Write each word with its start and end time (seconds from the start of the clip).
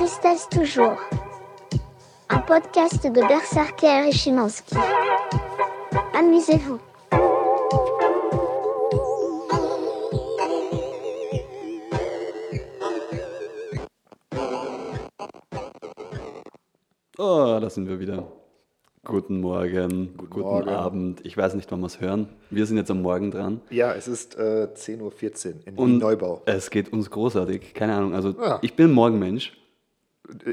Tristesse 0.00 0.48
toujours. 0.48 0.96
Un 2.30 2.38
podcast 2.46 3.02
de 3.06 3.20
Berserker 3.20 4.06
et 4.08 4.12
Chimansky. 4.12 4.74
Amusez-vous. 6.14 6.80
Oh, 17.18 17.58
da 17.60 17.68
sind 17.68 17.88
wir 17.88 18.00
wieder. 18.00 18.26
Guten 19.04 19.40
Morgen, 19.40 20.14
guten, 20.16 20.40
Morgen. 20.40 20.68
Abend. 20.68 21.20
Ich 21.26 21.36
weiß 21.36 21.54
nicht, 21.54 21.70
wann 21.72 21.80
wir 21.80 21.86
es 21.86 22.00
hören. 22.00 22.28
Wir 22.50 22.66
sind 22.66 22.76
jetzt 22.76 22.90
am 22.90 23.02
Morgen 23.02 23.30
dran. 23.30 23.60
Ja, 23.70 23.92
es 23.94 24.06
ist 24.08 24.36
äh, 24.38 24.68
10.14 24.74 25.00
Uhr 25.00 25.54
in 25.66 25.74
Und 25.76 25.98
Neubau. 25.98 26.42
es 26.46 26.70
geht 26.70 26.92
uns 26.92 27.10
großartig. 27.10 27.74
Keine 27.74 27.94
Ahnung. 27.96 28.14
Also, 28.14 28.30
Ja. 28.40 28.58
ich 28.62 28.74
bin 28.76 28.86
ein 28.90 28.92
Morgenmensch. 28.92 29.56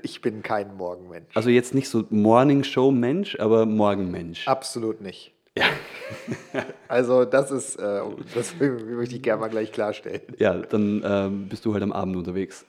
Ich 0.04 0.22
bin 0.22 0.42
kein 0.44 0.76
Morgenmensch. 0.76 1.36
Also, 1.36 1.50
jetzt 1.50 1.74
nicht 1.76 1.90
so 1.90 2.04
Morning-Show-Mensch, 2.10 3.40
aber 3.40 3.66
Morgenmensch. 3.66 4.48
Absolut 4.48 5.02
nicht. 5.02 5.34
also 6.88 7.26
das 7.26 7.52
ist, 7.52 7.76
äh, 7.78 8.02
das 8.36 8.54
möchte 8.60 9.16
ich 9.16 9.22
gerne 9.24 9.42
mal 9.42 9.50
gleich 9.50 9.72
klarstellen. 9.72 10.22
Ja, 10.38 10.54
dann 10.56 11.02
ähm, 11.06 11.50
bist 11.50 11.66
du 11.66 11.74
halt 11.74 11.84
am 11.84 11.92
Abend 11.92 12.16
unterwegs. 12.16 12.66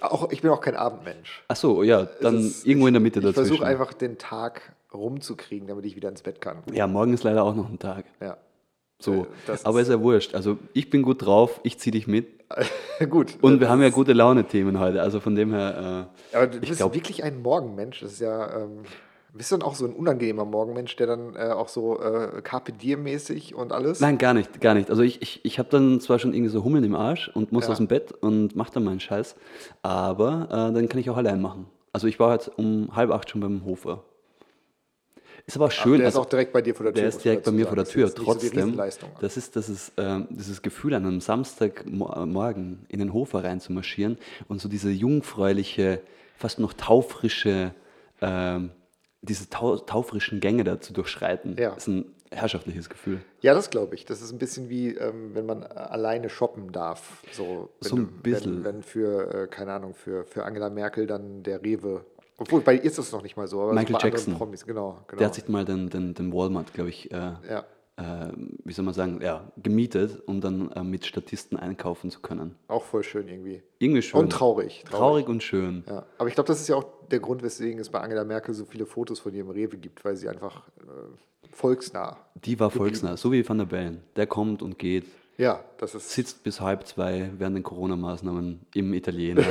Auch, 0.00 0.30
ich 0.30 0.42
bin 0.42 0.50
auch 0.50 0.60
kein 0.60 0.76
Abendmensch. 0.76 1.42
Ach 1.48 1.56
so, 1.56 1.82
ja, 1.82 2.04
dann 2.20 2.38
ist- 2.40 2.66
irgendwo 2.66 2.86
in 2.86 2.94
der 2.94 3.00
Mitte 3.00 3.20
Ich 3.20 3.24
dazwischen. 3.24 3.46
versuche 3.48 3.66
einfach 3.66 3.94
den 3.94 4.18
Tag 4.18 4.74
rumzukriegen, 4.92 5.66
damit 5.68 5.84
ich 5.86 5.96
wieder 5.96 6.08
ins 6.10 6.22
Bett 6.22 6.40
kann. 6.40 6.58
Ja, 6.72 6.86
morgen 6.86 7.14
ist 7.14 7.24
leider 7.24 7.42
auch 7.42 7.54
noch 7.54 7.68
ein 7.70 7.78
Tag. 7.78 8.04
Ja. 8.20 8.36
So, 8.98 9.12
Äh, 9.14 9.26
das 9.46 9.64
aber 9.64 9.80
ist 9.80 9.88
ja 9.88 10.00
wurscht. 10.00 10.34
Also, 10.34 10.58
ich 10.74 10.90
bin 10.90 11.02
gut 11.02 11.24
drauf, 11.24 11.60
ich 11.64 11.78
ziehe 11.78 11.92
dich 11.92 12.06
mit. 12.06 12.26
Gut. 13.10 13.36
Und 13.42 13.60
wir 13.60 13.68
haben 13.68 13.82
ja 13.82 13.90
gute 13.90 14.12
Laune-Themen 14.12 14.78
heute. 14.78 15.02
Also, 15.02 15.20
von 15.20 15.34
dem 15.34 15.52
her. 15.52 16.06
Äh, 16.32 16.36
Aber 16.36 16.46
du 16.46 16.60
bist 16.60 16.76
glaub- 16.76 16.94
wirklich 16.94 17.24
ein 17.24 17.42
Morgenmensch. 17.42 18.00
Das 18.00 18.12
ist 18.12 18.20
ja. 18.20 18.62
Ähm, 18.62 18.82
bist 19.34 19.50
du 19.52 19.56
dann 19.58 19.66
auch 19.68 19.74
so 19.74 19.84
ein 19.84 19.92
unangenehmer 19.92 20.46
Morgenmensch, 20.46 20.96
der 20.96 21.08
dann 21.08 21.34
äh, 21.36 21.50
auch 21.50 21.68
so 21.68 22.00
äh, 22.00 22.40
Carpe 22.42 22.72
Diem-mäßig 22.72 23.54
und 23.54 23.70
alles? 23.70 24.00
Nein, 24.00 24.16
gar 24.16 24.32
nicht, 24.32 24.62
gar 24.62 24.72
nicht. 24.72 24.88
Also 24.88 25.02
ich, 25.02 25.20
ich, 25.20 25.44
ich 25.44 25.58
habe 25.58 25.68
dann 25.68 26.00
zwar 26.00 26.18
schon 26.18 26.32
irgendwie 26.32 26.48
so 26.50 26.64
Hummeln 26.64 26.84
im 26.84 26.94
Arsch 26.94 27.28
und 27.34 27.52
muss 27.52 27.64
Ja. 27.66 27.72
aus 27.72 27.76
dem 27.76 27.86
Bett 27.86 28.12
und 28.12 28.56
mache 28.56 28.72
dann 28.72 28.84
meinen 28.84 28.98
Scheiß, 29.00 29.36
aber 29.82 30.46
äh, 30.50 30.72
dann 30.72 30.88
kann 30.88 30.98
ich 31.00 31.10
auch 31.10 31.18
allein 31.18 31.42
machen. 31.42 31.66
Also 31.92 32.06
ich 32.06 32.18
war 32.18 32.30
halt 32.30 32.50
um 32.56 32.96
halb 32.96 33.10
acht 33.10 33.28
schon 33.28 33.42
beim 33.42 33.62
Hofer. 33.66 34.04
Ist 35.46 35.56
aber 35.56 35.66
auch 35.66 35.70
schön. 35.70 35.98
der 35.98 36.08
ist 36.08 36.14
also, 36.16 36.22
auch 36.22 36.28
direkt 36.28 36.52
bei 36.52 36.60
dir 36.60 36.74
vor 36.74 36.84
der 36.84 36.92
Tür. 36.92 37.02
der 37.02 37.08
ist 37.08 37.24
direkt 37.24 37.44
bei 37.44 37.52
mir 37.52 37.66
vor 37.66 37.76
der 37.76 37.84
sagen. 37.84 37.94
Tür. 37.94 38.02
Das 38.06 38.10
ist 38.14 38.18
so 38.18 38.24
Trotzdem, 38.24 38.50
Riesenleistung. 38.50 39.10
das 39.20 39.36
ist, 39.36 39.54
das 39.54 39.68
ist 39.68 39.92
ähm, 39.96 40.26
dieses 40.30 40.60
Gefühl, 40.60 40.94
an 40.94 41.06
einem 41.06 41.20
Samstagmorgen 41.20 42.84
in 42.88 42.98
den 42.98 43.12
Hofer 43.12 43.44
reinzumarschieren 43.44 44.18
und 44.48 44.60
so 44.60 44.68
diese 44.68 44.90
jungfräuliche, 44.90 46.00
fast 46.36 46.58
noch 46.58 46.72
taufrische, 46.72 47.72
ähm, 48.20 48.70
diese 49.22 49.48
tau 49.48 49.76
taufrischen 49.78 50.40
Gänge 50.40 50.64
da 50.64 50.80
zu 50.80 50.92
durchschreiten, 50.92 51.56
Ja. 51.58 51.74
ist 51.74 51.86
ein 51.88 52.06
herrschaftliches 52.32 52.88
Gefühl. 52.90 53.20
Ja, 53.40 53.54
das 53.54 53.70
glaube 53.70 53.94
ich. 53.94 54.04
Das 54.04 54.20
ist 54.22 54.32
ein 54.32 54.38
bisschen 54.38 54.68
wie, 54.68 54.94
ähm, 54.96 55.30
wenn 55.34 55.46
man 55.46 55.62
äh, 55.62 55.66
alleine 55.66 56.28
shoppen 56.28 56.72
darf. 56.72 57.22
So, 57.32 57.70
wenn 57.80 57.88
So 57.88 57.96
ein 57.96 58.06
bisschen. 58.22 58.64
Wenn, 58.64 58.76
wenn 58.76 58.82
für, 58.82 59.32
äh, 59.44 59.46
keine 59.46 59.72
Ahnung, 59.74 59.94
für, 59.94 60.24
für 60.24 60.44
Angela 60.44 60.70
Merkel 60.70 61.06
dann 61.06 61.44
der 61.44 61.62
Rewe. 61.62 62.04
Obwohl, 62.38 62.60
bei 62.60 62.74
ihr 62.74 62.84
ist 62.84 62.98
das 62.98 63.12
noch 63.12 63.22
nicht 63.22 63.36
mal 63.36 63.48
so. 63.48 63.72
Michael 63.72 63.96
Jackson. 64.00 64.34
Promis, 64.34 64.66
genau, 64.66 64.98
genau. 65.06 65.18
Der 65.18 65.26
hat 65.28 65.34
sich 65.34 65.48
mal 65.48 65.64
den, 65.64 65.88
den, 65.88 66.14
den 66.14 66.32
Walmart, 66.32 66.72
glaube 66.74 66.90
ich, 66.90 67.10
äh, 67.10 67.16
ja. 67.16 67.64
äh, 67.96 68.32
wie 68.64 68.72
soll 68.72 68.84
man 68.84 68.94
sagen, 68.94 69.20
ja, 69.22 69.50
gemietet, 69.56 70.22
um 70.26 70.40
dann 70.40 70.70
äh, 70.72 70.82
mit 70.82 71.06
Statisten 71.06 71.58
einkaufen 71.58 72.10
zu 72.10 72.20
können. 72.20 72.56
Auch 72.68 72.82
voll 72.82 73.02
schön 73.02 73.28
irgendwie. 73.28 73.62
Irgendwie 73.78 74.02
schön. 74.02 74.20
Und 74.20 74.30
traurig. 74.30 74.84
Traurig 74.88 75.28
und 75.28 75.42
schön. 75.42 75.84
Ja. 75.88 76.04
Aber 76.18 76.28
ich 76.28 76.34
glaube, 76.34 76.48
das 76.48 76.60
ist 76.60 76.68
ja 76.68 76.76
auch 76.76 76.84
der 77.10 77.20
Grund, 77.20 77.42
weswegen 77.42 77.80
es 77.80 77.88
bei 77.88 78.00
Angela 78.00 78.24
Merkel 78.24 78.52
so 78.54 78.64
viele 78.64 78.84
Fotos 78.84 79.20
von 79.20 79.32
ihr 79.32 79.40
im 79.40 79.50
Rewe 79.50 79.78
gibt, 79.78 80.04
weil 80.04 80.16
sie 80.16 80.28
einfach 80.28 80.68
äh, 80.78 81.52
volksnah. 81.52 82.18
Die 82.34 82.60
war 82.60 82.70
volksnah, 82.70 83.16
so 83.16 83.32
wie 83.32 83.48
Van 83.48 83.58
der 83.58 83.64
Bellen. 83.64 84.02
Der 84.16 84.26
kommt 84.26 84.62
und 84.62 84.78
geht, 84.78 85.06
Ja, 85.38 85.62
das 85.76 85.94
ist. 85.94 86.10
sitzt 86.10 86.42
bis 86.44 86.60
halb 86.60 86.86
zwei 86.86 87.30
während 87.36 87.56
den 87.56 87.62
Corona-Maßnahmen 87.62 88.66
im 88.74 88.94
Italiener. 88.94 89.44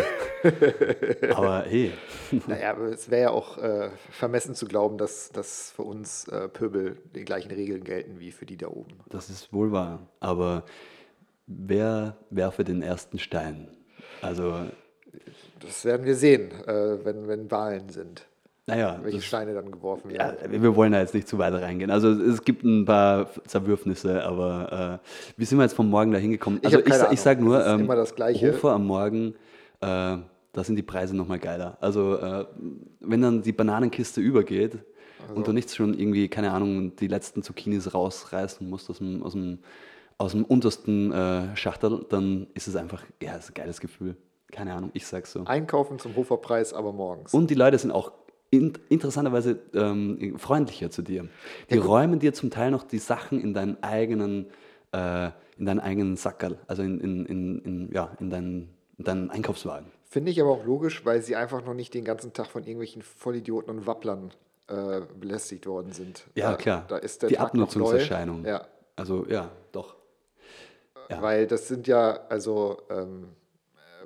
Aber 1.36 1.64
hey, 1.64 1.92
Naja, 2.48 2.72
aber 2.72 2.86
es 2.86 3.10
wäre 3.10 3.22
ja 3.24 3.30
auch 3.30 3.58
äh, 3.58 3.90
vermessen 4.10 4.56
zu 4.56 4.66
glauben, 4.68 4.98
dass, 4.98 5.30
dass 5.30 5.72
für 5.72 5.84
uns 5.84 6.28
äh, 6.28 6.48
Pöbel 6.50 6.98
die 7.16 7.24
gleichen 7.26 7.52
Regeln 7.52 7.84
gelten 7.84 8.20
wie 8.20 8.32
für 8.32 8.46
die 8.46 8.58
da 8.58 8.68
oben. 8.68 8.98
das 9.10 9.30
ist 9.30 9.54
wohl 9.54 9.72
wahr. 9.72 10.08
Aber 10.20 10.66
wer 11.48 12.18
werfe 12.30 12.64
den 12.64 12.82
ersten 12.82 13.20
Stein? 13.20 13.68
Also, 14.22 14.54
Das 15.60 15.86
werden 15.86 16.06
wir 16.06 16.16
sehen, 16.16 16.52
äh, 16.68 17.04
wenn, 17.06 17.28
wenn 17.28 17.50
Wahlen 17.52 17.90
sind, 17.90 18.28
naja, 18.68 19.00
welche 19.04 19.18
das, 19.18 19.26
Steine 19.26 19.54
dann 19.54 19.72
geworfen 19.72 20.10
ja, 20.10 20.34
werden. 20.34 20.52
wir 20.52 20.62
wir 20.64 20.76
wollen 20.76 20.92
da 20.92 21.00
jetzt 21.00 21.14
nicht 21.14 21.28
zu 21.28 21.38
weit 21.38 21.54
reingehen. 21.54 21.92
Also 21.92 22.10
es 22.10 22.44
gibt 22.44 22.64
ein 22.64 22.86
paar 22.86 23.28
Zerwürfnisse, 23.46 24.24
aber 24.24 25.02
äh, 25.04 25.08
wie 25.38 25.46
sind 25.46 25.60
wir 25.60 25.64
jetzt 25.64 25.76
vom 25.76 25.90
Morgen 25.90 26.12
da 26.12 26.18
hingekommen? 26.18 26.60
Ich 26.62 26.68
Also 26.68 26.80
ich, 26.80 26.94
sa- 26.94 27.12
ich 27.12 27.22
sage 27.22 27.44
nur, 27.44 27.66
ähm, 27.66 27.82
immer 27.82 27.96
das 27.96 28.16
Gleiche. 28.16 28.54
Hofer 28.54 28.72
am 28.72 28.88
Morgen, 28.88 29.36
äh, 29.82 30.18
da 30.54 30.64
sind 30.64 30.78
die 30.78 30.84
Preise 30.84 31.16
nochmal 31.16 31.38
geiler. 31.40 31.78
Also 31.80 32.16
äh, 32.18 32.46
wenn 33.02 33.22
dann 33.22 33.44
die 33.44 33.52
Bananenkiste 33.52 34.20
übergeht 34.20 34.80
Also 35.22 35.36
und 35.36 35.48
du 35.48 35.52
nicht 35.54 35.74
schon 35.76 35.94
irgendwie, 35.94 36.28
keine 36.28 36.52
Ahnung, 36.52 36.96
die 36.96 37.08
letzten 37.08 37.44
Zucchinis 37.44 37.94
rausreißen 37.94 38.68
musst 38.68 38.90
aus 38.90 38.98
dem, 38.98 39.22
aus 39.22 39.34
dem, 39.34 39.60
aus 40.18 40.32
dem 40.32 40.44
untersten 40.44 41.12
äh, 41.12 41.56
Schachtel, 41.56 42.04
dann 42.10 42.48
ist 42.56 42.68
es 42.68 42.76
einfach, 42.76 43.04
ja, 43.22 43.36
ist 43.36 43.52
ein 43.52 43.54
geiles 43.54 43.80
Gefühl. 43.80 44.16
Keine 44.52 44.74
Ahnung, 44.74 44.90
ich 44.94 45.06
sag's 45.06 45.34
so. 45.34 45.44
Einkaufen 45.46 46.00
zum 46.00 46.16
Hoferpreis, 46.16 46.74
aber 46.74 46.94
morgens. 46.94 47.32
Und 47.34 47.50
die 47.52 47.56
Leute 47.56 47.78
sind 47.78 47.92
auch 47.92 48.12
in, 48.58 48.74
interessanterweise 48.90 49.60
ähm, 49.74 50.38
freundlicher 50.38 50.90
zu 50.92 51.02
dir. 51.02 51.28
Die 51.70 51.78
räumen 51.78 52.20
dir 52.20 52.34
zum 52.34 52.50
Teil 52.50 52.72
noch 52.72 52.84
die 52.84 53.00
Sachen 53.00 53.40
in 53.42 53.54
deinen 53.54 53.82
eigenen, 53.84 54.48
äh, 54.92 55.28
in 55.58 55.66
deinen 55.66 55.80
eigenen 55.80 56.18
Sackerl, 56.18 56.58
also 56.68 56.84
in, 56.84 57.00
in, 57.00 57.26
in, 57.26 57.60
in, 57.60 57.92
ja, 57.94 58.16
in, 58.20 58.30
deinen, 58.30 58.70
in 58.98 59.06
deinen 59.06 59.30
Einkaufswagen. 59.30 59.88
Finde 60.04 60.32
ich 60.32 60.40
aber 60.42 60.52
auch 60.52 60.66
logisch, 60.66 61.06
weil 61.06 61.22
sie 61.22 61.36
einfach 61.36 61.66
noch 61.66 61.74
nicht 61.74 61.94
den 61.94 62.06
ganzen 62.06 62.32
Tag 62.34 62.48
von 62.48 62.64
irgendwelchen 62.64 63.02
Vollidioten 63.02 63.70
und 63.70 63.86
Wapplern 63.88 64.32
äh, 64.68 65.02
belästigt 65.20 65.68
worden 65.68 65.92
sind. 65.92 66.24
Ja, 66.36 66.52
Da- 66.52 66.58
klar. 66.58 66.86
Da 66.88 66.98
ist 66.98 67.22
der 67.22 67.30
die 67.30 67.36
Tag. 67.36 67.46
Abnutzungserscheinung. 67.48 68.46
Ja, 68.46 68.66
Also 68.96 69.26
ja, 69.28 69.52
doch. 69.72 69.96
Ja. 71.10 71.22
Weil 71.22 71.46
das 71.48 71.68
sind 71.68 71.86
ja 71.88 72.20
also 72.30 72.82
ähm, 72.90 73.26
äh, 73.26 73.45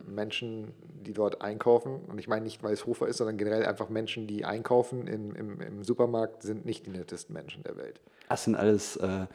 Menschen, 0.07 0.71
die 1.05 1.13
dort 1.13 1.41
einkaufen. 1.41 1.99
Und 2.07 2.19
ich 2.19 2.27
meine 2.27 2.43
nicht, 2.43 2.63
weil 2.63 2.73
es 2.73 2.85
Hofer 2.85 3.07
ist, 3.07 3.17
sondern 3.17 3.37
generell 3.37 3.65
einfach 3.65 3.89
Menschen, 3.89 4.27
die 4.27 4.45
einkaufen 4.45 5.07
im, 5.07 5.35
im, 5.35 5.61
im 5.61 5.83
Supermarkt, 5.83 6.43
sind 6.43 6.65
nicht 6.65 6.85
die 6.85 6.91
nettesten 6.91 7.33
Menschen 7.33 7.63
der 7.63 7.77
Welt. 7.77 7.99
Das 8.29 8.43
sind 8.43 8.55
alles, 8.55 8.95
äh, 8.97 9.25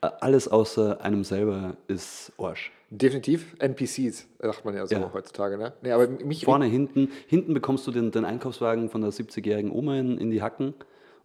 alles 0.00 0.48
außer 0.48 1.00
einem 1.00 1.24
selber 1.24 1.76
ist 1.88 2.32
Arsch. 2.38 2.72
Definitiv 2.90 3.56
NPCs, 3.58 4.28
sagt 4.38 4.64
man 4.64 4.74
ja 4.76 4.86
so 4.86 4.94
Ja. 4.94 5.10
heutzutage. 5.12 5.58
Ne? 5.58 5.72
Nee, 5.82 5.90
aber 5.90 6.06
mich 6.06 6.44
Vorne, 6.44 6.66
hinten, 6.66 7.10
hinten 7.26 7.52
bekommst 7.52 7.86
du 7.86 7.90
den, 7.90 8.12
den 8.12 8.24
Einkaufswagen 8.24 8.88
von 8.90 9.00
der 9.00 9.10
70-jährigen 9.10 9.72
Oma 9.72 9.98
in, 9.98 10.18
in 10.18 10.30
die 10.30 10.40
Hacken 10.42 10.74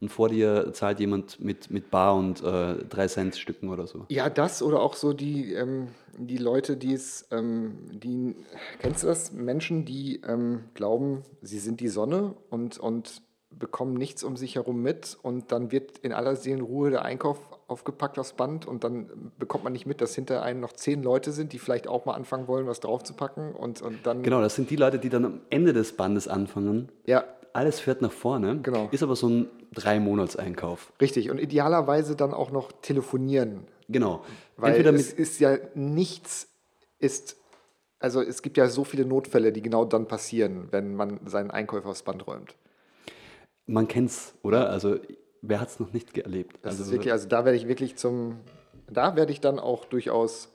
und 0.01 0.09
vor 0.09 0.29
dir 0.29 0.73
zahlt 0.73 0.99
jemand 0.99 1.39
mit, 1.39 1.69
mit 1.69 1.91
Bar 1.91 2.15
und 2.15 2.43
äh, 2.43 2.83
3 2.89 3.07
Cent 3.07 3.35
Stücken 3.35 3.69
oder 3.69 3.85
so. 3.85 4.05
Ja, 4.09 4.29
das 4.29 4.63
oder 4.63 4.81
auch 4.81 4.95
so 4.95 5.13
die, 5.13 5.53
ähm, 5.53 5.89
die 6.17 6.37
Leute, 6.37 6.75
die 6.75 6.93
es, 6.93 7.27
ähm, 7.31 7.77
die, 7.91 8.35
kennst 8.79 9.03
du 9.03 9.07
das? 9.07 9.31
Menschen, 9.31 9.85
die 9.85 10.21
ähm, 10.27 10.63
glauben, 10.73 11.21
sie 11.41 11.59
sind 11.59 11.79
die 11.79 11.87
Sonne 11.87 12.33
und, 12.49 12.79
und 12.79 13.21
bekommen 13.51 13.93
nichts 13.93 14.23
um 14.23 14.37
sich 14.37 14.55
herum 14.55 14.81
mit 14.81 15.17
und 15.21 15.51
dann 15.51 15.71
wird 15.71 15.99
in 15.99 16.13
aller 16.13 16.35
Seelenruhe 16.35 16.89
der 16.89 17.03
Einkauf 17.03 17.37
aufgepackt 17.67 18.17
aufs 18.17 18.33
Band 18.33 18.65
und 18.65 18.83
dann 18.83 19.31
bekommt 19.37 19.63
man 19.63 19.73
nicht 19.73 19.85
mit, 19.85 20.01
dass 20.01 20.15
hinter 20.15 20.41
einem 20.41 20.61
noch 20.61 20.73
zehn 20.73 21.03
Leute 21.03 21.31
sind, 21.31 21.53
die 21.53 21.59
vielleicht 21.59 21.87
auch 21.87 22.05
mal 22.05 22.13
anfangen 22.13 22.47
wollen, 22.47 22.65
was 22.65 22.79
draufzupacken 22.79 23.53
und, 23.53 23.81
und 23.81 24.05
dann, 24.05 24.23
Genau, 24.23 24.41
das 24.41 24.55
sind 24.55 24.69
die 24.69 24.77
Leute, 24.77 24.99
die 24.99 25.09
dann 25.09 25.25
am 25.25 25.41
Ende 25.49 25.73
des 25.73 25.93
Bandes 25.95 26.27
anfangen. 26.27 26.89
ja, 27.05 27.23
Alles 27.53 27.79
fährt 27.79 28.01
nach 28.01 28.11
vorne. 28.11 28.59
Genau. 28.61 28.87
Ist 28.91 29.03
aber 29.03 29.15
so 29.15 29.27
ein 29.27 29.49
Drei-Monats-Einkauf. 29.73 30.93
richtig 31.01 31.31
und 31.31 31.39
idealerweise 31.39 32.15
dann 32.15 32.33
auch 32.33 32.51
noch 32.51 32.71
telefonieren, 32.81 33.67
Genau. 33.91 34.23
Weil 34.57 34.71
Entweder 34.71 34.93
es 34.93 35.11
ist 35.11 35.39
ja 35.39 35.57
nichts 35.75 36.47
ist, 36.99 37.37
also 37.99 38.21
es 38.21 38.41
gibt 38.41 38.57
ja 38.57 38.67
so 38.67 38.83
viele 38.83 39.05
Notfälle, 39.05 39.51
die 39.51 39.61
genau 39.61 39.85
dann 39.85 40.07
passieren, 40.07 40.67
wenn 40.71 40.95
man 40.95 41.19
seinen 41.25 41.51
Einkäufer 41.51 41.89
aufs 41.89 42.03
Band 42.03 42.25
räumt. 42.27 42.55
man 43.65 43.87
kennt's, 43.87 44.33
oder? 44.43 44.69
Also 44.69 44.97
wer 45.41 45.59
hat 45.59 45.69
es 45.69 45.79
noch 45.79 45.93
nicht 45.93 46.17
erlebt? 46.17 46.57
Das 46.61 46.73
also 46.73 46.83
ist 46.83 46.91
wirklich, 46.91 47.11
also 47.11 47.27
da 47.27 47.45
werde 47.45 47.57
ich 47.57 47.67
wirklich 47.67 47.95
zum, 47.97 48.39
da 48.89 49.15
werde 49.15 49.31
ich 49.31 49.41
dann 49.41 49.59
auch 49.59 49.85
durchaus 49.85 50.49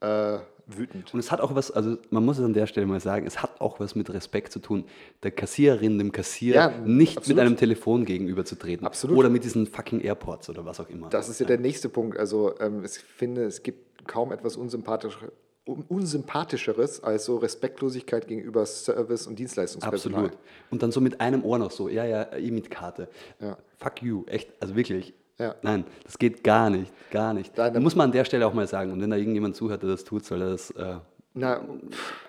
äh, 0.00 0.38
wütend. 0.66 1.12
Und 1.12 1.20
es 1.20 1.30
hat 1.30 1.40
auch 1.40 1.54
was, 1.54 1.70
also 1.70 1.96
man 2.10 2.24
muss 2.24 2.38
es 2.38 2.44
an 2.44 2.52
der 2.52 2.66
Stelle 2.66 2.86
mal 2.86 3.00
sagen, 3.00 3.26
es 3.26 3.42
hat 3.42 3.60
auch 3.60 3.80
was 3.80 3.94
mit 3.94 4.12
Respekt 4.12 4.52
zu 4.52 4.58
tun, 4.58 4.84
der 5.22 5.30
Kassiererin, 5.30 5.98
dem 5.98 6.12
Kassier 6.12 6.54
Ja, 6.54 6.68
nicht 6.84 7.18
absolut. 7.18 7.36
mit 7.36 7.46
einem 7.46 7.56
Telefon 7.56 8.04
gegenüberzutreten. 8.04 8.86
Absolut. 8.86 9.16
Oder 9.16 9.28
mit 9.28 9.44
diesen 9.44 9.66
fucking 9.66 10.00
Airports 10.00 10.48
oder 10.48 10.64
was 10.64 10.80
auch 10.80 10.88
immer. 10.88 11.08
Das 11.10 11.28
ist 11.28 11.40
ja 11.40 11.46
der 11.46 11.58
nächste 11.58 11.88
Punkt. 11.88 12.18
Also 12.18 12.58
ähm, 12.60 12.84
ich 12.84 12.92
finde, 12.92 13.44
es 13.44 13.62
gibt 13.62 14.06
kaum 14.06 14.32
etwas 14.32 14.56
unsympathisch, 14.56 15.18
un 15.66 15.82
unsympathischeres 15.88 17.02
als 17.02 17.24
so 17.24 17.36
Respektlosigkeit 17.38 18.28
gegenüber 18.28 18.66
Service- 18.66 19.26
und 19.26 19.38
Dienstleistungspersonal. 19.38 20.26
Absolut. 20.26 20.42
Und 20.70 20.82
dann 20.82 20.92
so 20.92 21.00
mit 21.00 21.20
einem 21.20 21.44
Ohr 21.44 21.58
noch 21.58 21.70
so, 21.70 21.88
ja, 21.88 22.04
ja, 22.04 22.36
ich 22.36 22.50
mit 22.50 22.70
Karte. 22.70 23.08
Ja. 23.40 23.56
Fuck 23.78 24.02
you, 24.02 24.24
echt, 24.26 24.50
also 24.60 24.76
wirklich. 24.76 25.14
Ja. 25.38 25.54
Nein, 25.62 25.84
das 26.04 26.18
geht 26.18 26.44
gar 26.44 26.70
nicht, 26.70 26.92
gar 27.10 27.34
nicht. 27.34 27.56
Nein, 27.56 27.74
da 27.74 27.80
muss 27.80 27.96
man 27.96 28.06
an 28.06 28.12
der 28.12 28.24
Stelle 28.24 28.46
auch 28.46 28.54
mal 28.54 28.68
sagen. 28.68 28.92
Und 28.92 29.00
wenn 29.00 29.10
da 29.10 29.16
irgendjemand 29.16 29.56
zuhört, 29.56 29.82
der 29.82 29.90
das 29.90 30.04
tut, 30.04 30.24
soll 30.24 30.42
er 30.42 30.50
das 30.50 30.70
äh, 30.72 30.96
Na, 31.34 31.60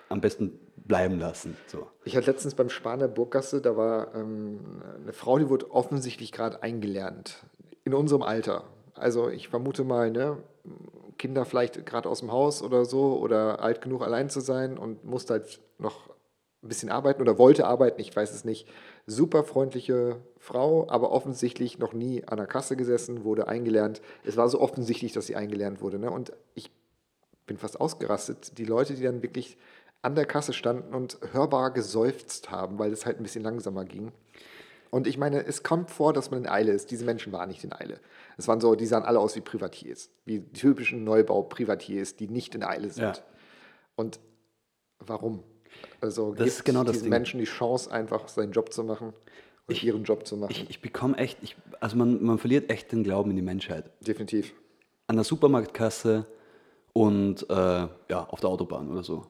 am 0.10 0.22
besten 0.22 0.60
bleiben 0.76 1.20
lassen. 1.20 1.56
So. 1.68 1.88
Ich 2.04 2.16
hatte 2.16 2.32
letztens 2.32 2.56
beim 2.56 2.70
Spahn 2.70 3.00
der 3.00 3.08
Burggasse, 3.08 3.62
da 3.62 3.76
war 3.78 4.14
ähm, 4.16 4.60
eine 5.02 5.14
Frau, 5.14 5.38
die 5.38 5.50
wurde 5.50 5.72
offensichtlich 5.72 6.32
gerade 6.32 6.64
eingelernt. 6.64 7.44
In 7.84 7.94
unserem 7.94 8.24
Alter. 8.24 8.64
Also 8.96 9.30
ich 9.30 9.50
vermute 9.50 9.84
mal, 9.84 10.10
ne, 10.10 10.38
Kinder 11.18 11.46
vielleicht 11.46 11.86
gerade 11.86 12.10
aus 12.10 12.20
dem 12.22 12.32
Haus 12.32 12.62
oder 12.62 12.86
so 12.86 13.18
oder 13.18 13.62
alt 13.62 13.82
genug 13.82 14.04
allein 14.04 14.30
zu 14.30 14.40
sein 14.42 14.78
und 14.78 15.04
musste 15.04 15.34
halt 15.34 15.60
noch 15.78 16.10
ein 16.64 16.68
bisschen 16.68 16.90
arbeiten 16.90 17.22
oder 17.22 17.38
wollte 17.38 17.68
arbeiten, 17.68 18.02
ich 18.02 18.16
weiß 18.16 18.34
es 18.34 18.44
nicht. 18.44 18.68
Super 19.08 19.44
freundliche 19.44 20.18
Frau, 20.40 20.90
aber 20.90 21.12
offensichtlich 21.12 21.78
noch 21.78 21.94
nie 21.94 22.24
an 22.26 22.38
der 22.38 22.48
Kasse 22.48 22.76
gesessen, 22.76 23.24
wurde 23.24 23.48
eingelernt. 23.48 24.02
Es 24.24 24.36
war 24.36 24.50
so 24.50 24.60
offensichtlich, 24.60 25.14
dass 25.14 25.28
sie 25.28 25.36
eingelernt 25.36 25.82
wurde. 25.82 26.00
Ne? 26.00 26.10
Und 26.10 26.32
ich 26.56 26.72
bin 27.46 27.58
fast 27.58 27.80
ausgerastet. 27.80 28.58
Die 28.58 28.66
Leute, 28.66 28.96
die 28.96 29.04
dann 29.04 29.22
wirklich 29.22 29.58
an 30.02 30.16
der 30.16 30.26
Kasse 30.26 30.54
standen 30.54 30.94
und 30.94 31.20
hörbar 31.34 31.72
geseufzt 31.72 32.52
haben, 32.52 32.80
weil 32.80 32.92
es 32.92 33.06
halt 33.06 33.18
ein 33.18 33.24
bisschen 33.24 33.44
langsamer 33.44 33.86
ging. 33.86 34.12
Und 34.92 35.08
ich 35.08 35.18
meine, 35.18 35.46
es 35.46 35.62
kommt 35.62 35.92
vor, 35.92 36.14
dass 36.14 36.32
man 36.32 36.42
in 36.42 36.48
Eile 36.48 36.72
ist. 36.72 36.90
Diese 36.90 37.06
Menschen 37.06 37.34
waren 37.34 37.50
nicht 37.50 37.64
in 37.64 37.74
Eile. 37.74 38.00
Es 38.38 38.48
waren 38.48 38.62
so, 38.62 38.76
die 38.76 38.86
sahen 38.86 39.04
alle 39.04 39.20
aus 39.20 39.36
wie 39.36 39.42
Privatiers, 39.42 40.10
wie 40.26 40.42
typischen 40.42 41.04
Neubau-Privatiers, 41.04 42.16
die 42.16 42.28
nicht 42.28 42.56
in 42.56 42.64
Eile 42.64 42.90
sind. 42.90 43.04
Ja. 43.04 43.24
Und 43.96 44.20
warum? 45.00 45.44
Also 46.02 46.34
Das 46.34 46.48
ist 46.48 46.56
gibt 46.58 46.66
genau 46.66 46.84
das 46.84 46.94
diesen 46.94 47.06
Ding. 47.06 47.12
Menschen 47.12 47.40
die 47.40 47.46
Chance, 47.46 47.92
einfach 47.92 48.28
seinen 48.28 48.52
Job 48.52 48.72
zu 48.72 48.84
machen 48.84 49.14
und 49.68 49.84
ihren 49.84 50.04
Job 50.04 50.26
zu 50.28 50.38
machen. 50.38 50.52
Ich, 50.52 50.70
ich 50.70 50.82
bekomme 50.82 51.18
echt, 51.18 51.40
ich, 51.42 51.56
also 51.80 51.98
man, 51.98 52.24
man 52.24 52.38
verliert 52.38 52.70
echt 52.70 52.92
den 52.92 53.04
Glauben 53.04 53.30
in 53.32 53.36
die 53.36 53.42
Menschheit. 53.42 53.90
Definitiv. 54.06 54.54
An 55.08 55.16
der 55.16 55.26
Supermarktkasse 55.26 56.26
und 56.94 57.50
äh, 57.50 57.54
ja, 57.54 57.90
auf 58.10 58.40
der 58.40 58.50
Autobahn 58.50 58.90
oder 58.92 59.04
so. 59.04 59.26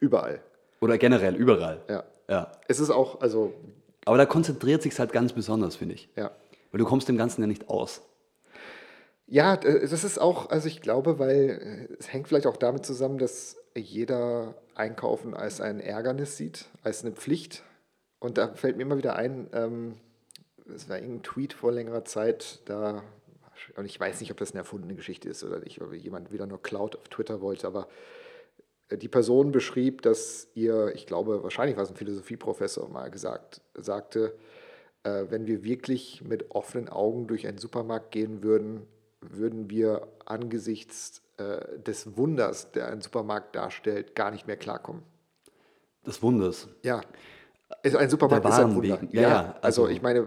Überall. 0.00 0.42
Oder 0.80 0.98
generell, 0.98 1.34
überall. 1.34 1.82
Ja. 1.88 2.04
ja. 2.28 2.52
Es 2.68 2.80
ist 2.80 2.90
auch, 2.90 3.20
also, 3.20 3.52
Aber 4.04 4.16
da 4.16 4.26
konzentriert 4.26 4.82
sich 4.82 4.98
halt 4.98 5.12
ganz 5.12 5.32
besonders, 5.32 5.76
finde 5.76 5.94
ich. 5.94 6.08
ja. 6.16 6.30
Weil 6.70 6.80
du 6.80 6.84
kommst 6.84 7.08
dem 7.08 7.16
Ganzen 7.16 7.40
ja 7.40 7.46
nicht 7.46 7.70
aus. 7.70 8.02
Ja, 9.26 9.56
das 9.56 10.04
ist 10.04 10.18
auch, 10.18 10.50
also 10.50 10.68
ich 10.68 10.82
glaube, 10.82 11.18
weil 11.18 11.88
äh, 11.90 11.94
es 11.98 12.12
hängt 12.12 12.28
vielleicht 12.28 12.46
auch 12.46 12.58
damit 12.58 12.84
zusammen, 12.84 13.16
dass 13.18 13.56
jeder 13.74 14.54
Einkaufen 14.78 15.34
als 15.34 15.60
ein 15.60 15.80
Ärgernis 15.80 16.36
sieht, 16.36 16.66
als 16.82 17.04
eine 17.04 17.14
Pflicht. 17.14 17.64
Und 18.18 18.38
da 18.38 18.54
fällt 18.54 18.76
mir 18.76 18.82
immer 18.82 18.98
wieder 18.98 19.16
ein, 19.16 19.48
ähm, 19.52 19.94
es 20.74 20.88
war 20.88 20.98
irgendein 20.98 21.22
Tweet 21.22 21.52
vor 21.52 21.72
längerer 21.72 22.04
Zeit, 22.04 22.60
da, 22.66 23.02
und 23.76 23.86
ich 23.86 23.98
weiß 23.98 24.20
nicht, 24.20 24.30
ob 24.30 24.38
das 24.38 24.52
eine 24.52 24.60
erfundene 24.60 24.94
Geschichte 24.94 25.28
ist 25.28 25.44
oder 25.44 25.60
nicht, 25.60 25.80
ob 25.80 25.92
jemand 25.92 26.32
wieder 26.32 26.46
nur 26.46 26.62
Cloud 26.62 26.96
auf 26.96 27.08
Twitter 27.08 27.40
wollte, 27.40 27.66
aber 27.66 27.88
äh, 28.88 28.96
die 28.96 29.08
Person 29.08 29.52
beschrieb, 29.52 30.02
dass 30.02 30.48
ihr, 30.54 30.92
ich 30.94 31.06
glaube, 31.06 31.42
wahrscheinlich 31.42 31.76
war 31.76 31.84
es 31.84 31.90
ein 31.90 31.96
Philosophieprofessor 31.96 32.88
mal 32.88 33.10
gesagt, 33.10 33.60
sagte, 33.74 34.36
äh, 35.04 35.24
wenn 35.28 35.46
wir 35.46 35.64
wirklich 35.64 36.22
mit 36.22 36.50
offenen 36.50 36.88
Augen 36.88 37.26
durch 37.26 37.46
einen 37.46 37.58
Supermarkt 37.58 38.10
gehen 38.10 38.42
würden, 38.42 38.86
würden 39.20 39.70
wir 39.70 40.08
angesichts 40.24 41.22
äh, 41.38 41.78
des 41.80 42.16
Wunders, 42.16 42.70
der 42.72 42.88
ein 42.88 43.00
Supermarkt 43.00 43.54
darstellt, 43.56 44.14
gar 44.14 44.30
nicht 44.30 44.46
mehr 44.46 44.56
klarkommen. 44.56 45.02
Des 46.06 46.22
Wunders. 46.22 46.68
Ja. 46.82 47.00
Es- 47.82 47.94
Ein 47.94 48.08
Supermarkt 48.10 48.46
ist 48.46 48.52
ein 48.58 48.74
Wunder. 48.74 49.00
wegen. 49.02 49.14
Ja, 49.14 49.20
ja, 49.22 49.38
also, 49.60 49.82
also- 49.82 49.88
ich 49.88 50.00
meine, 50.02 50.26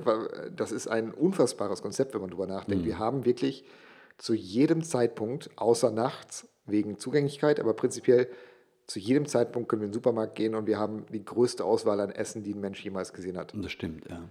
das 0.55 0.71
ist 0.71 0.87
ein 0.87 1.11
unfassbares 1.11 1.81
Konzept, 1.81 2.13
wenn 2.13 2.21
man 2.21 2.29
drüber 2.29 2.47
nachdenkt. 2.47 2.83
Mhm. 2.83 2.87
Wir 2.87 2.99
haben 2.99 3.25
wirklich 3.25 3.65
zu 4.17 4.33
jedem 4.33 4.83
Zeitpunkt, 4.83 5.49
außer 5.55 5.89
nachts, 5.91 6.47
wegen 6.65 6.97
Zugänglichkeit, 6.99 7.59
aber 7.59 7.73
prinzipiell 7.73 8.27
zu 8.85 8.99
jedem 8.99 9.25
Zeitpunkt 9.25 9.69
können 9.69 9.81
wir 9.81 9.85
in 9.87 9.91
den 9.91 9.95
Supermarkt 9.95 10.35
gehen 10.35 10.53
und 10.53 10.67
wir 10.67 10.77
haben 10.77 11.05
die 11.11 11.23
größte 11.25 11.63
Auswahl 11.65 11.99
an 11.99 12.11
Essen, 12.11 12.43
die 12.43 12.53
ein 12.53 12.59
Mensch 12.59 12.83
jemals 12.83 13.13
gesehen 13.13 13.37
hat. 13.37 13.53
Und 13.53 13.63
das 13.63 13.71
stimmt, 13.71 14.07
ja. 14.09 14.21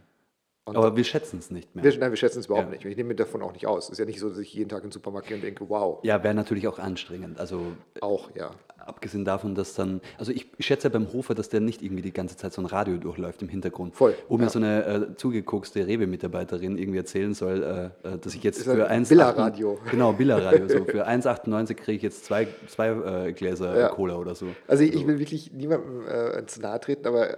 Und 0.70 0.76
Aber 0.76 0.96
wir 0.96 1.04
schätzen 1.04 1.38
es 1.38 1.50
nicht 1.50 1.74
mehr. 1.74 1.84
wir, 1.84 1.98
nein, 1.98 2.10
wir 2.10 2.16
schätzen 2.16 2.40
es 2.40 2.46
überhaupt 2.46 2.66
Ja. 2.68 2.72
nicht. 2.72 2.84
Ich 2.84 2.96
nehme 2.96 3.08
mir 3.08 3.14
davon 3.16 3.42
auch 3.42 3.52
nicht 3.52 3.66
aus. 3.66 3.84
Es 3.86 3.90
ist 3.92 3.98
ja 3.98 4.04
nicht 4.04 4.20
so, 4.20 4.28
dass 4.28 4.38
ich 4.38 4.52
jeden 4.54 4.68
Tag 4.68 4.82
in 4.82 4.88
den 4.88 4.92
Supermarkt 4.92 5.28
gehe 5.28 5.36
und 5.36 5.42
denke, 5.42 5.68
wow, 5.68 5.98
Ja, 6.02 6.22
wäre 6.22 6.34
natürlich 6.34 6.66
auch 6.68 6.78
anstrengend. 6.78 7.38
Also 7.40 7.60
auch, 8.00 8.30
ja. 8.34 8.50
abgesehen 8.78 9.24
davon, 9.24 9.54
dass 9.54 9.74
dann, 9.74 10.00
also 10.18 10.32
ich, 10.32 10.46
ich 10.56 10.66
schätze 10.66 10.88
ja 10.88 10.92
beim 10.92 11.12
Hofer, 11.12 11.34
dass 11.34 11.48
der 11.48 11.60
nicht 11.60 11.82
irgendwie 11.82 12.02
die 12.02 12.12
ganze 12.12 12.36
Zeit 12.36 12.52
so 12.52 12.62
ein 12.62 12.66
Radio 12.66 12.96
durchläuft 12.96 13.42
im 13.42 13.48
Hintergrund. 13.48 13.94
Voll, 13.94 14.14
Wo 14.28 14.36
mir 14.38 14.44
ja. 14.44 14.48
so 14.50 14.58
eine 14.58 14.84
äh, 14.84 15.14
zugeguckste 15.16 15.86
Rewe-Mitarbeiterin 15.86 16.78
irgendwie 16.78 16.98
erzählen 16.98 17.34
soll, 17.34 17.92
äh, 18.04 18.08
äh, 18.08 18.18
dass 18.18 18.34
ich 18.34 18.42
jetzt 18.42 18.58
Ist 18.58 18.64
für 18.64 18.86
1... 18.86 19.08
Billa-Radio. 19.08 19.78
Genau, 19.90 20.12
Billa-Radio. 20.12 20.68
so. 20.68 20.84
Für 20.84 21.06
1,98 21.08 21.74
kriege 21.74 21.96
ich 21.96 22.02
jetzt 22.02 22.24
zwei, 22.24 22.48
zwei 22.68 22.88
äh, 23.28 23.32
Gläser 23.32 23.74
äh, 23.76 23.80
Ja. 23.80 23.88
Cola 23.88 24.16
oder 24.16 24.34
so. 24.34 24.46
Also 24.66 24.82
ich, 24.82 24.94
ich 24.94 25.06
will 25.06 25.18
wirklich 25.18 25.52
niemandem 25.52 26.06
äh, 26.08 26.46
zu 26.46 26.60
nahe 26.60 26.80
treten, 26.80 27.06
aber 27.06 27.36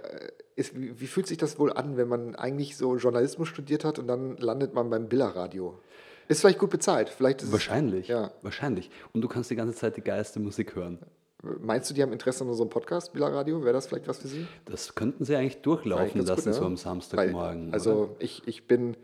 ist, 0.55 0.79
wie, 0.79 0.99
wie 0.99 1.07
fühlt 1.07 1.25
sich 1.27 1.37
das 1.39 1.57
wohl 1.57 1.73
an, 1.73 1.97
wenn 1.97 2.07
man 2.07 2.35
eigentlich 2.35 2.77
so 2.77 2.97
Journalismus 3.23 3.47
studiert 3.47 3.85
hat 3.85 3.99
und 3.99 4.07
dann 4.07 4.35
landet 4.37 4.73
man 4.73 4.89
beim 4.89 5.07
Billa-Radio? 5.07 5.79
Ist 6.27 6.41
vielleicht 6.41 6.59
gut 6.59 6.69
bezahlt. 6.71 7.07
Vielleicht 7.09 7.41
ist 7.41 7.47
es- 7.47 7.53
Wahrscheinlich. 7.53 8.07
Ja. 8.09 8.31
Wahrscheinlich. 8.41 8.89
Und 9.13 9.21
du 9.21 9.27
kannst 9.29 9.49
die 9.49 9.55
ganze 9.55 9.75
Zeit 9.75 9.95
die 9.97 10.01
geilste 10.01 10.39
Musik 10.41 10.75
hören. 10.75 10.99
Meinst 11.59 11.89
du, 11.89 11.93
die 11.93 12.01
haben 12.01 12.11
Interesse 12.13 12.43
an 12.43 12.49
unserem 12.49 12.69
Podcast, 12.69 13.13
Billa-Radio? 13.13 13.61
Wäre 13.63 13.73
das 13.73 13.87
vielleicht 13.87 14.07
was 14.07 14.17
für 14.19 14.27
Sie? 14.27 14.45
Das 14.65 14.95
könnten 14.95 15.23
sie 15.25 15.35
eigentlich 15.35 15.61
durchlaufen 15.61 16.03
Eigentlich 16.05 16.27
lassen, 16.27 16.43
gut, 16.43 16.45
ne? 16.47 16.53
so 16.53 16.65
am 16.65 16.77
Samstagmorgen. 16.77 17.67
Weil, 17.67 17.73
also 17.73 17.93
oder? 17.93 18.09
ich, 18.19 18.41
ich 18.45 18.67
bin 18.67 18.95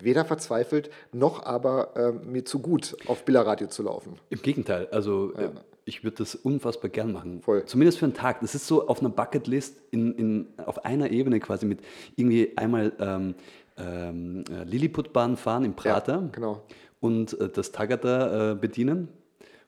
weder 0.00 0.24
verzweifelt, 0.24 0.90
noch 1.12 1.44
aber 1.44 1.92
ähm, 1.96 2.32
mir 2.32 2.44
zu 2.44 2.58
gut, 2.60 2.96
auf 3.06 3.24
Billa-Radio 3.24 3.66
zu 3.68 3.82
laufen. 3.84 4.18
Im 4.30 4.42
Gegenteil, 4.42 4.88
also 4.92 5.32
äh, 5.34 5.50
ich 5.84 6.04
würde 6.04 6.18
das 6.18 6.34
unfassbar 6.34 6.90
gern 6.90 7.12
machen. 7.12 7.42
Voll. 7.42 7.64
Zumindest 7.64 7.98
für 7.98 8.04
einen 8.04 8.14
Tag. 8.14 8.40
Das 8.40 8.54
ist 8.54 8.66
so 8.66 8.86
auf 8.88 9.00
einer 9.00 9.08
Bucketlist 9.08 9.80
in, 9.90 10.14
in, 10.14 10.46
auf 10.64 10.84
einer 10.84 11.10
Ebene 11.10 11.40
quasi 11.40 11.66
mit 11.66 11.80
irgendwie 12.16 12.56
einmal 12.56 12.92
ähm, 12.98 13.34
ähm, 13.76 14.44
äh, 14.50 14.64
Lilliputbahn 14.64 15.36
fahren 15.36 15.64
im 15.64 15.74
Prater 15.74 16.28
genau. 16.32 16.62
und 17.00 17.38
äh, 17.40 17.48
das 17.48 17.72
Tagada 17.72 18.52
äh, 18.52 18.54
bedienen 18.54 19.08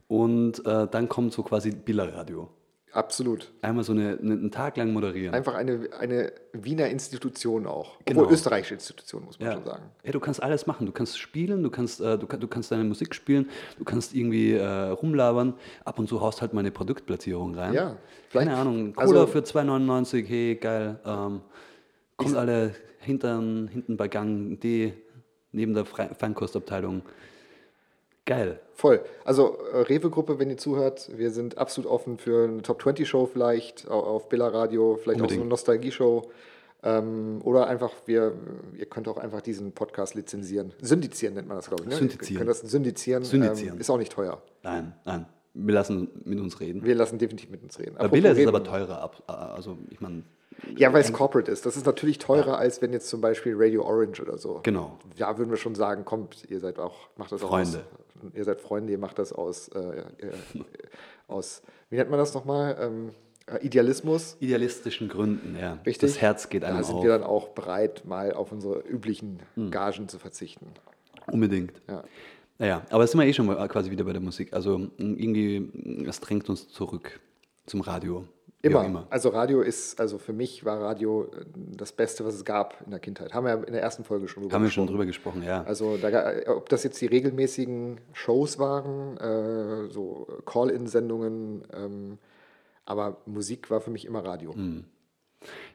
und 0.08 0.64
äh, 0.66 0.87
dann 0.90 1.08
kommt 1.08 1.32
so 1.32 1.43
quasi 1.43 1.70
Billerradio. 1.70 2.49
Absolut. 2.94 3.52
Einmal 3.61 3.82
so 3.82 3.93
eine, 3.93 4.19
eine, 4.23 4.32
einen 4.35 4.50
Tag 4.52 4.76
lang 4.76 4.93
moderieren. 4.93 5.35
Einfach 5.35 5.55
eine, 5.55 5.88
eine 5.99 6.32
Wiener 6.53 6.89
Institution 6.89 7.67
auch. 7.67 7.98
Genau. 8.05 8.20
Obwohl 8.22 8.34
österreichische 8.34 8.74
Institution, 8.74 9.24
muss 9.24 9.39
man 9.39 9.48
Ja. 9.48 9.55
schon 9.55 9.65
sagen. 9.65 9.82
Ja, 10.05 10.13
du 10.13 10.20
kannst 10.20 10.41
alles 10.43 10.67
machen. 10.69 10.86
Du 10.86 10.93
kannst 10.93 11.19
spielen, 11.19 11.63
du 11.65 11.70
kannst, 11.70 12.01
äh, 12.01 12.17
du, 12.17 12.27
du 12.27 12.46
kannst 12.46 12.70
deine 12.70 12.84
Musik 12.84 13.15
spielen, 13.17 13.51
du 13.79 13.84
kannst 13.84 14.15
irgendwie 14.15 14.53
äh, 14.53 14.65
rumlabern. 14.65 15.55
Ab 15.84 15.98
und 15.98 16.08
zu 16.08 16.20
haust 16.20 16.41
halt 16.41 16.55
mal 16.55 16.60
eine 16.60 16.70
Produktplatzierung 16.70 17.56
rein. 17.56 17.72
Ja, 17.74 17.96
vielleicht- 18.29 18.46
Keine 18.48 18.58
Ahnung, 18.60 18.93
also- 18.96 19.13
Cola 19.13 19.27
für 19.27 19.41
2,99, 19.43 20.24
hey, 20.27 20.55
geil. 20.55 21.01
Ähm, 21.05 21.41
kommt 22.17 22.36
alle 22.36 22.74
hintern, 23.01 23.67
hinten 23.72 23.96
bei 23.96 24.06
Gang 24.06 24.60
D, 24.60 24.94
neben 25.51 25.74
der 25.74 25.84
Feinkostabteilung. 25.84 27.03
Geil. 28.26 28.58
Voll. 28.72 29.00
Also 29.24 29.58
äh, 29.72 29.78
Rewe-Gruppe, 29.82 30.38
wenn 30.38 30.48
ihr 30.50 30.56
zuhört, 30.56 31.10
wir 31.16 31.31
sind 31.31 31.58
absolut 31.58 31.90
offen 31.90 32.19
für 32.19 32.44
eine 32.44 32.62
Top-20-Show 32.62 33.26
vielleicht 33.26 33.88
au- 33.90 34.00
auf 34.00 34.28
Billa 34.28 34.48
Radio, 34.48 34.96
vielleicht 35.02 35.20
auch 35.20 35.24
so 35.28 35.34
eine 35.34 35.43
Unbedingt. 35.43 35.48
Nostalgie-Show. 35.50 36.22
Ähm, 36.82 37.40
oder 37.44 37.66
einfach, 37.66 37.93
wir, 38.06 38.32
ihr 38.76 38.86
könnt 38.86 39.08
auch 39.08 39.16
einfach 39.16 39.40
diesen 39.40 39.72
Podcast 39.72 40.14
lizenzieren. 40.14 40.72
Syndizieren 40.82 41.34
nennt 41.34 41.48
man 41.48 41.56
das, 41.56 41.69
glaube 41.69 41.84
ich. 41.84 41.90
Ne? 41.90 41.96
Syndizieren. 41.96 42.32
Ihr 42.32 42.38
könnt 42.38 42.50
das 42.50 42.60
syndizieren. 42.60 43.24
Syndizieren. 43.24 43.74
Ähm, 43.76 43.81
ist 43.81 43.90
auch 43.90 43.98
nicht 43.98 44.12
teuer. 44.12 44.43
Nein, 44.62 44.94
nein. 45.04 45.26
Wir 45.54 45.74
lassen 45.74 46.08
mit 46.24 46.40
uns 46.40 46.60
reden. 46.60 46.84
Wir 46.84 46.94
lassen 46.94 47.19
definitiv 47.19 47.48
mit 47.50 47.62
uns 47.62 47.78
reden. 47.78 47.94
Bei 47.98 48.08
Billa 48.08 48.31
ist 48.32 48.38
es 48.38 48.46
aber 48.46 48.64
teurer. 48.64 49.00
Ab, 49.00 49.22
äh, 49.28 49.32
also, 49.32 49.78
ich 49.90 50.00
meine, 50.00 50.24
Ja, 50.76 50.93
weil 50.93 51.00
es 51.02 51.12
Corporate 51.12 51.50
ist. 51.50 51.64
Das 51.64 51.76
ist 51.76 51.86
natürlich 51.86 52.19
teurer, 52.19 52.58
als 52.58 52.82
wenn 52.82 52.93
jetzt 52.93 53.08
zum 53.08 53.20
Beispiel 53.20 53.54
Radio 53.56 53.84
Orange 53.84 54.20
oder 54.20 54.36
so. 54.36 54.60
Genau. 54.62 54.98
Da 55.16 55.38
würden 55.38 55.50
wir 55.50 55.56
schon 55.56 55.74
sagen, 55.74 56.04
kommt, 56.04 56.44
ihr 56.50 56.58
seid 56.60 56.78
auch, 56.78 57.08
macht 57.16 57.32
das 57.32 57.43
auch 57.44 57.48
Freunde. 57.48 57.84
Ihr 58.35 58.44
seid 58.44 58.61
Freunde, 58.61 58.93
ihr 58.93 58.99
macht 58.99 59.19
das 59.19 59.33
aus, 59.33 59.69
äh, 59.69 59.79
äh, 59.79 60.33
aus 61.29 61.63
wie 61.91 61.97
nennt 61.97 62.11
man 62.11 62.19
das 62.19 62.35
nochmal? 62.35 62.77
Ähm, 62.81 63.11
äh, 63.47 63.65
Idealismus. 63.65 64.37
idealistischen 64.41 65.09
Gründen, 65.09 65.56
ja. 65.61 65.75
Richtig. 65.87 66.13
Das 66.13 66.21
Herz 66.21 66.49
geht 66.49 66.63
Da 66.63 66.69
einem 66.69 66.83
sind 66.83 66.97
auf. 66.97 67.03
wir 67.03 67.11
dann 67.11 67.23
auch 67.23 67.49
bereit, 67.49 68.05
mal 68.06 68.33
auf 68.33 68.53
unsere 68.53 68.81
üblichen 68.81 69.41
Gagen 69.71 70.09
zu 70.09 70.19
verzichten. 70.19 70.67
Unbedingt. 71.31 71.81
Ja. 71.89 72.05
Naja, 72.59 72.83
aber 72.91 73.03
jetzt 73.03 73.11
sind 73.13 73.21
wir 73.21 73.27
eh 73.27 73.33
schon 73.33 73.47
mal 73.47 73.69
quasi 73.69 73.91
wieder 73.91 74.05
bei 74.05 74.13
der 74.13 74.21
Musik. 74.23 74.53
Also 74.53 74.89
irgendwie, 74.99 76.05
es 76.09 76.21
drängt 76.21 76.49
uns 76.49 76.69
zurück 76.69 77.21
zum 77.67 77.81
Radio. 77.81 78.27
Immer. 78.71 78.81
auch 78.81 78.85
immer. 78.87 79.06
Also 79.11 79.29
Radio 79.31 79.61
ist, 79.61 80.01
also 80.01 80.19
für 80.19 80.33
mich 80.33 80.65
war 80.65 80.81
Radio 80.81 81.25
äh, 81.25 81.44
das 81.77 81.93
Beste, 81.93 82.25
was 82.25 82.35
es 82.35 82.44
gab 82.44 82.81
in 82.85 82.91
der 82.91 83.01
Kindheit. 83.01 83.35
Haben 83.35 83.47
wir 83.47 83.67
in 83.67 83.73
der 83.73 83.83
ersten 83.83 84.05
Folge 84.05 84.27
schon 84.29 84.43
drüber 84.44 84.55
Haben 84.55 84.63
wir 84.65 84.71
schon 84.71 84.85
gesprochen. 84.87 84.93
drüber 84.97 85.06
gesprochen, 85.06 85.43
ja. 85.43 85.63
Also 85.65 85.97
da, 85.97 86.11
ga- 86.11 86.53
ob 86.55 86.69
das 86.69 86.83
jetzt 86.85 87.01
die 87.01 87.06
regelmäßigen 87.06 88.01
Shows 88.13 88.59
waren, 88.59 89.17
äh, 89.19 89.89
so 89.91 90.27
Call-in-Sendungen, 90.47 91.63
ähm, 91.75 92.19
aber 92.87 93.17
Musik 93.27 93.71
war 93.71 93.81
für 93.81 93.91
mich 93.91 94.05
immer 94.05 94.25
Radio. 94.25 94.55
Hm. 94.55 94.85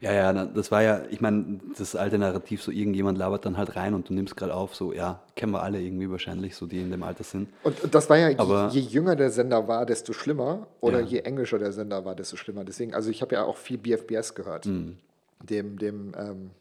Ja, 0.01 0.13
ja, 0.13 0.45
das 0.45 0.71
war 0.71 0.81
ja, 0.81 1.01
ich 1.09 1.21
meine, 1.21 1.59
das 1.77 1.95
alte 1.95 2.17
Narrativ, 2.17 2.61
so 2.63 2.71
irgendjemand 2.71 3.17
labert 3.17 3.45
dann 3.45 3.57
halt 3.57 3.75
rein 3.75 3.93
und 3.93 4.09
du 4.09 4.13
nimmst 4.13 4.35
gerade 4.37 4.53
auf, 4.53 4.75
so, 4.75 4.93
ja, 4.93 5.21
kennen 5.35 5.51
wir 5.51 5.61
alle 5.63 5.79
irgendwie 5.81 6.09
wahrscheinlich, 6.09 6.55
so 6.55 6.65
die 6.67 6.79
in 6.81 6.91
dem 6.91 7.03
Alter 7.03 7.23
sind. 7.23 7.49
Und, 7.63 7.83
und 7.83 7.93
das 7.95 8.09
war 8.09 8.17
ja, 8.17 8.29
je, 8.29 8.37
Aber- 8.37 8.69
je 8.71 8.81
jünger 8.81 9.15
der 9.15 9.29
Sender 9.31 9.67
war, 9.67 9.85
desto 9.85 10.13
schlimmer. 10.13 10.67
Oder 10.81 10.99
Ja. 11.01 11.05
je 11.05 11.19
englischer 11.19 11.59
der 11.59 11.71
Sender 11.71 12.05
war, 12.05 12.15
desto 12.15 12.35
schlimmer. 12.37 12.63
Deswegen, 12.63 12.93
also 12.93 13.09
ich 13.09 13.21
habe 13.21 13.35
ja 13.35 13.43
auch 13.43 13.57
viel 13.57 13.77
BFBS 13.77 14.35
gehört. 14.35 14.65
Hm. 14.65 14.97
Dem, 15.41 15.77
dem 15.77 16.11
ähm, 16.17 16.51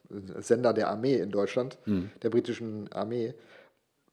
Sender 0.41 0.73
der 0.73 0.89
Armee 0.91 1.17
in 1.17 1.31
Deutschland, 1.31 1.79
Hm. 1.85 2.11
der 2.23 2.31
britischen 2.31 2.93
Armee. 2.93 3.35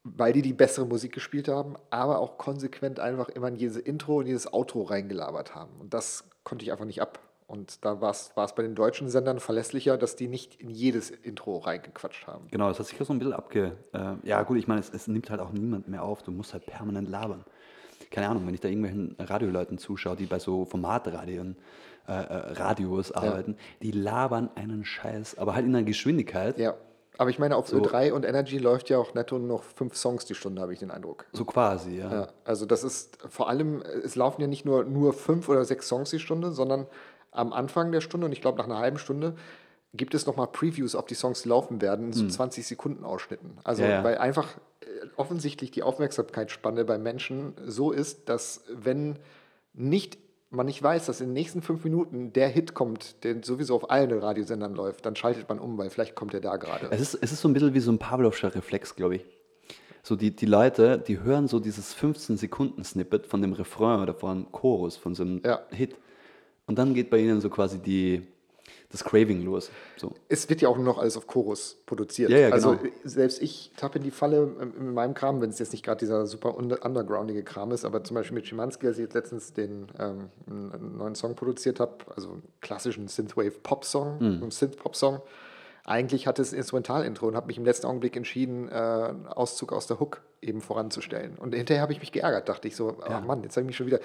Weil 0.03 0.33
die 0.33 0.43
die 0.43 0.53
bessere 0.53 0.85
Musik 0.85 1.13
gespielt 1.13 1.47
haben, 1.47 1.75
aber 1.89 2.19
auch 2.19 2.37
konsequent 2.37 2.99
einfach 2.99 3.27
immer 3.29 3.47
in 3.47 3.55
jedes 3.55 3.77
Intro 3.77 4.17
und 4.19 4.27
jedes 4.27 4.51
Outro 4.53 4.83
reingelabert 4.83 5.55
haben. 5.55 5.71
Und 5.79 5.95
das 5.95 6.23
konnte 6.43 6.63
ich 6.63 6.71
einfach 6.71 6.85
nicht 6.85 7.01
ab. 7.01 7.19
Und 7.47 7.85
da 7.85 8.01
war 8.01 8.09
es 8.11 8.31
bei 8.35 8.63
den 8.63 8.73
deutschen 8.73 9.07
Sendern 9.07 9.39
verlässlicher, 9.39 9.97
dass 9.97 10.15
die 10.15 10.27
nicht 10.27 10.59
in 10.59 10.69
jedes 10.69 11.11
Intro 11.11 11.57
reingequatscht 11.59 12.25
haben. 12.25 12.47
Genau, 12.49 12.69
das 12.69 12.79
hat 12.79 12.87
sich 12.87 12.97
ja 12.97 13.05
so 13.05 13.13
ein 13.13 13.19
bisschen 13.19 13.33
abge... 13.33 13.77
Äh, 13.93 14.15
ja 14.23 14.41
gut, 14.41 14.57
ich 14.57 14.67
meine, 14.67 14.79
es, 14.79 14.89
es 14.89 15.07
nimmt 15.07 15.29
halt 15.29 15.39
auch 15.39 15.51
niemand 15.51 15.87
mehr 15.87 16.03
auf, 16.03 16.23
du 16.23 16.31
musst 16.31 16.53
halt 16.53 16.65
permanent 16.65 17.07
labern. 17.07 17.45
Keine 18.09 18.29
Ahnung, 18.29 18.47
wenn 18.47 18.53
ich 18.55 18.61
da 18.61 18.67
irgendwelchen 18.67 19.15
Radioleuten 19.19 19.77
zuschaue, 19.77 20.15
die 20.15 20.25
bei 20.25 20.39
so 20.39 20.65
Formatradien, 20.65 21.55
äh, 22.07 22.11
äh, 22.13 22.53
Radios 22.53 23.11
arbeiten, 23.11 23.57
die 23.81 23.91
labern 23.91 24.49
einen 24.55 24.85
Scheiß, 24.85 25.37
aber 25.37 25.55
halt 25.55 25.65
in 25.65 25.75
einer 25.75 25.85
Geschwindigkeit, 25.85 26.57
Ja. 26.57 26.75
Aber 27.17 27.29
ich 27.29 27.39
meine, 27.39 27.55
auf 27.55 27.69
So. 27.69 27.77
Ö3 27.77 28.11
und 28.11 28.25
Energy 28.25 28.57
läuft 28.57 28.89
ja 28.89 28.97
auch 28.97 29.13
netto 29.13 29.39
nur 29.39 29.47
noch 29.47 29.63
fünf 29.63 29.95
Songs 29.95 30.25
die 30.25 30.35
Stunde, 30.35 30.61
habe 30.61 30.73
ich 30.73 30.79
den 30.79 30.91
Eindruck. 30.91 31.25
so 31.31 31.45
quasi, 31.45 31.97
ja. 31.97 32.11
Ja, 32.11 32.27
also 32.43 32.65
das 32.65 32.83
ist 32.83 33.17
vor 33.29 33.47
allem, 33.47 33.81
es 34.03 34.17
laufen 34.17 34.41
ja 34.41 34.47
nicht 34.47 34.65
nur, 34.65 34.83
nur 34.83 35.13
fünf 35.13 35.47
oder 35.47 35.63
sechs 35.63 35.87
Songs 35.87 36.09
die 36.09 36.19
Stunde, 36.19 36.51
sondern 36.51 36.87
am 37.35 37.53
Anfang 37.53 37.91
der 37.91 38.01
Stunde 38.01 38.25
und 38.25 38.31
ich 38.31 38.41
glaube 38.41 38.57
nach 38.57 38.65
einer 38.65 38.79
halben 38.79 38.97
Stunde 38.97 39.35
gibt 39.93 40.13
es 40.13 40.25
nochmal 40.25 40.47
Previews 40.47 40.95
auf 40.95 41.05
die 41.05 41.15
Songs, 41.15 41.45
laufen 41.45 41.81
werden, 41.81 42.07
in 42.07 42.13
so 42.13 42.27
20 42.27 42.67
Sekunden 42.67 43.03
Ausschnitten. 43.03 43.57
Also. 43.63 43.83
Ja, 43.83 43.89
ja. 43.89 44.03
weil 44.03 44.17
einfach 44.17 44.57
äh, 44.81 44.85
offensichtlich 45.15 45.71
die 45.71 45.83
Aufmerksamkeitsspanne 45.83 46.83
bei 46.83 46.97
Menschen 46.97 47.53
so 47.65 47.91
ist, 47.91 48.27
dass 48.27 48.63
wenn 48.69 49.17
nicht 49.73 50.17
man 50.51 50.65
nicht 50.65 50.81
weiß, 50.81 51.05
dass 51.05 51.21
in 51.21 51.27
den 51.27 51.33
nächsten 51.33 51.61
fünf 51.61 51.83
Minuten 51.83 52.33
der 52.33 52.47
Hit 52.47 52.73
kommt, 52.73 53.23
der 53.23 53.43
sowieso 53.43 53.75
auf 53.75 53.89
allen 53.89 54.17
Radiosendern 54.17 54.73
läuft, 54.73 55.05
dann 55.05 55.15
schaltet 55.15 55.49
man 55.49 55.59
um, 55.59 55.77
weil 55.77 55.89
vielleicht 55.89 56.15
kommt 56.15 56.33
er 56.33 56.39
da 56.39 56.55
gerade. 56.55 56.87
Es 56.91 57.01
ist, 57.01 57.15
es 57.15 57.31
ist 57.31 57.41
so 57.41 57.49
ein 57.49 57.53
bisschen 57.53 57.73
wie 57.73 57.79
so 57.79 57.91
ein 57.91 57.99
Pavlovscher 57.99 58.55
Reflex, 58.55 58.95
glaube 58.95 59.17
ich. 59.17 59.25
So 60.03 60.15
die, 60.15 60.35
die 60.35 60.45
Leute, 60.45 60.99
die 60.99 61.19
hören 61.19 61.47
so 61.47 61.59
dieses 61.59 61.95
15-Sekunden-Snippet 61.95 63.25
von 63.25 63.41
dem 63.41 63.53
Refrain 63.53 64.01
oder 64.01 64.13
von 64.13 64.51
Chorus, 64.51 64.97
von 64.97 65.15
so 65.15 65.23
einem 65.23 65.41
Ja. 65.43 65.61
Hit. 65.71 65.95
Und 66.67 66.77
dann 66.79 66.93
geht 66.93 67.09
bei 67.09 67.17
ihnen 67.19 67.41
so 67.41 67.49
quasi 67.49 67.77
die, 67.79 68.25
das 68.89 69.03
Craving 69.03 69.43
los. 69.43 69.69
So. 69.97 70.13
Es 70.29 70.49
wird 70.49 70.61
ja 70.61 70.69
auch 70.69 70.75
nur 70.77 70.85
noch 70.85 70.97
alles 70.97 71.15
auf 71.17 71.27
Chorus 71.27 71.77
produziert. 71.85 72.31
Ja, 72.31 72.37
ja, 72.39 72.49
also 72.49 72.71
genau. 72.77 72.83
äh, 72.85 72.91
selbst 73.03 73.41
ich 73.41 73.71
tappe 73.77 73.99
in 73.99 74.03
die 74.03 74.11
Falle 74.11 74.55
ähm, 74.59 74.73
in 74.79 74.93
meinem 74.93 75.13
Kram, 75.13 75.41
wenn 75.41 75.49
es 75.49 75.59
jetzt 75.59 75.73
nicht 75.73 75.85
gerade 75.85 75.99
dieser 75.99 76.25
super 76.25 76.55
under 76.57 76.83
undergroundige 76.83 77.43
Kram 77.43 77.71
ist, 77.71 77.85
aber 77.85 78.03
zum 78.03 78.15
Beispiel 78.15 78.35
mit 78.35 78.47
Schimanski, 78.47 78.87
als 78.87 78.97
ich 78.97 79.03
jetzt 79.03 79.13
letztens 79.13 79.53
den 79.53 79.87
ähm, 79.99 80.29
einen 80.49 80.97
neuen 80.97 81.15
Song 81.15 81.35
produziert 81.35 81.79
habe, 81.79 81.97
also 82.15 82.31
einen 82.31 82.43
klassischen 82.61 83.07
Synthwave-Pop-Song, 83.07 84.19
Hm. 84.19 84.41
einen 84.41 84.51
Synth-Pop-Song. 84.51 85.21
Eigentlich 85.87 86.25
hatte 86.25 86.41
es 86.41 86.51
ein 86.51 86.57
Instrumental-Intro 86.57 87.27
und 87.27 87.35
habe 87.35 87.45
mich 87.45 87.57
im 87.59 87.65
letzten 87.65 87.85
Augenblick 87.85 88.15
entschieden, 88.17 88.69
äh, 88.69 88.71
einen 88.71 89.27
Auszug 89.27 89.71
aus 89.71 89.85
der 89.85 89.99
Hook 89.99 90.21
eben 90.41 90.61
voranzustellen. 90.61 91.37
Und 91.37 91.53
hinterher 91.53 91.83
habe 91.83 91.93
ich 91.93 91.99
mich 91.99 92.11
geärgert, 92.11 92.49
dachte 92.49 92.67
ich 92.67 92.75
so, 92.75 92.97
Ja. 93.07 93.19
oh 93.19 93.27
Mann, 93.27 93.43
jetzt 93.43 93.55
habe 93.55 93.61
ich 93.65 93.67
mich 93.67 93.75
schon 93.77 93.85
wieder. 93.85 93.99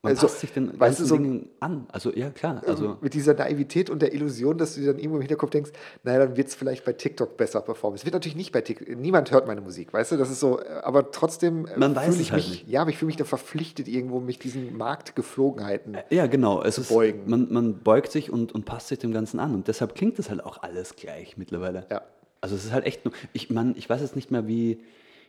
Man 0.00 0.12
Also, 0.12 0.28
passt 0.28 0.38
sich 0.40 0.52
den 0.52 0.68
weißt 0.68 0.78
ganzen 0.78 1.02
du, 1.02 1.08
so- 1.08 1.16
Dingen 1.16 1.48
an. 1.58 1.86
Also 1.90 2.12
ja, 2.14 2.30
klar. 2.30 2.62
Also, 2.64 2.98
mit 3.00 3.14
dieser 3.14 3.34
Naivität 3.34 3.90
und 3.90 4.00
der 4.00 4.14
Illusion, 4.14 4.56
dass 4.56 4.74
du 4.76 4.80
dir 4.80 4.86
dann 4.92 4.98
irgendwo 4.98 5.16
im 5.16 5.22
Hinterkopf 5.22 5.50
denkst, 5.50 5.72
naja, 6.04 6.20
dann 6.20 6.36
wird 6.36 6.46
es 6.46 6.54
vielleicht 6.54 6.84
bei 6.84 6.92
TikTok 6.92 7.36
besser 7.36 7.60
performen. 7.62 7.96
Es 7.96 8.04
wird 8.04 8.12
natürlich 8.14 8.36
nicht 8.36 8.52
bei 8.52 8.60
TikTok, 8.60 8.88
niemand 8.96 9.32
hört 9.32 9.48
meine 9.48 9.60
Musik, 9.60 9.92
weißt 9.92 10.12
du, 10.12 10.16
das 10.16 10.30
ist 10.30 10.38
so, 10.38 10.60
äh, 10.60 10.68
aber 10.84 11.10
trotzdem 11.10 11.66
äh, 11.66 11.76
Man 11.76 11.96
weiß 11.96 12.20
ich 12.20 12.30
halt 12.30 12.44
mich, 12.44 12.50
nicht. 12.62 12.68
ja, 12.68 12.82
aber 12.82 12.90
ich 12.90 12.96
fühle 12.98 13.08
mich 13.08 13.16
da 13.16 13.24
verpflichtet 13.24 13.88
irgendwo, 13.88 14.20
mich 14.20 14.38
diesen 14.38 14.76
Marktgeflogenheiten. 14.76 15.96
ja, 16.10 16.26
genau. 16.28 16.62
Es 16.62 16.78
ist, 16.78 16.90
beugen. 16.90 17.22
Man, 17.26 17.52
man 17.52 17.78
beugt 17.80 18.12
sich 18.12 18.30
und, 18.30 18.52
und 18.52 18.64
passt 18.64 18.88
sich 18.88 19.00
dem 19.00 19.12
Ganzen 19.12 19.40
an. 19.40 19.52
Und 19.54 19.66
deshalb 19.68 19.94
klingt 19.96 20.18
das 20.20 20.30
halt 20.30 20.44
auch 20.44 20.62
alles 20.62 20.94
gleich 20.94 21.36
mittlerweile. 21.36 21.86
Ja. 21.90 22.02
Also 22.40 22.54
es 22.54 22.64
ist 22.64 22.72
halt 22.72 22.86
echt 22.86 23.04
nur, 23.04 23.12
ich 23.32 23.50
meine, 23.50 23.72
ich 23.76 23.90
weiß 23.90 24.00
jetzt 24.00 24.14
nicht 24.14 24.30
mehr, 24.30 24.46
wie, 24.46 24.78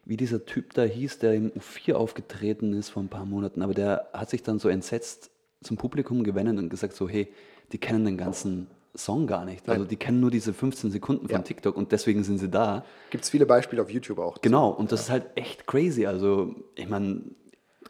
wie 0.05 0.17
dieser 0.17 0.45
Typ 0.45 0.73
da 0.73 0.83
hieß, 0.83 1.19
der 1.19 1.33
im 1.33 1.51
U4 1.51 1.93
aufgetreten 1.93 2.73
ist 2.73 2.89
vor 2.89 3.03
ein 3.03 3.09
paar 3.09 3.25
Monaten, 3.25 3.61
aber 3.61 3.73
der 3.73 4.09
hat 4.13 4.29
sich 4.29 4.43
dann 4.43 4.59
so 4.59 4.69
entsetzt 4.69 5.29
zum 5.61 5.77
Publikum 5.77 6.23
gewendet 6.23 6.57
und 6.57 6.69
gesagt 6.69 6.93
so, 6.93 7.07
hey, 7.09 7.27
die 7.71 7.77
kennen 7.77 8.05
den 8.05 8.17
ganzen 8.17 8.67
Song 8.95 9.27
gar 9.27 9.45
nicht. 9.45 9.69
Also 9.69 9.81
Nein. 9.81 9.89
die 9.89 9.95
kennen 9.97 10.19
nur 10.19 10.31
diese 10.31 10.53
15 10.53 10.89
Sekunden 10.89 11.27
von 11.27 11.37
Ja. 11.37 11.41
TikTok 11.43 11.75
und 11.77 11.91
deswegen 11.91 12.23
sind 12.23 12.39
sie 12.39 12.49
da. 12.49 12.83
Gibt 13.11 13.23
es 13.23 13.29
viele 13.29 13.45
Beispiele 13.45 13.81
auf 13.81 13.91
YouTube 13.91 14.17
auch. 14.19 14.41
Genau, 14.41 14.69
und 14.69 14.91
das 14.91 15.01
ist 15.01 15.09
halt 15.11 15.27
echt 15.35 15.67
crazy. 15.67 16.05
Also, 16.07 16.55
ich 16.75 16.89
meine, 16.89 17.21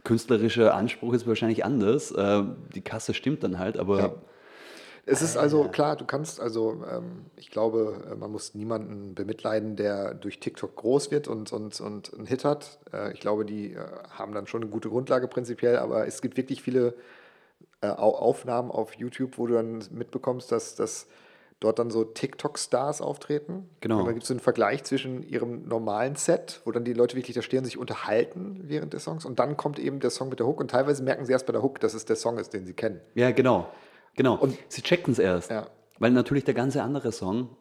künstlerischer 0.04 0.74
Anspruch 0.76 1.14
ist 1.14 1.28
wahrscheinlich 1.28 1.64
anders. 1.64 2.12
Äh, 2.12 2.44
die 2.76 2.82
Kasse 2.82 3.14
stimmt 3.14 3.44
dann 3.44 3.60
halt, 3.60 3.78
aber 3.78 4.00
Ja. 4.00 4.14
Es 5.10 5.22
ist 5.22 5.38
also 5.38 5.64
klar, 5.70 5.96
du 5.96 6.06
kannst 6.06 6.40
also, 6.40 6.84
ähm, 6.92 7.26
ich 7.36 7.50
glaube, 7.52 8.04
äh, 8.12 8.16
man 8.16 8.32
muss 8.32 8.54
niemanden 8.54 9.16
bemitleiden, 9.16 9.76
der 9.76 10.14
durch 10.14 10.40
TikTok 10.40 10.76
groß 10.76 11.12
wird 11.12 11.28
und, 11.28 11.52
und, 11.52 11.82
und 11.82 12.14
einen 12.14 12.26
Hit 12.28 12.46
hat. 12.46 12.80
Äh, 12.94 13.14
ich 13.14 13.20
glaube, 13.20 13.46
die 13.46 13.74
äh, 13.74 13.78
haben 14.12 14.34
dann 14.34 14.48
schon 14.48 14.62
eine 14.62 14.72
gute 14.72 14.90
Grundlage 14.90 15.28
prinzipiell, 15.28 15.78
aber 15.78 16.06
es 16.08 16.22
gibt 16.22 16.38
wirklich 16.38 16.62
viele 16.62 16.94
äh, 17.82 17.88
Au- 17.88 18.16
Aufnahmen 18.18 18.72
auf 18.72 18.94
YouTube, 18.96 19.38
wo 19.38 19.48
du 19.48 19.56
dann 19.56 19.84
mitbekommst, 19.92 20.52
dass, 20.52 20.76
dass 20.76 21.08
dort 21.60 21.80
dann 21.80 21.90
so 21.92 22.06
TikTok-Stars 22.06 23.02
auftreten. 23.02 23.68
Genau. 23.82 24.00
Und 24.00 24.06
dann 24.06 24.14
gibt 24.14 24.24
es 24.24 24.28
so 24.30 24.34
einen 24.34 24.40
Vergleich 24.40 24.84
zwischen 24.86 25.24
ihrem 25.28 25.68
normalen 25.68 26.16
Set, 26.16 26.62
wo 26.64 26.72
dann 26.72 26.86
die 26.86 26.94
Leute 26.94 27.18
wirklich 27.18 27.36
da 27.36 27.42
stehen 27.42 27.60
und 27.60 27.66
sich 27.66 27.78
unterhalten 27.78 28.62
während 28.64 28.94
des 28.94 29.04
Songs. 29.04 29.26
Und 29.26 29.40
dann 29.40 29.58
kommt 29.58 29.78
eben 29.80 30.00
der 30.00 30.10
Song 30.10 30.30
mit 30.30 30.40
der 30.40 30.48
Hook. 30.48 30.60
Und 30.62 30.72
teilweise 30.72 31.04
merken 31.04 31.26
sie 31.26 31.34
erst 31.34 31.46
bei 31.48 31.52
der 31.52 31.62
Hook, 31.62 31.80
dass 31.82 31.94
es 31.94 32.06
der 32.06 32.16
Song 32.16 32.38
ist, 32.38 32.54
den 32.54 32.66
sie 32.66 32.74
kennen. 32.74 33.02
ja, 33.16 33.32
genau. 33.32 33.68
Genau. 34.16 34.36
Und- 34.38 34.58
sie 34.68 34.82
checken 34.82 35.12
es 35.14 35.20
erst. 35.20 35.52
Ja. 35.52 35.68
Weil 36.00 36.12
natürlich 36.12 36.46
der 36.46 36.54
ganze 36.54 36.82
andere 36.84 37.12
Song 37.12 37.56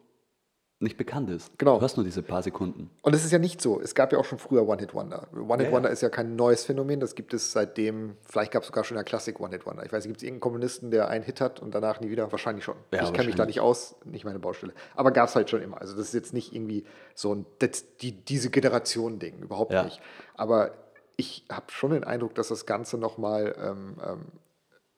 nicht 0.81 0.95
bekannt 0.95 1.29
ist. 1.29 1.51
Genau. 1.59 1.77
Du 1.77 1.81
hast 1.83 1.97
nur 1.97 2.05
diese 2.05 2.23
paar 2.23 2.41
Sekunden. 2.41 2.89
Und 3.01 3.13
es 3.13 3.25
ist 3.25 3.31
ja 3.33 3.37
nicht 3.37 3.59
so. 3.61 3.81
Es 3.81 3.95
gab 3.95 4.13
ja 4.13 4.17
auch 4.17 4.23
schon 4.23 4.39
früher 4.39 4.65
One-Hit-Wonder. 4.65 5.27
One-Hit-Wonder 5.33 5.89
Ja, 5.89 5.93
ist 5.93 5.99
ja 5.99 6.07
kein 6.07 6.37
neues 6.37 6.63
Phänomen. 6.63 7.01
Das 7.01 7.15
gibt 7.15 7.33
es 7.33 7.51
seitdem, 7.51 8.15
vielleicht 8.23 8.53
gab 8.53 8.61
es 8.61 8.67
sogar 8.67 8.85
schon 8.85 8.95
in 8.95 8.99
der 8.99 9.03
Klassik 9.03 9.41
One-Hit-Wonder. 9.41 9.83
Ich 9.85 9.91
weiß 9.91 10.05
nicht, 10.05 10.11
gibt 10.11 10.17
es 10.19 10.23
irgendeinen 10.23 10.39
Kommunisten, 10.39 10.89
der 10.89 11.09
einen 11.09 11.25
Hit 11.25 11.41
hat 11.41 11.59
und 11.59 11.75
danach 11.75 11.99
nie 11.99 12.09
wieder? 12.09 12.31
Wahrscheinlich 12.31 12.63
schon. 12.63 12.77
Ja, 12.93 13.03
ich 13.03 13.11
kenne 13.11 13.25
mich 13.25 13.35
da 13.35 13.39
wahrscheinlich. 13.39 13.55
nicht 13.57 13.59
aus, 13.59 13.97
nicht 14.05 14.23
meine 14.23 14.39
Baustelle. 14.39 14.71
Aber 14.95 15.11
gab 15.11 15.27
es 15.27 15.35
halt 15.35 15.49
schon 15.49 15.61
immer. 15.61 15.81
Also 15.81 15.97
das 15.97 16.05
ist 16.07 16.13
jetzt 16.13 16.33
nicht 16.33 16.53
irgendwie 16.55 16.85
so 17.13 17.35
ein 17.35 17.45
das, 17.59 17.97
die, 17.97 18.13
diese 18.13 18.49
Generation-Ding, 18.49 19.39
überhaupt 19.39 19.73
Ja. 19.73 19.83
nicht. 19.83 19.99
Aber 20.35 20.71
ich 21.17 21.43
habe 21.51 21.65
schon 21.73 21.91
den 21.91 22.05
Eindruck, 22.05 22.35
dass 22.35 22.47
das 22.47 22.65
Ganze 22.65 22.97
nochmal 22.97 23.53
ähm, 23.61 23.97
ähm, 24.01 24.21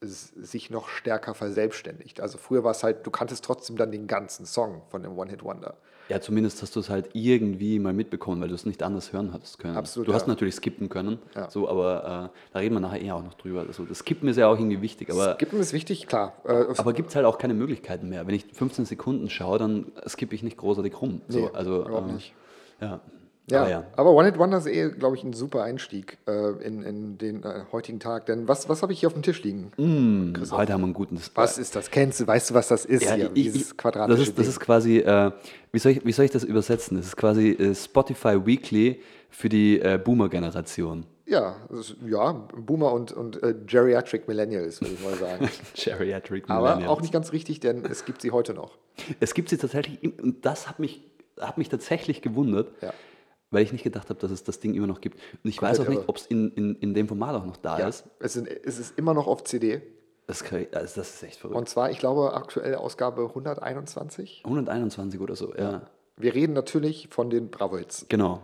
sich 0.02 0.70
noch 0.72 0.90
stärker 0.90 1.36
verselbstständigt. 1.36 2.22
Also 2.22 2.38
früher 2.40 2.64
war 2.64 2.72
es 2.72 2.84
halt, 2.84 3.06
du 3.06 3.12
kanntest 3.12 3.46
trotzdem 3.46 3.78
dann 3.78 3.92
den 3.92 4.08
ganzen 4.08 4.46
Song 4.48 4.82
von 4.90 5.04
dem 5.04 5.18
One-Hit-Wonder. 5.18 5.76
Ja, 6.10 6.20
zumindest 6.20 6.62
hast 6.62 6.76
du 6.76 6.80
es 6.82 6.90
halt 6.90 7.12
irgendwie 7.14 7.78
mal 7.80 7.94
mitbekommen, 7.94 8.42
weil 8.42 8.50
du 8.50 8.56
es 8.56 8.66
nicht 8.66 8.84
anders 8.84 9.14
hören 9.14 9.32
hattest 9.32 9.60
können. 9.60 9.78
Absolut, 9.78 10.10
Du 10.10 10.14
hast 10.14 10.24
ja. 10.24 10.28
natürlich 10.30 10.56
skippen 10.56 10.90
können, 10.90 11.20
Ja. 11.36 11.50
so, 11.50 11.70
aber 11.70 12.32
äh, 12.34 12.38
da 12.54 12.60
reden 12.60 12.76
wir 12.76 12.80
nachher 12.82 13.00
eher 13.00 13.16
auch 13.16 13.24
noch 13.24 13.36
drüber. 13.36 13.62
Also, 13.62 13.86
das 13.86 14.00
Skippen 14.00 14.28
ist 14.28 14.36
ja 14.38 14.48
auch 14.48 14.58
irgendwie 14.58 14.82
wichtig, 14.82 15.10
aber, 15.10 15.36
Skippen 15.36 15.60
ist 15.60 15.72
wichtig, 15.72 16.08
klar. 16.08 16.34
Äh, 16.44 16.66
aber 16.78 16.92
gibt 16.94 17.10
es 17.10 17.16
halt 17.16 17.26
auch 17.26 17.38
keine 17.38 17.54
Möglichkeiten 17.54 18.10
mehr. 18.10 18.28
Wenn 18.28 18.34
ich 18.36 18.46
15 18.52 18.86
Sekunden 18.86 19.30
schaue, 19.30 19.60
dann 19.60 19.92
skippe 20.08 20.36
ich 20.36 20.44
nicht 20.44 20.58
großartig 20.58 21.00
rum. 21.00 21.22
So, 21.30 21.40
Nee, 21.40 21.50
also, 21.54 21.86
überhaupt 21.86 22.10
äh, 22.10 22.14
nicht. 22.14 22.34
Ja. 22.82 23.00
Ja, 23.50 23.62
Aber 23.62 23.70
ja. 23.70 23.84
aber 23.98 24.12
One 24.12 24.28
Hit 24.28 24.38
Wonder 24.38 24.60
ist 24.60 24.68
eh, 24.68 24.90
glaube 24.92 25.18
ich, 25.18 25.24
ein 25.24 25.34
super 25.34 25.64
Einstieg 25.64 26.18
äh, 26.28 26.52
in, 26.66 26.84
in 26.84 27.18
den 27.18 27.44
äh, 27.44 27.64
heutigen 27.72 28.00
Tag. 28.00 28.28
Denn 28.28 28.48
was, 28.48 28.70
was 28.70 28.82
habe 28.82 28.94
ich 28.94 29.00
hier 29.00 29.08
auf 29.08 29.14
dem 29.14 29.24
Tisch 29.24 29.44
liegen? 29.44 29.72
Mm, 29.78 30.36
heute 30.52 30.72
haben 30.74 30.82
wir 30.82 30.86
einen 30.86 30.94
guten. 30.94 31.16
Das, 31.16 31.32
Was 31.36 31.58
ist 31.58 31.76
das? 31.76 31.90
Kennst 31.90 32.20
du? 32.22 32.28
Weißt 32.28 32.52
du, 32.52 32.54
was 32.54 32.68
das 32.70 32.86
ist 32.86 33.04
Ja, 33.04 33.16
hier? 33.16 33.26
ich- 33.34 33.46
Dieses 33.52 33.72
ich- 33.72 33.78
quadratische 33.78 34.20
das 34.20 34.28
ist, 34.30 34.38
das 34.40 34.48
ist 34.48 34.60
quasi, 34.60 35.00
äh, 35.00 35.32
wie, 35.72 35.80
soll 35.80 35.94
ich, 35.94 36.06
wie 36.06 36.12
soll 36.12 36.26
ich 36.26 36.32
das 36.32 36.44
übersetzen? 36.44 36.98
Das 36.98 37.08
ist 37.08 37.18
quasi 37.18 37.50
äh, 37.50 37.74
Spotify 37.76 38.46
Weekly 38.46 39.02
für 39.30 39.50
die 39.50 39.80
äh, 39.82 40.00
Boomer-Generation. 40.02 41.06
ja, 41.26 41.56
ist, 41.72 41.96
ja, 42.08 42.32
Boomer 42.56 42.94
und, 42.94 43.12
und 43.12 43.42
äh, 43.42 43.56
Geriatric 43.66 44.28
Millennials, 44.28 44.82
würde 44.82 44.94
ich 44.94 45.04
mal 45.04 45.16
sagen. 45.16 45.50
Geriatric 45.76 46.44
Aber 46.48 46.68
Millennials. 46.76 46.90
auch 46.92 47.02
nicht 47.02 47.12
ganz 47.12 47.32
richtig, 47.34 47.60
denn 47.60 47.84
es 47.86 48.06
gibt 48.06 48.22
sie 48.22 48.32
heute 48.32 48.54
noch. 48.54 48.78
Es 49.20 49.34
gibt 49.34 49.50
sie 49.50 49.58
tatsächlich, 49.58 50.00
und 50.22 50.46
das 50.46 50.70
hat 50.70 50.80
mich, 50.80 51.02
hat 51.40 51.58
mich 51.58 51.70
tatsächlich 51.70 52.22
gewundert, 52.22 52.70
Ja. 52.82 52.94
Weil 53.52 53.64
ich 53.64 53.72
nicht 53.72 53.84
gedacht 53.84 54.10
habe, 54.10 54.20
dass 54.20 54.32
es 54.32 54.44
das 54.44 54.60
Ding 54.60 54.74
immer 54.74 54.88
noch 54.88 55.02
gibt. 55.02 55.20
Und 55.44 55.50
ich 55.50 55.58
Komplett 55.58 55.80
weiß 55.80 55.86
auch 55.86 55.90
nicht, 55.90 56.10
ob 56.10 56.18
es 56.18 56.26
in, 56.26 56.52
in, 56.54 56.76
in 56.76 56.94
dem 56.94 57.08
Format 57.08 57.36
auch 57.36 57.46
noch 57.46 57.58
da 57.58 57.78
Ja, 57.80 57.88
ist. 57.88 58.06
es, 58.20 58.34
sind, 58.34 58.48
es 58.50 58.80
ist 58.80 58.98
immer 58.98 59.14
noch 59.14 59.28
auf 59.28 59.44
CD. 59.44 59.82
Das, 60.28 60.44
kann 60.44 60.62
ich- 60.62 60.76
also 60.76 61.02
das 61.02 61.16
ist 61.16 61.24
echt 61.24 61.40
verrückt. 61.40 61.58
Und 61.58 61.68
zwar, 61.70 61.92
ich 61.92 62.00
glaube, 62.00 62.34
aktuell 62.34 62.76
Ausgabe 62.76 63.24
121. 63.28 64.42
121 64.46 65.20
oder 65.20 65.36
so, 65.36 65.54
ja. 65.56 65.82
Wir 66.18 66.34
reden 66.34 66.54
natürlich 66.54 67.08
von 67.10 67.30
den 67.30 67.50
Bravo-Hits. 67.50 68.06
Genau. 68.10 68.42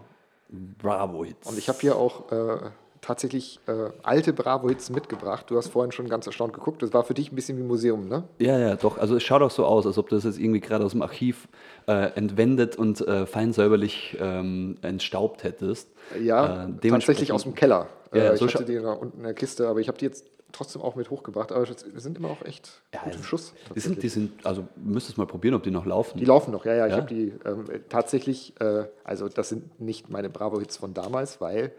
Bravo 0.49 1.23
Hits. 1.25 1.47
Und 1.49 1.57
ich 1.57 1.69
habe 1.69 1.79
hier 1.79 1.95
auch 1.95 2.31
äh, 2.31 2.71
tatsächlich 3.01 3.59
äh, 3.67 3.89
alte 4.03 4.33
Bravo-Hits 4.33 4.89
mitgebracht. 4.89 5.45
Du 5.49 5.57
hast 5.57 5.67
vorhin 5.69 5.91
schon 5.91 6.09
ganz 6.09 6.25
erstaunt 6.27 6.53
geguckt. 6.53 6.81
Das 6.81 6.93
war 6.93 7.03
für 7.03 7.13
dich 7.13 7.31
ein 7.31 7.35
bisschen 7.35 7.57
wie 7.57 7.61
ein 7.61 7.67
Museum, 7.67 8.07
ne? 8.07 8.23
Ja, 8.39 8.57
ja, 8.57 8.75
doch. 8.75 8.97
Also 8.97 9.15
es 9.15 9.23
schaut 9.23 9.41
auch 9.41 9.51
so 9.51 9.65
aus, 9.65 9.85
als 9.85 9.97
ob 9.97 10.09
du 10.09 10.15
das 10.15 10.23
jetzt 10.23 10.39
irgendwie 10.39 10.59
gerade 10.59 10.83
aus 10.85 10.91
dem 10.91 11.01
Archiv 11.01 11.47
äh, 11.87 12.11
entwendet 12.15 12.75
und 12.75 13.01
äh, 13.07 13.25
fein 13.25 13.53
säuberlich 13.53 14.17
ähm, 14.19 14.77
entstaubt 14.81 15.43
hättest. 15.43 15.89
Ja, 16.21 16.65
Äh, 16.65 16.89
tatsächlich 16.89 17.31
aus 17.31 17.43
dem 17.43 17.55
Keller. 17.55 17.87
Ja, 18.13 18.21
äh, 18.31 18.33
ich 18.33 18.39
so 18.39 18.47
hatte 18.47 18.65
die 18.65 18.75
da 18.75 18.93
unten 18.93 19.17
in 19.17 19.23
der 19.23 19.33
Kiste, 19.33 19.67
aber 19.67 19.79
ich 19.79 19.87
habe 19.87 19.97
die 19.97 20.05
jetzt 20.05 20.25
trotzdem 20.53 20.81
auch 20.81 20.95
mit 20.95 21.09
hochgebracht. 21.09 21.51
Aber 21.51 21.67
wir 21.67 21.99
sind 22.01 22.17
immer 22.17 22.29
auch 22.29 22.41
echt 22.45 22.81
Ja, 22.93 23.01
gut 23.03 23.15
im 23.15 23.23
Schuss. 23.23 23.53
Die 23.75 23.79
sind, 23.79 24.01
die 24.01 24.09
sind, 24.09 24.45
also 24.45 24.65
müsstest 24.77 25.17
mal 25.17 25.27
probieren, 25.27 25.53
ob 25.55 25.63
die 25.63 25.71
noch 25.71 25.85
laufen. 25.85 26.17
Die 26.17 26.25
laufen 26.25 26.51
noch, 26.51 26.65
ja, 26.65 26.73
ja. 26.73 26.87
Ich 26.87 26.91
Ja? 26.93 26.97
habe 26.97 27.07
die 27.13 27.33
ähm, 27.45 27.65
tatsächlich, 27.89 28.53
äh, 28.61 28.85
also 29.03 29.27
das 29.27 29.49
sind 29.49 29.79
nicht 29.79 30.09
meine 30.09 30.29
Bravo-Hits 30.29 30.77
von 30.77 30.93
damals, 30.93 31.41
weil 31.41 31.73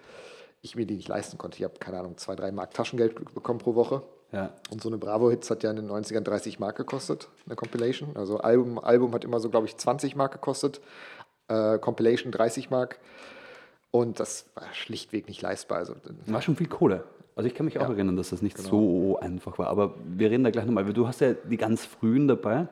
ich 0.61 0.75
mir 0.77 0.87
die 0.87 0.97
nicht 0.97 1.09
leisten 1.09 1.39
konnte. 1.39 1.57
Ich 1.59 1.65
habe, 1.65 1.75
keine 1.79 1.99
Ahnung, 2.01 2.17
zwei, 2.17 2.35
drei 2.35 2.51
Mark 2.53 2.75
Taschengeld 2.75 3.35
bekommen 3.35 3.59
pro 3.59 3.75
Woche. 3.75 4.03
ja. 4.33 4.51
Und 4.71 4.83
so 4.83 4.89
eine 4.89 4.99
Bravo-Hits 4.99 5.51
hat 5.51 5.63
ja 5.63 5.71
in 5.71 5.77
den 5.77 5.91
90ern 5.91 6.21
30 6.23 6.59
Mark 6.59 6.77
gekostet, 6.77 7.29
eine 7.47 7.57
Compilation. 7.57 8.17
Also 8.17 8.39
Album, 8.39 8.79
Album 8.79 9.13
hat 9.15 9.25
immer 9.25 9.41
so, 9.41 9.51
glaube 9.51 9.67
ich, 9.67 9.77
20 9.77 10.17
Mark 10.17 10.33
gekostet, 10.33 10.81
äh, 11.49 11.79
Compilation 11.79 12.33
30 12.33 12.71
Mark. 12.71 12.99
Und 13.91 14.21
das 14.21 14.47
war 14.55 14.65
schlichtweg 14.75 15.29
nicht 15.29 15.41
leistbar. 15.41 15.79
Also, 15.79 15.95
War 16.27 16.43
schon 16.43 16.57
viel 16.57 16.69
Kohle. 16.69 17.05
Also 17.37 17.47
ich 17.49 17.55
kann 17.55 17.65
mich 17.67 17.77
auch 17.79 17.83
Ja. 17.83 17.87
Genau. 17.87 17.97
erinnern, 17.97 18.17
dass 18.17 18.31
das 18.31 18.43
nicht 18.43 18.59
so 18.59 19.19
einfach 19.21 19.59
war. 19.59 19.69
Aber 19.69 19.95
wir 20.05 20.31
reden 20.31 20.45
da 20.45 20.51
gleich 20.51 20.67
nochmal. 20.67 20.85
Du 20.93 21.07
hast 21.07 21.21
ja 21.21 21.33
die 21.35 21.57
ganz 21.57 21.87
frühen 21.87 22.27
dabei. 22.29 22.67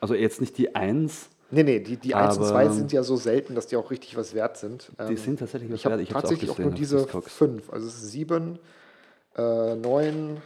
Also 0.00 0.14
jetzt 0.14 0.40
nicht 0.40 0.58
die 0.58 0.74
Eins. 0.74 1.30
Nee, 1.50 1.62
nee, 1.62 1.80
die, 1.80 1.96
die 1.96 2.14
1 2.14 2.36
und 2.36 2.42
Aber- 2.44 2.52
2 2.52 2.68
sind 2.68 2.92
ja 2.92 3.02
so 3.02 3.16
selten, 3.16 3.54
dass 3.54 3.66
die 3.66 3.76
auch 3.76 3.90
richtig 3.90 4.16
was 4.16 4.34
wert 4.34 4.56
sind. 4.56 4.90
Die 4.98 5.02
Ähm, 5.12 5.16
sind 5.16 5.38
tatsächlich 5.38 5.70
was 5.70 5.78
Ich 5.80 5.84
habe 5.86 5.96
wert. 5.98 6.02
Ich 6.08 6.14
hab's 6.14 6.22
tatsächlich 6.22 6.50
auch, 6.50 6.56
gesehen 6.56 6.66
nur 6.66 6.72
auf 6.74 6.78
diese 6.78 6.96
Discogs. 6.98 7.32
fünf. 7.32 7.72
Also 7.72 7.86
es 7.86 7.94
ist 7.94 8.10
sieben, 8.12 8.58
äh, 9.36 9.74
neun, 9.76 10.38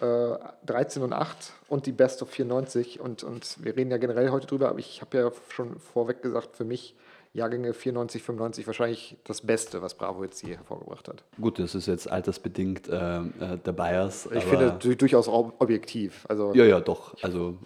äh, 0.00 0.36
13 0.66 1.02
und 1.02 1.12
8 1.12 1.52
und 1.68 1.86
die 1.86 1.92
Best 1.92 2.22
of 2.22 2.30
94. 2.30 3.00
Und, 3.00 3.22
und 3.24 3.56
wir 3.64 3.76
reden 3.76 3.90
ja 3.90 3.96
generell 3.98 4.30
heute 4.30 4.46
drüber, 4.46 4.68
aber 4.68 4.78
ich 4.78 5.00
habe 5.00 5.16
ja 5.18 5.30
schon 5.48 5.78
vorweg 5.78 6.22
gesagt, 6.22 6.56
für 6.56 6.64
mich 6.64 6.94
Jahrgänge 7.32 7.74
94, 7.74 8.22
95 8.22 8.66
wahrscheinlich 8.66 9.16
das 9.24 9.42
Beste, 9.42 9.82
was 9.82 9.94
Bravo 9.94 10.24
jetzt 10.24 10.42
je 10.42 10.56
hervorgebracht 10.56 11.06
hat. 11.08 11.22
Gut, 11.38 11.58
das 11.58 11.74
ist 11.74 11.86
jetzt 11.86 12.10
altersbedingt 12.10 12.88
äh, 12.88 13.18
äh, 13.18 13.22
der 13.64 13.72
Bias. 13.72 14.26
Ich 14.34 14.44
finde 14.44 14.76
du- 14.78 14.96
durchaus 14.96 15.28
ob- 15.28 15.54
objektiv. 15.60 16.24
Also 16.30 16.54
Ja, 16.54 16.64
ja, 16.64 16.80
doch. 16.80 17.14
Also, 17.22 17.58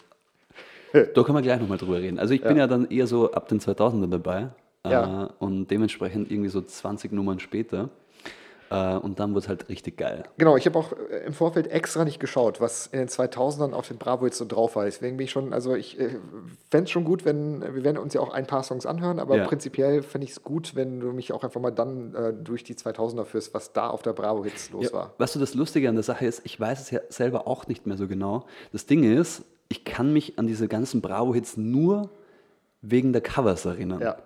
da 1.14 1.22
können 1.22 1.36
wir 1.36 1.42
gleich 1.42 1.60
nochmal 1.60 1.78
drüber 1.78 1.98
reden. 1.98 2.18
Also, 2.18 2.34
ich 2.34 2.42
bin 2.42 2.56
ja 2.56 2.66
dann 2.66 2.90
eher 2.90 3.06
so 3.06 3.32
ab 3.32 3.48
den 3.48 3.60
2000ern 3.60 4.10
dabei. 4.10 4.48
Ja. 4.86 5.24
Äh, 5.24 5.28
und 5.44 5.66
dementsprechend 5.70 6.30
irgendwie 6.30 6.48
so 6.48 6.62
20 6.62 7.12
Nummern 7.12 7.38
später. 7.38 7.90
Äh, 8.70 8.96
und 8.96 9.18
dann 9.18 9.30
wurde 9.32 9.40
es 9.40 9.48
halt 9.48 9.68
richtig 9.68 9.96
geil. 9.96 10.22
Genau, 10.38 10.56
ich 10.56 10.64
habe 10.64 10.78
auch 10.78 10.92
äh, 10.92 11.26
im 11.26 11.32
Vorfeld 11.32 11.66
extra 11.66 12.04
nicht 12.04 12.20
geschaut, 12.20 12.60
was 12.60 12.86
in 12.86 13.00
den 13.00 13.08
2000ern 13.08 13.72
auf 13.72 13.88
den 13.88 13.98
Bravo 13.98 14.24
jetzt 14.26 14.38
so 14.38 14.44
drauf 14.46 14.76
war. 14.76 14.84
Deswegen 14.84 15.16
bin 15.16 15.24
ich 15.24 15.32
schon, 15.32 15.52
also 15.52 15.74
ich 15.74 15.98
äh, 15.98 16.16
fände 16.70 16.84
es 16.84 16.90
schon 16.90 17.04
gut, 17.04 17.24
wenn, 17.24 17.62
wir 17.62 17.82
werden 17.82 17.98
uns 17.98 18.14
ja 18.14 18.20
auch 18.20 18.32
ein 18.32 18.46
paar 18.46 18.62
Songs 18.62 18.86
anhören, 18.86 19.18
aber 19.18 19.36
Ja. 19.36 19.44
prinzipiell 19.44 20.02
fände 20.02 20.24
ich 20.24 20.30
es 20.30 20.42
gut, 20.44 20.76
wenn 20.76 21.00
du 21.00 21.12
mich 21.12 21.32
auch 21.32 21.42
einfach 21.42 21.60
mal 21.60 21.72
dann 21.72 22.14
äh, 22.14 22.32
durch 22.32 22.62
die 22.62 22.74
2000er 22.74 23.24
führst, 23.24 23.52
was 23.54 23.72
da 23.72 23.90
auf 23.90 24.02
der 24.02 24.12
Bravo 24.12 24.44
Hits 24.44 24.70
los 24.70 24.86
Ja, 24.86 24.92
war. 24.92 25.14
Weißt 25.18 25.34
du, 25.34 25.40
das 25.40 25.54
Lustige 25.54 25.88
an 25.88 25.96
der 25.96 26.04
Sache 26.04 26.24
ist, 26.26 26.42
ich 26.44 26.58
weiß 26.58 26.80
es 26.80 26.90
ja 26.92 27.00
selber 27.08 27.48
auch 27.48 27.66
nicht 27.66 27.86
mehr 27.88 27.96
so 27.96 28.06
genau. 28.06 28.46
Das 28.72 28.86
Ding 28.86 29.02
ist, 29.02 29.42
ich 29.70 29.84
kann 29.84 30.12
mich 30.12 30.38
an 30.38 30.46
diese 30.46 30.68
ganzen 30.68 31.00
Bravo-Hits 31.00 31.56
nur 31.56 32.10
wegen 32.82 33.12
der 33.12 33.22
Covers 33.22 33.64
erinnern. 33.64 34.00
Ja. 34.00 34.16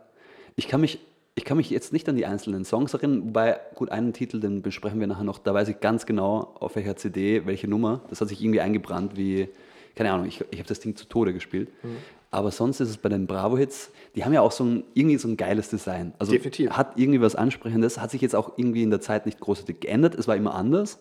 Ich 0.56 0.68
kann 0.68 0.80
mich, 0.80 0.98
ich 1.34 1.44
kann 1.44 1.58
mich 1.58 1.68
jetzt 1.70 1.92
nicht 1.92 2.08
an 2.08 2.16
die 2.16 2.24
einzelnen 2.26 2.64
Songs 2.64 2.94
erinnern, 2.94 3.26
wobei, 3.26 3.60
gut, 3.74 3.90
einen 3.90 4.12
Titel, 4.12 4.40
den 4.40 4.62
besprechen 4.62 4.98
wir 5.00 5.06
nachher 5.06 5.24
noch, 5.24 5.38
da 5.38 5.52
weiß 5.52 5.68
ich 5.68 5.80
ganz 5.80 6.06
genau, 6.06 6.54
auf 6.58 6.76
welcher 6.76 6.96
CD, 6.96 7.46
welche 7.46 7.68
Nummer. 7.68 8.00
Das 8.08 8.20
hat 8.20 8.28
sich 8.28 8.42
irgendwie 8.42 8.60
eingebrannt 8.60 9.16
wie, 9.16 9.48
keine 9.94 10.12
Ahnung, 10.12 10.26
ich, 10.26 10.42
ich 10.50 10.58
habe 10.58 10.68
das 10.68 10.80
Ding 10.80 10.96
zu 10.96 11.06
Tode 11.06 11.34
gespielt. 11.34 11.68
Mhm. 11.82 11.96
Aber 12.30 12.50
sonst 12.50 12.80
ist 12.80 12.88
es 12.88 12.96
bei 12.96 13.10
den 13.10 13.26
Bravo-Hits, 13.26 13.90
die 14.16 14.24
haben 14.24 14.32
ja 14.32 14.40
auch 14.40 14.50
so 14.50 14.64
ein, 14.64 14.84
irgendwie 14.94 15.18
so 15.18 15.28
ein 15.28 15.36
geiles 15.36 15.68
Design. 15.68 16.14
Also 16.18 16.32
Definitiv. 16.32 16.70
hat 16.70 16.94
irgendwie 16.96 17.20
was 17.20 17.36
Ansprechendes, 17.36 18.00
hat 18.00 18.10
sich 18.10 18.22
jetzt 18.22 18.34
auch 18.34 18.54
irgendwie 18.56 18.82
in 18.82 18.90
der 18.90 19.00
Zeit 19.00 19.26
nicht 19.26 19.40
großartig 19.40 19.80
geändert. 19.80 20.14
Es 20.14 20.26
war 20.26 20.34
immer 20.34 20.54
anders, 20.54 20.98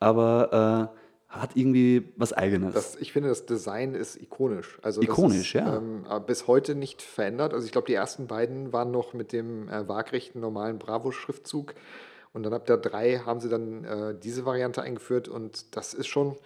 aber 0.00 0.90
äh, 0.92 0.99
hat 1.30 1.50
irgendwie 1.54 2.12
was 2.16 2.32
Eigenes. 2.32 2.74
Das, 2.74 2.96
ich 2.96 3.12
finde, 3.12 3.28
das 3.28 3.46
Design 3.46 3.94
ist 3.94 4.20
ikonisch. 4.20 4.78
Also 4.82 5.00
Ikonisch, 5.00 5.54
ist, 5.54 5.60
ja. 5.60 5.76
Ähm, 5.76 6.04
aber 6.08 6.26
bis 6.26 6.48
heute 6.48 6.74
nicht 6.74 7.02
verändert. 7.02 7.54
Also 7.54 7.64
ich 7.66 7.72
glaube, 7.72 7.86
die 7.86 7.94
ersten 7.94 8.26
beiden 8.26 8.72
waren 8.72 8.90
noch 8.90 9.14
mit 9.14 9.32
dem 9.32 9.68
äh, 9.68 9.88
waagrechten 9.88 10.40
normalen 10.40 10.78
Bravo-Schriftzug. 10.80 11.74
Und 12.32 12.42
dann 12.42 12.52
ab 12.52 12.66
der 12.66 12.78
drei 12.78 13.18
haben 13.18 13.40
sie 13.40 13.48
dann 13.48 13.84
äh, 13.84 14.14
diese 14.20 14.44
Variante 14.44 14.82
eingeführt. 14.82 15.28
Und 15.28 15.76
das 15.76 15.94
ist 15.94 16.08
schon, 16.08 16.36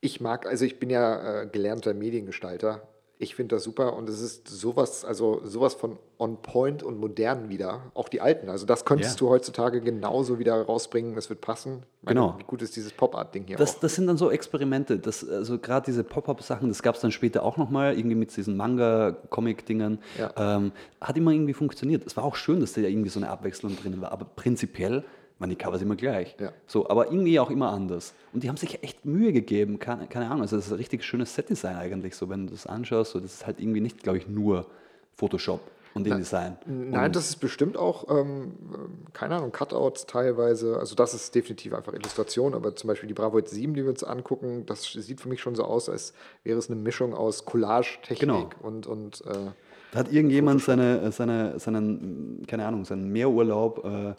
ich 0.00 0.22
mag, 0.22 0.46
also 0.46 0.64
ich 0.64 0.78
bin 0.78 0.88
ja 0.88 1.42
äh, 1.42 1.46
gelernter 1.46 1.92
Mediengestalter. 1.92 2.88
Ich 3.20 3.34
finde 3.34 3.56
das 3.56 3.64
super 3.64 3.96
und 3.96 4.08
es 4.08 4.20
ist 4.20 4.46
sowas, 4.46 5.04
also 5.04 5.40
sowas 5.44 5.74
von 5.74 5.98
on 6.18 6.36
point 6.40 6.84
und 6.84 7.00
modern 7.00 7.48
wieder. 7.48 7.82
Auch 7.94 8.08
die 8.08 8.20
alten. 8.20 8.48
Also 8.48 8.64
das 8.64 8.84
könntest 8.84 9.18
Ja. 9.20 9.26
du 9.26 9.30
heutzutage 9.30 9.80
genauso 9.80 10.38
wieder 10.38 10.54
rausbringen. 10.62 11.16
Das 11.16 11.28
wird 11.28 11.40
passen. 11.40 11.82
Meine, 12.02 12.20
Genau. 12.20 12.34
Wie 12.38 12.44
gut 12.44 12.62
ist 12.62 12.76
dieses 12.76 12.92
Pop-Art-Ding 12.92 13.44
hier 13.48 13.56
Das, 13.56 13.74
auch? 13.74 13.80
das 13.80 13.96
sind 13.96 14.06
dann 14.06 14.16
so 14.18 14.30
Experimente. 14.30 15.00
Das, 15.00 15.28
also 15.28 15.58
gerade 15.58 15.86
diese 15.86 16.04
Pop-Up-Sachen, 16.04 16.68
das 16.68 16.80
gab 16.80 16.94
es 16.94 17.00
dann 17.00 17.10
später 17.10 17.42
auch 17.42 17.56
nochmal, 17.56 17.98
irgendwie 17.98 18.14
mit 18.14 18.36
diesen 18.36 18.56
Manga-Comic-Dingern. 18.56 19.98
Ja. 20.16 20.56
Ähm, 20.56 20.72
hat 21.00 21.16
immer 21.16 21.32
irgendwie 21.32 21.54
funktioniert. 21.54 22.06
Es 22.06 22.16
war 22.16 22.22
auch 22.24 22.36
schön, 22.36 22.60
dass 22.60 22.72
da 22.74 22.80
ja 22.82 22.88
irgendwie 22.88 23.10
so 23.10 23.18
eine 23.18 23.30
Abwechslung 23.30 23.76
drin 23.76 24.00
war. 24.00 24.12
Aber 24.12 24.24
prinzipiell 24.26 25.04
waren 25.38 25.50
die 25.50 25.56
Covers 25.56 25.82
immer 25.82 25.96
gleich. 25.96 26.36
Ja. 26.40 26.52
So, 26.66 26.88
aber 26.88 27.06
irgendwie 27.06 27.38
auch 27.38 27.50
immer 27.50 27.70
anders. 27.70 28.14
Und 28.32 28.42
die 28.42 28.48
haben 28.48 28.56
sich 28.56 28.82
echt 28.82 29.04
Mühe 29.04 29.32
gegeben. 29.32 29.78
Keine, 29.78 30.06
keine 30.06 30.26
Ahnung. 30.26 30.42
Also 30.42 30.56
das 30.56 30.66
ist 30.66 30.72
ein 30.72 30.78
richtig 30.78 31.04
schönes 31.04 31.34
Set-Design 31.34 31.76
eigentlich. 31.76 32.16
So, 32.16 32.28
wenn 32.28 32.46
du 32.46 32.52
das 32.52 32.66
anschaust, 32.66 33.12
so, 33.12 33.20
das 33.20 33.34
ist 33.34 33.46
halt 33.46 33.60
irgendwie 33.60 33.80
nicht, 33.80 34.02
glaube 34.02 34.18
ich, 34.18 34.28
nur 34.28 34.66
Photoshop 35.14 35.60
und 35.94 36.06
InDesign. 36.06 36.58
Nein, 36.66 37.06
und, 37.06 37.16
das 37.16 37.28
ist 37.30 37.36
bestimmt 37.36 37.76
auch, 37.76 38.08
ähm, 38.10 38.52
ähm, 38.74 38.98
keine 39.12 39.36
Ahnung, 39.36 39.52
Cutouts 39.52 40.06
teilweise. 40.06 40.78
Also 40.78 40.94
das 40.94 41.14
ist 41.14 41.34
definitiv 41.34 41.72
einfach 41.72 41.92
Illustration, 41.92 42.54
aber 42.54 42.76
zum 42.76 42.88
Beispiel 42.88 43.08
die 43.08 43.14
Bravo 43.14 43.36
Hits 43.38 43.52
7, 43.52 43.74
die 43.74 43.82
wir 43.82 43.90
uns 43.90 44.04
angucken, 44.04 44.64
das 44.66 44.84
sieht 44.84 45.20
für 45.20 45.28
mich 45.28 45.40
schon 45.40 45.54
so 45.54 45.64
aus, 45.64 45.88
als 45.88 46.12
wäre 46.44 46.58
es 46.58 46.70
eine 46.70 46.80
Mischung 46.80 47.14
aus 47.14 47.44
Collage-Technik 47.44 48.20
Genau. 48.20 48.50
und, 48.62 48.86
und 48.86 49.22
äh, 49.26 49.50
Da 49.92 49.98
hat 49.98 50.12
irgendjemand 50.12 50.62
seine, 50.62 51.10
seine, 51.10 51.58
seinen, 51.58 52.44
keine 52.46 52.66
Ahnung, 52.66 52.84
seinen 52.84 53.08
Meerurlaub 53.10 53.84
äh, 53.84 54.14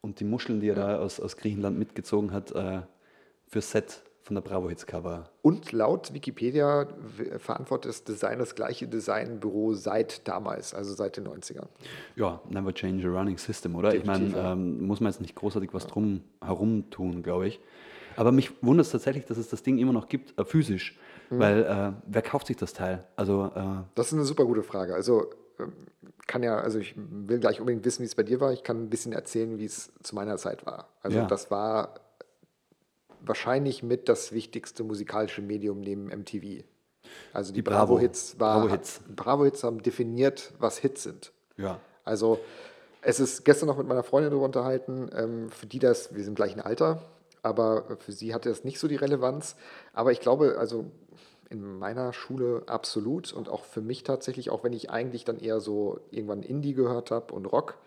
und 0.00 0.20
die 0.20 0.24
Muscheln, 0.24 0.60
die 0.60 0.68
er 0.68 0.74
da 0.74 0.98
aus, 0.98 1.20
aus 1.20 1.36
Griechenland 1.36 1.78
mitgezogen 1.78 2.32
hat, 2.32 2.52
äh, 2.52 2.82
für 3.48 3.60
Set 3.60 4.02
von 4.22 4.34
der 4.34 4.42
Bravo 4.42 4.68
Hits 4.68 4.86
Cover. 4.86 5.30
und 5.42 5.70
laut 5.70 6.12
Wikipedia 6.12 6.88
verantwortet 7.38 7.90
das 7.90 8.02
Design 8.02 8.40
das 8.40 8.56
gleiche 8.56 8.88
Designbüro 8.88 9.74
seit 9.74 10.26
damals, 10.26 10.74
also 10.74 10.94
seit 10.94 11.16
den 11.16 11.28
90ern. 11.28 11.66
Ja, 12.16 12.40
never 12.50 12.74
change 12.74 13.06
a 13.06 13.10
running 13.10 13.38
system, 13.38 13.76
oder? 13.76 13.94
Ich 13.94 14.04
meine, 14.04 14.24
Definitiv, 14.24 14.42
ja. 14.44 14.52
ähm, 14.52 14.84
muss 14.84 14.98
man 15.00 15.12
jetzt 15.12 15.20
nicht 15.20 15.36
großartig 15.36 15.72
was 15.74 15.86
drum 15.86 16.24
herum 16.42 16.90
tun, 16.90 17.22
glaube 17.22 17.46
ich. 17.46 17.60
Aber 18.16 18.32
mich 18.32 18.50
wundert 18.62 18.86
es 18.86 18.92
tatsächlich, 18.92 19.26
dass 19.26 19.38
es 19.38 19.48
das 19.48 19.62
Ding 19.62 19.78
immer 19.78 19.92
noch 19.92 20.08
gibt, 20.08 20.36
äh, 20.40 20.44
physisch. 20.44 20.98
Mhm. 21.30 21.38
Weil 21.38 21.62
äh, 21.64 21.92
wer 22.06 22.22
kauft 22.22 22.48
sich 22.48 22.56
das 22.56 22.72
Teil? 22.72 23.04
Also, 23.14 23.52
äh, 23.54 23.84
Das 23.94 24.08
ist 24.08 24.14
eine 24.14 24.24
super 24.24 24.44
gute 24.44 24.62
Frage. 24.64 24.94
Also 24.94 25.26
kann 26.26 26.42
ja, 26.42 26.58
also 26.58 26.78
ich 26.78 26.94
will 26.96 27.38
gleich 27.38 27.60
unbedingt 27.60 27.84
wissen, 27.84 28.02
wie 28.02 28.06
es 28.06 28.14
bei 28.14 28.22
dir 28.22 28.40
war. 28.40 28.52
Ich 28.52 28.62
kann 28.62 28.82
ein 28.84 28.90
bisschen 28.90 29.12
erzählen, 29.12 29.58
wie 29.58 29.64
es 29.64 29.92
zu 30.02 30.14
meiner 30.14 30.36
Zeit 30.36 30.66
war. 30.66 30.88
Also 31.02 31.18
Ja. 31.18 31.26
das 31.26 31.50
war 31.50 31.94
wahrscheinlich 33.20 33.82
mit 33.82 34.08
das 34.08 34.32
wichtigste 34.32 34.84
musikalische 34.84 35.42
Medium 35.42 35.80
neben 35.80 36.06
MTV. 36.08 36.64
Also 37.32 37.52
die, 37.52 37.56
Die 37.58 37.62
Bravo. 37.62 37.94
Bravo-Hits 37.94 38.38
war 38.38 38.60
Bravo-Hits. 38.60 39.00
Bravo-Hits 39.14 39.64
haben 39.64 39.82
definiert, 39.82 40.52
was 40.58 40.78
Hits 40.78 41.02
sind. 41.02 41.32
ja. 41.56 41.80
Also 42.04 42.38
es 43.02 43.18
ist 43.18 43.44
gestern 43.44 43.66
noch 43.66 43.78
mit 43.78 43.86
meiner 43.88 44.04
Freundin 44.04 44.30
darüber 44.30 44.46
unterhalten, 44.46 45.10
ähm, 45.12 45.50
für 45.50 45.66
die 45.66 45.80
das, 45.80 46.14
wir 46.14 46.22
sind 46.22 46.36
gleichen 46.36 46.60
Alter, 46.60 47.02
aber 47.42 47.96
für 47.98 48.12
sie 48.12 48.32
hatte 48.32 48.48
das 48.48 48.62
nicht 48.62 48.78
so 48.78 48.86
die 48.86 48.94
Relevanz. 48.96 49.56
Aber 49.92 50.12
ich 50.12 50.20
glaube, 50.20 50.56
also 50.58 50.90
in 51.50 51.78
meiner 51.78 52.12
Schule 52.12 52.62
absolut 52.66 53.32
und 53.32 53.48
auch 53.48 53.64
für 53.64 53.80
mich 53.80 54.02
tatsächlich, 54.02 54.50
auch 54.50 54.64
wenn 54.64 54.72
ich 54.72 54.90
eigentlich 54.90 55.24
dann 55.24 55.38
eher 55.38 55.60
so 55.60 56.00
irgendwann 56.10 56.42
Indie 56.42 56.74
gehört 56.74 57.10
habe 57.10 57.32
und 57.34 57.46
Rock, 57.46 57.78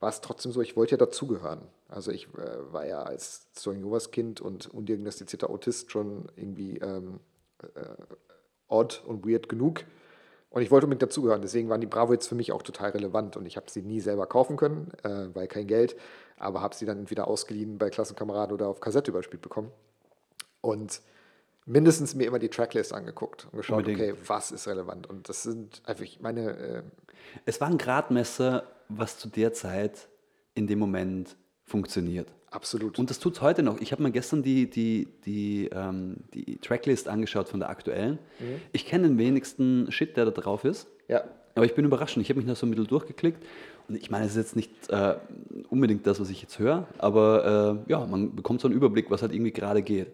war 0.00 0.10
es 0.10 0.20
trotzdem 0.20 0.52
so, 0.52 0.60
ich 0.60 0.76
wollte 0.76 0.92
ja 0.92 0.98
dazugehören. 0.98 1.60
Also 1.88 2.10
ich 2.10 2.28
äh, 2.34 2.72
war 2.72 2.86
ja 2.86 3.02
als 3.02 3.48
Jehovas 3.64 4.10
Kind 4.10 4.40
und 4.40 4.66
undiagnostizierter 4.66 5.48
Autist 5.48 5.90
schon 5.90 6.26
irgendwie 6.36 6.78
ähm, 6.78 7.20
odd 8.68 9.02
und 9.06 9.26
weird 9.26 9.48
genug. 9.48 9.84
Und 10.50 10.62
ich 10.62 10.70
wollte 10.70 10.86
unbedingt 10.86 11.02
dazugehören. 11.02 11.42
Deswegen 11.42 11.68
waren 11.68 11.80
die 11.80 11.86
Bravo 11.86 12.12
jetzt 12.12 12.28
für 12.28 12.34
mich 12.34 12.52
auch 12.52 12.62
total 12.62 12.90
relevant. 12.90 13.36
Und 13.36 13.46
ich 13.46 13.56
habe 13.56 13.70
sie 13.70 13.82
nie 13.82 14.00
selber 14.00 14.26
kaufen 14.26 14.56
können, 14.56 14.90
äh, 15.02 15.28
weil 15.34 15.48
kein 15.48 15.66
Geld. 15.66 15.96
Aber 16.38 16.60
habe 16.60 16.74
sie 16.74 16.86
dann 16.86 16.98
entweder 16.98 17.28
ausgeliehen 17.28 17.78
bei 17.78 17.90
Klassenkameraden 17.90 18.54
oder 18.54 18.68
auf 18.68 18.80
Kassette 18.80 19.10
überspielt 19.10 19.42
bekommen. 19.42 19.70
Und 20.60 21.02
mindestens 21.66 22.14
mir 22.14 22.26
immer 22.26 22.38
die 22.38 22.48
Tracklist 22.48 22.92
angeguckt 22.94 23.48
und 23.52 23.58
geschaut, 23.58 23.78
Unbedingt. 23.78 24.00
okay, 24.00 24.14
was 24.26 24.52
ist 24.52 24.66
relevant? 24.68 25.06
Und 25.08 25.28
das 25.28 25.42
sind 25.42 25.82
einfach 25.84 26.04
meine, 26.20 26.50
äh, 26.56 26.82
Es 27.44 27.60
war 27.60 27.68
ein 27.68 27.78
Gradmesser, 27.78 28.64
was 28.88 29.18
zu 29.18 29.28
der 29.28 29.52
Zeit 29.52 30.08
in 30.54 30.66
dem 30.66 30.78
Moment 30.78 31.36
funktioniert. 31.64 32.28
absolut. 32.50 32.98
Und 32.98 33.10
das 33.10 33.18
tut 33.18 33.34
es 33.34 33.42
heute 33.42 33.62
noch. 33.62 33.80
Ich 33.80 33.90
habe 33.92 34.02
mir 34.02 34.12
gestern 34.12 34.42
die, 34.42 34.70
die, 34.70 35.08
die, 35.26 35.68
ähm, 35.72 36.18
die 36.32 36.56
Tracklist 36.58 37.08
angeschaut 37.08 37.48
von 37.48 37.60
der 37.60 37.68
aktuellen. 37.68 38.18
Ich 38.72 38.86
kenne 38.86 39.08
den 39.08 39.18
wenigsten 39.18 39.90
Shit, 39.90 40.16
der 40.16 40.24
da 40.26 40.30
drauf 40.30 40.64
ist. 40.64 40.86
ja, 41.08 41.24
Aber 41.56 41.66
ich 41.66 41.74
bin 41.74 41.84
überrascht. 41.84 42.16
Ich 42.16 42.28
habe 42.30 42.38
mich 42.38 42.46
noch 42.48 42.56
so 42.56 42.64
ein 42.66 42.70
bisschen 42.70 42.86
durchgeklickt. 42.86 43.44
Und 43.88 43.96
ich 43.96 44.10
meine, 44.10 44.24
es 44.24 44.32
ist 44.32 44.36
jetzt 44.38 44.56
nicht 44.56 44.70
äh, 44.90 45.16
unbedingt 45.68 46.06
das, 46.06 46.18
was 46.20 46.30
ich 46.30 46.40
jetzt 46.42 46.58
höre, 46.58 46.88
aber 46.98 47.82
äh, 47.86 47.90
ja, 47.92 48.04
man 48.06 48.34
bekommt 48.34 48.60
so 48.60 48.66
einen 48.68 48.76
Überblick, 48.76 49.10
was 49.10 49.22
halt 49.22 49.32
irgendwie 49.32 49.52
gerade 49.52 49.82
geht. 49.82 50.08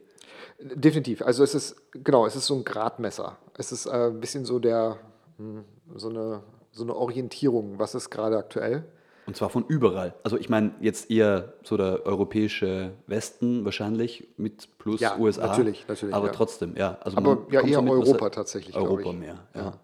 Definitiv. 0.62 1.22
Also 1.22 1.42
es 1.44 1.54
ist, 1.54 1.76
genau, 1.92 2.26
es 2.26 2.36
ist 2.36 2.46
so 2.46 2.54
ein 2.54 2.64
Gradmesser. 2.64 3.38
Es 3.56 3.72
ist 3.72 3.86
äh, 3.86 4.08
ein 4.08 4.20
bisschen 4.20 4.44
so 4.44 4.58
der, 4.58 4.98
hm, 5.38 5.64
so 5.94 6.08
eine, 6.08 6.42
so 6.72 6.84
eine 6.84 6.94
Orientierung, 6.94 7.78
was 7.78 7.94
ist 7.94 8.10
gerade 8.10 8.36
aktuell. 8.38 8.84
Und 9.26 9.36
zwar 9.36 9.50
von 9.50 9.64
überall. 9.68 10.14
Also 10.24 10.36
ich 10.36 10.48
meine 10.48 10.72
jetzt 10.80 11.10
eher 11.10 11.52
so 11.62 11.76
der 11.76 12.04
europäische 12.04 12.92
Westen 13.06 13.64
wahrscheinlich 13.64 14.28
mit 14.36 14.68
plus 14.78 15.00
Ja, 15.00 15.16
USA. 15.16 15.46
natürlich, 15.46 15.86
natürlich, 15.86 16.14
Aber 16.14 16.26
ja. 16.26 16.32
trotzdem, 16.32 16.76
ja. 16.76 16.98
Also 17.00 17.18
Aber 17.18 17.46
ja, 17.50 17.60
eher 17.60 17.82
mit, 17.82 17.92
Europa 17.92 18.30
tatsächlich, 18.30 18.74
Europa 18.74 19.12
mehr, 19.12 19.38
ja. 19.54 19.74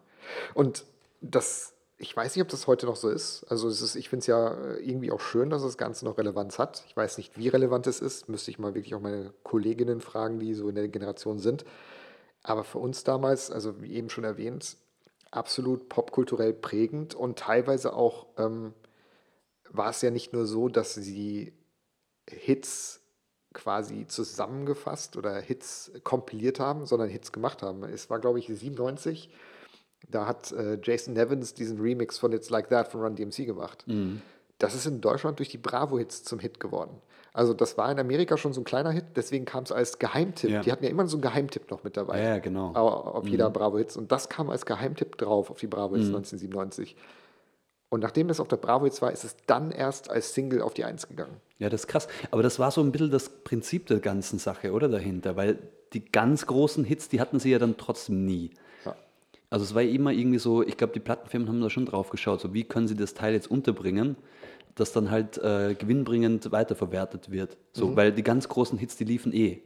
Und 0.55 0.85
das, 1.21 1.73
ich 1.99 2.17
weiß 2.17 2.37
nicht, 2.37 2.43
ob 2.43 2.49
das 2.49 2.69
heute 2.69 2.87
noch 2.87 2.97
so 2.97 3.11
ist. 3.11 3.45
Also 3.49 3.69
ist, 3.69 3.97
ich 3.97 4.09
finde 4.09 4.21
es 4.21 4.27
ja 4.29 4.55
äh, 4.55 4.79
irgendwie 4.79 5.11
auch 5.11 5.21
schön, 5.21 5.51
dass 5.51 5.63
das 5.63 5.77
Ganze 5.77 6.05
noch 6.05 6.17
Relevanz 6.17 6.59
hat. 6.59 6.85
Ich 6.87 6.97
weiß 6.97 7.19
nicht, 7.19 7.37
wie 7.37 7.49
relevant 7.49 7.87
es 7.89 8.01
ist. 8.01 8.29
Müsste 8.29 8.53
ich 8.53 8.59
mal 8.59 8.75
wirklich 8.75 8.95
auch 8.95 9.01
meine 9.01 9.35
Kolleginnen 9.43 10.01
fragen, 10.01 10.39
die 10.39 10.55
so 10.55 10.69
in 10.69 10.77
der 10.77 10.89
Generation 10.89 11.41
sind. 11.41 11.65
Aber 12.45 12.63
für 12.63 12.79
uns 12.79 13.03
damals, 13.03 13.51
also 13.51 13.83
wie 13.83 13.95
eben 13.95 14.11
schon 14.11 14.25
erwähnt, 14.25 14.77
absolut 15.33 15.89
popkulturell 15.89 16.55
prägend 16.55 17.15
und 17.15 17.39
teilweise 17.39 17.93
auch 17.93 18.27
ähm, 18.39 18.75
war 19.71 19.91
es 19.91 20.01
ja 20.01 20.11
nicht 20.11 20.33
nur 20.33 20.47
so, 20.47 20.69
dass 20.69 20.95
sie 20.95 21.53
Hits 22.31 23.01
quasi 23.53 24.07
zusammengefasst 24.07 25.17
oder 25.17 25.41
Hits 25.41 25.91
kompiliert 26.05 26.61
haben, 26.61 26.87
sondern 26.87 27.09
Hits 27.09 27.33
gemacht 27.33 27.63
haben. 27.63 27.83
Es 27.83 28.09
war, 28.09 28.21
glaube 28.21 28.39
ich, 28.39 28.47
97. 28.47 29.31
Da 30.11 30.27
hat 30.27 30.53
äh, 30.53 30.79
Jason 30.83 31.15
Nevins 31.15 31.55
diesen 31.55 31.81
Remix 31.81 32.19
von 32.19 32.33
It's 32.33 32.51
Like 32.51 32.69
That 32.71 32.89
von 32.89 33.01
Run 33.03 33.15
DMC 33.17 33.45
gemacht. 33.47 33.85
Mhm. 33.87 34.23
Das 34.59 34.75
ist 34.75 34.87
in 34.87 35.01
Deutschland 35.01 35.39
durch 35.39 35.51
die 35.51 35.59
Bravo-Hits 35.59 36.25
zum 36.25 36.39
Hit 36.39 36.59
geworden. 36.61 36.91
Also 37.33 37.53
das 37.55 37.79
war 37.79 37.93
in 37.93 37.99
Amerika 38.01 38.37
schon 38.37 38.53
so 38.53 38.61
ein 38.61 38.65
kleiner 38.65 38.91
Hit, 38.91 39.05
deswegen 39.15 39.45
kam 39.45 39.63
es 39.63 39.71
als 39.71 39.99
Geheimtipp. 40.01 40.51
Ja. 40.51 40.61
Die 40.63 40.73
hatten 40.73 40.83
ja 40.83 40.91
immer 40.91 41.07
so 41.07 41.17
einen 41.17 41.23
Geheimtipp 41.23 41.71
noch 41.71 41.85
mit 41.85 41.97
dabei. 41.97 42.21
Ja, 42.21 42.39
genau. 42.39 42.73
Au- 42.75 42.89
Auf 42.89 43.29
jeder 43.29 43.51
Bravo-Hits. 43.51 43.97
Und 43.97 44.11
das 44.11 44.29
kam 44.29 44.51
als 44.51 44.67
Geheimtipp 44.67 45.17
drauf 45.19 45.51
auf 45.51 45.59
die 45.61 45.69
Bravo-Hits 45.69 46.07
1997. 46.09 46.97
Und 47.91 48.01
nachdem 48.01 48.29
das 48.29 48.41
auf 48.41 48.49
der 48.49 48.57
Bravo-Hits 48.57 49.01
war, 49.01 49.13
ist 49.13 49.25
es 49.25 49.37
dann 49.47 49.71
erst 49.71 50.11
als 50.11 50.35
Single 50.35 50.61
auf 50.61 50.75
die 50.75 50.85
Eins 50.85 51.09
gegangen. 51.09 51.37
Ja, 51.59 51.69
das 51.71 51.83
ist 51.83 51.87
krass. 51.87 52.09
Aber 52.31 52.43
das 52.43 52.59
war 52.59 52.71
so 52.71 52.81
ein 52.83 52.93
bisschen 52.93 53.11
das 53.11 53.29
Prinzip 53.31 53.87
der 53.87 54.01
ganzen 54.01 54.39
Sache, 54.39 54.73
oder 54.73 54.89
dahinter? 54.89 55.37
Weil 55.37 55.59
die 55.95 56.05
ganz 56.05 56.47
großen 56.47 56.85
Hits, 56.85 57.09
die 57.09 57.21
hatten 57.21 57.39
sie 57.39 57.51
ja 57.51 57.59
dann 57.59 57.77
trotzdem 57.79 58.25
nie. 58.27 58.51
Also 59.51 59.65
es 59.65 59.75
war 59.75 59.83
immer 59.83 60.13
irgendwie 60.13 60.39
so, 60.39 60.63
ich 60.63 60.77
glaube, 60.77 60.93
die 60.93 61.01
Plattenfirmen 61.01 61.49
haben 61.49 61.61
da 61.61 61.71
schon 61.71 61.87
drauf 61.87 62.11
geschaut, 62.11 62.41
so 62.41 62.53
wie 62.53 62.65
können 62.65 62.87
sie 62.87 62.97
das 62.97 63.15
Teil 63.15 63.33
jetzt 63.33 63.51
unterbringen, 63.51 64.17
dass 64.75 64.93
dann 64.93 65.11
halt 65.11 65.39
äh, 65.39 65.75
gewinnbringend 65.75 66.53
weiterverwertet 66.53 67.31
wird. 67.31 67.57
So, 67.73 67.97
weil 67.97 68.13
die 68.13 68.23
ganz 68.23 68.49
großen 68.49 68.79
Hits, 68.79 68.97
die 68.97 69.05
liefen 69.05 69.33
eh. 69.33 69.63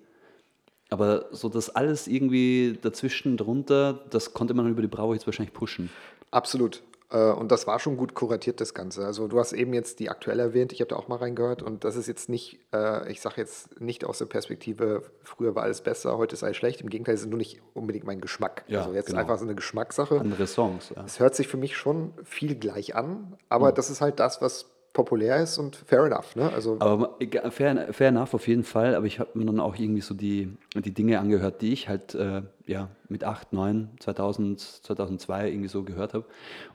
Aber 0.89 1.27
so 1.33 1.49
das 1.49 1.71
alles 1.71 2.07
irgendwie 2.07 2.79
dazwischen, 2.81 3.37
drunter, 3.37 4.05
das 4.11 4.35
konnte 4.35 4.55
man 4.55 4.69
über 4.69 4.83
die 4.83 4.89
Bravo 4.89 5.15
jetzt 5.15 5.27
wahrscheinlich 5.27 5.55
pushen. 5.55 5.91
Absolut. 6.31 6.83
Äh, 7.13 7.33
Und 7.33 7.53
das 7.53 7.67
war 7.67 7.79
schon 7.79 7.97
gut 7.97 8.15
kuratiert, 8.15 8.61
das 8.61 8.75
Ganze. 8.75 9.05
Also 9.05 9.29
du 9.29 9.39
hast 9.39 9.53
eben 9.53 9.75
jetzt 9.75 10.01
die 10.01 10.09
aktuell 10.09 10.41
erwähnt, 10.41 10.73
ich 10.73 10.81
habe 10.81 10.89
da 10.89 10.97
auch 10.97 11.09
mal 11.09 11.17
reingehört 11.17 11.63
und 11.63 11.85
das 11.85 11.97
ist 11.97 12.07
jetzt 12.09 12.29
nicht, 12.29 12.59
äh, 12.73 13.11
ich 13.11 13.21
sage 13.21 13.37
jetzt 13.37 13.81
nicht 13.81 14.05
aus 14.05 14.19
der 14.19 14.27
Perspektive, 14.27 15.03
früher 15.23 15.55
war 15.55 15.65
alles 15.65 15.83
besser, 15.83 16.17
heute 16.17 16.35
ist 16.35 16.43
alles 16.43 16.57
schlecht. 16.57 16.81
Im 16.81 16.89
Gegenteil, 16.89 17.15
es 17.15 17.23
ist 17.23 17.29
nur 17.29 17.39
nicht 17.39 17.61
unbedingt 17.75 18.07
mein 18.07 18.21
Geschmack. 18.21 18.65
Ja, 18.67 18.81
also 18.81 18.95
jetzt 18.95 19.07
genau. 19.07 19.21
einfach 19.21 19.39
so 19.39 19.45
eine 19.45 19.55
Geschmackssache. 19.55 20.19
Andere 20.19 20.47
Songs. 20.47 20.91
Ja. 20.97 21.05
Es 21.05 21.21
hört 21.21 21.35
sich 21.35 21.49
für 21.49 21.59
mich 21.59 21.77
schon 21.77 22.15
viel 22.25 22.55
gleich 22.55 22.97
an, 22.97 23.37
aber 23.49 23.73
das 23.73 23.91
ist 23.91 24.01
halt 24.01 24.19
das, 24.19 24.41
was 24.41 24.72
populär 24.93 25.43
ist 25.43 25.59
und 25.59 25.77
fair 25.77 26.05
enough. 26.05 26.37
Ne? 26.37 26.53
Also 26.53 26.77
Aber 26.81 27.17
fair, 27.51 27.93
fair 27.93 28.09
enough 28.09 28.35
auf 28.35 28.47
jeden 28.49 28.65
Fall, 28.65 28.95
aber 28.95 29.07
ich 29.07 29.19
habe 29.19 29.31
mir 29.39 29.47
dann 29.47 29.61
auch 29.61 29.77
irgendwie 29.77 30.01
so 30.03 30.15
die, 30.15 30.57
die 30.75 30.93
Dinge 30.93 31.19
angehört, 31.19 31.63
die 31.63 31.73
ich 31.73 31.89
halt 31.89 32.15
äh, 32.15 32.43
ja, 32.67 32.89
mit 33.09 33.25
8, 33.25 33.53
9, 33.53 33.91
2000, 34.01 34.61
2002 34.61 35.49
irgendwie 35.49 35.69
so 35.69 35.83
gehört 35.83 36.15
habe 36.15 36.25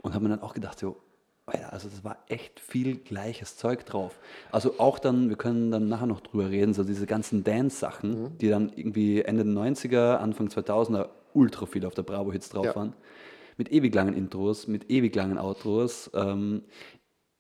und 0.02 0.14
habe 0.14 0.24
mir 0.24 0.30
dann 0.30 0.42
auch 0.42 0.54
gedacht, 0.54 0.80
so, 0.80 0.98
Alter, 1.46 1.72
also 1.72 1.88
das 1.88 2.04
war 2.04 2.18
echt 2.28 2.60
viel 2.60 2.98
gleiches 2.98 3.56
Zeug 3.56 3.86
drauf. 3.86 4.20
Also 4.52 4.80
auch 4.80 5.00
dann, 5.00 5.30
wir 5.30 5.38
können 5.38 5.72
dann 5.72 5.88
nachher 5.88 6.08
noch 6.08 6.20
drüber 6.20 6.50
reden, 6.50 6.74
so 6.74 6.84
diese 6.84 7.06
ganzen 7.06 7.44
Dance-Sachen, 7.46 8.38
die 8.40 8.50
dann 8.50 8.72
irgendwie 8.76 9.22
Ende 9.22 9.46
der 9.46 9.54
90er, 9.54 10.16
Anfang 10.18 10.48
2000er 10.48 11.08
ultra 11.34 11.66
viel 11.66 11.86
auf 11.86 11.94
der 11.94 12.04
Bravo-Hits 12.04 12.50
drauf 12.50 12.66
Ja. 12.66 12.76
waren. 12.76 12.94
Mit 13.56 13.72
ewig 13.72 13.96
langen 13.96 14.14
Intros, 14.14 14.68
mit 14.68 14.92
ewig 14.92 15.16
langen 15.16 15.38
Outros. 15.40 16.12
Ähm, 16.14 16.64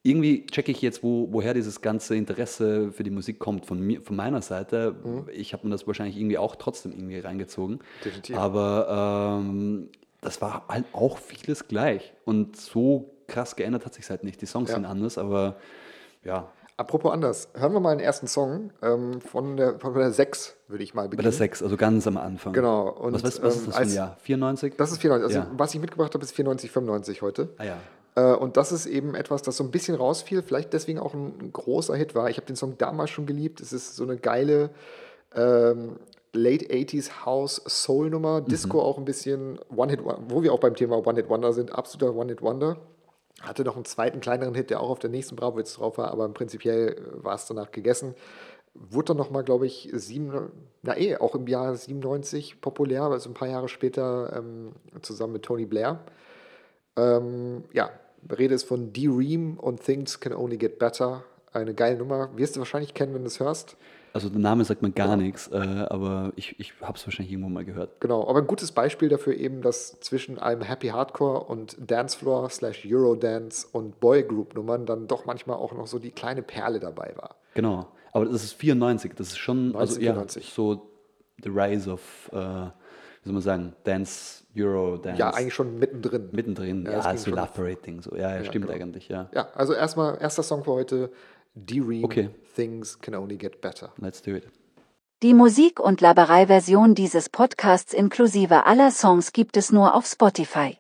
irgendwie 0.10 0.46
checke 0.46 0.72
ich 0.72 0.82
jetzt, 0.82 1.04
wo, 1.04 1.28
woher 1.32 1.54
dieses 1.54 1.82
ganze 1.82 2.16
Interesse 2.16 2.92
für 2.92 3.04
die 3.04 3.10
Musik 3.12 3.40
kommt 3.40 3.66
von 3.66 3.80
mir, 3.80 4.02
von 4.02 4.16
meiner 4.16 4.42
Seite. 4.42 4.96
Ich 5.34 5.54
habe 5.54 5.66
mir 5.68 5.72
das 5.72 5.86
wahrscheinlich 5.88 6.18
irgendwie 6.18 6.38
auch 6.38 6.56
trotzdem 6.56 6.92
irgendwie 6.92 7.20
reingezogen. 7.20 7.80
Definitiv. 8.06 8.38
Aber 8.38 9.40
ähm, 9.42 9.90
das 10.22 10.42
war 10.42 10.66
halt 10.68 10.86
auch 10.94 11.18
vieles 11.18 11.68
gleich. 11.68 12.14
Und 12.26 12.56
so 12.58 13.12
krass 13.28 13.56
geändert 13.56 13.86
hat 13.86 13.94
sich 13.94 14.10
halt 14.10 14.24
nicht. 14.24 14.42
Die 14.42 14.46
Songs 14.46 14.70
Ja. 14.70 14.76
sind 14.76 14.86
anders, 14.86 15.18
aber 15.18 15.58
ja, 16.24 16.48
apropos 16.78 17.12
anders, 17.12 17.50
hören 17.56 17.74
wir 17.74 17.80
mal 17.80 17.92
einen 17.92 18.00
ersten 18.00 18.28
Song 18.28 18.72
ähm, 18.82 19.20
von, 19.22 19.58
der, 19.58 19.80
von 19.80 19.94
der 19.94 20.12
6, 20.12 20.56
würde 20.68 20.84
ich 20.84 20.94
mal 20.94 21.04
bei 21.04 21.08
beginnen. 21.10 21.24
der 21.24 21.32
6, 21.34 21.64
also 21.64 21.76
ganz 21.78 22.06
am 22.08 22.18
Anfang. 22.18 22.54
Genau, 22.54 22.90
und, 22.90 23.14
was, 23.14 23.24
was, 23.24 23.42
was 23.42 23.56
ähm, 23.56 23.60
ist 23.60 23.68
das 23.68 23.74
für 23.76 23.80
ein 23.82 23.84
als- 23.88 23.96
Jahr? 23.96 24.18
94? 24.22 24.74
Das 24.78 24.92
ist 24.92 25.00
94. 25.02 25.38
Also 25.38 25.50
Ja. 25.50 25.56
was 25.58 25.74
ich 25.74 25.80
mitgebracht 25.82 26.14
habe, 26.14 26.24
ist 26.24 26.32
94, 26.32 26.72
95 26.72 27.22
heute. 27.22 27.50
ah 27.58 27.64
ja. 27.64 27.78
Äh, 28.18 28.34
Und 28.34 28.58
das 28.58 28.72
ist 28.72 28.88
eben 28.88 29.16
etwas, 29.16 29.44
das 29.44 29.58
so 29.58 29.64
ein 29.64 29.72
bisschen 29.72 29.96
rausfiel, 29.96 30.42
vielleicht 30.42 30.74
deswegen 30.74 31.00
auch 31.00 31.14
ein, 31.14 31.52
großer 31.54 31.96
Hit 31.96 32.16
war. 32.16 32.30
Ich 32.30 32.38
habe 32.38 32.48
den 32.48 32.56
Song 32.56 32.78
damals 32.78 33.12
schon 33.12 33.28
geliebt. 33.28 33.62
Es 33.62 33.72
ist 33.72 33.96
so 33.96 34.04
eine 34.04 34.18
geile 34.18 34.72
ähm, 35.36 35.98
Late 36.34 36.66
80s 36.66 37.26
House 37.26 37.62
Soul 37.68 38.10
Nummer, 38.10 38.42
Disco 38.42 38.82
auch 38.82 38.98
ein 38.98 39.06
bisschen 39.06 39.60
One-Hit, 39.76 40.02
wo 40.04 40.44
wir 40.44 40.52
auch 40.52 40.60
beim 40.60 40.76
Thema 40.76 40.98
One-Hit-Wonder 41.06 41.54
sind, 41.54 41.72
absoluter 41.72 42.16
One-Hit-Wonder. 42.16 42.78
Hatte 43.42 43.64
noch 43.64 43.76
einen 43.76 43.86
zweiten 43.86 44.20
kleineren 44.20 44.56
Hit, 44.56 44.72
der 44.72 44.82
auch 44.82 44.90
auf 44.90 45.00
der 45.00 45.12
nächsten 45.12 45.36
Bravo 45.36 45.60
jetzt 45.60 45.78
drauf 45.78 46.00
war, 46.00 46.12
aber 46.12 46.28
prinzipiell 46.30 46.94
äh, 46.94 47.24
war 47.24 47.36
es 47.36 47.46
danach 47.46 47.72
gegessen. 47.72 48.16
Wurde 48.74 49.08
dann 49.08 49.18
nochmal, 49.18 49.44
glaube 49.44 49.68
ich, 49.68 49.90
sieben, 49.94 50.52
na 50.82 50.98
eh, 50.98 51.18
auch 51.18 51.36
im 51.36 51.48
Jahr 51.48 51.76
97 51.76 52.62
populär, 52.62 53.04
also 53.04 53.30
ein 53.30 53.34
paar 53.36 53.48
Jahre 53.48 53.68
später 53.68 54.34
ähm, 54.38 54.74
zusammen 55.02 55.34
mit 55.34 55.44
Tony 55.44 55.66
Blair. 55.66 56.00
Ähm, 56.96 57.64
ja, 57.74 57.90
Rede 58.38 58.56
ist 58.56 58.64
von 58.64 58.94
D-Ream 58.94 59.58
und 59.58 59.84
Things 59.84 60.20
Can 60.20 60.34
Only 60.34 60.58
Get 60.58 60.80
Better. 60.80 61.24
Eine 61.54 61.74
geile 61.74 61.98
Nummer. 61.98 62.30
Wirst 62.36 62.56
du 62.56 62.60
wahrscheinlich 62.60 62.94
kennen, 62.94 63.14
wenn 63.14 63.22
du 63.22 63.28
es 63.28 63.40
hörst. 63.40 63.78
Also 64.14 64.30
der 64.30 64.40
Name 64.40 64.66
sagt 64.66 64.82
mir 64.82 64.90
gar 64.90 65.16
nichts, 65.16 65.48
äh, 65.50 65.58
aber 65.58 66.34
ich, 66.36 66.60
ich 66.60 66.74
habe 66.82 66.98
es 66.98 67.06
wahrscheinlich 67.06 67.32
irgendwo 67.32 67.50
mal 67.50 67.66
gehört. 67.66 68.02
Genau, 68.02 68.28
aber 68.28 68.40
ein 68.40 68.48
gutes 68.48 68.72
Beispiel 68.72 69.10
dafür 69.10 69.36
eben, 69.36 69.62
dass 69.62 70.00
zwischen 70.00 70.40
einem 70.40 70.62
Happy 70.64 70.88
Hardcore 70.88 71.44
und 71.44 71.78
Dancefloor 71.80 72.50
slash 72.50 72.84
Eurodance 72.90 73.68
und 73.72 74.00
Boygroup 74.00 74.56
Nummern 74.56 74.88
dann 74.88 75.08
doch 75.08 75.26
manchmal 75.26 75.58
auch 75.58 75.74
noch 75.74 75.86
so 75.86 76.00
die 76.00 76.10
kleine 76.10 76.42
Perle 76.42 76.80
dabei 76.80 77.14
war. 77.16 77.36
Genau. 77.54 77.88
Aber 78.12 78.26
das 78.26 78.44
ist 78.44 78.54
94, 78.54 79.14
das 79.14 79.28
ist 79.28 79.38
schon 79.38 79.76
also, 79.76 80.00
ja, 80.00 80.14
1994. 80.14 80.52
so 80.52 80.90
the 81.44 81.50
rise 81.50 81.88
of, 81.88 82.32
äh, 82.34 82.72
soll 83.28 83.34
man 83.34 83.42
sagen, 83.44 83.76
Dance, 83.84 84.44
Euro, 84.58 84.98
Dance. 84.98 85.20
Ja, 85.20 85.30
eigentlich 85.32 85.54
schon 85.54 85.78
mittendrin. 85.78 86.30
mittendrin. 86.32 86.86
Ja, 86.86 86.92
Ja, 86.92 86.98
das 86.98 87.06
ging 87.08 87.18
so 87.18 87.30
schon- 87.32 87.40
Operating. 87.40 88.02
So. 88.02 88.16
Ja, 88.16 88.36
ja, 88.36 88.44
stimmt 88.44 88.66
genau. 88.68 88.76
eigentlich, 88.78 89.08
ja. 89.10 89.30
Ja, 89.34 89.50
also 89.54 89.74
erstmal, 89.74 90.18
erster 90.20 90.44
Song 90.44 90.64
für 90.64 90.72
heute, 90.72 91.12
D-Ream, 91.54 92.04
Okay. 92.04 92.30
Things 92.56 93.00
Can 93.00 93.16
Only 93.16 93.38
Get 93.38 93.62
Better. 93.62 93.92
Let's 93.98 94.22
do 94.22 94.32
it. 94.32 94.48
Die 95.24 95.34
Musik- 95.34 95.80
und 95.80 96.00
Laberei-Version 96.02 96.94
dieses 96.96 97.30
Podcasts 97.30 97.94
inklusive 97.94 98.66
aller 98.66 98.92
Songs 98.92 99.34
gibt 99.34 99.58
es 99.58 99.72
nur 99.72 99.96
auf 99.96 100.06
Spotify. 100.06 100.78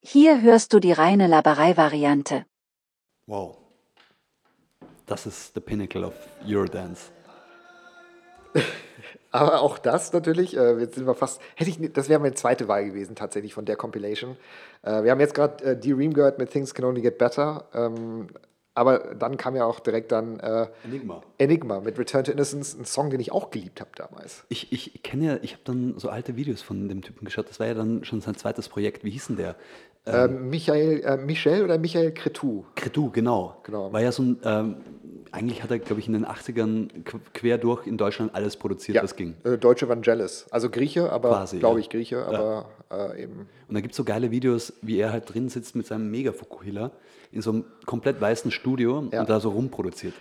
Hier 0.00 0.40
hörst 0.40 0.72
du 0.72 0.78
die 0.80 0.92
reine 0.92 1.26
Laberei-Variante. 1.26 2.46
Wow. 3.26 3.58
Das 5.04 5.26
ist 5.26 5.52
the 5.54 5.60
pinnacle 5.60 6.04
of 6.04 6.14
Eurodance. 6.46 7.10
Aber 9.30 9.60
auch 9.60 9.78
das 9.78 10.12
natürlich, 10.12 10.56
äh, 10.56 10.78
jetzt 10.78 10.94
sind 10.94 11.06
wir 11.06 11.14
fast, 11.14 11.40
hätte 11.54 11.70
ich, 11.70 11.92
das 11.92 12.08
wäre 12.08 12.20
meine 12.20 12.34
zweite 12.34 12.68
Wahl 12.68 12.84
gewesen 12.84 13.14
tatsächlich 13.14 13.54
von 13.54 13.64
der 13.64 13.76
Compilation. 13.76 14.36
Äh, 14.82 15.02
wir 15.02 15.10
haben 15.10 15.20
jetzt 15.20 15.34
gerade 15.34 15.64
äh, 15.64 15.76
D-Ream 15.76 16.14
gehört 16.14 16.38
mit 16.38 16.50
Things 16.50 16.74
Can 16.74 16.84
Only 16.84 17.02
Get 17.02 17.18
Better. 17.18 17.64
Ähm, 17.74 18.28
Aber 18.74 19.14
dann 19.18 19.36
kam 19.36 19.56
ja 19.56 19.64
auch 19.64 19.80
direkt 19.80 20.12
dann 20.12 20.38
äh, 20.38 20.68
Enigma. 20.84 21.20
Enigma 21.36 21.80
mit 21.80 21.98
Return 21.98 22.22
to 22.22 22.30
Innocence, 22.30 22.78
ein 22.78 22.84
Song, 22.84 23.10
den 23.10 23.18
ich 23.18 23.32
auch 23.32 23.50
geliebt 23.50 23.80
habe 23.80 23.90
damals. 23.96 24.44
Ich, 24.50 24.70
ich 24.72 25.02
kenne 25.02 25.24
ja, 25.24 25.36
ich 25.42 25.54
habe 25.54 25.62
dann 25.64 25.98
so 25.98 26.10
alte 26.10 26.36
Videos 26.36 26.62
von 26.62 26.88
dem 26.88 27.02
Typen 27.02 27.24
geschaut. 27.24 27.48
Das 27.50 27.58
war 27.58 27.66
ja 27.66 27.74
dann 27.74 28.04
schon 28.04 28.20
sein 28.20 28.36
zweites 28.36 28.68
Projekt. 28.68 29.02
Wie 29.02 29.10
hieß 29.10 29.26
denn 29.26 29.36
der? 29.36 29.56
Ähm, 30.06 30.48
Michael, 30.48 31.00
äh, 31.04 31.16
Michel 31.18 31.64
oder 31.64 31.78
Michael 31.78 32.12
Cretou? 32.12 32.64
Cretou, 32.74 33.10
genau. 33.10 33.56
Genau. 33.64 33.92
War 33.92 34.00
ja 34.00 34.10
so 34.12 34.22
ein, 34.22 34.38
ähm, 34.42 34.76
eigentlich 35.32 35.62
hat 35.62 35.70
er, 35.70 35.78
glaube 35.78 36.00
ich, 36.00 36.06
in 36.06 36.14
den 36.14 36.24
80ern 36.26 36.88
qu- 37.04 37.20
quer 37.34 37.58
durch 37.58 37.86
in 37.86 37.98
Deutschland 37.98 38.34
alles 38.34 38.56
produziert, 38.56 39.02
was 39.02 39.16
ging. 39.16 39.34
Äh, 39.44 39.58
Deutsche 39.58 39.86
Vangelis. 39.88 40.46
Also 40.50 40.70
Grieche, 40.70 41.12
aber 41.12 41.46
glaube 41.58 41.78
ja. 41.78 41.80
ich 41.80 41.90
Grieche, 41.90 42.24
aber 42.24 42.70
äh, 42.90 43.24
eben. 43.24 43.46
Und 43.68 43.74
da 43.74 43.80
gibt 43.80 43.92
es 43.92 43.96
so 43.98 44.04
geile 44.04 44.30
Videos, 44.30 44.72
wie 44.80 44.98
er 44.98 45.12
halt 45.12 45.32
drin 45.34 45.50
sitzt 45.50 45.76
mit 45.76 45.86
seinem 45.86 46.10
Mega-Fukuhila 46.10 46.90
in 47.30 47.42
so 47.42 47.50
einem 47.50 47.64
komplett 47.84 48.18
weißen 48.22 48.50
Studio 48.50 49.06
Ja. 49.12 49.20
und 49.20 49.28
da 49.28 49.40
so 49.40 49.50
rumproduziert. 49.50 50.14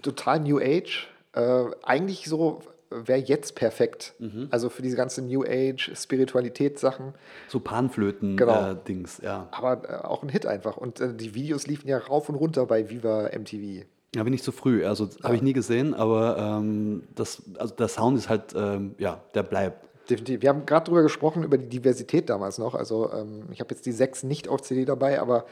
total 0.00 0.40
New 0.40 0.58
Age. 0.58 1.08
Äh, 1.34 1.64
eigentlich 1.82 2.24
so 2.26 2.62
wäre 2.90 3.18
jetzt 3.18 3.54
perfekt. 3.54 4.14
Mhm. 4.18 4.48
Also 4.50 4.68
für 4.68 4.82
diese 4.82 4.96
ganze 4.96 5.22
New 5.22 5.44
Age, 5.44 5.92
Spiritualitätssachen. 5.94 7.14
So 7.48 7.60
Panflöten-Dings, 7.60 8.38
Genau. 8.38 8.70
äh, 8.72 8.76
Dings, 8.86 9.20
ja. 9.22 9.48
Aber 9.52 9.82
äh, 9.88 9.94
auch 10.04 10.22
ein 10.22 10.28
Hit 10.28 10.46
einfach. 10.46 10.76
Und 10.76 11.00
äh, 11.00 11.14
die 11.14 11.34
Videos 11.34 11.66
liefen 11.66 11.88
ja 11.88 11.98
rauf 11.98 12.28
und 12.28 12.34
runter 12.36 12.66
bei 12.66 12.88
Viva 12.90 13.30
MTV. 13.36 13.84
Ja, 14.14 14.22
bin 14.22 14.32
ich 14.32 14.42
zu 14.42 14.52
früh. 14.52 14.84
Also 14.86 15.08
habe 15.22 15.36
ich 15.36 15.42
nie 15.42 15.52
gesehen, 15.52 15.92
aber 15.94 16.38
ähm, 16.38 17.02
das, 17.14 17.42
also 17.58 17.74
der 17.74 17.88
Sound 17.88 18.16
ist 18.18 18.28
halt, 18.28 18.54
ähm, 18.56 18.94
ja, 18.98 19.20
der 19.34 19.42
bleibt. 19.42 19.84
Definitiv. 20.08 20.42
Wir 20.42 20.48
haben 20.50 20.64
gerade 20.64 20.84
drüber 20.86 21.02
gesprochen, 21.02 21.42
über 21.42 21.58
die 21.58 21.68
Diversität 21.68 22.30
damals 22.30 22.58
noch. 22.58 22.74
Also 22.74 23.12
ähm, 23.12 23.44
ich 23.50 23.60
habe 23.60 23.74
jetzt 23.74 23.84
die 23.86 23.92
sechs 23.92 24.22
nicht 24.22 24.48
auf 24.48 24.62
CD 24.62 24.84
dabei, 24.84 25.20
aber 25.20 25.44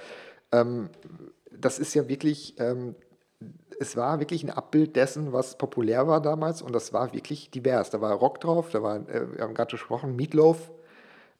ähm, 0.52 0.88
das 1.56 1.78
ist 1.78 1.94
ja 1.94 2.08
wirklich, 2.08 2.54
ähm, 2.58 2.94
es 3.80 3.96
war 3.96 4.20
wirklich 4.20 4.42
ein 4.44 4.50
Abbild 4.50 4.96
dessen, 4.96 5.32
was 5.32 5.56
populär 5.58 6.06
war 6.06 6.20
damals 6.20 6.62
und 6.62 6.72
das 6.74 6.92
war 6.92 7.12
wirklich 7.12 7.50
divers. 7.50 7.90
Da 7.90 8.00
war 8.00 8.12
Rock 8.14 8.40
drauf, 8.40 8.70
da 8.70 8.82
war, 8.82 8.96
äh, 9.08 9.36
wir 9.36 9.42
haben 9.42 9.54
gerade 9.54 9.70
gesprochen, 9.72 10.16
Meatloaf, 10.16 10.70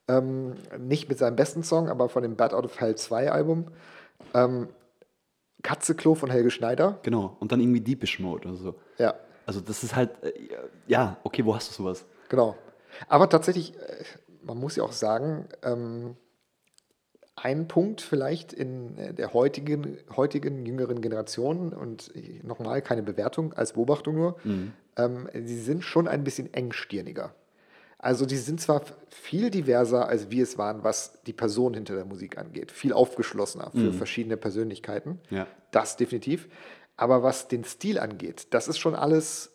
ähm, 0.09 0.55
nicht 0.79 1.09
mit 1.09 1.19
seinem 1.19 1.37
besten 1.37 1.63
Song, 1.63 1.89
aber 1.89 2.09
von 2.09 2.23
dem 2.23 2.37
Bad 2.37 2.53
Out 2.55 2.65
of 2.65 2.81
Hell 2.81 2.95
2 2.97 3.31
Album. 3.33 3.67
Ähm, 4.35 4.69
Katzeklo 5.63 6.15
von 6.15 6.31
Helge 6.31 6.51
Schneider. 6.51 6.99
Genau. 7.03 7.37
Und 7.41 7.51
dann 7.53 7.61
irgendwie 7.61 7.81
Deepish 7.81 8.21
Mode 8.21 8.49
oder 8.49 8.57
so. 8.57 8.75
Ja, 8.99 9.15
Also 9.47 9.61
das 9.61 9.83
ist 9.83 9.97
halt, 9.97 10.11
äh, 10.23 10.33
ja, 10.87 11.17
okay, 11.25 11.45
wo 11.45 11.55
hast 11.55 11.71
du 11.71 11.75
sowas? 11.75 12.05
Genau. 12.29 12.55
Aber 13.09 13.29
tatsächlich, 13.29 13.75
äh, 13.79 14.05
man 14.43 14.59
muss 14.59 14.77
ja 14.77 14.85
auch 14.85 14.93
sagen, 14.93 15.47
ähm, 15.63 16.17
ein 17.37 17.67
Punkt 17.69 18.01
vielleicht 18.01 18.53
in 18.53 18.97
äh, 18.97 19.13
der 19.13 19.33
heutigen, 19.35 19.99
heutigen 20.17 20.65
jüngeren 20.65 21.01
Generation 21.01 21.73
und 21.73 22.15
äh, 22.15 22.41
nochmal 22.43 22.81
keine 22.83 23.03
Bewertung, 23.03 23.53
als 23.55 23.73
Beobachtung 23.73 24.15
nur, 24.15 24.37
ähm, 24.97 25.29
sie 25.33 25.61
sind 25.61 25.83
schon 25.83 26.07
ein 26.09 26.23
bisschen 26.25 26.53
engstirniger. 26.55 27.35
Also 27.99 28.27
die 28.27 28.37
sind 28.37 28.61
zwar 28.61 28.83
viel 29.09 29.51
diverser, 29.51 30.09
als 30.09 30.31
wir 30.31 30.43
es 30.43 30.59
waren, 30.59 30.85
was 30.85 31.23
die 31.27 31.33
Person 31.33 31.73
hinter 31.75 31.95
der 31.95 32.05
Musik 32.05 32.37
angeht, 32.37 32.71
viel 32.71 32.93
aufgeschlossener 32.93 33.71
für 33.73 33.93
verschiedene 33.95 34.37
Persönlichkeiten, 34.37 35.21
Ja. 35.31 35.47
das 35.71 35.97
definitiv. 35.97 36.49
Aber 36.97 37.23
was 37.23 37.49
den 37.49 37.65
Stil 37.65 37.99
angeht, 37.99 38.49
das 38.51 38.69
ist 38.69 38.79
schon 38.79 38.95
alles 38.95 39.53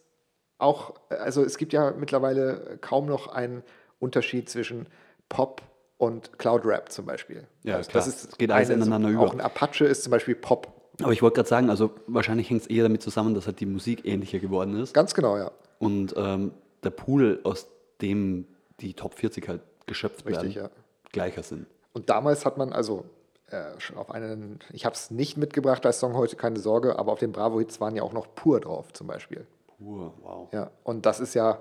auch, 0.57 0.95
also 1.09 1.43
es 1.43 1.57
gibt 1.57 1.73
ja 1.73 1.91
mittlerweile 1.91 2.77
kaum 2.81 3.05
noch 3.05 3.27
einen 3.27 3.63
Unterschied 3.99 4.49
zwischen 4.49 4.87
Pop 5.29 5.61
und 5.99 6.39
Cloud 6.39 6.65
Rap 6.65 6.91
zum 6.91 7.05
Beispiel. 7.05 7.45
Ja, 7.61 7.75
Also 7.75 7.91
klar. 7.91 8.07
Es 8.07 8.35
geht 8.37 8.49
alles 8.49 8.69
ineinander 8.69 9.09
Auch 9.19 9.25
über. 9.25 9.31
ein 9.33 9.41
Apache 9.41 9.85
ist 9.85 10.01
zum 10.03 10.09
Beispiel 10.11 10.33
Pop. 10.33 10.73
Aber 11.03 11.11
ich 11.13 11.21
wollte 11.21 11.35
gerade 11.35 11.49
sagen, 11.49 11.69
also 11.69 11.91
wahrscheinlich 12.07 12.49
hängt 12.49 12.61
es 12.63 12.67
eher 12.67 12.83
damit 12.83 13.03
zusammen, 13.03 13.35
dass 13.35 13.45
halt 13.45 13.59
die 13.59 13.65
Musik 13.67 14.05
ähnlicher 14.05 14.39
geworden 14.39 14.81
ist 14.81 14.93
Ganz 14.93 15.13
genau, 15.13 15.37
ja. 15.37 15.51
und 15.77 16.13
ähm, 16.17 16.51
der 16.83 16.89
Pool, 16.89 17.39
aus 17.43 17.67
dem 18.01 18.47
die 18.79 18.93
Top 18.95 19.13
40 19.13 19.47
halt 19.47 19.61
geschöpft 19.85 20.25
Richtig, 20.25 20.55
werden, 20.55 20.71
ja. 20.73 20.81
gleicher 21.11 21.43
sind. 21.43 21.67
Und 21.93 22.09
damals 22.09 22.45
hat 22.45 22.57
man 22.57 22.71
also 22.73 23.05
äh, 23.47 23.63
schon 23.79 23.97
auf 23.97 24.11
einen, 24.11 24.59
ich 24.71 24.85
habe 24.85 24.95
es 24.95 25.09
nicht 25.11 25.37
mitgebracht 25.37 25.85
als 25.85 25.99
Song 25.99 26.15
heute, 26.15 26.35
keine 26.35 26.59
Sorge, 26.59 26.97
aber 26.99 27.11
auf 27.11 27.19
den 27.19 27.31
Bravo-Hits 27.31 27.79
waren 27.81 27.95
ja 27.95 28.03
auch 28.03 28.13
noch 28.13 28.33
Pur 28.35 28.59
drauf 28.59 28.91
zum 28.93 29.07
Beispiel. 29.07 29.45
Pur, 29.77 30.13
wow. 30.21 30.47
Ja, 30.53 30.71
und 30.83 31.05
das 31.05 31.19
ist 31.19 31.33
ja, 31.33 31.59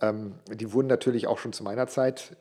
ähm, 0.00 0.34
die 0.50 0.72
wurden 0.72 0.88
natürlich 0.88 1.26
auch 1.26 1.38
schon 1.38 1.52
zu 1.52 1.64
meiner 1.64 1.86
Zeit 1.86 2.36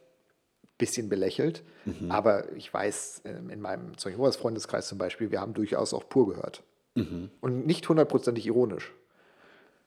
bisschen 0.83 1.07
belächelt, 1.09 1.63
Mhm. 1.85 2.11
aber 2.11 2.51
ich 2.53 2.73
weiß, 2.73 3.21
ähm, 3.25 3.49
in 3.49 3.61
meinem 3.61 3.97
Zeug 3.97 4.15
Freundeskreis 4.35 4.87
zum 4.87 4.97
Beispiel, 4.97 5.31
wir 5.31 5.39
haben 5.41 5.53
durchaus 5.53 5.93
auch 5.93 6.07
pur 6.09 6.27
gehört. 6.27 6.63
Mhm. 6.95 7.29
Und 7.41 7.65
nicht 7.65 7.87
hundertprozentig 7.89 8.45
ironisch. 8.45 8.91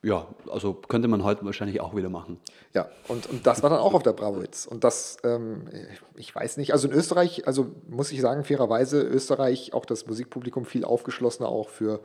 Ja, 0.02 0.26
also 0.50 0.74
könnte 0.74 1.09
man 1.09 1.24
heute 1.24 1.44
wahrscheinlich 1.44 1.80
auch 1.80 1.96
wieder 1.96 2.09
machen. 2.09 2.38
Ja, 2.74 2.88
und, 3.09 3.28
und 3.28 3.46
das 3.46 3.62
war 3.62 3.70
dann 3.70 3.80
auch 3.80 3.94
auf 3.94 4.02
der 4.02 4.12
Bravo 4.12 4.40
Hits. 4.40 4.66
Und 4.66 4.85
das, 4.85 5.16
ähm, 5.24 5.68
ich 6.16 6.32
weiß 6.35 6.59
nicht, 6.59 6.72
also 6.72 6.87
in 6.88 6.94
Österreich, 6.94 7.46
also 7.46 7.72
muss 7.88 8.12
ich 8.12 8.20
sagen, 8.20 8.44
fairerweise, 8.44 9.00
Österreich, 9.02 9.72
auch 9.74 9.85
das 9.85 10.06
Musikpublikum 10.06 10.64
viel 10.64 10.85
aufgeschlossener 10.85 11.48
auch 11.48 11.70
für 11.70 12.00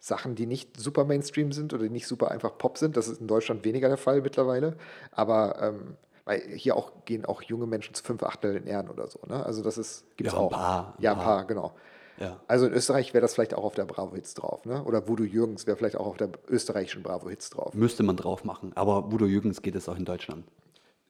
Sachen, 0.00 0.34
die 0.34 0.46
nicht 0.46 0.80
super 0.80 1.04
Mainstream 1.04 1.52
sind 1.52 1.72
oder 1.72 1.84
die 1.84 1.90
nicht 1.90 2.06
super 2.06 2.30
einfach 2.30 2.58
Pop 2.58 2.76
sind. 2.76 2.96
Das 2.96 3.08
ist 3.08 3.20
in 3.20 3.26
Deutschland 3.28 3.64
weniger 3.64 3.88
der 3.88 3.98
Fall 3.98 4.20
mittlerweile. 4.20 4.76
Aber 5.12 5.56
ähm, 5.60 5.96
weil 6.24 6.40
hier 6.56 6.76
auch 6.76 6.92
gehen 7.04 7.24
auch 7.24 7.42
junge 7.42 7.66
Menschen 7.66 7.94
zu 7.94 8.02
fünf 8.02 8.22
Achtel 8.22 8.56
in 8.56 8.66
Ehren 8.66 8.88
oder 8.88 9.06
so. 9.08 9.20
Ne? 9.26 9.44
Also 9.44 9.62
das 9.62 9.78
ist, 9.78 10.04
gibt 10.16 10.28
es 10.28 10.32
Ja, 10.34 10.38
ein 10.40 10.44
auch. 10.46 10.50
paar, 10.50 10.94
ein 10.98 11.02
ja, 11.02 11.10
ein 11.12 11.16
paar. 11.18 11.24
paar, 11.24 11.44
genau. 11.46 11.72
Ja. 12.18 12.38
Also 12.46 12.66
in 12.66 12.72
Österreich 12.72 13.12
wäre 13.12 13.22
das 13.22 13.34
vielleicht 13.34 13.54
auch 13.54 13.64
auf 13.64 13.74
der 13.74 13.84
Bravo 13.86 14.14
Hits 14.14 14.34
drauf. 14.34 14.64
Ne? 14.64 14.82
Oder 14.84 15.08
Voodoo 15.08 15.24
Jürgens 15.24 15.66
wäre 15.66 15.76
vielleicht 15.76 15.96
auch 15.96 16.06
auf 16.06 16.16
der 16.16 16.30
österreichischen 16.48 17.02
Bravo 17.02 17.28
Hits 17.28 17.50
drauf. 17.50 17.74
Müsste 17.74 18.02
man 18.04 18.16
drauf 18.16 18.44
machen. 18.44 18.70
Aber 18.76 19.06
Udo 19.12 19.26
Jürgens 19.26 19.62
geht 19.62 19.74
es 19.74 19.88
auch 19.88 19.96
in 19.96 20.04
Deutschland, 20.04 20.44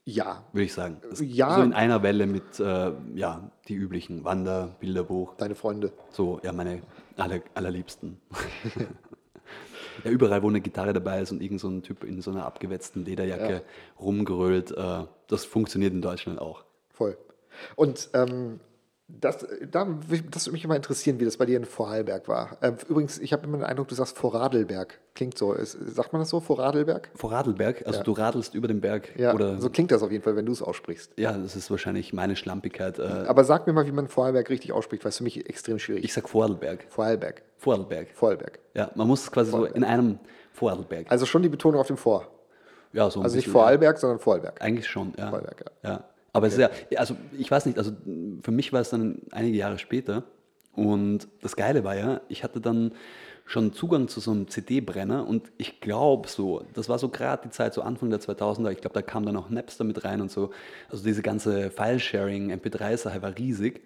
Ja, 0.07 0.44
würde 0.53 0.64
ich 0.64 0.72
sagen. 0.72 0.98
Das- 1.09 1.20
Ja. 1.20 1.57
So 1.57 1.62
in 1.62 1.74
einer 1.74 2.03
Welle 2.03 2.27
mit, 2.27 2.59
äh, 2.59 2.92
ja, 3.14 3.50
die 3.68 3.74
üblichen 3.74 4.24
Wander, 4.24 4.74
Bilderbuch, 4.81 5.35
deine 5.37 5.55
Freunde. 5.55 5.92
so, 6.11 6.40
ja, 6.42 6.53
meine 6.53 6.81
aller, 7.18 7.40
allerliebsten. 7.55 8.18
ja, 10.02 10.11
überall, 10.11 10.42
wo 10.42 10.48
eine 10.48 10.61
Gitarre 10.61 10.92
dabei 10.92 11.20
ist 11.20 11.30
und 11.30 11.42
irgend 11.42 11.61
so 11.61 11.68
ein 11.68 11.83
Typ 11.83 12.04
in 12.04 12.20
so 12.22 12.30
einer 12.30 12.44
abgewetzten 12.46 13.04
Lederjacke 13.04 13.52
Ja. 13.52 13.61
rumgerölt, 14.00 14.72
äh, 14.72 15.04
das 15.28 15.44
funktioniert 15.44 15.92
in 15.92 16.02
Deutschland 16.02 16.38
auch. 16.40 16.64
Voll. 16.90 17.16
Und 17.76 18.11
ähm, 18.14 18.61
das, 19.07 19.47
da, 19.71 19.85
das 20.31 20.47
würde 20.47 20.53
mich 20.53 20.64
immer 20.64 20.77
interessieren, 20.77 21.21
wie 21.21 21.27
das 21.27 21.37
bei 21.37 21.45
dir 21.45 21.59
in 21.59 21.67
Vorarlberg 21.67 22.27
war. 22.27 22.57
Ähm, 22.62 22.77
übrigens, 22.88 23.19
ich 23.19 23.35
habe 23.35 23.45
immer 23.47 23.59
den 23.59 23.64
Eindruck, 23.64 23.88
du 23.88 23.95
sagst 23.95 24.17
Vorarlberg. 24.17 24.99
Klingt 25.14 25.37
so. 25.37 25.53
Ist, 25.53 25.73
sagt 25.95 26.12
man 26.14 26.21
das 26.23 26.31
so, 26.31 26.40
Vorarlberg? 26.40 27.11
Vor 27.14 27.31
Radlberg, 27.31 27.87
also 27.87 27.99
Ja. 27.99 28.03
du 28.03 28.12
radelst 28.12 28.55
über 28.55 28.67
den 28.67 28.81
Berg 28.81 29.11
Ja, 29.19 29.35
oder 29.35 29.61
so 29.61 29.69
klingt 29.69 29.90
das 29.90 30.03
auf 30.03 30.11
jeden 30.11 30.25
Fall, 30.25 30.37
wenn 30.37 30.47
du 30.47 30.53
es 30.53 30.62
aussprichst. 30.62 31.12
ja, 31.19 31.33
das 31.37 31.55
ist 31.55 31.71
wahrscheinlich 31.71 32.12
meine 32.14 32.35
Schlampigkeit. 32.35 32.99
Äh, 32.99 33.03
Aber 33.29 33.45
sag 33.45 33.67
mir 33.67 33.75
mal, 33.75 33.87
wie 33.87 33.93
man 33.93 34.09
Vorarlberg 34.09 34.49
richtig 34.49 34.73
ausspricht, 34.73 35.05
weil 35.05 35.11
es 35.11 35.19
für 35.19 35.25
mich 35.25 35.49
extrem 35.49 35.79
schwierig 35.79 36.03
ich 36.05 36.12
sag 36.14 36.29
Vorarlberg. 36.29 36.87
Vorarlberg. 36.88 37.43
Vorarlberg. 37.59 38.09
Vorarlberg. 38.14 38.59
Ja, 38.75 38.90
man 38.95 39.07
muss 39.07 39.23
es 39.25 39.31
quasi 39.31 39.51
so 39.51 39.67
in 39.67 39.85
einem 39.85 40.19
Vorarlberg. 40.53 41.11
Also 41.11 41.27
schon 41.27 41.43
die 41.43 41.49
Betonung 41.51 41.79
auf 41.81 41.87
dem 41.88 41.97
Vor. 41.99 42.27
ja, 42.93 43.11
so 43.11 43.21
ein 43.21 43.25
Also 43.25 43.37
nicht 43.37 43.45
bisschen, 43.45 43.53
Vorarlberg, 43.53 43.99
sondern 43.99 44.19
Vorarlberg. 44.19 44.59
Ja. 44.61 44.67
Eigentlich 44.67 44.87
schon, 44.88 45.12
ja. 45.19 45.29
Vorarlberg, 45.29 45.64
ja. 45.85 46.05
Aber 46.35 46.49
es 46.49 46.55
ist 46.55 46.59
ja, 46.59 46.70
also 46.99 47.16
ich 47.38 47.51
weiß 47.51 47.64
nicht, 47.66 47.79
also 47.79 47.92
für 48.42 48.51
mich 48.51 48.73
war 48.73 48.81
es 48.81 48.90
dann 48.90 49.23
einige 49.31 49.57
Jahre 49.57 49.79
später 49.79 50.25
und 50.75 51.29
das 51.40 51.55
Geile 51.55 51.85
war 51.85 51.97
ja, 51.97 52.20
ich 52.29 52.42
hatte 52.42 52.61
dann 52.61 52.92
schon 53.47 53.73
Zugang 53.73 54.09
zu 54.09 54.18
so 54.20 54.33
einem 54.33 54.49
CD-Brenner 54.49 55.29
und 55.29 55.53
ich 55.59 55.81
glaube 55.81 56.29
so, 56.29 56.64
das 56.75 56.88
war 56.88 56.99
so 56.99 57.09
gerade 57.09 57.42
die 57.44 57.51
Zeit, 57.51 57.73
so 57.73 57.83
Anfang 57.83 58.11
der 58.11 58.20
2000er, 58.20 58.73
ich 58.73 58.81
glaube, 58.81 58.94
da 58.94 59.03
kam 59.03 59.25
dann 59.25 59.37
auch 59.37 59.49
Napster 59.49 59.85
mit 59.85 60.05
rein 60.05 60.20
und 60.20 60.31
so, 60.31 60.51
also 60.90 61.05
diese 61.05 61.23
ganze 61.23 61.70
File-Sharing, 61.70 62.53
MP3-Sache 62.53 63.23
war 63.23 63.38
riesig. 63.38 63.83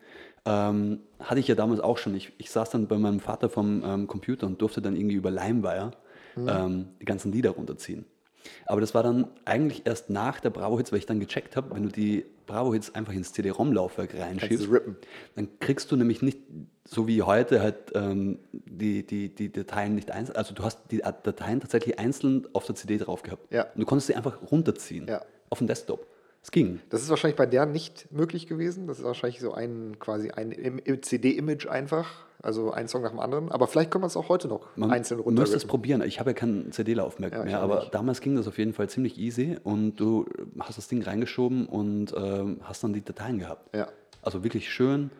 Ähm, 0.47 1.01
hatte 1.19 1.41
ich 1.41 1.49
ja 1.49 1.55
damals 1.57 1.81
auch 1.81 1.99
schon. 1.99 2.15
Ich, 2.15 2.33
ich 2.39 2.51
saß 2.51 2.71
dann 2.71 2.87
bei 2.87 2.97
meinem 2.97 3.21
Vater 3.21 3.51
vom 3.51 3.83
ähm, 3.85 4.07
Computer 4.07 4.47
und 4.47 4.63
durfte 4.63 4.81
dann 4.81 4.97
irgendwie 4.97 5.17
über 5.17 5.31
LimeWire 5.31 5.91
ähm, 6.49 6.89
die 7.01 7.05
ganzen 7.05 7.33
Lieder 7.33 7.51
runterziehen. 7.51 8.07
Aber 8.67 8.81
das 8.81 8.95
war 8.95 9.03
dann 9.03 9.29
eigentlich 9.45 9.83
erst 9.87 10.11
nach 10.11 10.41
der 10.41 10.51
Bravo-Hits, 10.51 10.93
weil 10.93 10.99
ich 10.99 11.07
dann 11.07 11.21
gecheckt 11.21 11.57
habe, 11.57 11.75
wenn 11.75 11.83
du 11.85 11.89
die 11.89 12.25
Bravo-Hits 12.47 12.95
einfach 12.95 13.13
ins 13.13 13.33
CD-ROM-Laufwerk 13.33 14.15
reinschiebst, 14.19 14.69
dann 15.35 15.49
kriegst 15.61 15.91
du 15.93 15.97
nämlich 15.97 16.23
nicht, 16.23 16.39
so 16.85 17.07
wie 17.07 17.23
heute, 17.23 17.61
halt 17.61 17.93
ähm, 17.95 18.39
die, 18.53 19.07
die, 19.07 19.35
die 19.35 19.53
Dateien 19.53 19.95
nicht 19.95 20.11
einzeln, 20.11 20.37
also 20.37 20.55
du 20.55 20.63
hast 20.65 20.91
die 20.91 20.99
Dateien 20.99 21.61
tatsächlich 21.61 21.99
einzeln 21.99 22.47
auf 22.55 22.65
der 22.65 22.75
CD 22.75 22.97
drauf 22.97 23.23
gehabt. 23.23 23.53
Ja. 23.53 23.65
Und 23.75 23.81
du 23.81 23.85
konntest 23.87 24.07
sie 24.07 24.15
einfach 24.15 24.39
runterziehen 24.51 25.07
Ja. 25.07 25.21
auf 25.51 25.59
dem 25.59 25.67
Desktop. 25.67 26.07
Es 26.49 26.53
ging. 26.53 26.81
Das 26.89 27.03
ist 27.03 27.11
wahrscheinlich 27.11 27.37
bei 27.37 27.45
der 27.45 27.67
nicht 27.67 28.11
möglich 28.11 28.47
gewesen. 28.47 28.87
Das 28.87 28.99
ist 29.01 29.05
wahrscheinlich 29.05 29.39
so 29.39 29.53
ein 29.53 29.99
quasi 30.01 30.31
ein 30.31 30.51
Im- 30.51 30.79
Im- 30.79 31.03
CD-Image 31.03 31.67
einfach. 31.67 32.25
Also 32.41 32.71
ein 32.71 32.89
Song 32.89 33.03
nach 33.03 33.11
dem 33.11 33.21
anderen. 33.21 33.51
Aber 33.53 33.67
vielleicht 33.67 33.91
kann 33.91 34.01
man 34.01 34.09
es 34.09 34.17
auch 34.17 34.31
heute 34.31 34.49
noch 34.49 34.75
Man 34.75 34.91
einzeln 34.91 35.19
müsste 35.19 35.33
es 35.33 35.37
runterrippen. 35.41 35.69
probieren. 35.69 36.03
Ich 36.03 36.21
habe 36.21 36.31
ja 36.31 36.35
keinen 36.35 36.73
CD-Laufwerk 36.73 37.35
Ja, 37.35 37.41
ich 37.41 37.45
mehr, 37.45 37.61
aber 37.61 37.81
nicht. 37.81 37.95
damals 37.95 38.23
ging 38.23 38.35
das 38.35 38.49
auf 38.49 38.57
jeden 38.57 38.73
Fall 38.73 38.89
ziemlich 38.89 39.19
easy 39.19 39.59
und 39.63 39.97
du 39.97 40.25
hast 40.59 40.79
das 40.79 40.89
Ding 40.89 41.03
reingeschoben 41.03 41.67
und 41.67 42.15
ähm, 42.17 42.61
hast 42.63 42.83
dann 42.83 42.95
die 42.95 43.03
Dateien 43.05 43.39
gehabt. 43.41 43.75
Ja. 43.77 43.89
Also 44.23 44.43
wirklich 44.43 44.73
schön, 44.73 45.11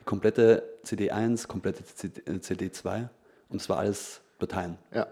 die 0.00 0.04
komplette 0.04 0.62
CD1, 0.86 1.48
komplette 1.48 1.82
CD2 1.84 3.08
Und 3.50 3.60
es 3.60 3.68
war 3.68 3.76
alles 3.78 4.22
Parteien. 4.38 4.78
Ja. 4.94 5.06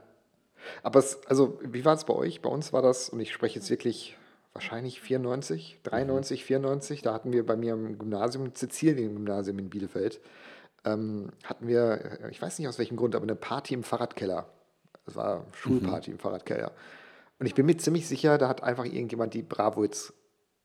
Aber 0.82 1.00
es, 1.00 1.18
also, 1.26 1.58
wie 1.62 1.84
war 1.84 1.94
es 1.94 2.04
bei 2.04 2.14
euch? 2.14 2.40
Bei 2.40 2.48
uns 2.48 2.72
war 2.72 2.80
das, 2.80 3.10
und 3.10 3.20
ich 3.20 3.30
spreche 3.32 3.56
jetzt 3.56 3.68
wirklich 3.68 4.16
wahrscheinlich 4.56 5.00
94, 5.02 5.80
93, 5.82 6.44
94, 6.44 7.02
da 7.02 7.12
hatten 7.12 7.32
wir 7.32 7.44
bei 7.44 7.56
mir 7.56 7.74
im 7.74 7.98
Gymnasium, 7.98 8.50
Sizilien-Gymnasium 8.54 9.58
in 9.58 9.68
Bielefeld, 9.68 10.20
ähm, 10.84 11.28
hatten 11.44 11.68
wir, 11.68 12.18
ich 12.30 12.40
weiß 12.40 12.58
nicht 12.58 12.68
aus 12.68 12.78
welchem 12.78 12.96
Grund, 12.96 13.14
aber 13.14 13.24
eine 13.24 13.36
Party 13.36 13.74
im 13.74 13.82
Fahrradkeller. 13.82 14.46
Das 15.04 15.14
war 15.14 15.44
Schulparty 15.52 16.10
im 16.10 16.18
Fahrradkeller. 16.18 16.72
Und 17.38 17.46
ich 17.46 17.54
bin 17.54 17.66
mir 17.66 17.76
ziemlich 17.76 18.08
sicher, 18.08 18.38
da 18.38 18.48
hat 18.48 18.62
einfach 18.62 18.84
irgendjemand 18.86 19.34
die 19.34 19.42
Bravo-Hits 19.42 20.14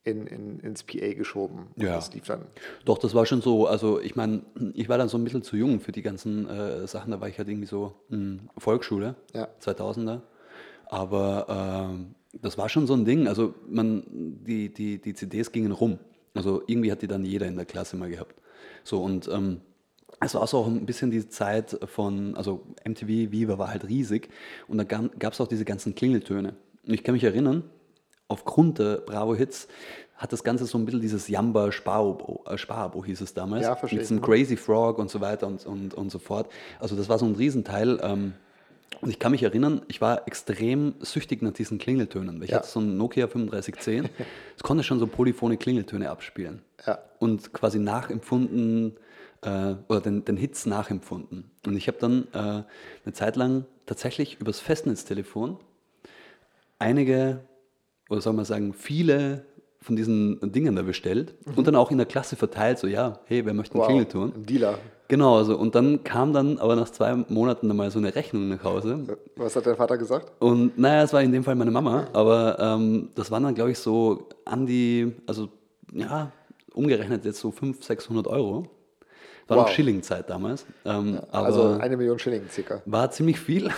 in, 0.03 0.25
in, 0.25 0.59
ins 0.61 0.83
PA 0.83 1.13
geschoben. 1.13 1.67
Ja. 1.75 1.95
Das 1.95 2.13
lief 2.13 2.25
dann. 2.25 2.45
Doch, 2.85 2.97
das 2.97 3.13
war 3.13 3.25
schon 3.25 3.41
so. 3.41 3.67
Also 3.67 3.99
ich 3.99 4.15
meine, 4.15 4.41
ich 4.73 4.89
war 4.89 4.97
dann 4.97 5.09
so 5.09 5.17
ein 5.17 5.23
bisschen 5.23 5.43
zu 5.43 5.57
jung 5.57 5.79
für 5.79 5.91
die 5.91 6.01
ganzen 6.01 6.49
äh, 6.49 6.87
Sachen. 6.87 7.11
Da 7.11 7.21
war 7.21 7.27
ich 7.27 7.37
halt 7.37 7.49
irgendwie 7.49 7.67
so 7.67 7.93
mh, 8.09 8.39
Volksschule, 8.57 9.15
Ja. 9.33 9.47
2000er. 9.61 10.21
Aber 10.87 11.89
ähm, 11.91 12.15
das 12.33 12.57
war 12.57 12.69
schon 12.69 12.87
so 12.87 12.93
ein 12.93 13.05
Ding. 13.05 13.27
Also 13.27 13.53
man, 13.67 14.03
die, 14.09 14.73
die, 14.73 14.99
die 14.99 15.13
CDs 15.13 15.51
gingen 15.51 15.71
rum. 15.71 15.99
Also 16.33 16.63
irgendwie 16.67 16.91
hat 16.91 17.01
die 17.01 17.07
dann 17.07 17.25
jeder 17.25 17.47
in 17.47 17.55
der 17.55 17.65
Klasse 17.65 17.97
mal 17.97 18.09
gehabt. 18.09 18.35
So 18.83 19.03
und 19.03 19.27
ähm, 19.27 19.61
es 20.19 20.35
war 20.35 20.45
so 20.47 20.59
auch 20.59 20.67
ein 20.67 20.85
bisschen 20.85 21.11
die 21.11 21.27
Zeit 21.27 21.77
von, 21.85 22.35
also 22.35 22.63
MTV, 22.85 23.07
Viva 23.31 23.57
war 23.57 23.69
halt 23.69 23.87
riesig 23.87 24.29
und 24.67 24.77
da 24.77 24.83
gab 24.83 25.33
es 25.33 25.41
auch 25.41 25.47
diese 25.47 25.65
ganzen 25.65 25.95
Klingeltöne. 25.95 26.55
Und 26.85 26.93
ich 26.93 27.03
kann 27.03 27.13
mich 27.13 27.23
erinnern, 27.23 27.63
aufgrund 28.27 28.79
der 28.79 28.97
Bravo-Hits 28.97 29.67
hat 30.15 30.31
das 30.31 30.43
Ganze 30.43 30.65
so 30.65 30.77
ein 30.77 30.85
bisschen 30.85 31.01
dieses 31.01 31.27
Jamba 31.27 31.71
Sparabo, 31.71 32.43
äh, 32.47 32.57
Sparabo 32.57 33.03
hieß 33.03 33.21
es 33.21 33.33
damals. 33.33 33.63
Ja, 33.63 33.75
verstehe 33.75 33.99
Mit 33.99 34.09
diesem 34.09 34.21
Crazy 34.21 34.55
Frog 34.55 34.99
und 34.99 35.09
so 35.09 35.19
weiter 35.19 35.47
und, 35.47 35.65
und, 35.65 35.93
und 35.95 36.11
so 36.11 36.19
fort. 36.19 36.51
Also 36.79 36.95
das 36.95 37.09
war 37.09 37.17
so 37.17 37.25
ein 37.25 37.35
Riesenteil. 37.35 37.99
Ähm, 38.03 38.33
und 38.99 39.09
ich 39.09 39.19
kann 39.19 39.31
mich 39.31 39.43
erinnern, 39.43 39.81
ich 39.87 40.01
war 40.01 40.27
extrem 40.27 40.95
süchtig 40.99 41.41
nach 41.41 41.53
diesen 41.53 41.77
Klingeltönen. 41.77 42.37
weil 42.37 42.43
Ich 42.45 42.51
Ja. 42.51 42.57
hatte 42.57 42.67
so 42.67 42.79
ein 42.81 42.97
Nokia 42.97 43.27
3510. 43.27 44.09
Es 44.57 44.63
konnte 44.63 44.83
schon 44.83 44.99
so 44.99 45.07
polyphone 45.07 45.57
Klingeltöne 45.57 46.09
abspielen. 46.09 46.61
Ja. 46.85 46.99
Und 47.19 47.53
quasi 47.53 47.79
nachempfunden 47.79 48.97
äh, 49.41 49.75
oder 49.87 50.01
den, 50.01 50.25
den 50.25 50.37
Hits 50.37 50.65
nachempfunden. 50.65 51.49
Und 51.65 51.75
ich 51.77 51.87
habe 51.87 51.97
dann 51.99 52.27
äh, 52.33 52.37
eine 53.05 53.13
Zeit 53.13 53.37
lang 53.37 53.65
tatsächlich 53.85 54.39
übers 54.39 54.59
Festnetztelefon 54.59 55.57
einige, 56.79 57.41
oder 58.09 58.21
soll 58.21 58.33
man 58.33 58.45
sagen, 58.45 58.73
viele 58.73 59.45
von 59.81 59.95
diesen 59.95 60.39
Dingen 60.51 60.75
da 60.75 60.83
bestellt 60.83 61.33
und 61.55 61.65
dann 61.65 61.75
auch 61.75 61.89
in 61.91 61.97
der 61.97 62.05
Klasse 62.05 62.35
verteilt, 62.35 62.77
so 62.77 62.85
ja, 62.87 63.19
hey, 63.25 63.43
wer 63.45 63.53
möchte 63.53 63.73
einen 63.73 63.81
Wow, 63.81 63.87
Klingelton? 63.87 64.33
ein 64.35 64.45
Dealer. 64.45 64.77
Genau, 65.11 65.35
also, 65.35 65.57
und 65.57 65.75
dann 65.75 66.05
kam 66.05 66.31
dann 66.31 66.57
aber 66.57 66.77
nach 66.77 66.89
zwei 66.89 67.13
Monaten 67.27 67.67
dann 67.67 67.75
mal 67.75 67.91
so 67.91 67.99
eine 67.99 68.15
Rechnung 68.15 68.47
nach 68.47 68.63
Hause. 68.63 69.17
Was 69.35 69.57
hat 69.57 69.65
dein 69.65 69.75
Vater 69.75 69.97
gesagt? 69.97 70.31
Und 70.39 70.77
naja, 70.79 71.03
es 71.03 71.11
war 71.11 71.21
in 71.21 71.33
dem 71.33 71.43
Fall 71.43 71.55
meine 71.55 71.69
Mama, 71.69 72.07
aber 72.13 72.57
ähm, 72.61 73.09
das 73.13 73.29
waren 73.29 73.43
dann, 73.43 73.53
glaube 73.53 73.71
ich, 73.71 73.77
so 73.77 74.29
an 74.45 74.65
die, 74.65 75.13
also 75.27 75.49
ja, 75.91 76.31
umgerechnet 76.73 77.25
jetzt 77.25 77.41
so 77.41 77.51
500, 77.51 77.83
600 77.83 78.27
Euro. 78.27 78.67
War 79.49 79.57
noch 79.57 79.65
Wow. 79.65 79.71
Schillingzeit 79.73 80.29
damals. 80.29 80.65
Ähm, 80.85 81.19
aber 81.29 81.45
also 81.47 81.77
eine 81.77 81.97
Million 81.97 82.17
Schilling 82.17 82.43
circa. 82.49 82.81
war 82.85 83.11
ziemlich 83.11 83.37
viel 83.37 83.69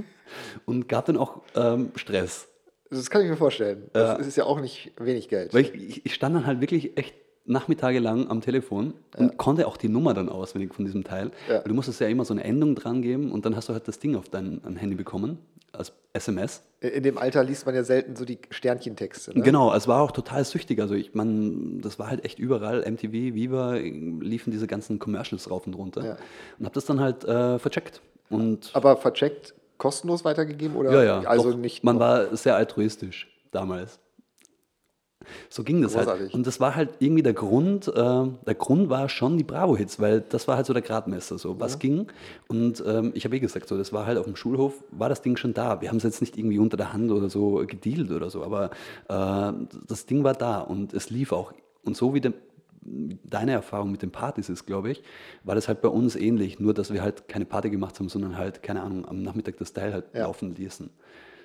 und 0.66 0.90
gab 0.90 1.06
dann 1.06 1.16
auch 1.16 1.40
ähm, 1.54 1.90
Stress. 1.94 2.48
Das 2.90 3.08
kann 3.08 3.22
ich 3.22 3.30
mir 3.30 3.38
vorstellen. 3.38 3.88
Das 3.94 4.26
ist 4.26 4.36
ja 4.36 4.44
auch 4.44 4.60
nicht 4.60 4.92
wenig 4.98 5.30
Geld. 5.30 5.54
Weil 5.54 5.62
ich, 5.74 6.04
ich 6.04 6.12
stand 6.14 6.36
dann 6.36 6.44
halt 6.44 6.60
wirklich 6.60 6.98
echt 6.98 7.14
Nachmittage 7.46 7.98
lang 8.00 8.28
am 8.28 8.40
Telefon 8.40 8.94
und 9.16 9.36
konnte 9.36 9.66
auch 9.66 9.76
die 9.76 9.88
Nummer 9.88 10.14
dann 10.14 10.28
auswendig 10.28 10.74
von 10.74 10.84
diesem 10.84 11.04
Teil. 11.04 11.30
Ja. 11.48 11.60
Du 11.60 11.74
musstest 11.74 12.00
ja 12.00 12.08
immer 12.08 12.24
so 12.24 12.34
eine 12.34 12.44
Endung 12.44 12.74
dran 12.74 13.02
geben 13.02 13.30
und 13.32 13.46
dann 13.46 13.54
hast 13.56 13.68
du 13.68 13.72
halt 13.72 13.86
das 13.88 13.98
Ding 13.98 14.16
auf 14.16 14.28
dein, 14.28 14.60
dein 14.62 14.76
Handy 14.76 14.96
bekommen, 14.96 15.38
als 15.72 15.92
SMS. 16.12 16.62
In 16.80 17.02
dem 17.02 17.18
Alter 17.18 17.44
liest 17.44 17.66
man 17.66 17.74
ja 17.74 17.84
selten 17.84 18.16
so 18.16 18.24
die 18.24 18.38
Sternchentexte. 18.50 19.36
Ne? 19.36 19.44
Genau, 19.44 19.72
es 19.74 19.86
war 19.86 20.02
auch 20.02 20.10
total 20.12 20.44
süchtig. 20.44 20.80
Also 20.80 20.94
ich 20.94 21.14
meine, 21.14 21.80
das 21.80 21.98
war 21.98 22.08
halt 22.08 22.24
echt 22.24 22.38
überall, 22.38 22.80
MTV, 22.90 23.12
Viva, 23.12 23.74
liefen 23.74 24.50
diese 24.50 24.66
ganzen 24.66 24.98
Commercials 24.98 25.50
rauf 25.50 25.66
und 25.66 25.74
runter. 25.74 26.04
Ja. 26.04 26.16
Und 26.58 26.64
habe 26.64 26.74
das 26.74 26.84
dann 26.86 27.00
halt 27.00 27.24
äh, 27.24 27.58
vercheckt. 27.58 28.00
Und 28.28 28.70
Aber 28.72 28.96
vercheckt, 28.96 29.54
kostenlos 29.78 30.24
weitergegeben 30.24 30.76
oder 30.76 30.92
ja, 30.92 31.22
ja, 31.22 31.28
also 31.28 31.52
doch, 31.52 31.58
nicht? 31.58 31.84
man 31.84 31.96
noch- 31.96 32.00
war 32.00 32.36
sehr 32.36 32.56
altruistisch 32.56 33.28
damals. 33.52 34.00
So 35.48 35.64
ging 35.64 35.82
das 35.82 35.96
halt. 35.96 36.06
Großartig. 36.06 36.34
Und 36.34 36.46
das 36.46 36.60
war 36.60 36.74
halt 36.74 36.90
irgendwie 36.98 37.22
der 37.22 37.32
Grund, 37.34 37.88
äh, 37.88 37.92
der 37.92 38.54
Grund 38.56 38.88
war 38.88 39.08
schon 39.08 39.36
die 39.38 39.44
Bravo-Hits, 39.44 40.00
weil 40.00 40.20
das 40.20 40.48
war 40.48 40.56
halt 40.56 40.66
so 40.66 40.72
der 40.72 40.82
Gradmesser, 40.82 41.38
so 41.38 41.58
was 41.60 41.78
ging. 41.78 42.06
Und 42.48 42.82
ähm, 42.86 43.12
ich 43.14 43.24
habe 43.24 43.36
eh 43.36 43.40
gesagt, 43.40 43.68
so, 43.68 43.76
das 43.76 43.92
war 43.92 44.06
halt 44.06 44.18
auf 44.18 44.24
dem 44.26 44.36
Schulhof, 44.36 44.82
war 44.90 45.08
das 45.08 45.22
Ding 45.22 45.36
schon 45.36 45.54
da. 45.54 45.80
Wir 45.80 45.88
haben 45.88 45.96
es 45.98 46.02
jetzt 46.02 46.20
nicht 46.20 46.36
irgendwie 46.38 46.58
unter 46.58 46.76
der 46.76 46.92
Hand 46.92 47.10
oder 47.10 47.28
so 47.28 47.64
gedealt 47.66 48.10
oder 48.10 48.30
so, 48.30 48.42
aber 48.42 48.70
äh, 49.08 49.52
das 49.86 50.06
Ding 50.06 50.24
war 50.24 50.34
da 50.34 50.60
und 50.60 50.92
es 50.94 51.10
lief 51.10 51.32
auch. 51.32 51.52
Und 51.84 51.96
so 51.96 52.14
wie 52.14 52.20
der, 52.20 52.32
deine 52.82 53.52
Erfahrung 53.52 53.90
mit 53.90 54.02
den 54.02 54.10
Partys 54.10 54.48
ist, 54.48 54.66
glaube 54.66 54.90
ich, 54.90 55.02
war 55.44 55.54
das 55.54 55.68
halt 55.68 55.80
bei 55.80 55.88
uns 55.88 56.16
ähnlich, 56.16 56.60
nur 56.60 56.74
dass 56.74 56.92
wir 56.92 57.02
halt 57.02 57.28
keine 57.28 57.44
Party 57.44 57.70
gemacht 57.70 57.98
haben, 57.98 58.08
sondern 58.08 58.36
halt, 58.38 58.62
keine 58.62 58.82
Ahnung, 58.82 59.06
am 59.06 59.22
Nachmittag 59.22 59.56
das 59.58 59.72
Teil 59.72 59.92
halt 59.92 60.04
Ja. 60.14 60.22
laufen 60.22 60.54
ließen. 60.54 60.90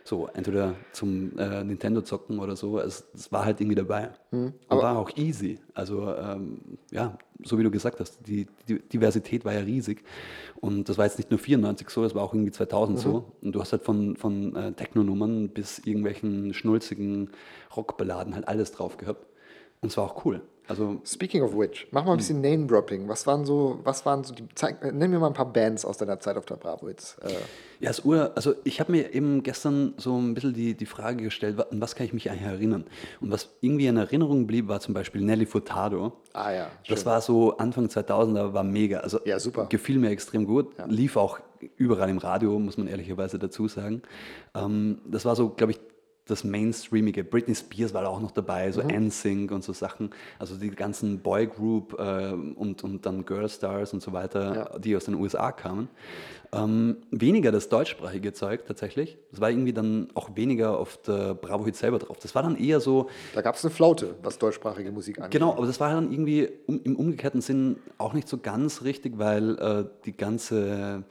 So, 0.03 0.27
entweder 0.33 0.73
zum 0.93 1.37
äh, 1.37 1.63
Nintendo 1.63 2.01
zocken 2.01 2.39
oder 2.39 2.55
so, 2.55 2.79
es, 2.79 3.05
es 3.13 3.31
war 3.31 3.45
halt 3.45 3.61
irgendwie 3.61 3.75
dabei. 3.75 4.09
Und 4.31 4.39
Hm, 4.47 4.53
aber- 4.67 4.81
war 4.81 4.97
auch 4.97 5.11
easy. 5.15 5.59
Also, 5.75 6.13
ähm, 6.15 6.59
ja, 6.91 7.17
so 7.43 7.57
wie 7.59 7.63
du 7.63 7.69
gesagt 7.71 7.99
hast, 7.99 8.19
die, 8.27 8.47
die 8.67 8.79
Diversität 8.79 9.45
war 9.45 9.53
ja 9.53 9.59
riesig. 9.59 10.03
Und 10.59 10.89
das 10.89 10.97
war 10.97 11.05
jetzt 11.05 11.17
nicht 11.19 11.29
nur 11.29 11.39
94 11.39 11.89
so, 11.89 12.01
das 12.03 12.15
war 12.15 12.23
auch 12.23 12.33
irgendwie 12.33 12.51
2000 12.51 12.97
Mhm. 12.97 13.01
so. 13.01 13.25
Und 13.41 13.51
du 13.53 13.61
hast 13.61 13.71
halt 13.73 13.83
von, 13.83 14.15
von 14.17 14.55
äh, 14.55 14.71
Techno-Nummern 14.73 15.49
bis 15.49 15.79
irgendwelchen 15.79 16.53
schnulzigen 16.55 17.29
Rockballaden 17.75 18.33
halt 18.35 18.47
alles 18.47 18.71
drauf 18.71 18.97
gehabt. 18.97 19.27
Und 19.81 19.89
es 19.89 19.97
war 19.97 20.05
auch 20.05 20.25
cool. 20.25 20.41
Also, 20.67 21.01
Speaking 21.05 21.41
of 21.43 21.53
which, 21.57 21.87
mach 21.91 22.05
mal 22.05 22.11
ein 22.13 22.17
bisschen 22.17 22.39
Name-Dropping. 22.39 23.07
Was 23.09 23.27
waren 23.27 23.45
so, 23.45 23.79
was 23.83 24.05
waren 24.05 24.23
so 24.23 24.33
die, 24.33 24.45
zeig, 24.55 24.81
nenn 24.93 25.09
mir 25.11 25.19
mal 25.19 25.27
ein 25.27 25.33
paar 25.33 25.51
Bands 25.51 25.83
aus 25.83 25.97
deiner 25.97 26.19
Zeit 26.19 26.37
auf 26.37 26.45
der 26.45 26.55
Bravo 26.55 26.87
jetzt. 26.87 27.17
Äh, 27.23 27.29
Ja, 27.81 27.89
das 27.89 28.05
Ur, 28.05 28.31
also 28.35 28.53
ich 28.63 28.79
habe 28.79 28.91
mir 28.91 29.13
eben 29.13 29.43
gestern 29.43 29.95
so 29.97 30.15
ein 30.17 30.33
bisschen 30.33 30.53
die, 30.53 30.75
die 30.75 30.85
Frage 30.85 31.23
gestellt, 31.23 31.59
an 31.59 31.81
was 31.81 31.95
kann 31.95 32.05
ich 32.05 32.13
mich 32.13 32.29
eigentlich 32.29 32.43
erinnern? 32.47 32.85
Und 33.19 33.31
was 33.31 33.49
irgendwie 33.59 33.87
in 33.87 33.97
Erinnerung 33.97 34.47
blieb, 34.47 34.67
war 34.69 34.79
zum 34.79 34.93
Beispiel 34.93 35.21
Nelly 35.21 35.45
Furtado. 35.47 36.13
ah 36.33 36.51
ja, 36.51 36.67
Das 36.87 36.99
schön. 36.99 37.05
war 37.07 37.21
so 37.21 37.57
Anfang 37.57 37.87
2000er, 37.87 38.53
war 38.53 38.63
mega. 38.63 38.99
Also 38.99 39.19
Ja, 39.25 39.39
super. 39.39 39.65
gefiel 39.67 39.97
mir 39.99 40.11
extrem 40.11 40.45
gut. 40.45 40.67
Lief 40.87 41.17
auch 41.17 41.39
überall 41.75 42.09
im 42.09 42.17
Radio, 42.19 42.57
muss 42.59 42.77
man 42.77 42.87
ehrlicherweise 42.87 43.37
dazu 43.39 43.67
sagen. 43.67 44.03
Ähm, 44.55 44.99
das 45.05 45.25
war 45.25 45.35
so, 45.35 45.49
glaube 45.49 45.73
ich, 45.73 45.79
das 46.25 46.43
Mainstreamige. 46.43 47.23
Britney 47.23 47.55
Spears 47.55 47.93
war 47.93 48.03
da 48.03 48.07
auch 48.09 48.21
noch 48.21 48.31
dabei, 48.31 48.71
so 48.71 48.81
Mhm. 48.83 49.07
NSYNC 49.07 49.51
und 49.51 49.63
so 49.63 49.73
Sachen. 49.73 50.11
Also 50.39 50.55
die 50.55 50.69
ganzen 50.69 51.19
Boygroup 51.19 51.95
äh, 51.99 52.31
und, 52.33 52.83
und 52.83 53.05
dann 53.05 53.25
Girl 53.25 53.49
Stars 53.49 53.93
und 53.93 54.01
so 54.01 54.13
weiter, 54.13 54.55
Ja. 54.73 54.79
die 54.79 54.95
aus 54.95 55.05
den 55.05 55.15
USA 55.15 55.51
kamen. 55.51 55.89
Ähm, 56.53 56.97
weniger 57.11 57.51
das 57.51 57.69
deutschsprachige 57.69 58.33
Zeug 58.33 58.65
tatsächlich. 58.65 59.17
Das 59.31 59.39
war 59.41 59.49
irgendwie 59.49 59.73
dann 59.73 60.09
auch 60.13 60.35
weniger 60.35 60.77
auf 60.77 60.97
der 60.97 61.33
Bravo 61.33 61.65
Hit 61.65 61.75
selber 61.77 61.97
drauf. 61.97 62.17
Das 62.21 62.35
war 62.35 62.43
dann 62.43 62.57
eher 62.57 62.79
so, 62.81 63.09
Da 63.33 63.41
gab 63.41 63.55
es 63.55 63.63
eine 63.65 63.73
Flaute, 63.73 64.15
was 64.21 64.37
deutschsprachige 64.37 64.91
Musik 64.91 65.17
angeht. 65.19 65.31
Genau, 65.31 65.53
aber 65.53 65.65
das 65.65 65.79
war 65.79 65.93
dann 65.93 66.11
irgendwie 66.11 66.49
um, 66.67 66.81
im 66.83 66.95
umgekehrten 66.97 67.41
Sinn 67.41 67.77
auch 67.97 68.13
nicht 68.13 68.27
so 68.27 68.37
ganz 68.37 68.83
richtig, 68.83 69.17
weil 69.17 69.57
äh, 69.59 69.85
die 70.05 70.11
ganze, 70.15 71.03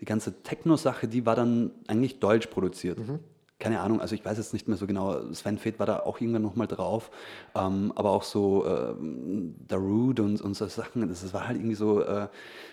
die 0.00 0.04
ganze 0.04 0.42
Techno-Sache, 0.42 1.06
die 1.08 1.24
war 1.26 1.36
dann 1.36 1.70
eigentlich 1.86 2.18
deutsch 2.18 2.48
produziert. 2.48 2.98
Keine 3.62 3.78
Ahnung, 3.78 4.00
also 4.00 4.16
ich 4.16 4.24
weiß 4.24 4.38
jetzt 4.38 4.52
nicht 4.52 4.66
mehr 4.66 4.76
so 4.76 4.88
genau, 4.88 5.32
Sven 5.32 5.56
Feth 5.56 5.78
war 5.78 5.86
da 5.86 6.00
auch 6.00 6.20
irgendwann 6.20 6.42
nochmal 6.42 6.66
drauf, 6.66 7.12
ähm, 7.54 7.92
aber 7.94 8.10
auch 8.10 8.24
so 8.24 8.66
ähm, 8.66 9.54
Darude 9.68 10.24
und, 10.24 10.40
und 10.40 10.54
so 10.54 10.66
Sachen, 10.66 11.08
das, 11.08 11.22
das 11.22 11.32
war 11.32 11.46
halt 11.46 11.58
irgendwie 11.58 11.76
so 11.76 12.02
äh, 12.02 12.26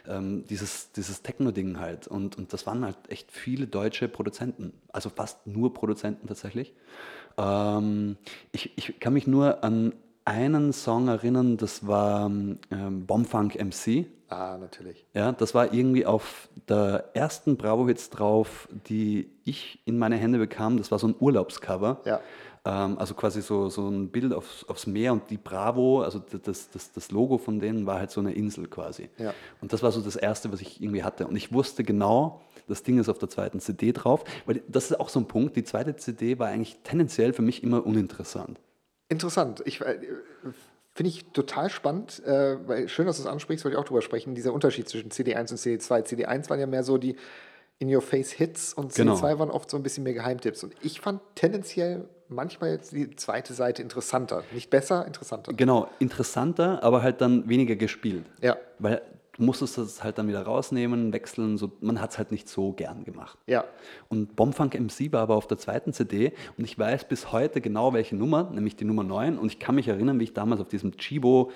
ähm, 0.08 0.46
dieses, 0.50 0.92
dieses 0.94 1.22
Techno-Ding 1.22 1.80
halt 1.80 2.08
und, 2.08 2.40
und 2.40 2.54
das 2.54 2.66
waren 2.66 2.84
halt 2.84 2.98
echt 3.08 3.32
viele 3.32 3.68
deutsche 3.68 4.08
Produzenten, 4.08 4.74
also 4.92 5.12
fast 5.12 5.46
nur 5.46 5.76
Produzenten 5.76 6.26
tatsächlich. 6.26 6.74
Ähm, 7.38 8.18
ich, 8.52 8.76
ich 8.76 9.00
kann 9.00 9.14
mich 9.14 9.28
nur 9.28 9.64
an 9.64 9.94
einen 10.30 10.74
Song 10.74 11.08
erinnern, 11.08 11.58
das 11.58 11.88
war 11.88 12.28
ähm, 12.28 13.06
Bombfunk 13.06 13.56
MC. 13.56 14.06
Ah, 14.30 14.58
natürlich. 14.60 15.06
Ja, 15.14 15.32
das 15.32 15.56
war 15.56 15.74
irgendwie 15.74 16.06
auf 16.06 16.50
der 16.68 17.10
ersten 17.14 17.58
Bravo-Hits 17.58 18.12
drauf, 18.12 18.70
die 18.88 19.32
ich 19.44 19.82
in 19.86 19.98
meine 19.98 20.18
Hände 20.18 20.38
bekam. 20.38 20.78
Das 20.78 20.92
war 20.92 21.00
so 21.00 21.08
ein 21.08 21.16
Urlaubscover. 21.20 22.02
Ja. 22.06 22.20
Ähm, 22.64 23.00
also 23.00 23.16
quasi 23.16 23.42
so, 23.42 23.70
so 23.70 23.88
ein 23.90 24.10
Bild 24.10 24.34
aufs, 24.34 24.66
aufs 24.70 24.86
Meer 24.86 25.14
und 25.14 25.30
die 25.32 25.38
Bravo, 25.38 26.04
also 26.04 26.20
das, 26.20 26.70
das, 26.70 26.92
das 26.92 27.12
Logo 27.12 27.40
von 27.40 27.60
denen 27.60 27.88
war 27.88 28.00
halt 28.00 28.12
so 28.12 28.22
eine 28.22 28.34
Insel 28.34 28.68
quasi. 28.68 29.10
Ja. 29.18 29.34
Und 29.62 29.74
das 29.74 29.82
war 29.82 29.92
so 29.92 30.02
das 30.02 30.16
Erste, 30.16 30.52
was 30.52 30.62
ich 30.62 30.82
irgendwie 30.82 31.04
hatte. 31.04 31.26
Und 31.26 31.36
ich 31.36 31.52
wusste 31.52 31.84
genau, 31.84 32.42
das 32.68 32.84
Ding 32.84 33.00
ist 33.00 33.10
auf 33.10 33.18
der 33.18 33.30
zweiten 33.30 33.60
CD 33.60 33.94
drauf, 33.94 34.24
weil 34.46 34.62
das 34.68 34.92
ist 34.92 35.00
auch 35.00 35.10
so 35.10 35.20
ein 35.20 35.28
Punkt. 35.28 35.56
Die 35.56 35.64
zweite 35.64 35.96
CD 35.96 36.38
war 36.38 36.50
eigentlich 36.50 36.78
tendenziell 36.84 37.34
für 37.34 37.42
mich 37.42 37.64
immer 37.64 37.84
uninteressant. 37.84 38.60
Interessant. 39.10 39.62
Ich, 39.66 39.82
äh, 39.82 40.00
Finde 40.94 41.10
ich 41.12 41.26
total 41.32 41.70
spannend, 41.70 42.22
äh, 42.26 42.58
weil 42.68 42.90
schön, 42.90 43.06
dass 43.06 43.18
du 43.18 43.24
es 43.24 43.28
ansprichst, 43.28 43.64
wollte 43.64 43.76
ich 43.76 43.80
auch 43.80 43.86
drüber 43.86 44.02
sprechen, 44.02 44.36
dieser 44.36 44.52
Unterschied 44.54 44.90
zwischen 44.90 45.12
CD1 45.12 45.52
und 45.52 45.58
CD2. 45.58 46.04
CD1 46.04 46.50
waren 46.50 46.60
ja 46.60 46.68
mehr 46.68 46.84
so 46.84 46.98
die 46.98 47.16
In-Your-Face-Hits 47.78 48.74
und 48.74 48.94
Genau. 48.96 49.16
CD2 49.16 49.40
waren 49.40 49.50
oft 49.52 49.70
so 49.70 49.78
ein 49.78 49.84
bisschen 49.84 50.04
mehr 50.04 50.14
Geheimtipps. 50.14 50.64
Und 50.64 50.74
ich 50.82 51.00
fand 51.00 51.22
tendenziell 51.36 52.06
manchmal 52.28 52.72
jetzt 52.72 52.92
die 52.92 53.16
zweite 53.16 53.54
Seite 53.54 53.82
interessanter. 53.82 54.44
Nicht 54.52 54.70
besser, 54.70 55.06
interessanter. 55.08 55.54
Genau, 55.54 55.90
interessanter, 56.00 56.84
aber 56.84 57.02
halt 57.02 57.22
dann 57.22 57.48
weniger 57.48 57.76
gespielt. 57.78 58.26
Ja, 58.42 58.58
Weil 58.80 59.02
du 59.40 59.44
musstest 59.46 59.78
das 59.80 60.04
halt 60.04 60.18
dann 60.20 60.28
wieder 60.28 60.44
rausnehmen, 60.44 61.12
wechseln. 61.14 61.58
So, 61.58 61.72
man 61.82 62.00
hat 62.00 62.12
es 62.12 62.18
halt 62.20 62.32
nicht 62.32 62.48
so 62.48 62.74
gern 62.74 63.04
gemacht. 63.06 63.40
ja. 63.48 63.64
Und 64.10 64.36
Bombfunk 64.36 64.80
MC 64.80 65.12
war 65.12 65.22
aber 65.22 65.36
auf 65.36 65.48
der 65.48 65.58
zweiten 65.58 65.94
CD 65.94 66.34
und 66.58 66.66
ich 66.66 66.78
weiß 66.78 67.06
bis 67.08 67.32
heute 67.32 67.62
genau 67.62 67.94
welche 67.94 68.16
Nummer, 68.16 68.52
nämlich 68.54 68.76
die 68.76 68.86
Nummer 68.86 69.04
9. 69.04 69.38
Und 69.40 69.48
ich 69.52 69.58
kann 69.60 69.76
mich 69.76 69.88
erinnern, 69.88 70.20
wie 70.20 70.26
ich 70.26 70.34
damals 70.34 70.62
auf 70.62 70.68
diesem 70.68 70.96
Chibo 70.98 71.52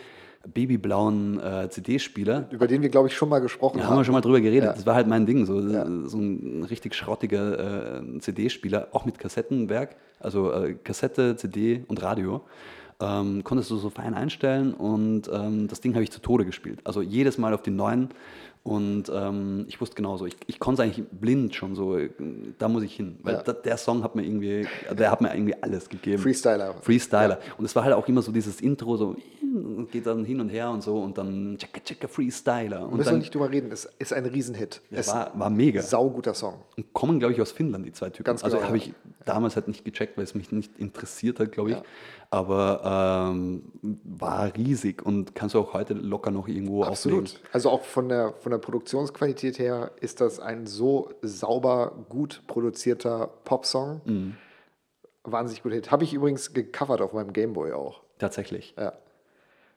babyblauen 0.53 1.39
äh, 1.39 1.69
CD-Spieler, 1.69 2.47
Über 2.51 2.67
den 2.67 2.81
wir, 2.81 2.89
glaube 2.89 3.07
ich, 3.07 3.15
schon 3.15 3.29
mal 3.29 3.39
gesprochen 3.39 3.77
da 3.77 3.83
haben. 3.85 3.91
haben 3.91 3.99
wir 3.99 4.03
schon 4.05 4.13
mal 4.13 4.21
drüber 4.21 4.41
geredet, 4.41 4.65
Ja. 4.65 4.73
das 4.73 4.85
war 4.85 4.95
halt 4.95 5.07
mein 5.07 5.25
Ding, 5.25 5.45
so, 5.45 5.59
Ja. 5.61 5.85
so 6.05 6.17
ein 6.17 6.65
richtig 6.69 6.95
schrottiger 6.95 7.99
äh, 8.01 8.19
CD-Spieler, 8.19 8.89
auch 8.91 9.05
mit 9.05 9.19
Kassettenwerk, 9.19 9.95
also 10.19 10.51
äh, 10.51 10.73
Kassette, 10.83 11.35
CD 11.37 11.85
und 11.87 12.01
Radio. 12.03 12.41
Ähm, 13.03 13.43
konntest 13.43 13.69
du 13.71 13.77
so 13.77 13.89
fein 13.89 14.13
einstellen 14.13 14.73
und 14.73 15.29
ähm, 15.31 15.67
das 15.67 15.81
Ding 15.81 15.93
habe 15.93 16.03
ich 16.03 16.11
zu 16.11 16.21
Tode 16.21 16.45
gespielt. 16.45 16.79
Also 16.83 17.01
jedes 17.01 17.37
Mal 17.37 17.53
auf 17.53 17.61
die 17.61 17.71
neuen 17.71 18.09
und 18.63 19.11
ähm, 19.13 19.65
ich 19.67 19.81
wusste 19.81 19.97
genauso, 19.97 20.25
ich, 20.25 20.37
ich 20.47 20.57
konnte 20.57 20.81
es 20.81 20.85
eigentlich 20.85 21.05
blind 21.09 21.53
schon 21.53 21.75
so, 21.75 21.97
äh, 21.97 22.09
da 22.59 22.69
muss 22.69 22.83
ich 22.83 22.95
hin, 22.95 23.17
weil 23.21 23.35
Ja. 23.35 23.43
da, 23.43 23.51
der 23.51 23.75
Song 23.75 24.03
hat 24.03 24.15
mir 24.15 24.23
irgendwie, 24.23 24.65
der 24.97 25.11
hat 25.11 25.19
mir 25.19 25.33
irgendwie 25.33 25.61
alles 25.61 25.89
gegeben. 25.89 26.21
Freestyler. 26.23 26.73
Freestyler. 26.81 27.39
Und 27.57 27.65
es 27.65 27.75
war 27.75 27.83
halt 27.83 27.93
auch 27.93 28.07
immer 28.07 28.21
so 28.21 28.31
dieses 28.31 28.61
Intro, 28.61 28.95
so 28.95 29.17
geht 29.91 30.05
dann 30.05 30.23
hin 30.23 30.39
und 30.39 30.47
her 30.47 30.69
und 30.69 30.81
so 30.81 30.97
und 30.97 31.17
dann 31.17 31.57
tschakka 31.57 31.81
tschakka 31.83 32.07
Freestyler. 32.07 32.83
Und 32.83 32.95
Müssen 32.95 32.99
wir 32.99 33.11
dann 33.11 33.19
nicht 33.19 33.35
drüber 33.35 33.51
reden, 33.51 33.69
es 33.69 33.89
ist 33.99 34.13
ein 34.13 34.25
Riesenhit. 34.25 34.79
Ja, 34.89 34.99
es 34.99 35.09
war, 35.09 35.37
war 35.37 35.49
mega. 35.49 35.81
sauguter 35.81 36.33
Song. 36.33 36.55
Und 36.77 36.93
kommen, 36.93 37.19
glaube 37.19 37.33
ich, 37.33 37.41
aus 37.41 37.51
Finnland, 37.51 37.85
die 37.85 37.91
zwei 37.91 38.11
Typen. 38.11 38.23
Ganz 38.23 38.45
also 38.45 38.55
genau, 38.57 38.69
habe 38.69 38.77
ja. 38.77 38.85
ich 38.85 38.93
damals 39.25 39.57
halt 39.57 39.67
nicht 39.67 39.83
gecheckt, 39.83 40.15
weil 40.15 40.23
es 40.23 40.35
mich 40.35 40.53
nicht 40.53 40.79
interessiert 40.79 41.41
hat, 41.41 41.51
glaube 41.51 41.71
ich. 41.71 41.77
Aber 42.33 43.29
ähm, 43.31 43.61
war 44.03 44.55
riesig 44.55 45.05
und 45.05 45.35
kannst 45.35 45.53
du 45.53 45.59
auch 45.59 45.73
heute 45.73 45.93
locker 45.93 46.31
noch 46.31 46.47
irgendwo 46.47 46.83
Absolut. 46.83 47.25
auflegen. 47.25 47.47
Also 47.51 47.69
auch 47.69 47.83
von 47.83 48.09
der, 48.09 48.33
von 48.33 48.51
der 48.51 48.57
Produktionsqualität 48.57 49.59
her 49.59 49.91
ist 50.01 50.19
das 50.19 50.39
ein 50.39 50.65
so 50.65 51.11
sauber, 51.21 51.93
gut 52.09 52.41
produzierter 52.47 53.29
Popsong. 53.43 54.01
Mhm. 54.05 54.37
Wahnsinnig 55.23 55.61
guter 55.61 55.75
Hit. 55.75 55.91
Habe 55.91 56.05
ich 56.05 56.13
übrigens 56.15 56.53
gecovert 56.53 57.01
auf 57.01 57.13
meinem 57.13 57.33
Gameboy 57.33 57.73
auch. 57.73 58.01
Tatsächlich. 58.17 58.73
Ja. 58.79 58.93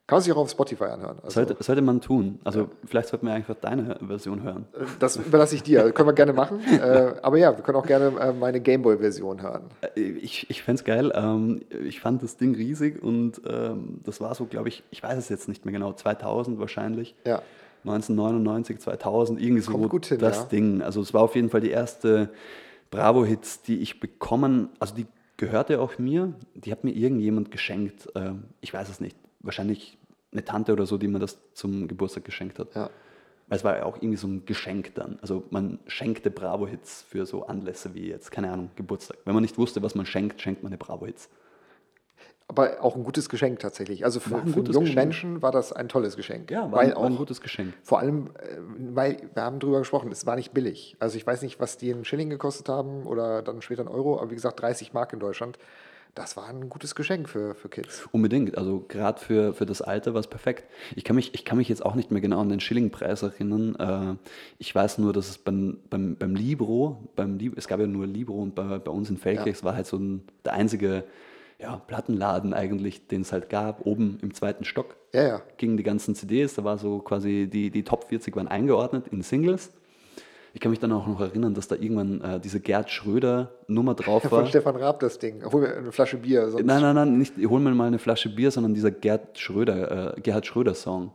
Kann 0.07 0.17
man 0.17 0.23
sich 0.23 0.33
auch 0.33 0.37
auf 0.37 0.51
Spotify 0.51 0.85
anhören. 0.85 1.17
Also, 1.25 1.35
Sollte, 1.35 1.57
sollte 1.59 1.83
man 1.83 2.01
tun. 2.01 2.39
Also 2.45 2.69
vielleicht 2.85 3.09
sollten 3.09 3.27
wir 3.27 3.35
einfach 3.35 3.57
deine 3.61 3.99
Version 4.07 4.45
hören. 4.45 4.67
das 5.01 5.17
überlasse 5.17 5.57
ich 5.57 5.65
dir. 5.65 5.91
Können 5.91 6.09
wir 6.09 6.13
gerne 6.13 6.33
machen. 6.33 6.61
äh, 6.81 7.15
aber 7.23 7.39
ja, 7.39 7.57
wir 7.57 7.65
können 7.65 7.77
auch 7.77 7.87
gerne 7.87 8.17
äh, 8.21 8.33
meine 8.33 8.61
Gameboy-Version 8.61 9.43
hören. 9.43 9.63
Äh, 9.97 10.01
Ich, 10.01 10.49
ich 10.49 10.63
fände 10.63 10.79
es 10.81 10.85
geil. 10.85 11.11
Ähm, 11.13 11.63
ich 11.85 12.01
fand 12.01 12.23
das 12.23 12.37
Ding 12.37 12.55
riesig 12.55 13.03
und 13.03 13.41
ähm, 13.49 14.01
das 14.05 14.21
war 14.21 14.33
so, 14.37 14.45
glaube 14.45 14.69
ich, 14.69 14.85
ich 14.91 15.03
weiß 15.03 15.19
es 15.19 15.29
jetzt 15.29 15.49
nicht 15.49 15.65
mehr 15.65 15.73
genau, 15.73 15.93
2000 15.93 16.61
wahrscheinlich. 16.61 17.17
Ja. 17.25 17.43
1999, 17.85 18.79
2000, 18.79 19.41
irgendwie 19.41 19.63
so 19.63 19.73
Kommt 19.73 19.89
gut 19.91 20.07
hin, 20.07 20.19
das 20.19 20.39
ja. 20.39 20.45
Ding. 20.45 20.83
Also 20.83 21.01
es 21.01 21.15
war 21.15 21.23
auf 21.23 21.35
jeden 21.35 21.51
Fall 21.51 21.61
die 21.61 21.71
erste 21.71 22.31
Bravo-Hits, 22.91 23.63
die 23.63 23.79
ich 23.81 23.99
bekommen, 23.99 24.69
also 24.79 24.95
die 24.95 25.07
gehörte 25.37 25.81
auch 25.81 25.99
mir, 25.99 26.33
die 26.55 26.71
hat 26.73 26.85
mir 26.85 26.93
irgendjemand 26.93 27.51
geschenkt. 27.51 28.09
Ähm, 28.15 28.45
ich 28.61 28.73
weiß 28.73 28.89
es 28.89 29.01
nicht. 29.01 29.17
Wahrscheinlich 29.47 29.99
eine 30.33 30.45
Tante 30.45 30.73
oder 30.73 30.87
so, 30.87 30.99
die 30.99 31.09
mir 31.09 31.19
das 31.19 31.39
zum 31.55 31.89
Geburtstag 31.89 32.25
geschenkt 32.25 32.59
hat. 32.59 32.75
Ja. 32.75 32.91
Weil 33.49 33.59
es 33.59 33.65
war 33.65 33.77
ja 33.77 33.85
auch 33.85 33.97
irgendwie 33.97 34.17
so 34.17 34.27
ein 34.27 34.45
Geschenk 34.45 34.95
dann. 34.95 35.19
Also 35.23 35.45
man 35.51 35.79
schenkte 35.87 36.31
Bravo-Hits 36.31 37.03
für 37.09 37.27
so 37.27 37.47
Anlässe 37.47 37.95
wie 37.95 38.09
jetzt, 38.09 38.31
keine 38.31 38.51
Ahnung, 38.51 38.71
Geburtstag. 38.75 39.19
Wenn 39.25 39.35
man 39.35 39.43
nicht 39.43 39.57
wusste, 39.57 39.83
was 39.83 39.95
man 39.95 40.05
schenkt, 40.05 40.41
schenkt 40.41 40.63
man 40.63 40.71
eine 40.71 40.79
Bravo-Hits. 40.79 41.31
Aber 42.49 42.81
auch 42.81 42.95
ein 42.95 43.03
gutes 43.03 43.29
Geschenk 43.29 43.59
tatsächlich. 43.59 44.05
Also 44.05 44.21
für, 44.21 44.37
einen 44.37 44.53
jungen 44.53 44.73
Geschenk. 44.73 44.95
Menschen 44.95 45.43
war 45.43 45.51
das 45.51 45.73
ein 45.73 45.89
tolles 45.89 46.17
Geschenk. 46.17 46.51
Ja, 46.51 46.71
war, 46.71 46.73
weil 46.73 46.91
ein, 46.91 46.97
war 46.97 47.05
ein 47.05 47.15
auch 47.15 47.19
gutes 47.19 47.41
Geschenk. 47.41 47.75
Vor 47.83 47.99
allem, 47.99 48.31
äh, 48.39 48.59
weil 48.95 49.31
wir 49.35 49.43
haben 49.43 49.59
drüber 49.59 49.81
gesprochen, 49.81 50.13
es 50.13 50.27
war 50.27 50.37
nicht 50.37 50.53
billig. 50.53 50.97
Also 51.01 51.17
ich 51.17 51.27
weiß 51.27 51.43
nicht, 51.43 51.59
was 51.59 51.77
die 51.77 51.91
in 51.91 52.05
Schilling 52.05 52.31
gekostet 52.31 52.69
haben 52.69 53.05
oder 53.05 53.43
dann 53.43 53.63
später 53.63 53.83
in 53.83 53.89
Euro, 53.89 54.21
aber 54.21 54.31
wie 54.31 54.37
gesagt, 54.37 54.61
30 54.61 54.93
Mark 54.93 55.13
in 55.13 55.19
Deutschland. 55.19 55.59
Das 56.17 56.35
war 56.37 56.49
ein 56.49 56.71
gutes 56.71 56.95
Geschenk 56.95 57.29
für, 57.29 57.55
für 57.55 57.69
Kids. 57.69 58.09
Unbedingt, 58.11 58.57
also 58.57 58.83
gerade 58.89 59.21
für, 59.21 59.53
für 59.53 59.67
das 59.67 59.83
Alter 59.83 60.15
war 60.15 60.21
es 60.21 60.27
perfekt. 60.27 60.65
Ich 60.97 61.05
kann, 61.05 61.15
mich, 61.15 61.35
ich 61.35 61.45
kann 61.45 61.59
mich 61.59 61.69
jetzt 61.69 61.85
auch 61.85 61.95
nicht 61.95 62.11
mehr 62.11 62.23
genau 62.23 62.41
an 62.41 62.49
den 62.49 62.59
Schillingpreis 62.59 63.23
erinnern. 63.23 63.77
Äh, 63.77 64.29
ich 64.59 64.75
weiß 64.75 64.97
nur, 64.97 65.13
dass 65.13 65.29
es 65.29 65.37
beim, 65.37 65.79
beim, 65.91 66.17
beim 66.17 66.35
Libro, 66.35 66.97
beim 67.17 67.37
Lib 67.37 67.59
es 67.59 67.69
gab 67.69 67.81
ja 67.81 67.87
nur 67.87 68.07
Libro 68.07 68.43
und 68.43 68.55
bei, 68.55 68.79
bei 68.79 68.91
uns 68.91 69.11
in 69.11 69.19
Feldkirch, 69.19 69.47
Ja. 69.47 69.53
es 69.53 69.63
war 69.65 69.77
halt 69.77 69.87
so 69.87 69.99
ein, 69.99 70.23
der 70.47 70.55
einzige 70.55 71.05
ja, 71.59 71.77
Plattenladen 71.77 72.55
eigentlich, 72.55 73.07
den 73.09 73.21
es 73.21 73.33
halt 73.33 73.51
gab, 73.51 73.85
oben 73.85 74.19
im 74.23 74.33
zweiten 74.33 74.65
Stock. 74.65 74.97
Ja, 75.13 75.23
ja. 75.29 75.43
Gingen 75.59 75.77
die 75.77 75.83
ganzen 75.83 76.15
CDs, 76.15 76.55
da 76.55 76.65
war 76.65 76.79
so 76.79 76.99
quasi, 77.01 77.47
die, 77.51 77.71
die 77.71 77.83
Top 77.83 78.05
40 78.09 78.35
waren 78.37 78.49
eingeordnet 78.49 79.09
in 79.09 79.21
Singles. 79.23 79.71
Ich 80.57 80.61
kann 80.61 80.71
mich 80.71 80.81
dann 80.81 80.91
auch 80.93 81.07
noch 81.07 81.21
erinnern, 81.21 81.53
dass 81.53 81.69
da 81.69 81.75
irgendwann 81.75 82.23
äh, 82.23 82.41
diese 82.41 82.61
Gerd 82.61 82.91
Schröder 82.91 83.51
Nummer 83.67 83.93
drauf 83.93 84.25
war. 84.25 84.41
Von 84.41 84.47
Stefan 84.47 84.77
Raab 84.77 85.01
das 85.01 85.19
Ding. 85.19 85.45
Hol 85.53 85.61
mir 85.61 85.77
eine 85.77 85.93
Flasche 85.93 86.17
Bier. 86.17 86.49
Sonst 86.49 86.65
Nein, 86.65 86.81
nein, 86.81 86.95
nein, 86.95 87.19
nicht, 87.19 87.35
hol 87.47 87.61
mir 87.61 87.75
mal 87.75 87.89
eine 87.89 87.99
Flasche 87.99 88.31
Bier, 88.35 88.51
sondern 88.51 88.73
dieser 88.73 88.91
Gerd 88.91 89.39
Schröder, 89.39 90.17
äh, 90.17 90.21
Gerhard 90.23 90.47
Schröder 90.47 90.73
Song. 90.73 91.11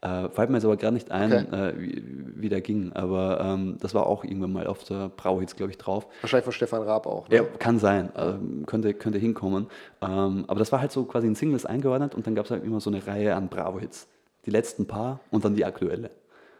Äh, 0.00 0.28
fällt 0.28 0.50
mir 0.50 0.58
jetzt 0.58 0.64
aber 0.64 0.76
gerade 0.76 0.94
nicht 0.94 1.10
ein, 1.10 1.32
Okay. 1.32 1.70
äh, 1.70 1.74
wie, 1.76 2.04
wie 2.36 2.48
der 2.48 2.60
ging. 2.60 2.92
Aber 2.92 3.40
ähm, 3.40 3.78
das 3.80 3.94
war 3.94 4.06
auch 4.06 4.22
irgendwann 4.22 4.52
mal 4.52 4.68
auf 4.68 4.84
der 4.84 5.08
Brauhits, 5.08 5.56
glaube 5.56 5.72
ich, 5.72 5.78
drauf. 5.78 6.06
Wahrscheinlich 6.20 6.44
von 6.44 6.52
Stefan 6.52 6.82
Raab 6.82 7.08
auch. 7.08 7.28
Ne? 7.28 7.38
Ja, 7.38 7.42
kann 7.58 7.80
sein, 7.80 8.10
ähm, 8.16 8.62
könnte, 8.64 8.94
könnte 8.94 9.18
hinkommen. 9.18 9.66
Ähm, 10.02 10.44
aber 10.46 10.60
das 10.60 10.70
war 10.70 10.80
halt 10.80 10.92
so 10.92 11.02
quasi 11.02 11.26
in 11.26 11.34
Singles 11.34 11.66
eingeordnet 11.66 12.14
und 12.14 12.28
dann 12.28 12.36
gab 12.36 12.44
es 12.44 12.52
halt 12.52 12.62
immer 12.62 12.78
so 12.78 12.90
eine 12.90 13.04
Reihe 13.04 13.34
an 13.34 13.48
Bravo-Hits. 13.48 14.06
Die 14.46 14.50
letzten 14.50 14.86
paar 14.86 15.18
und 15.32 15.44
dann 15.44 15.56
die 15.56 15.64
aktuelle. 15.64 16.12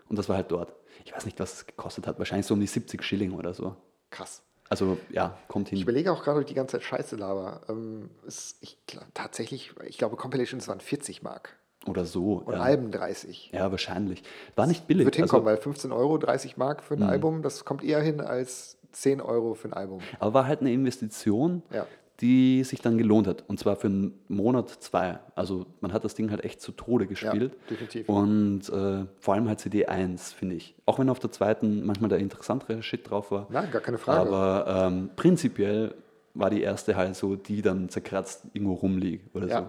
Und 0.08 0.18
das 0.18 0.28
war 0.28 0.34
halt 0.34 0.50
dort. 0.50 0.72
Ich 1.04 1.14
weiß 1.14 1.26
nicht, 1.26 1.38
was 1.38 1.52
es 1.52 1.66
gekostet 1.66 2.06
hat. 2.06 2.18
Wahrscheinlich 2.18 2.46
so 2.46 2.54
um 2.54 2.60
die 2.60 2.66
70 2.66 3.02
Schilling 3.02 3.32
oder 3.34 3.54
so. 3.54 3.76
Krass. 4.10 4.42
Also 4.70 4.96
ja, 5.10 5.36
kommt 5.48 5.68
hin. 5.68 5.76
Ich 5.76 5.82
überlege 5.82 6.10
auch 6.10 6.22
gerade, 6.24 6.38
ob 6.38 6.42
ich 6.44 6.48
die 6.48 6.54
ganze 6.54 6.72
Zeit 6.78 6.82
Scheiße 6.84 7.16
laber. 7.16 7.60
Ähm, 7.68 8.10
es, 8.26 8.56
ich, 8.62 8.78
tatsächlich, 9.12 9.74
ich 9.86 9.98
glaube, 9.98 10.16
Compilations 10.16 10.66
waren 10.68 10.80
40 10.80 11.22
Mark. 11.22 11.56
Oder 11.86 12.06
so. 12.06 12.36
Und 12.46 12.54
ja. 12.54 12.60
Alben 12.60 12.90
30. 12.90 13.50
ja, 13.52 13.70
wahrscheinlich. 13.70 14.22
War 14.56 14.66
nicht 14.66 14.86
billig. 14.86 15.04
Wird 15.04 15.16
hinkommen, 15.16 15.46
also, 15.46 15.56
weil 15.58 15.62
15 15.62 15.92
Euro, 15.92 16.16
30 16.16 16.56
Mark 16.56 16.82
für 16.82 16.94
ein 16.94 17.00
Mhm. 17.00 17.08
Album, 17.10 17.42
das 17.42 17.66
kommt 17.66 17.84
eher 17.84 18.00
hin 18.00 18.22
als 18.22 18.78
10 18.92 19.20
Euro 19.20 19.52
für 19.54 19.68
ein 19.68 19.74
Album. 19.74 20.00
aber 20.18 20.32
war 20.32 20.46
halt 20.46 20.60
eine 20.60 20.72
Investition, 20.72 21.62
Ja. 21.70 21.86
Die 22.20 22.62
sich 22.64 22.80
dann 22.80 22.96
gelohnt 22.96 23.26
hat. 23.26 23.44
Und 23.48 23.58
zwar 23.58 23.74
für 23.76 23.88
einen 23.88 24.14
Monat, 24.28 24.70
zwei. 24.70 25.18
Also 25.34 25.66
man 25.80 25.92
hat 25.92 26.04
das 26.04 26.14
Ding 26.14 26.30
halt 26.30 26.44
echt 26.44 26.60
zu 26.60 26.72
Tode 26.72 27.06
gespielt. 27.06 27.56
definitiv. 27.68 28.08
Und 28.08 28.68
äh, 28.68 29.04
vor 29.18 29.34
allem 29.34 29.48
halt 29.48 29.58
CD 29.60 29.86
1, 29.86 30.32
finde 30.32 30.54
ich. 30.54 30.74
Auch 30.86 30.98
wenn 31.00 31.08
auf 31.08 31.18
der 31.18 31.32
zweiten 31.32 31.84
manchmal 31.84 32.08
der 32.10 32.18
interessantere 32.18 32.82
Shit 32.82 33.10
drauf 33.10 33.30
war. 33.32 33.46
Na, 33.50 33.64
gar 33.66 33.82
keine 33.82 33.98
Frage. 33.98 34.20
Aber 34.20 34.86
ähm, 34.86 35.10
prinzipiell 35.16 35.94
war 36.34 36.50
die 36.50 36.62
erste 36.62 36.94
halt 36.96 37.16
so, 37.16 37.34
die 37.36 37.62
dann 37.62 37.88
zerkratzt 37.88 38.44
irgendwo 38.52 38.74
rumliegt 38.74 39.34
oder 39.34 39.48
Ja. 39.48 39.58
so. 39.60 39.66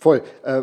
Voll. 0.00 0.22
Äh, 0.44 0.62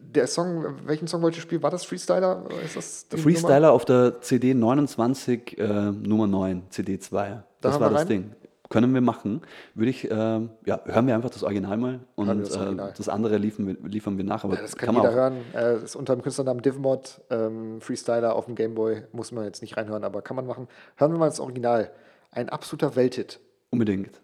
der 0.00 0.26
Song, 0.26 0.64
welchen 0.84 1.06
Song 1.06 1.22
wolltest 1.22 1.42
du 1.44 1.46
spielen? 1.46 1.62
War 1.62 1.70
das 1.70 1.84
Freestyler? 1.84 2.44
Ist 2.64 2.76
das 2.76 3.06
die 3.08 3.16
Nummer? 3.16 3.22
Freestyler 3.22 3.72
auf 3.72 3.84
der 3.84 4.20
CD 4.20 4.52
29, 4.54 5.58
äh, 5.58 5.92
Nummer 5.92 6.26
9, 6.26 6.62
CD 6.70 6.98
2. 6.98 7.42
Das 7.60 7.74
haben 7.74 7.80
war 7.82 7.90
das? 7.90 8.06
Ding. 8.06 8.32
Können 8.70 8.92
wir 8.92 9.00
machen. 9.00 9.40
Würde 9.74 9.90
ich, 9.90 10.10
ähm, 10.10 10.50
ja, 10.66 10.80
hören 10.84 11.06
wir 11.06 11.14
einfach 11.14 11.30
das 11.30 11.42
Original 11.42 11.78
mal 11.78 12.00
und 12.16 12.26
das 12.40 12.54
Original. 12.56 12.90
äh, 12.90 12.92
das 12.94 13.08
andere 13.08 13.38
liefern 13.38 13.66
wir, 13.66 13.76
liefern 13.88 14.18
wir 14.18 14.24
nach. 14.24 14.44
Aber 14.44 14.56
Ja, 14.56 14.60
das 14.60 14.76
kann, 14.76 14.94
man 14.94 15.04
jeder 15.04 15.10
auch, 15.12 15.16
hören. 15.16 15.36
Äh, 15.54 15.82
ist 15.84 15.96
unter 15.96 16.14
dem 16.14 16.22
Künstlernamen 16.22 16.60
Divmod, 16.60 17.22
ähm, 17.30 17.80
Freestyler 17.80 18.34
auf 18.36 18.44
dem 18.44 18.54
Gameboy. 18.56 19.04
Muss 19.12 19.32
man 19.32 19.44
jetzt 19.44 19.62
nicht 19.62 19.76
reinhören, 19.78 20.04
aber 20.04 20.20
kann 20.20 20.36
man 20.36 20.46
machen. 20.46 20.68
Hören 20.96 21.12
wir 21.12 21.18
mal 21.18 21.28
das 21.28 21.40
Original. 21.40 21.90
Ein 22.30 22.50
absoluter 22.50 22.94
Welthit. 22.94 23.40
Unbedingt. 23.70 24.20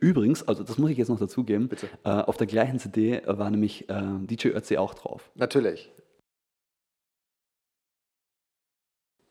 Übrigens, 0.00 0.46
also 0.46 0.62
das 0.62 0.76
muss 0.78 0.90
ich 0.90 0.98
jetzt 0.98 1.08
noch 1.08 1.18
dazugeben, 1.18 1.68
Bitte. 1.68 1.88
äh, 2.04 2.10
auf 2.10 2.36
der 2.36 2.46
gleichen 2.46 2.78
CD 2.78 3.22
war 3.26 3.50
nämlich 3.50 3.88
äh, 3.88 4.02
DJ 4.20 4.48
Ötzi 4.48 4.76
auch 4.76 4.94
drauf. 4.94 5.30
Natürlich. 5.34 5.90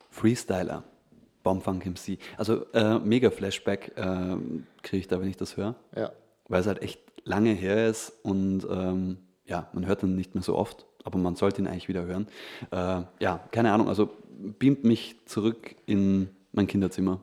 Freestyler, 0.09 0.84
Bombfunk 1.47 1.85
MC. 1.85 2.17
Also 2.35 2.65
äh, 2.73 2.99
mega 2.99 3.29
Flashback 3.29 3.93
äh, 3.95 4.35
kriege 4.81 4.99
ich 4.99 5.07
da, 5.07 5.21
wenn 5.21 5.29
ich 5.29 5.37
das 5.37 5.55
höre. 5.55 5.75
Ja. 5.95 6.11
weil 6.49 6.59
es 6.59 6.67
halt 6.67 6.81
echt 6.81 6.99
lange 7.23 7.51
her 7.51 7.87
ist 7.87 8.11
und 8.23 8.67
ähm, 8.69 9.17
ja, 9.45 9.69
man 9.71 9.85
hört 9.85 10.03
ihn 10.03 10.15
nicht 10.15 10.35
mehr 10.35 10.43
so 10.43 10.57
oft, 10.57 10.85
aber 11.05 11.17
man 11.19 11.37
sollte 11.37 11.61
ihn 11.61 11.67
eigentlich 11.67 11.87
wieder 11.87 12.05
hören. 12.05 12.27
Äh, 12.71 13.03
ja, 13.23 13.39
keine 13.51 13.71
Ahnung, 13.71 13.87
also 13.87 14.09
beamt 14.59 14.83
mich 14.83 15.15
zurück 15.25 15.75
in 15.85 16.29
mein 16.51 16.67
Kinderzimmer 16.67 17.21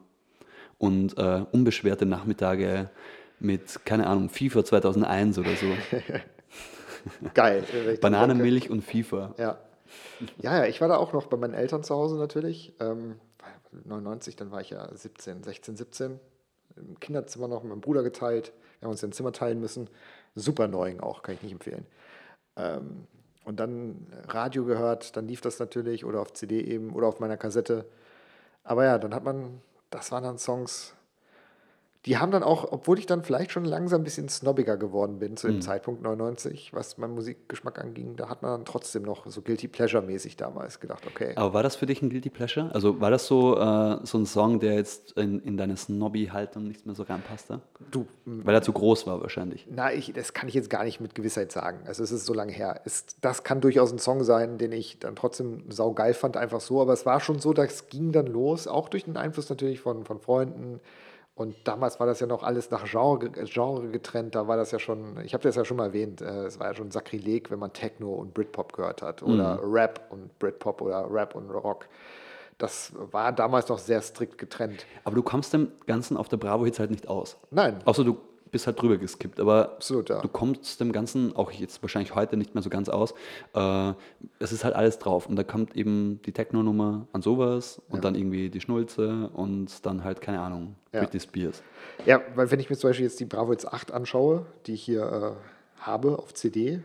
und 0.78 1.18
äh, 1.18 1.44
unbeschwerte 1.52 2.06
Nachmittage 2.06 2.88
mit, 3.40 3.84
keine 3.84 4.06
Ahnung, 4.06 4.30
FIFA 4.30 4.64
2001 4.64 5.38
oder 5.38 5.54
so. 5.56 5.66
Geil. 7.34 7.64
Bananenmilch 8.00 8.70
und 8.70 8.82
FIFA. 8.82 9.34
Ja. 9.36 9.58
ja, 10.40 10.56
ja, 10.58 10.64
ich 10.64 10.80
war 10.80 10.88
da 10.88 10.96
auch 10.96 11.12
noch 11.12 11.26
bei 11.26 11.36
meinen 11.36 11.52
Eltern 11.52 11.82
zu 11.82 11.94
Hause 11.94 12.16
natürlich. 12.16 12.72
Ähm, 12.80 13.16
99, 13.84 14.36
dann 14.36 14.50
war 14.50 14.60
ich 14.60 14.70
ja 14.70 14.88
17, 14.94 15.42
16, 15.42 15.76
17. 15.76 16.20
Im 16.76 16.98
Kinderzimmer 17.00 17.48
noch 17.48 17.62
mit 17.62 17.70
meinem 17.70 17.80
Bruder 17.80 18.02
geteilt. 18.02 18.52
Wir 18.78 18.86
haben 18.86 18.92
uns 18.92 19.04
ein 19.04 19.12
Zimmer 19.12 19.32
teilen 19.32 19.60
müssen. 19.60 19.88
Super 20.34 20.68
Neuing 20.68 21.00
auch, 21.00 21.22
kann 21.22 21.34
ich 21.34 21.42
nicht 21.42 21.52
empfehlen. 21.52 21.86
Ähm, 22.56 23.06
und 23.44 23.60
dann 23.60 24.06
Radio 24.28 24.64
gehört, 24.64 25.16
dann 25.16 25.28
lief 25.28 25.40
das 25.40 25.58
natürlich 25.58 26.04
oder 26.04 26.20
auf 26.20 26.32
CD 26.32 26.60
eben 26.60 26.92
oder 26.94 27.06
auf 27.06 27.20
meiner 27.20 27.36
Kassette. 27.36 27.84
Aber 28.62 28.84
ja, 28.84 28.98
dann 28.98 29.14
hat 29.14 29.24
man, 29.24 29.60
das 29.90 30.10
waren 30.10 30.24
dann 30.24 30.38
Songs, 30.38 30.93
die 32.06 32.18
haben 32.18 32.30
dann 32.30 32.42
auch, 32.42 32.70
obwohl 32.70 32.98
ich 32.98 33.06
dann 33.06 33.22
vielleicht 33.22 33.50
schon 33.50 33.64
langsam 33.64 34.02
ein 34.02 34.04
bisschen 34.04 34.28
snobbiger 34.28 34.76
geworden 34.76 35.18
bin 35.18 35.38
zu 35.38 35.46
dem 35.48 35.62
Zeitpunkt 35.62 36.02
99, 36.02 36.72
was 36.74 36.98
meinen 36.98 37.14
Musikgeschmack 37.14 37.78
anging, 37.78 38.16
da 38.16 38.28
hat 38.28 38.42
man 38.42 38.50
dann 38.50 38.64
trotzdem 38.66 39.02
noch 39.04 39.26
so 39.26 39.40
Guilty 39.40 39.68
Pleasure-mäßig 39.68 40.36
damals 40.36 40.80
gedacht, 40.80 41.04
okay. 41.06 41.32
Aber 41.36 41.54
war 41.54 41.62
das 41.62 41.76
für 41.76 41.86
dich 41.86 42.02
ein 42.02 42.10
Guilty 42.10 42.28
Pleasure? 42.28 42.70
Also 42.74 43.00
war 43.00 43.10
das 43.10 43.26
so, 43.26 43.56
äh, 43.58 43.98
so 44.02 44.18
ein 44.18 44.26
Song, 44.26 44.60
der 44.60 44.74
jetzt 44.74 45.12
in, 45.12 45.40
in 45.40 45.56
deine 45.56 45.78
Snobby-Haltung 45.78 46.68
nicht 46.68 46.84
mehr 46.84 46.94
so 46.94 47.04
reinpasste? 47.04 47.60
Du, 47.90 48.06
Weil 48.26 48.54
er 48.54 48.62
zu 48.62 48.72
groß 48.72 49.06
war 49.06 49.22
wahrscheinlich. 49.22 49.66
Na, 49.70 49.92
ich, 49.92 50.12
das 50.12 50.34
kann 50.34 50.48
ich 50.48 50.54
jetzt 50.54 50.68
gar 50.68 50.84
nicht 50.84 51.00
mit 51.00 51.14
Gewissheit 51.14 51.52
sagen. 51.52 51.80
Also 51.86 52.02
es 52.02 52.12
ist 52.12 52.26
so 52.26 52.34
lange 52.34 52.52
her. 52.52 52.82
Es, 52.84 53.06
das 53.22 53.44
kann 53.44 53.62
durchaus 53.62 53.90
ein 53.92 53.98
Song 53.98 54.24
sein, 54.24 54.58
den 54.58 54.72
ich 54.72 54.98
dann 54.98 55.16
trotzdem 55.16 55.70
saugeil 55.70 56.12
fand, 56.12 56.36
einfach 56.36 56.60
so. 56.60 56.82
Aber 56.82 56.92
es 56.92 57.06
war 57.06 57.20
schon 57.20 57.38
so, 57.38 57.54
das 57.54 57.88
ging 57.88 58.12
dann 58.12 58.26
los, 58.26 58.68
auch 58.68 58.90
durch 58.90 59.04
den 59.04 59.16
Einfluss 59.16 59.48
natürlich 59.48 59.80
von, 59.80 60.04
von 60.04 60.20
Freunden. 60.20 60.80
Und 61.36 61.56
damals 61.64 61.98
war 61.98 62.06
das 62.06 62.20
ja 62.20 62.28
noch 62.28 62.44
alles 62.44 62.70
nach 62.70 62.84
Genre, 62.84 63.28
Genre 63.30 63.88
getrennt. 63.88 64.36
Da 64.36 64.46
war 64.46 64.56
das 64.56 64.70
ja 64.70 64.78
schon, 64.78 65.18
ich 65.24 65.34
habe 65.34 65.42
das 65.42 65.56
ja 65.56 65.64
schon 65.64 65.76
mal 65.76 65.86
erwähnt, 65.86 66.20
äh, 66.20 66.44
es 66.44 66.60
war 66.60 66.68
ja 66.68 66.74
schon 66.74 66.92
Sakrileg, 66.92 67.50
wenn 67.50 67.58
man 67.58 67.72
Techno 67.72 68.12
und 68.12 68.34
Britpop 68.34 68.72
gehört 68.72 69.02
hat. 69.02 69.22
Oder 69.22 69.58
Rap 69.64 70.06
und 70.10 70.38
Britpop 70.38 70.80
oder 70.80 71.12
Rap 71.12 71.34
und 71.34 71.50
Rock. 71.50 71.88
Das 72.58 72.92
war 72.94 73.32
damals 73.32 73.68
noch 73.68 73.78
sehr 73.78 74.00
strikt 74.00 74.38
getrennt. 74.38 74.86
Aber 75.02 75.16
du 75.16 75.22
kommst 75.22 75.52
dem 75.52 75.72
Ganzen 75.86 76.16
auf 76.16 76.28
der 76.28 76.36
Bravo-Hits 76.36 76.78
halt 76.78 76.92
nicht 76.92 77.08
aus. 77.08 77.36
Nein, 77.50 77.78
Außer 77.84 78.04
du 78.04 78.16
bist 78.54 78.68
halt 78.68 78.80
drüber 78.80 78.96
geskippt. 78.98 79.40
Aber 79.40 79.72
Absolut, 79.72 80.08
ja. 80.10 80.20
du 80.20 80.28
kommst 80.28 80.78
dem 80.80 80.92
Ganzen, 80.92 81.34
auch 81.34 81.50
jetzt 81.50 81.82
wahrscheinlich 81.82 82.14
heute 82.14 82.36
nicht 82.36 82.54
mehr 82.54 82.62
so 82.62 82.70
ganz 82.70 82.88
aus. 82.88 83.12
Äh, 83.52 83.92
es 84.38 84.52
ist 84.52 84.62
halt 84.62 84.76
alles 84.76 85.00
drauf. 85.00 85.26
Und 85.28 85.34
da 85.34 85.42
kommt 85.42 85.76
eben 85.76 86.20
die 86.24 86.30
Techno-Nummer 86.30 87.08
an 87.12 87.20
sowas 87.20 87.82
und 87.88 88.04
dann 88.04 88.14
irgendwie 88.14 88.50
die 88.50 88.60
Schnulze 88.60 89.28
und 89.34 89.84
dann 89.84 90.04
halt, 90.04 90.20
keine 90.20 90.38
Ahnung, 90.40 90.76
Ja. 90.92 91.00
Britney 91.00 91.18
Spears. 91.18 91.62
Ja, 92.06 92.20
weil 92.36 92.52
wenn 92.52 92.60
ich 92.60 92.70
mir 92.70 92.76
zum 92.76 92.90
Beispiel 92.90 93.06
jetzt 93.06 93.18
die 93.18 93.24
Bravo 93.24 93.50
Hits 93.50 93.66
8 93.66 93.90
anschaue, 93.90 94.46
die 94.66 94.74
ich 94.74 94.84
hier 94.84 95.02
äh, 95.36 95.80
habe 95.82 96.16
auf 96.16 96.32
CD 96.32 96.80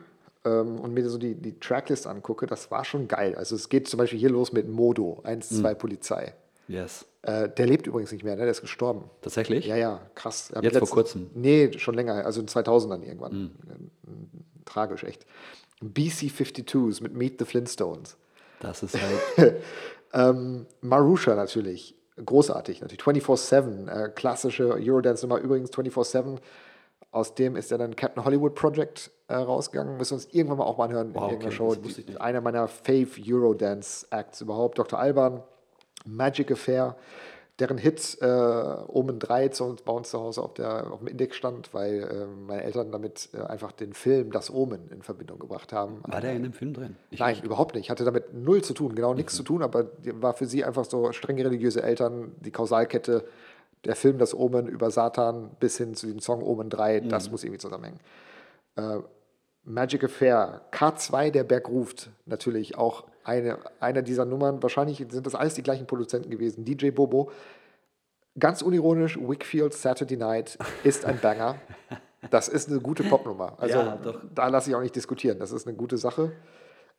ähm, 0.45 0.79
und 0.79 0.95
mir 0.95 1.07
so 1.07 1.19
die, 1.19 1.35
die 1.35 1.59
Tracklist 1.59 2.07
angucke, 2.07 2.47
das 2.47 2.71
war 2.71 2.83
schon 2.83 3.07
geil. 3.07 3.35
Also 3.35 3.55
es 3.55 3.69
geht 3.69 3.87
zum 3.87 3.99
Beispiel 3.99 4.17
hier 4.17 4.31
los 4.31 4.53
mit 4.53 4.67
Modo, 4.67 5.19
1, 5.23 5.49
2 5.61 5.75
Polizei. 5.75 6.33
Yes. 6.67 7.05
Äh, 7.21 7.49
der 7.49 7.67
lebt 7.67 7.87
übrigens 7.87 8.11
nicht 8.11 8.23
mehr, 8.23 8.35
ne? 8.35 8.43
der 8.43 8.51
ist 8.51 8.61
gestorben. 8.61 9.09
Tatsächlich? 9.21 9.65
Ja, 9.65 9.75
ja, 9.75 10.01
krass. 10.15 10.53
Jetzt 10.61 10.77
vor 10.77 10.87
kurzem? 10.87 11.29
Nee, 11.33 11.71
schon 11.77 11.95
länger, 11.95 12.25
also 12.25 12.39
in 12.39 12.47
2000ern 12.47 13.03
irgendwann. 13.03 13.51
Äh, 13.67 14.63
Tragisch, 14.65 15.03
echt. 15.03 15.25
BC-52s 15.81 17.01
mit 17.01 17.13
Meet 17.13 17.39
the 17.39 17.45
Flintstones. 17.45 18.17
Das 18.59 18.83
ist 18.83 18.97
halt. 19.01 19.55
Ähm, 20.13 20.65
Marusha 20.81 21.35
natürlich, 21.35 21.95
großartig 22.23 22.81
natürlich. 22.81 23.01
24-7, 23.01 23.87
äh, 23.87 24.09
klassische 24.09 24.73
Eurodance-Nummer. 24.73 25.39
Übrigens 25.39 25.71
24-7, 25.71 26.37
aus 27.11 27.35
dem 27.35 27.55
ist 27.55 27.71
ja 27.71 27.77
dann 27.77 27.95
Captain 27.95 28.23
Hollywood 28.23 28.55
Project 28.55 29.11
äh, 29.27 29.35
rausgegangen. 29.35 29.97
Müssen 29.97 30.11
wir 30.11 30.15
uns 30.15 30.33
irgendwann 30.33 30.59
mal 30.59 30.65
auch 30.65 30.77
mal 30.77 30.85
anhören 30.85 31.13
Wow, 31.13 31.31
in 31.31 31.41
irgendeiner 31.41 31.69
okay, 31.69 32.03
Show. 32.13 32.19
Einer 32.19 32.41
meiner 32.41 32.67
Fave 32.67 33.07
Eurodance-Acts 33.27 34.41
überhaupt. 34.41 34.77
Dr. 34.77 34.99
Alban, 34.99 35.43
Magic 36.05 36.51
Affair, 36.51 36.95
deren 37.59 37.77
Hit 37.77 38.17
äh, 38.21 38.25
Omen 38.25 39.19
3 39.19 39.49
zu 39.49 39.65
uns, 39.65 39.81
bei 39.81 39.91
uns 39.91 40.09
zu 40.09 40.19
Hause 40.19 40.41
auf, 40.41 40.53
der, 40.53 40.91
auf 40.91 40.99
dem 40.99 41.07
Index 41.07 41.35
stand, 41.35 41.73
weil 41.73 42.03
äh, 42.03 42.25
meine 42.25 42.63
Eltern 42.63 42.91
damit 42.91 43.29
äh, 43.33 43.41
einfach 43.41 43.71
den 43.71 43.93
Film 43.93 44.31
Das 44.31 44.49
Omen 44.49 44.89
in 44.91 45.01
Verbindung 45.01 45.39
gebracht 45.39 45.73
haben. 45.73 46.01
War 46.07 46.21
der 46.21 46.33
in 46.33 46.43
dem 46.43 46.53
Film 46.53 46.73
drin? 46.73 46.95
Ich, 47.11 47.19
Nein, 47.19 47.37
überhaupt 47.43 47.75
nicht. 47.75 47.89
Hatte 47.89 48.05
damit 48.05 48.33
null 48.33 48.63
zu 48.63 48.73
tun, 48.73 48.95
genau 48.95 49.13
nichts 49.13 49.35
zu 49.35 49.43
tun, 49.43 49.61
aber 49.61 49.87
war 50.21 50.33
für 50.33 50.45
sie 50.45 50.63
einfach 50.63 50.85
so 50.85 51.11
strenge 51.11 51.43
religiöse 51.43 51.83
Eltern, 51.83 52.31
die 52.39 52.51
Kausalkette, 52.51 53.25
der 53.85 53.95
Film 53.95 54.17
Das 54.17 54.33
Omen 54.33 54.67
über 54.67 54.91
Satan 54.91 55.51
bis 55.59 55.77
hin 55.77 55.95
zu 55.95 56.07
dem 56.07 56.19
Song 56.19 56.43
Omen 56.43 56.69
3, 56.69 57.01
das 57.01 57.31
muss 57.31 57.43
irgendwie 57.43 57.59
zusammenhängen. 57.59 57.99
Äh, 58.75 58.99
Magic 59.63 60.03
Affair, 60.03 60.61
K2, 60.71 61.31
der 61.31 61.43
Berg 61.43 61.69
ruft, 61.69 62.09
natürlich 62.25 62.77
auch 62.77 63.03
eine, 63.23 63.59
eine 63.79 64.03
dieser 64.03 64.25
Nummern. 64.25 64.61
Wahrscheinlich 64.63 65.05
sind 65.09 65.25
das 65.25 65.35
alles 65.35 65.53
die 65.53 65.63
gleichen 65.63 65.87
Produzenten 65.87 66.29
gewesen. 66.29 66.65
DJ 66.65 66.91
Bobo, 66.91 67.31
ganz 68.37 68.61
unironisch, 68.61 69.17
Wickfield 69.19 69.73
Saturday 69.73 70.17
Night 70.17 70.57
ist 70.83 71.05
ein 71.05 71.19
Banger. 71.19 71.55
Das 72.31 72.47
ist 72.49 72.69
eine 72.69 72.79
gute 72.79 73.03
Popnummer. 73.03 73.53
Also 73.59 73.79
Ja, 73.79 73.95
doch. 73.95 74.21
da 74.33 74.47
lasse 74.47 74.69
ich 74.69 74.75
auch 74.75 74.81
nicht 74.81 74.95
diskutieren. 74.95 75.39
Das 75.39 75.51
ist 75.51 75.67
eine 75.67 75.75
gute 75.77 75.97
Sache. 75.97 76.31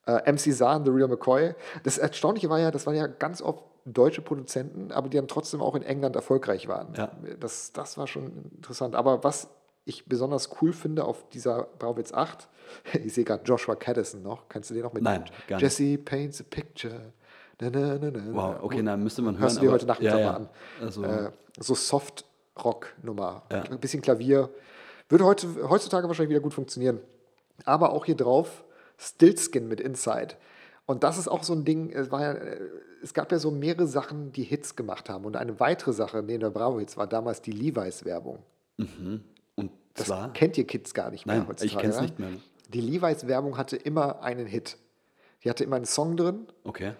Äh, 0.06 0.32
MC 0.32 0.52
Zahn, 0.54 0.84
The 0.84 0.90
Real 0.90 1.08
McCoy. 1.08 1.54
Das 1.84 1.98
Erstaunliche 1.98 2.48
war 2.48 2.58
ja, 2.58 2.70
das 2.70 2.86
waren 2.86 2.96
ja 2.96 3.06
ganz 3.06 3.42
oft 3.42 3.62
deutsche 3.84 4.22
Produzenten, 4.22 4.92
aber 4.92 5.08
die 5.08 5.16
dann 5.18 5.28
trotzdem 5.28 5.60
auch 5.60 5.74
in 5.74 5.82
England 5.82 6.16
erfolgreich 6.16 6.68
waren. 6.68 6.94
Ja. 6.94 7.10
Das, 7.38 7.72
das 7.72 7.98
war 7.98 8.06
schon 8.06 8.50
interessant. 8.56 8.94
Aber 8.94 9.22
was 9.24 9.48
ich 9.90 10.06
besonders 10.06 10.50
cool 10.60 10.72
finde 10.72 11.04
auf 11.04 11.28
dieser 11.30 11.68
Brauwitz 11.78 12.12
8, 12.12 12.48
ich 13.04 13.12
sehe 13.12 13.24
gerade 13.24 13.44
Joshua 13.44 13.74
Caddison 13.74 14.22
noch. 14.22 14.48
Kannst 14.48 14.70
du 14.70 14.74
den 14.74 14.84
noch 14.84 14.92
mit? 14.92 15.02
Nein, 15.02 15.24
gar 15.46 15.56
nicht. 15.56 15.62
Jesse 15.62 15.98
paints 15.98 16.40
a 16.40 16.44
picture. 16.48 17.12
Na, 17.60 17.68
na, 17.68 17.98
na, 17.98 18.10
Wow, 18.32 18.62
okay, 18.62 18.82
na, 18.82 18.96
müsste 18.96 19.20
man 19.20 19.34
hören. 19.34 19.42
Hörst 19.42 19.56
du 19.58 19.60
dir 19.60 19.72
heute 19.72 19.86
Nachmittag 19.86 20.18
ja, 20.18 20.20
ja. 20.20 20.32
mal 20.32 20.36
an. 20.36 20.48
Also, 20.80 21.04
Äh, 21.04 21.30
so 21.58 21.74
Soft-Rock-Nummer. 21.74 23.42
Ja. 23.50 23.62
Ein 23.64 23.78
bisschen 23.78 24.00
Klavier. 24.00 24.48
Würde 25.10 25.24
heute, 25.26 25.46
heutzutage 25.68 26.08
wahrscheinlich 26.08 26.30
wieder 26.30 26.40
gut 26.40 26.54
funktionieren. 26.54 27.00
Aber 27.66 27.92
auch 27.92 28.06
hier 28.06 28.16
drauf 28.16 28.64
Stillskin 28.96 29.68
mit 29.68 29.80
Inside. 29.80 30.36
Und 30.86 31.04
das 31.04 31.18
ist 31.18 31.28
auch 31.28 31.42
so 31.42 31.52
ein 31.52 31.64
Ding, 31.64 31.90
es, 31.90 32.10
war 32.10 32.22
ja, 32.22 32.32
äh, 32.32 32.60
es 33.02 33.12
gab 33.12 33.30
ja 33.30 33.38
so 33.38 33.50
mehrere 33.50 33.86
Sachen, 33.86 34.32
die 34.32 34.42
Hits 34.42 34.74
gemacht 34.74 35.10
haben. 35.10 35.24
Und 35.24 35.36
eine 35.36 35.60
weitere 35.60 35.92
Sache 35.92 36.22
neben 36.22 36.40
der 36.40 36.50
Bravo-Hits 36.50 36.96
war 36.96 37.06
damals 37.06 37.42
die 37.42 37.52
Levi's-Werbung. 37.52 38.38
und 38.78 39.24
Das 39.94 40.06
zwar. 40.06 40.32
kennt 40.32 40.56
ihr 40.58 40.66
Kids 40.66 40.94
gar 40.94 41.10
nicht 41.10 41.26
mehr 41.26 41.36
Nein, 41.38 41.48
heutzutage. 41.48 41.72
ich 41.72 41.78
kenn's 41.78 42.00
nicht 42.00 42.18
mehr. 42.18 42.30
Die 42.68 42.80
Levi's-Werbung 42.80 43.56
hatte 43.56 43.76
immer 43.76 44.22
einen 44.22 44.46
Hit. 44.46 44.76
Die 45.42 45.50
hatte 45.50 45.64
immer 45.64 45.76
einen 45.76 45.86
Song 45.86 46.16
drin 46.16 46.46
Okay. 46.64 46.92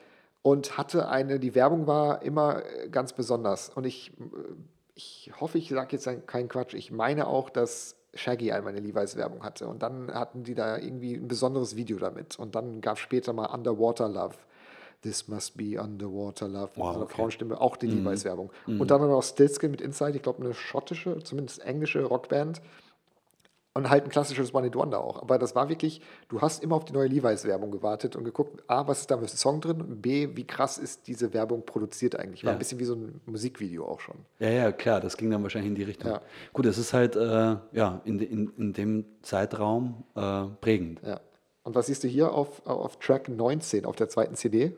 und 0.43 0.77
hatte 0.79 1.09
eine, 1.09 1.39
die 1.39 1.55
Werbung 1.55 1.87
war 1.87 2.23
immer 2.23 2.63
äh, 2.65 2.89
ganz 2.89 3.13
besonders. 3.13 3.69
Und 3.69 3.85
ich, 3.87 4.13
äh, 4.19 4.25
ich 4.95 5.31
hoffe, 5.41 5.59
ich 5.59 5.69
sage 5.69 5.97
jetzt 5.97 6.27
keinen 6.27 6.49
Quatsch. 6.49 6.75
Ich 6.75 6.91
meine 6.91 7.27
auch, 7.27 7.51
dass 7.51 7.97
Shaggy 8.15 8.51
einmal 8.51 8.73
eine 8.73 8.81
Levi's-Werbung 8.81 9.45
hatte. 9.45 9.69
Und 9.69 9.83
dann 9.83 10.13
hatten 10.13 10.43
die 10.43 10.55
da 10.55 10.77
irgendwie 10.79 11.15
ein 11.15 11.29
besonderes 11.29 11.77
Video 11.77 11.99
damit. 11.99 12.39
Und 12.39 12.55
dann 12.57 12.81
gab 12.81 12.97
es 12.97 13.01
später 13.03 13.33
mal 13.33 13.47
Underwater 13.47 14.09
Love. 14.09 14.35
This 15.03 15.29
must 15.29 15.57
be 15.57 15.81
Underwater 15.81 16.47
Love. 16.49 16.71
Wow, 16.75 16.89
mit 16.89 16.95
einer 16.97 17.05
okay. 17.05 17.15
Frauenstimme, 17.15 17.61
auch 17.61 17.77
die 17.77 17.87
Levi's-Werbung. 17.87 18.51
Und 18.67 18.91
dann 18.91 19.01
noch 19.01 19.23
Stillskin 19.23 19.71
mit 19.71 19.81
Inside, 19.81 20.17
ich 20.17 20.23
glaube 20.23 20.43
eine 20.45 20.53
schottische, 20.55 21.19
zumindest 21.25 21.65
englische 21.65 22.03
Rockband. 22.05 22.61
Und 23.73 23.89
halt 23.89 24.03
ein 24.03 24.11
klassisches 24.11 24.53
One 24.53 24.65
Hit 24.65 24.75
Wonder 24.75 25.03
auch. 25.03 25.23
Aber 25.23 25.39
das 25.39 25.55
war 25.55 25.69
wirklich, 25.69 26.01
du 26.29 26.41
hast 26.41 26.61
immer 26.63 26.75
auf 26.75 26.85
die 26.85 26.93
neue 26.93 27.07
Levi's-Werbung 27.07 27.71
gewartet 27.71 28.17
und 28.17 28.25
geguckt, 28.25 28.65
A, 28.67 28.89
was 28.89 29.01
ist 29.03 29.11
da 29.13 29.17
für 29.17 29.25
ein 29.25 29.29
Song 29.29 29.61
drin? 29.61 30.03
B, 30.03 30.29
wie 30.35 30.45
krass 30.45 30.77
ist 30.77 31.07
diese 31.07 31.33
Werbung 31.33 31.65
produziert 31.65 32.17
eigentlich? 32.17 32.43
War 32.45 32.51
Ja. 32.51 32.57
ein 32.57 32.59
bisschen 32.59 32.81
wie 32.81 32.85
so 32.85 32.95
ein 32.97 33.21
Musikvideo 33.27 33.87
auch 33.87 34.01
schon. 34.01 34.17
Ja, 34.41 34.51
ja, 34.51 34.73
klar, 34.73 35.01
das 35.01 35.17
ging 35.17 35.31
dann 35.31 35.45
wahrscheinlich 35.45 35.69
in 35.71 35.77
die 35.77 35.85
Richtung. 35.85 36.11
Ja. 36.11 36.21
Gut, 36.53 36.67
es 36.67 36.79
ist 36.79 36.93
halt 36.93 37.15
äh, 37.15 37.57
ja, 37.73 38.01
in, 38.05 38.19
in, 38.19 38.53
in 38.59 38.73
dem 38.73 39.05
Zeitraum 39.23 40.03
äh, 40.17 40.47
prägend. 40.61 41.01
Ja. 41.07 41.21
Und 41.63 41.77
was 41.77 41.87
siehst 41.87 42.03
du 42.03 42.09
hier 42.09 42.33
auf, 42.35 42.67
auf 42.67 42.99
Track 42.99 43.29
19, 43.29 43.85
auf 43.87 43.95
der 43.95 44.09
zweiten 44.09 44.35
CD? 44.35 44.77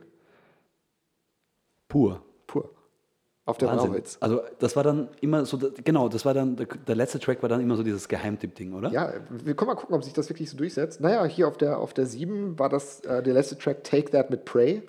Pur. 1.93 2.22
Pur. 2.47 2.70
Auf 3.45 3.59
der 3.59 3.68
Wahnsinn. 3.68 3.90
Brauwitz. 3.90 4.16
Also 4.20 4.40
das 4.61 4.76
war 4.76 4.82
dann 4.82 5.09
immer 5.20 5.45
so, 5.45 5.59
genau, 5.84 6.09
das 6.09 6.24
war 6.24 6.32
dann, 6.32 6.57
der, 6.57 6.66
der 6.66 6.95
letzte 6.95 7.18
Track 7.18 7.43
war 7.43 7.51
dann 7.51 7.61
immer 7.61 7.76
so 7.76 7.82
dieses 7.82 8.09
Geheimtipp-Ding, 8.09 8.72
oder? 8.72 8.90
Ja, 8.90 9.12
wir 9.28 9.55
können 9.55 9.66
mal 9.68 9.74
gucken, 9.74 9.95
ob 9.95 10.03
sich 10.03 10.14
das 10.14 10.30
wirklich 10.30 10.49
so 10.49 10.57
durchsetzt. 10.57 11.03
Naja, 11.03 11.22
hier 11.26 11.49
auf 11.49 11.59
der, 11.59 11.78
auf 11.78 11.93
der 11.93 12.07
7 12.07 12.59
war 12.59 12.70
das 12.70 13.01
äh, 13.01 13.22
der 13.22 13.34
letzte 13.34 13.59
Track 13.59 13.84
Take 13.84 14.11
That 14.12 14.30
mit 14.30 14.47
Prey. 14.47 14.84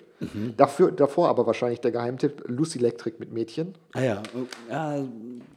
Dafür, 0.56 0.92
davor 0.92 1.28
aber 1.28 1.46
wahrscheinlich 1.46 1.80
der 1.80 1.90
Geheimtipp 1.92 2.42
Lucy 2.46 2.78
Electric 2.78 3.16
mit 3.18 3.32
Mädchen. 3.32 3.74
Ah 3.92 4.00
ja, 4.02 4.22
ja, 4.70 5.04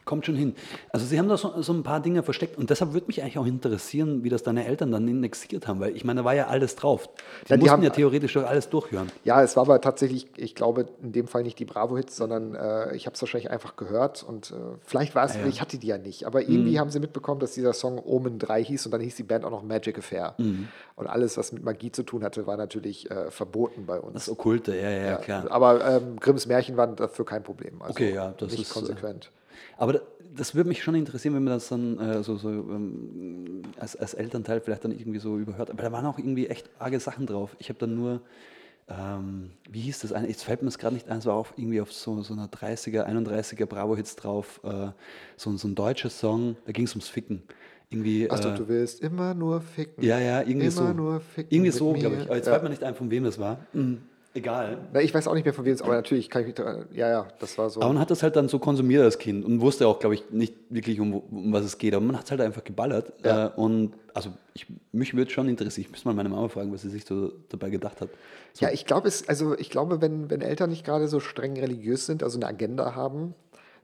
kommt 0.04 0.26
schon 0.26 0.36
hin. 0.36 0.54
Also 0.90 1.04
sie 1.06 1.18
haben 1.18 1.28
da 1.28 1.36
so, 1.36 1.60
so 1.62 1.72
ein 1.72 1.82
paar 1.82 2.00
Dinge 2.00 2.22
versteckt 2.22 2.56
und 2.56 2.70
deshalb 2.70 2.92
würde 2.92 3.06
mich 3.08 3.22
eigentlich 3.22 3.38
auch 3.38 3.46
interessieren, 3.46 4.22
wie 4.24 4.28
das 4.28 4.42
deine 4.42 4.64
Eltern 4.66 4.90
dann 4.92 5.06
indexiert 5.08 5.66
haben, 5.68 5.80
weil 5.80 5.96
ich 5.96 6.04
meine, 6.04 6.20
da 6.20 6.24
war 6.24 6.34
ja 6.34 6.46
alles 6.46 6.76
drauf. 6.76 7.08
Die 7.46 7.50
Ja, 7.52 7.56
mussten 7.56 7.70
haben- 7.72 7.82
ja 7.82 7.90
theoretisch 7.90 8.36
alles 8.36 8.68
durchhören. 8.68 9.10
Ja, 9.24 9.42
es 9.42 9.56
war 9.56 9.62
aber 9.64 9.80
tatsächlich, 9.80 10.28
ich 10.36 10.54
glaube, 10.54 10.86
in 11.02 11.12
dem 11.12 11.26
Fall 11.26 11.42
nicht 11.42 11.58
die 11.58 11.64
Bravo-Hits, 11.64 12.16
sondern 12.16 12.54
äh, 12.54 12.94
ich 12.96 13.06
habe 13.06 13.14
es 13.14 13.22
wahrscheinlich 13.22 13.50
einfach 13.50 13.76
gehört 13.76 14.22
und 14.22 14.50
äh, 14.50 14.54
vielleicht 14.84 15.14
war 15.14 15.24
es, 15.24 15.32
Ah, 15.32 15.38
ja. 15.38 15.42
Mhm. 15.44 15.48
ich 15.50 15.60
hatte 15.60 15.78
die 15.78 15.86
ja 15.88 15.98
nicht, 15.98 16.24
aber 16.24 16.42
irgendwie 16.42 16.78
haben 16.78 16.90
sie 16.90 17.00
mitbekommen, 17.00 17.40
dass 17.40 17.52
dieser 17.52 17.72
Song 17.72 17.98
Omen 18.04 18.38
3 18.38 18.62
hieß 18.64 18.86
und 18.86 18.92
dann 18.92 19.00
hieß 19.00 19.16
die 19.16 19.22
Band 19.24 19.44
auch 19.44 19.50
noch 19.50 19.62
Magic 19.62 19.98
Affair. 19.98 20.34
Mhm. 20.38 20.68
Und 20.96 21.06
alles, 21.06 21.36
was 21.36 21.52
mit 21.52 21.62
Magie 21.64 21.92
zu 21.92 22.02
tun 22.02 22.24
hatte, 22.24 22.46
war 22.46 22.56
natürlich 22.56 23.10
äh, 23.10 23.30
verboten 23.30 23.86
bei 23.86 24.00
uns. 24.00 24.14
Das 24.14 24.28
Okkulte, 24.58 24.76
ja, 24.80 24.90
ja, 24.90 25.02
ja, 25.04 25.16
klar. 25.16 25.50
Aber 25.50 25.84
ähm, 25.84 26.18
Grimms 26.20 26.46
Märchen 26.46 26.76
waren 26.76 26.96
dafür 26.96 27.24
kein 27.24 27.42
Problem. 27.42 27.80
Also 27.80 27.92
Okay, 27.92 28.14
ja, 28.14 28.34
das 28.36 28.50
nicht 28.52 28.62
ist, 28.62 28.70
äh, 28.70 28.74
konsequent. 28.74 29.30
Aber 29.76 29.94
da- 29.94 30.00
das 30.36 30.54
würde 30.54 30.68
mich 30.68 30.82
schon 30.82 30.94
interessieren, 30.94 31.34
wenn 31.34 31.44
man 31.44 31.54
das 31.54 31.68
dann 31.68 31.98
äh, 31.98 32.22
so, 32.22 32.36
so 32.36 32.48
ähm, 32.50 33.62
als, 33.78 33.96
als 33.96 34.14
Elternteil 34.14 34.60
vielleicht 34.60 34.84
dann 34.84 34.92
irgendwie 34.92 35.18
so 35.18 35.36
überhört. 35.38 35.70
Aber 35.70 35.82
da 35.82 35.90
waren 35.90 36.06
auch 36.06 36.18
irgendwie 36.18 36.46
echt 36.46 36.70
arge 36.78 37.00
Sachen 37.00 37.26
drauf. 37.26 37.56
Ich 37.58 37.68
habe 37.70 37.78
dann 37.78 37.94
nur, 37.94 38.20
ähm, 38.88 39.50
wie 39.70 39.80
hieß 39.80 40.00
das? 40.00 40.10
Jetzt 40.10 40.44
fällt 40.44 40.62
mir 40.62 40.66
das 40.66 40.78
gerade 40.78 40.94
nicht 40.94 41.08
ein, 41.08 41.18
es 41.18 41.26
war 41.26 41.34
auch 41.34 41.48
irgendwie 41.56 41.80
auf 41.80 41.92
so, 41.92 42.22
so 42.22 42.34
einer 42.34 42.46
30er, 42.46 43.04
31er 43.06 43.66
Bravo-Hits 43.66 44.16
drauf, 44.16 44.60
äh, 44.64 44.88
so, 45.36 45.56
so 45.56 45.68
ein 45.68 45.74
deutscher 45.74 46.10
Song, 46.10 46.56
da 46.66 46.72
ging 46.72 46.84
es 46.84 46.92
ums 46.92 47.08
Ficken. 47.08 47.42
Irgendwie, 47.90 48.30
Achso, 48.30 48.50
äh, 48.50 48.54
du 48.54 48.68
willst 48.68 49.00
immer 49.00 49.34
nur 49.34 49.60
ficken. 49.62 50.04
ja, 50.04 50.18
ja, 50.18 50.40
irgendwie 50.40 50.66
immer 50.66 50.88
so. 50.88 50.92
nur 50.92 51.20
ficken. 51.20 51.50
irgendwie 51.50 51.70
so, 51.70 51.92
glaube 51.94 52.16
ich. 52.16 52.22
Aber 52.22 52.36
jetzt 52.36 52.46
ja. 52.46 52.52
fällt 52.52 52.62
mir 52.62 52.70
nicht 52.70 52.84
ein, 52.84 52.94
von 52.94 53.10
wem 53.10 53.24
das 53.24 53.38
war. 53.38 53.66
Hm, 53.72 54.02
egal. 54.38 54.88
Ich 55.00 55.12
weiß 55.12 55.28
auch 55.28 55.34
nicht 55.34 55.44
mehr 55.44 55.54
von 55.54 55.64
wem 55.64 55.74
es, 55.74 55.82
aber 55.82 55.94
natürlich 55.94 56.30
kann 56.30 56.42
ich 56.42 56.46
mich 56.46 56.54
daran, 56.54 56.86
ja, 56.92 57.08
ja, 57.08 57.28
das 57.38 57.58
war 57.58 57.68
so. 57.70 57.80
Aber 57.80 57.92
man 57.92 58.00
hat 58.00 58.10
das 58.10 58.22
halt 58.22 58.36
dann 58.36 58.48
so 58.48 58.58
konsumiert 58.58 59.02
als 59.02 59.18
Kind 59.18 59.44
und 59.44 59.60
wusste 59.60 59.86
auch, 59.86 59.98
glaube 59.98 60.14
ich, 60.14 60.30
nicht 60.30 60.54
wirklich, 60.70 61.00
um, 61.00 61.14
um 61.14 61.52
was 61.52 61.64
es 61.64 61.78
geht. 61.78 61.94
Aber 61.94 62.04
man 62.04 62.16
hat 62.16 62.24
es 62.24 62.30
halt 62.30 62.40
einfach 62.40 62.64
geballert. 62.64 63.12
Ja. 63.24 63.46
Äh, 63.46 63.50
und 63.56 63.92
also 64.14 64.30
ich, 64.54 64.66
mich 64.92 65.14
würde 65.14 65.30
schon 65.30 65.48
interessieren, 65.48 65.86
ich 65.86 65.90
müsste 65.90 66.08
mal 66.08 66.14
meine 66.14 66.28
Mama 66.28 66.48
fragen, 66.48 66.72
was 66.72 66.82
sie 66.82 66.90
sich 66.90 67.04
so 67.04 67.32
dabei 67.48 67.70
gedacht 67.70 68.00
hat. 68.00 68.08
So, 68.54 68.64
Ja, 68.64 68.72
ich 68.72 68.86
glaube, 68.86 69.08
es, 69.08 69.28
also 69.28 69.56
ich 69.56 69.70
glaube, 69.70 70.00
wenn, 70.00 70.30
wenn 70.30 70.40
Eltern 70.40 70.70
nicht 70.70 70.84
gerade 70.84 71.08
so 71.08 71.20
streng 71.20 71.56
religiös 71.58 72.06
sind, 72.06 72.22
also 72.22 72.38
eine 72.38 72.46
Agenda 72.46 72.94
haben, 72.94 73.34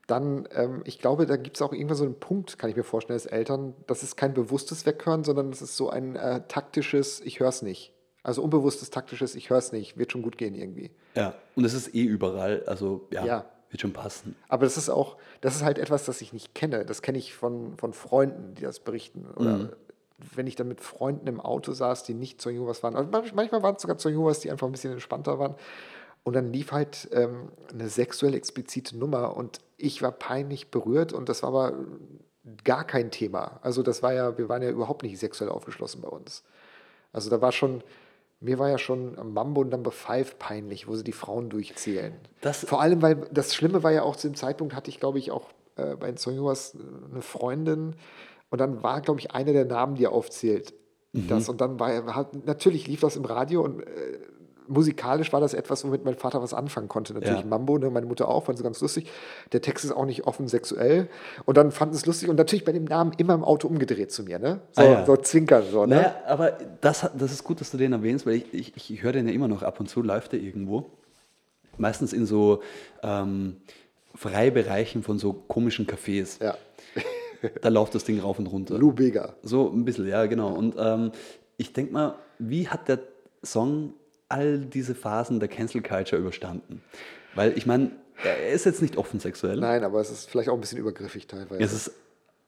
dann, 0.07 0.47
ähm, 0.55 0.83
ich 0.85 0.99
glaube, 0.99 1.27
da 1.27 1.37
gibt 1.37 1.57
es 1.57 1.63
auch 1.63 1.73
irgendwann 1.73 1.97
so 1.97 2.05
einen 2.05 2.19
Punkt, 2.19 2.59
kann 2.59 2.69
ich 2.69 2.77
mir 2.77 2.83
vorstellen, 2.83 3.15
als 3.15 3.27
Eltern, 3.27 3.75
das 3.87 4.03
ist 4.03 4.17
kein 4.17 4.35
bewusstes 4.35 4.85
Weghören, 4.87 5.25
sondern 5.25 5.51
das 5.51 5.63
ist 5.63 5.77
so 5.77 5.89
ein 5.89 6.17
äh, 6.17 6.43
taktisches, 6.47 7.21
ich 7.21 7.41
höre 7.41 7.49
es 7.49 7.63
nicht. 7.63 7.94
Also 8.25 8.43
unbewusstes, 8.43 8.91
taktisches, 8.91 9.35
ich 9.37 9.51
höre 9.51 9.59
es 9.59 9.71
nicht, 9.71 9.97
wird 9.97 10.11
schon 10.11 10.23
gut 10.23 10.37
gehen 10.39 10.55
irgendwie. 10.57 10.91
ja, 11.15 11.35
und 11.55 11.65
es 11.65 11.75
ist 11.75 11.95
eh 11.95 12.03
überall. 12.03 12.65
Also 12.67 13.07
ja, 13.13 13.25
Ja. 13.25 13.45
wird 13.71 13.81
schon 13.83 13.93
passen. 13.93 14.35
Aber 14.49 14.65
das 14.65 14.77
ist 14.77 14.89
auch, 14.89 15.17
das 15.43 15.55
ist 15.55 15.63
halt 15.63 15.79
etwas, 15.79 16.05
das 16.07 16.21
ich 16.21 16.33
nicht 16.33 16.55
kenne. 16.55 16.85
Das 16.85 17.03
kenne 17.03 17.19
ich 17.19 17.35
von, 17.35 17.77
von 17.77 17.93
Freunden, 17.93 18.55
die 18.55 18.63
das 18.63 18.81
berichten. 18.81 19.27
Oder 19.37 19.57
Mhm. 19.59 19.69
wenn 20.35 20.47
ich 20.47 20.57
dann 20.57 20.69
mit 20.69 20.81
Freunden 20.81 21.27
im 21.27 21.39
Auto 21.41 21.73
saß, 21.73 22.03
die 22.05 22.15
nicht 22.15 22.41
zur 22.41 22.51
Jehovas 22.51 22.83
waren. 22.83 22.97
Also 22.97 23.11
manch- 23.11 23.35
manchmal 23.35 23.63
waren 23.63 23.77
es 23.77 23.83
sogar 23.83 23.99
zur 23.99 24.11
Jehovas, 24.11 24.41
die 24.41 24.51
einfach 24.51 24.67
ein 24.67 24.73
bisschen 24.73 24.93
entspannter 24.93 25.39
waren. 25.39 25.55
Und 26.23 26.33
dann 26.35 26.51
lief 26.51 26.73
halt 26.73 27.09
ähm, 27.13 27.51
eine 27.71 27.91
sexuell 27.91 28.33
explizite 28.35 28.97
Nummer 28.97 29.37
und 29.37 29.59
ich 29.77 30.01
war 30.01 30.13
peinlich 30.13 30.71
berührt 30.71 31.13
und 31.13 31.29
das 31.29 31.43
war 31.43 31.51
aber 31.51 31.75
gar 32.65 32.85
kein 32.87 33.11
Thema. 33.11 33.59
Also 33.63 33.83
das 33.83 34.03
war 34.03 34.15
ja, 34.15 34.39
wir 34.39 34.49
waren 34.49 34.63
ja 34.63 34.71
überhaupt 34.71 35.03
nicht 35.03 35.19
sexuell 35.19 35.51
aufgeschlossen 35.51 36.01
bei 36.01 36.09
uns. 36.09 36.43
Also 37.13 37.29
da 37.29 37.43
war 37.43 37.53
schon, 37.53 37.83
mir 38.45 38.59
war 38.59 38.69
ja 38.69 38.79
schon 38.79 39.17
Mambo 39.33 39.65
Number 39.65 39.91
Five 39.91 40.39
peinlich, 40.39 40.87
wo 40.87 40.95
sie 40.95 41.05
die 41.05 41.13
Frauen 41.13 41.49
durchzählen. 41.51 42.13
Das- 42.41 42.65
Vor 42.65 42.81
allem, 42.81 43.03
weil 43.03 43.17
das 43.33 43.55
Schlimme 43.55 43.83
war 43.83 43.93
ja 43.93 44.03
auch 44.03 44.17
zu 44.17 44.29
dem 44.29 44.35
Zeitpunkt, 44.37 44.75
hatte 44.75 44.91
ich, 44.91 45.01
glaube 45.01 45.19
ich, 45.19 45.31
auch 45.31 45.51
äh, 45.77 45.97
bei 45.97 46.07
den 46.09 46.17
Sonyoas 46.17 46.77
eine 47.11 47.23
Freundin 47.23 47.97
und 48.51 48.61
dann 48.61 48.83
war, 48.83 49.01
glaube 49.01 49.19
ich, 49.21 49.33
einer 49.33 49.53
der 49.53 49.65
Namen, 49.65 49.97
die 49.97 50.05
er 50.05 50.13
aufzählt. 50.13 50.75
Das 51.17 51.49
und 51.49 51.61
dann 51.61 51.79
war 51.79 51.93
er, 51.93 52.17
hat, 52.17 52.45
natürlich 52.45 52.89
lief 52.89 53.01
das 53.01 53.15
im 53.15 53.25
Radio 53.25 53.63
und 53.63 53.81
äh, 53.83 54.19
musikalisch 54.69 55.33
war 55.33 55.41
das 55.41 55.55
etwas, 55.55 55.85
womit 55.85 56.05
mein 56.05 56.15
Vater 56.15 56.43
was 56.43 56.55
anfangen 56.55 56.89
konnte. 56.89 57.15
Natürlich 57.15 57.41
Ja. 57.41 57.47
Mambo, 57.47 57.79
ne, 57.79 57.91
meine 57.91 58.07
Mutter 58.07 58.29
auch, 58.29 58.45
fand 58.45 58.59
sie 58.59 58.65
ganz 58.65 58.81
lustig. 58.81 59.11
Der 59.53 59.61
Text 59.61 59.85
ist 59.85 59.93
auch 59.93 60.07
nicht 60.07 60.27
offen 60.27 60.49
sexuell. 60.49 61.09
Und 61.45 61.57
dann 61.57 61.71
fanden 61.73 61.95
sie 61.95 62.01
es 62.01 62.07
lustig 62.07 62.29
und 62.29 62.37
natürlich 62.37 62.65
bei 62.65 62.73
dem 62.73 62.85
Namen 62.85 63.13
immer 63.19 63.35
im 63.35 63.45
Auto 63.45 63.69
umgedreht 63.69 64.11
zu 64.13 64.23
mir, 64.23 64.39
ne? 64.39 64.61
So, 64.73 64.83
Ah, 64.83 64.85
ja. 64.85 65.07
so 65.07 65.17
zwinkern, 65.17 65.65
so, 65.71 65.87
ne? 65.87 65.97
Naja, 65.97 66.15
aber 66.27 66.53
das, 66.81 67.07
das 67.17 67.33
ist 67.33 67.45
gut, 67.45 67.61
dass 67.61 67.71
du 67.71 67.77
den 67.77 67.93
erwähnst, 67.93 68.27
weil 68.27 68.35
ich, 68.35 68.53
ich, 68.77 68.91
ich 68.91 69.03
höre 69.03 69.13
den 69.13 69.29
ja 69.29 69.35
immer 69.35 69.49
noch 69.49 69.63
ab 69.63 69.81
und 69.81 69.89
zu, 69.89 70.03
läuft 70.03 70.33
der 70.33 70.41
irgendwo. 70.41 70.87
Meistens 71.77 72.13
in 72.13 72.25
so 72.27 72.63
ähm, 73.03 73.57
Freibereichen 74.15 75.03
von 75.03 75.19
so 75.19 75.33
komischen 75.33 75.87
Cafés. 75.87 76.43
Ja. 76.43 76.57
Da 77.61 77.69
läuft 77.69 77.95
das 77.95 78.05
Ding 78.05 78.21
rauf 78.21 78.39
und 78.39 78.47
runter. 78.47 78.79
Lou 78.79 78.93
Bega. 78.93 79.35
So 79.43 79.69
ein 79.69 79.85
bisschen, 79.85 80.09
ja, 80.09 80.25
genau. 80.25 80.49
Und 80.55 80.77
ähm, 80.79 81.13
ich 81.59 81.75
denke 81.75 81.93
mal, 81.93 82.15
wie 82.39 82.69
hat 82.69 82.89
der 82.89 83.01
Song 83.45 83.93
all 84.29 84.59
diese 84.59 84.95
Phasen 84.95 85.41
der 85.41 85.49
Cancel 85.49 85.83
Culture 85.83 86.21
überstanden? 86.21 86.83
Weil 87.35 87.57
ich 87.57 87.67
meine, 87.67 87.91
er 88.23 88.49
ist 88.51 88.65
jetzt 88.65 88.81
nicht 88.83 88.97
offen 88.97 89.21
sexuell. 89.21 89.59
Nein, 89.59 89.83
aber 89.85 90.01
es 90.01 90.11
ist 90.11 90.31
vielleicht 90.31 90.49
auch 90.49 90.55
ein 90.55 90.61
bisschen 90.61 90.79
übergriffig 90.79 91.27
teilweise. 91.27 91.63
Es 91.63 91.73
ist 91.73 91.93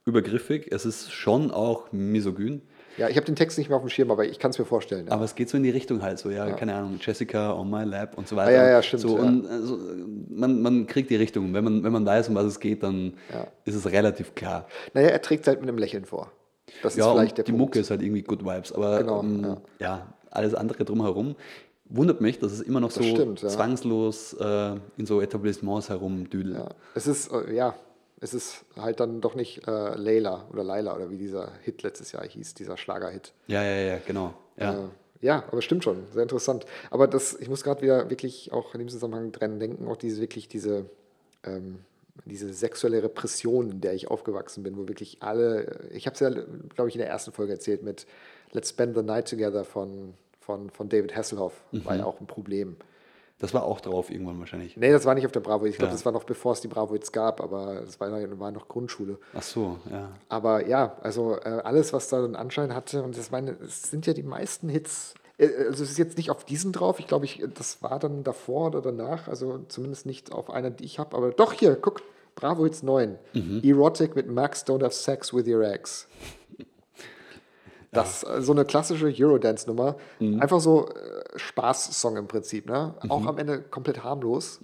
übergriffig, 0.05 0.69
es 0.71 0.87
ist 0.87 1.13
schon 1.13 1.51
auch 1.51 1.91
misogyn, 1.93 2.63
ja, 2.99 3.11
ich 3.11 3.17
habe 3.17 3.27
den 3.27 3.37
Text 3.37 3.59
nicht 3.59 3.69
mehr 3.69 3.77
auf 3.77 3.83
dem 3.83 3.91
Schirm, 3.91 4.11
aber 4.11 4.25
ich 4.25 4.39
kann 4.39 4.53
es 4.53 4.59
mir 4.59 4.65
vorstellen. 4.65 5.07
Ja. 5.09 5.13
aber 5.13 5.25
es 5.27 5.35
geht 5.35 5.51
so 5.51 5.59
in 5.59 5.63
die 5.63 5.69
Richtung 5.71 6.01
halt 6.01 6.19
so, 6.19 6.31
ja, 6.31 6.51
keine 6.53 6.75
Ahnung, 6.75 6.99
Jessica 6.99 7.53
on 7.53 7.69
my 7.69 7.85
lap 7.85 8.17
und 8.17 8.27
so 8.27 8.37
weiter. 8.37 8.49
Ah, 8.49 8.55
ja, 8.65 8.69
ja, 8.71 8.83
stimmt, 8.83 9.03
So, 9.03 9.19
ja. 9.19 9.23
und, 9.25 9.47
also, 9.47 9.79
man, 10.31 10.63
man 10.63 10.87
kriegt 10.87 11.11
die 11.11 11.17
Richtung. 11.17 11.53
Wenn 11.53 11.63
man, 11.65 11.85
wenn 11.85 11.93
man 11.93 12.07
weiß, 12.07 12.31
um 12.31 12.37
was 12.37 12.47
es 12.47 12.59
geht, 12.59 12.83
dann 12.83 13.13
Ja. 13.31 13.49
ist 13.67 13.75
es 13.75 13.85
relativ 13.93 14.35
klar. 14.35 14.67
Naja, 14.95 15.09
er 15.09 15.21
trägt 15.21 15.43
es 15.43 15.49
halt 15.49 15.61
mit 15.61 15.69
einem 15.69 15.77
Lächeln 15.77 16.07
vor. 16.07 16.33
Das 16.83 16.95
ist 16.95 16.99
Ja, 16.99 17.13
vielleicht 17.13 17.37
der 17.37 17.45
die 17.45 17.53
Punkt. 17.53 17.67
Mucke 17.67 17.81
ist 17.81 17.91
halt 17.91 18.01
irgendwie 18.01 18.23
Good 18.23 18.47
Vibes, 18.47 18.73
aber 18.73 19.01
Genau, 19.01 19.21
ähm, 19.23 19.43
ja. 19.45 19.57
ja. 19.79 20.15
alles 20.31 20.55
andere 20.55 20.87
drumherum 20.87 21.37
wundert 21.89 22.21
mich, 22.21 22.39
dass 22.39 22.53
es 22.53 22.61
immer 22.61 22.81
noch 22.81 22.91
so 22.91 23.01
Das 23.01 23.11
stimmt, 23.11 23.43
ja. 23.43 23.49
zwangslos 23.49 24.35
äh, 24.35 24.77
in 24.97 25.07
so 25.07 25.21
Etablissements 25.21 25.89
herumdüdelt. 25.89 26.57
Ja. 26.57 26.69
Es 26.95 27.07
ist, 27.07 27.31
äh, 27.33 27.55
ja, 27.55 27.75
es 28.21 28.35
ist 28.35 28.65
halt 28.77 29.01
dann 29.01 29.21
doch 29.21 29.35
nicht 29.35 29.67
äh, 29.67 29.95
Layla 29.95 30.47
oder 30.53 30.65
Laila 30.65 30.95
oder 30.95 31.11
wie 31.11 31.19
dieser 31.19 31.53
Hit 31.63 31.83
letztes 31.83 32.13
Jahr 32.13 32.25
hieß, 32.25 32.55
dieser 32.55 32.77
Schlagerhit. 32.77 33.33
Ja, 33.47 33.63
ja, 33.63 33.77
ja, 33.77 33.99
genau. 34.07 34.35
Ja. 34.57 34.75
Äh, 34.75 34.89
ja, 35.21 35.45
aber 35.51 35.63
stimmt 35.63 35.85
schon, 35.85 36.07
sehr 36.13 36.23
interessant. 36.23 36.67
Aber 36.91 37.07
das, 37.07 37.35
ich 37.39 37.49
muss 37.49 37.65
gerade 37.65 37.83
wieder 37.83 38.11
wirklich 38.11 38.53
auch 38.53 38.75
in 38.75 38.81
dem 38.81 38.89
Zusammenhang 38.89 39.33
dran 39.33 39.59
denken, 39.59 39.89
auch 39.89 39.97
diese 39.97 40.21
wirklich 40.21 40.49
diese, 40.49 40.87
ähm, 41.45 41.81
diese 42.25 42.53
sexuelle 42.53 43.03
Repression, 43.03 43.71
in 43.71 43.81
der 43.81 43.95
ich 43.95 44.09
aufgewachsen 44.09 44.63
bin, 44.63 44.77
wo 44.77 44.89
wirklich 44.89 45.19
alle, 45.21 45.89
ich 45.91 46.07
habe 46.07 46.15
es 46.15 46.21
ja, 46.21 46.31
glaube 46.31 46.89
ich, 46.89 46.95
in 46.95 47.01
der 47.01 47.09
ersten 47.09 47.33
Folge 47.33 47.53
erzählt 47.53 47.83
mit 47.83 48.07
Let's 48.53 48.71
Spend 48.71 48.97
the 48.97 49.03
Night 49.03 49.29
Together 49.29 49.65
von, 49.65 50.15
von, 50.47 50.71
von 50.71 50.89
David 50.89 51.15
Hasselhoff, 51.17 51.53
war 51.73 51.97
ja 51.97 52.05
auch 52.05 52.21
ein 52.21 52.27
Problem. 52.27 52.77
Das 53.39 53.53
war 53.53 53.65
auch 53.65 53.83
drauf 53.83 54.11
irgendwann 54.11 54.39
wahrscheinlich. 54.39 54.79
Nee, 54.79 54.91
das 54.93 55.05
war 55.05 55.15
nicht 55.15 55.27
auf 55.27 55.33
der 55.33 55.41
Bravo. 55.41 55.67
Ich 55.67 55.77
glaube, 55.77 55.89
Ja. 55.91 55.93
das 55.93 56.07
war 56.07 56.13
noch 56.13 56.25
bevor 56.25 56.53
es 56.53 56.63
die 56.63 56.69
Bravo 56.69 56.95
jetzt 56.95 57.13
gab, 57.13 57.43
aber 57.43 57.83
es 57.83 58.01
war, 58.01 58.11
war 58.39 58.51
noch 58.51 58.67
Grundschule. 58.69 59.19
Ach 59.35 59.43
so, 59.43 59.79
ja. 59.91 60.09
Aber 60.31 60.67
ja, 60.67 60.97
also 61.03 61.37
äh, 61.37 61.61
alles, 61.63 61.93
was 61.93 62.09
da 62.09 62.25
einen 62.25 62.35
Anschein 62.35 62.75
hatte, 62.75 63.03
und 63.03 63.19
das 63.19 63.31
meine, 63.31 63.51
es 63.63 63.83
sind 63.83 64.07
ja 64.07 64.15
die 64.15 64.23
meisten 64.23 64.71
Hits. 64.71 65.13
äh, 65.37 65.49
Also 65.69 65.85
es 65.85 65.91
ist 65.91 65.99
jetzt 65.99 66.17
nicht 66.17 66.31
auf 66.31 66.45
diesen 66.47 66.73
drauf, 66.73 66.99
ich 66.99 67.07
glaube, 67.09 67.27
ich, 67.27 67.45
das 67.55 67.83
war 67.83 67.99
dann 67.99 68.25
davor 68.25 68.69
oder 68.69 68.81
danach, 68.81 69.29
also 69.29 69.59
zumindest 69.69 70.07
nicht 70.07 70.33
auf 70.33 70.49
einer, 70.49 70.71
die 70.71 70.85
ich 70.85 70.99
habe, 70.99 71.15
aber 71.15 71.31
doch 71.33 71.53
hier, 71.53 71.77
guck, 71.77 72.01
Bravo 72.37 72.65
Hits 72.65 72.83
9. 72.83 73.19
Erotic 73.63 74.15
mit 74.17 74.29
Max 74.31 74.65
Don't 74.67 74.83
Have 74.83 74.95
Sex 74.95 75.35
with 75.35 75.47
Your 75.47 75.63
Ex. 75.63 76.07
Das 77.97 78.23
ist 78.23 78.47
so 78.47 78.53
eine 78.53 78.65
klassische 78.65 79.13
Eurodance-Nummer. 79.19 79.97
Einfach 80.21 80.61
so 80.61 80.89
äh, 80.89 81.39
Spaß-Song 81.39 82.17
im 82.17 82.29
Prinzip. 82.29 82.67
Ne? 82.67 82.95
Auch 83.09 83.27
am 83.27 83.39
Ende 83.39 83.61
komplett 83.61 84.05
harmlos. 84.05 84.61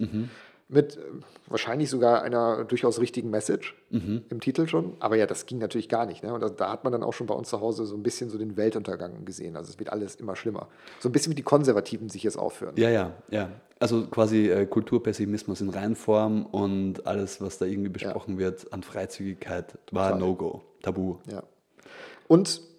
Mit 0.69 0.97
äh, 0.97 1.01
wahrscheinlich 1.47 1.89
sogar 1.89 2.23
einer 2.23 2.63
durchaus 2.63 2.99
richtigen 2.99 3.29
Message 3.29 3.75
im 3.91 4.39
Titel 4.39 4.67
schon. 4.67 4.93
Aber 4.99 5.17
ja, 5.17 5.27
das 5.27 5.45
ging 5.45 5.59
natürlich 5.59 5.89
gar 5.89 6.05
nicht. 6.05 6.23
Ne? 6.23 6.33
Und 6.33 6.41
da, 6.41 6.49
da 6.49 6.71
hat 6.71 6.83
man 6.83 6.93
dann 6.93 7.03
auch 7.03 7.13
schon 7.13 7.27
bei 7.27 7.35
uns 7.35 7.49
zu 7.49 7.61
Hause 7.61 7.85
so 7.85 7.95
ein 7.95 8.01
bisschen 8.01 8.29
so 8.29 8.37
den 8.37 8.57
Weltuntergang 8.57 9.25
gesehen. 9.25 9.55
Also 9.55 9.71
es 9.71 9.77
wird 9.77 9.91
alles 9.91 10.15
immer 10.15 10.35
schlimmer. 10.35 10.67
So 10.99 11.09
ein 11.09 11.11
bisschen 11.11 11.31
wie 11.31 11.35
die 11.35 11.43
Konservativen 11.43 12.09
sich 12.09 12.23
jetzt 12.23 12.37
aufführen. 12.37 12.73
Ja, 12.77 12.89
ja, 12.89 13.11
ja. 13.29 13.49
Also 13.79 14.07
quasi 14.07 14.49
äh, 14.49 14.65
Kulturpessimismus 14.65 15.59
in 15.59 15.69
Reinform 15.69 16.45
und 16.45 17.05
alles, 17.05 17.41
was 17.41 17.57
da 17.57 17.65
irgendwie 17.65 17.89
besprochen 17.89 18.39
wird 18.39 18.71
an 18.71 18.81
Freizügigkeit, 18.81 19.77
war. 19.91 20.15
No-Go, 20.15 20.61
Tabu. 20.81 21.17
Ja. 21.29 21.43
Und 22.27 22.61
äh, 22.61 22.72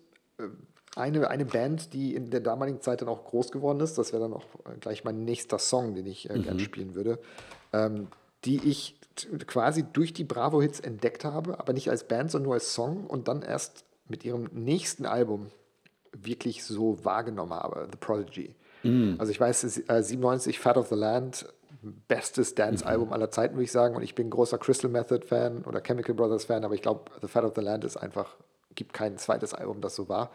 eine, 0.97 1.28
eine 1.28 1.45
Band, 1.45 1.93
die 1.93 2.14
in 2.14 2.30
der 2.30 2.41
damaligen 2.41 2.80
Zeit 2.80 3.01
dann 3.01 3.09
auch 3.09 3.24
groß 3.24 3.51
geworden 3.51 3.80
ist, 3.80 3.99
das 3.99 4.12
wäre 4.12 4.22
dann 4.22 4.32
auch 4.32 4.45
äh, 4.66 4.76
gleich 4.80 5.05
mein 5.05 5.24
nächster 5.24 5.59
Song, 5.59 5.95
den 5.95 6.07
ich 6.07 6.30
äh, 6.30 6.39
gern 6.39 6.61
spielen 6.61 6.95
würde, 6.95 7.18
ähm, 7.72 8.09
die 8.45 8.68
ich 8.68 8.97
quasi 9.47 9.85
durch 9.93 10.12
die 10.12 10.24
Bravo-Hits 10.24 10.80
entdeckt 10.80 11.24
habe, 11.24 11.59
aber 11.59 11.72
nicht 11.72 11.91
als 11.91 12.05
Band, 12.05 12.30
sondern 12.30 12.47
nur 12.47 12.55
als 12.55 12.74
Song 12.74 13.07
und 13.07 13.28
dann 13.28 13.43
erst 13.43 13.85
mit 14.09 14.24
ihrem 14.24 14.49
nächsten 14.53 15.07
Album 15.07 15.51
wirklich 16.12 16.64
so 16.64 17.05
wahrgenommen 17.05 17.53
habe, 17.53 17.89
The 17.91 17.99
Prodigy. 17.99 18.55
Also 19.18 19.32
ich 19.32 19.41
weiß, 19.41 19.89
äh, 19.89 20.03
97 20.03 20.61
Fat 20.61 20.76
of 20.76 20.89
the 20.89 20.95
Land, 20.95 21.47
bestes 22.09 22.55
Dance-Album 22.55 23.12
aller 23.12 23.30
Zeiten, 23.30 23.55
würde 23.55 23.64
ich 23.64 23.72
sagen. 23.72 23.97
Und 23.97 24.03
ich 24.03 24.14
bin 24.14 24.30
großer 24.30 24.59
Crystal 24.59 24.91
Method-Fan 24.91 25.64
oder 25.64 25.80
Chemical 25.80 26.14
Brothers-Fan, 26.14 26.64
aber 26.64 26.74
ich 26.74 26.82
glaube, 26.82 27.11
The 27.20 27.28
Fat 27.28 27.45
of 27.45 27.53
the 27.57 27.61
Land 27.61 27.85
ist 27.85 27.97
einfach, 27.97 28.37
gibt 28.75 28.93
kein 28.93 29.18
zweites 29.18 29.55
Album, 29.55 29.81
das 29.81 29.95
so 29.95 30.09
war. 30.09 30.31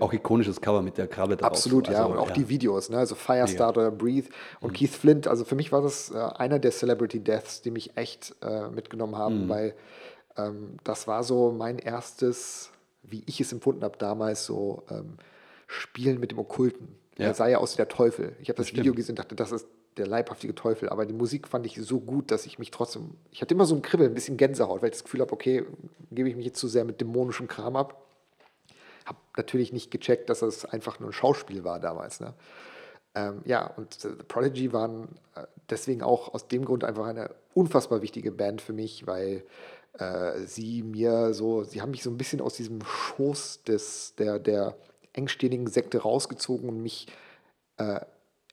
Auch 0.00 0.12
ikonisches 0.12 0.60
Cover 0.60 0.82
mit 0.82 0.98
der 0.98 1.06
Krabbe 1.06 1.36
drauf. 1.36 1.50
Absolut, 1.50 1.88
ja. 1.88 2.02
Also, 2.02 2.12
Und 2.12 2.18
auch 2.18 2.30
die 2.30 2.48
Videos, 2.48 2.90
ne? 2.90 2.98
also 2.98 3.14
Firestarter, 3.14 3.92
Breathe 3.92 4.28
und 4.60 4.74
Keith 4.74 4.90
Flint. 4.90 5.28
Also 5.28 5.44
für 5.44 5.54
mich 5.54 5.70
war 5.70 5.82
das 5.82 6.10
äh, 6.10 6.16
einer 6.16 6.58
der 6.58 6.72
Celebrity 6.72 7.20
Deaths, 7.20 7.62
die 7.62 7.70
mich 7.70 7.96
echt 7.96 8.34
äh, 8.42 8.68
mitgenommen 8.68 9.16
haben, 9.16 9.48
weil 9.48 9.74
ähm, 10.36 10.78
das 10.82 11.06
war 11.06 11.22
so 11.22 11.52
mein 11.52 11.78
erstes, 11.78 12.70
wie 13.02 13.22
ich 13.26 13.40
es 13.40 13.52
empfunden 13.52 13.84
habe 13.84 13.96
damals, 13.98 14.44
so 14.44 14.82
ähm, 14.90 15.16
Spielen 15.68 16.18
mit 16.18 16.32
dem 16.32 16.38
Okkulten. 16.38 16.96
Ja. 17.18 17.26
Er 17.26 17.34
sah 17.34 17.46
ja 17.46 17.58
aus 17.58 17.74
wie 17.74 17.76
der 17.78 17.88
Teufel. 17.88 18.36
Ich 18.40 18.48
habe 18.48 18.56
das, 18.56 18.66
stimmt. 18.68 18.80
Video 18.80 18.94
gesehen 18.94 19.12
und 19.12 19.20
dachte, 19.20 19.36
das 19.36 19.52
ist 19.52 19.66
der 19.96 20.06
leibhaftige 20.06 20.54
Teufel. 20.54 20.88
Aber 20.88 21.06
die 21.06 21.14
Musik 21.14 21.48
fand 21.48 21.66
ich 21.66 21.76
so 21.80 22.00
gut, 22.00 22.30
dass 22.30 22.46
ich 22.46 22.58
mich 22.58 22.70
trotzdem, 22.70 23.16
ich 23.30 23.42
hatte 23.42 23.54
immer 23.54 23.66
so 23.66 23.74
ein 23.74 23.82
Kribbeln, 23.82 24.10
ein 24.10 24.14
bisschen 24.14 24.36
Gänsehaut, 24.36 24.82
weil 24.82 24.90
ich 24.90 24.96
das 24.96 25.04
Gefühl 25.04 25.20
habe, 25.20 25.32
okay, 25.32 25.64
gebe 26.10 26.28
ich 26.28 26.36
mich 26.36 26.46
jetzt 26.46 26.58
zu 26.58 26.68
sehr 26.68 26.84
mit 26.84 27.00
dämonischem 27.00 27.48
Kram 27.48 27.76
ab 27.76 28.02
habe 29.06 29.18
natürlich 29.36 29.72
nicht 29.72 29.90
gecheckt, 29.90 30.28
dass 30.28 30.40
das 30.40 30.64
einfach 30.64 31.00
nur 31.00 31.10
ein 31.10 31.14
Schauspiel 31.14 31.64
war 31.64 31.80
damals. 31.80 32.20
Ne? 32.20 32.34
Ähm, 33.14 33.40
ja, 33.44 33.66
und 33.66 34.04
äh, 34.04 34.10
The 34.10 34.24
Prodigy 34.26 34.72
waren 34.72 35.08
äh, 35.34 35.46
deswegen 35.70 36.02
auch 36.02 36.34
aus 36.34 36.48
dem 36.48 36.64
Grund 36.64 36.84
einfach 36.84 37.06
eine 37.06 37.30
unfassbar 37.54 38.02
wichtige 38.02 38.32
Band 38.32 38.60
für 38.60 38.72
mich, 38.72 39.06
weil 39.06 39.44
äh, 39.98 40.40
sie 40.40 40.82
mir 40.82 41.32
so, 41.32 41.62
sie 41.62 41.80
haben 41.80 41.92
mich 41.92 42.02
so 42.02 42.10
ein 42.10 42.18
bisschen 42.18 42.40
aus 42.40 42.54
diesem 42.54 42.82
Schoß 42.84 43.62
des, 43.62 44.14
der, 44.16 44.38
der 44.38 44.76
engstirnigen 45.12 45.68
Sekte 45.68 46.02
rausgezogen 46.02 46.68
und 46.68 46.82
mich 46.82 47.06
äh, 47.78 48.00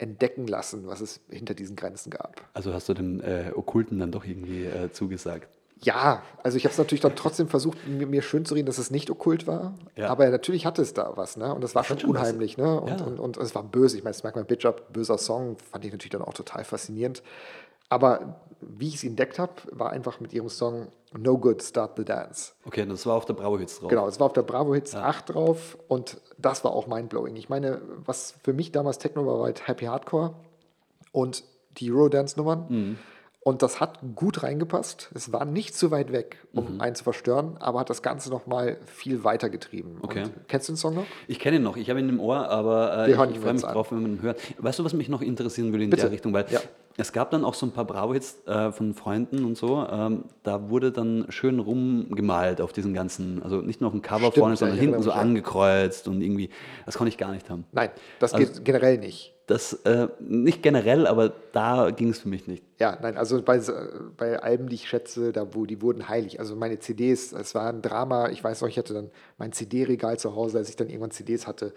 entdecken 0.03 0.45
lassen, 0.47 0.85
was 0.87 1.01
es 1.01 1.21
hinter 1.29 1.53
diesen 1.53 1.75
Grenzen 1.75 2.09
gab. 2.11 2.41
Also 2.53 2.73
hast 2.73 2.87
du 2.89 2.93
dem 2.93 3.21
äh, 3.21 3.51
Okkulten 3.55 3.99
dann 3.99 4.11
doch 4.11 4.25
irgendwie 4.25 4.65
äh, 4.65 4.91
zugesagt. 4.91 5.47
Ja, 5.81 6.23
also 6.41 6.55
ich 6.57 6.63
habe 6.63 6.71
es 6.71 6.77
natürlich 6.77 7.01
dann 7.01 7.15
trotzdem 7.17 7.49
versucht, 7.49 7.85
mir, 7.85 8.07
mir 8.07 8.21
schön 8.21 8.45
zu 8.45 8.53
reden, 8.53 8.67
dass 8.67 8.77
es 8.77 8.89
nicht 8.89 9.09
okkult 9.09 9.47
war. 9.47 9.73
Ja. 9.97 10.07
Aber 10.07 10.29
natürlich 10.29 10.65
hatte 10.65 10.81
es 10.81 10.93
da 10.93 11.11
was, 11.17 11.35
ne? 11.35 11.53
Und 11.53 11.61
das 11.61 11.75
war 11.75 11.83
schon 11.83 11.99
schon 11.99 12.13
was. 12.13 12.21
unheimlich, 12.21 12.57
ne? 12.57 12.79
Und, 12.79 12.99
Ja. 13.01 13.05
und, 13.05 13.19
und 13.19 13.35
es 13.37 13.53
war 13.53 13.63
böse. 13.63 13.97
Ich 13.97 14.03
meine, 14.03 14.13
Smack 14.13 14.37
My 14.37 14.43
Bitch 14.45 14.65
Up, 14.65 14.93
böser 14.93 15.17
Song, 15.17 15.57
fand 15.71 15.83
ich 15.83 15.91
natürlich 15.91 16.11
dann 16.11 16.21
auch 16.21 16.33
total 16.33 16.63
faszinierend. 16.63 17.21
Aber 17.89 18.39
wie 18.61 18.87
ich 18.89 18.99
sie 18.99 19.07
entdeckt 19.07 19.39
habe, 19.39 19.53
war 19.71 19.91
einfach 19.91 20.19
mit 20.19 20.33
ihrem 20.33 20.49
Song 20.49 20.87
No 21.17 21.37
Good, 21.37 21.61
Start 21.61 21.91
the 21.97 22.05
Dance. 22.05 22.53
Okay, 22.65 22.85
das 22.85 23.05
war 23.05 23.15
auf 23.15 23.25
der 23.25 23.33
Bravo 23.33 23.59
Hits 23.59 23.79
drauf. 23.79 23.89
Genau, 23.89 24.07
es 24.07 24.19
war 24.19 24.27
auf 24.27 24.33
der 24.33 24.41
Bravo 24.43 24.73
Hits 24.73 24.95
8 24.95 25.33
drauf 25.33 25.77
und 25.87 26.19
das 26.37 26.63
war 26.63 26.71
auch 26.71 26.87
mindblowing. 26.87 27.35
Ich 27.35 27.49
meine, 27.49 27.81
was 28.05 28.33
für 28.43 28.53
mich 28.53 28.71
damals 28.71 28.97
Techno 28.97 29.25
war, 29.25 29.37
war 29.39 29.45
halt 29.45 29.67
Happy 29.67 29.85
Hardcore 29.85 30.33
und 31.11 31.43
die 31.77 31.91
Eurodance-Nummern. 31.91 32.65
Mhm. 32.69 32.97
Und 33.45 33.61
das 33.61 33.81
hat 33.81 33.99
gut 34.15 34.41
reingepasst. 34.41 35.09
Es 35.13 35.33
war 35.33 35.43
nicht 35.43 35.75
zu 35.75 35.91
weit 35.91 36.13
weg, 36.13 36.37
um 36.53 36.75
Mhm. 36.75 36.81
einen 36.81 36.95
zu 36.95 37.03
verstören, 37.03 37.57
aber 37.59 37.81
hat 37.81 37.89
das 37.89 38.01
Ganze 38.01 38.29
nochmal 38.29 38.77
viel 38.85 39.25
weiter 39.25 39.49
getrieben. 39.49 39.97
Okay. 40.01 40.23
Und, 40.23 40.47
kennst 40.47 40.69
du 40.69 40.71
den 40.71 40.77
Song 40.77 40.95
noch? 40.95 41.03
Ich 41.27 41.39
kenne 41.39 41.57
ihn 41.57 41.63
noch, 41.63 41.75
ich 41.75 41.89
habe 41.89 41.99
ihn 41.99 42.07
im 42.07 42.21
Ohr, 42.21 42.47
aber 42.47 42.99
äh, 42.99 43.11
ich, 43.11 43.19
ich 43.19 43.39
freue 43.39 43.53
mich 43.53 43.65
an. 43.65 43.73
drauf, 43.73 43.91
wenn 43.91 44.01
man 44.01 44.11
ihn 44.13 44.21
hört. 44.21 44.39
Weißt 44.63 44.79
du, 44.79 44.85
was 44.85 44.93
mich 44.93 45.09
noch 45.09 45.21
interessieren 45.21 45.73
würde 45.73 45.83
in 45.83 45.89
Bitte. 45.89 46.03
der 46.03 46.11
Richtung? 46.11 46.31
Weil 46.31 46.45
Ja. 46.51 46.61
Es 46.97 47.11
gab 47.11 47.31
dann 47.31 47.43
auch 47.43 47.53
so 47.55 47.65
ein 47.65 47.71
paar 47.71 47.85
Bravo-Hits 47.85 48.45
äh, 48.45 48.71
von 48.71 48.93
Freunden 48.93 49.45
und 49.45 49.57
so. 49.57 49.85
Ähm, 49.89 50.25
da 50.43 50.69
wurde 50.69 50.91
dann 50.91 51.25
schön 51.29 51.59
rumgemalt 51.59 52.61
auf 52.61 52.71
diesen 52.71 52.93
ganzen, 52.93 53.41
also 53.41 53.57
nicht 53.61 53.81
nur 53.81 53.87
auf 53.87 53.93
dem 53.93 54.01
Cover 54.01 54.27
Stimmt, 54.27 54.35
vorne, 54.37 54.55
sondern 54.57 54.77
hinten 54.77 55.01
so 55.01 55.11
angekreuzt 55.11 56.07
und 56.07 56.21
irgendwie, 56.21 56.49
das 56.85 56.97
konnte 56.97 57.09
ich 57.09 57.17
gar 57.17 57.31
nicht 57.31 57.49
haben. 57.49 57.65
Nein, 57.71 57.89
das 58.19 58.33
Also- 58.33 58.45
geht 58.45 58.65
generell 58.65 58.97
nicht. 58.97 59.31
Das, 59.45 59.73
äh, 59.83 60.07
nicht 60.21 60.63
generell, 60.63 61.05
aber 61.05 61.33
da 61.51 61.89
ging 61.91 62.09
es 62.09 62.19
für 62.19 62.29
mich 62.29 62.47
nicht. 62.47 62.63
Ja, 62.79 62.97
nein, 63.01 63.17
also 63.17 63.41
bei, 63.41 63.59
bei 64.15 64.39
Alben, 64.41 64.69
die 64.69 64.75
ich 64.75 64.87
schätze, 64.87 65.33
da 65.33 65.53
wo 65.53 65.65
die 65.65 65.81
wurden 65.81 66.07
heilig. 66.07 66.39
Also 66.39 66.55
meine 66.55 66.79
CDs, 66.79 67.33
es 67.33 67.53
war 67.53 67.67
ein 67.67 67.81
Drama. 67.81 68.29
Ich 68.29 68.41
weiß 68.41 68.61
noch, 68.61 68.69
ich 68.69 68.77
hatte 68.77 68.93
dann 68.93 69.09
mein 69.37 69.51
CD-Regal 69.51 70.17
zu 70.17 70.33
Hause, 70.33 70.59
als 70.59 70.69
ich 70.69 70.77
dann 70.77 70.87
irgendwann 70.87 71.11
CDs 71.11 71.45
hatte. 71.45 71.73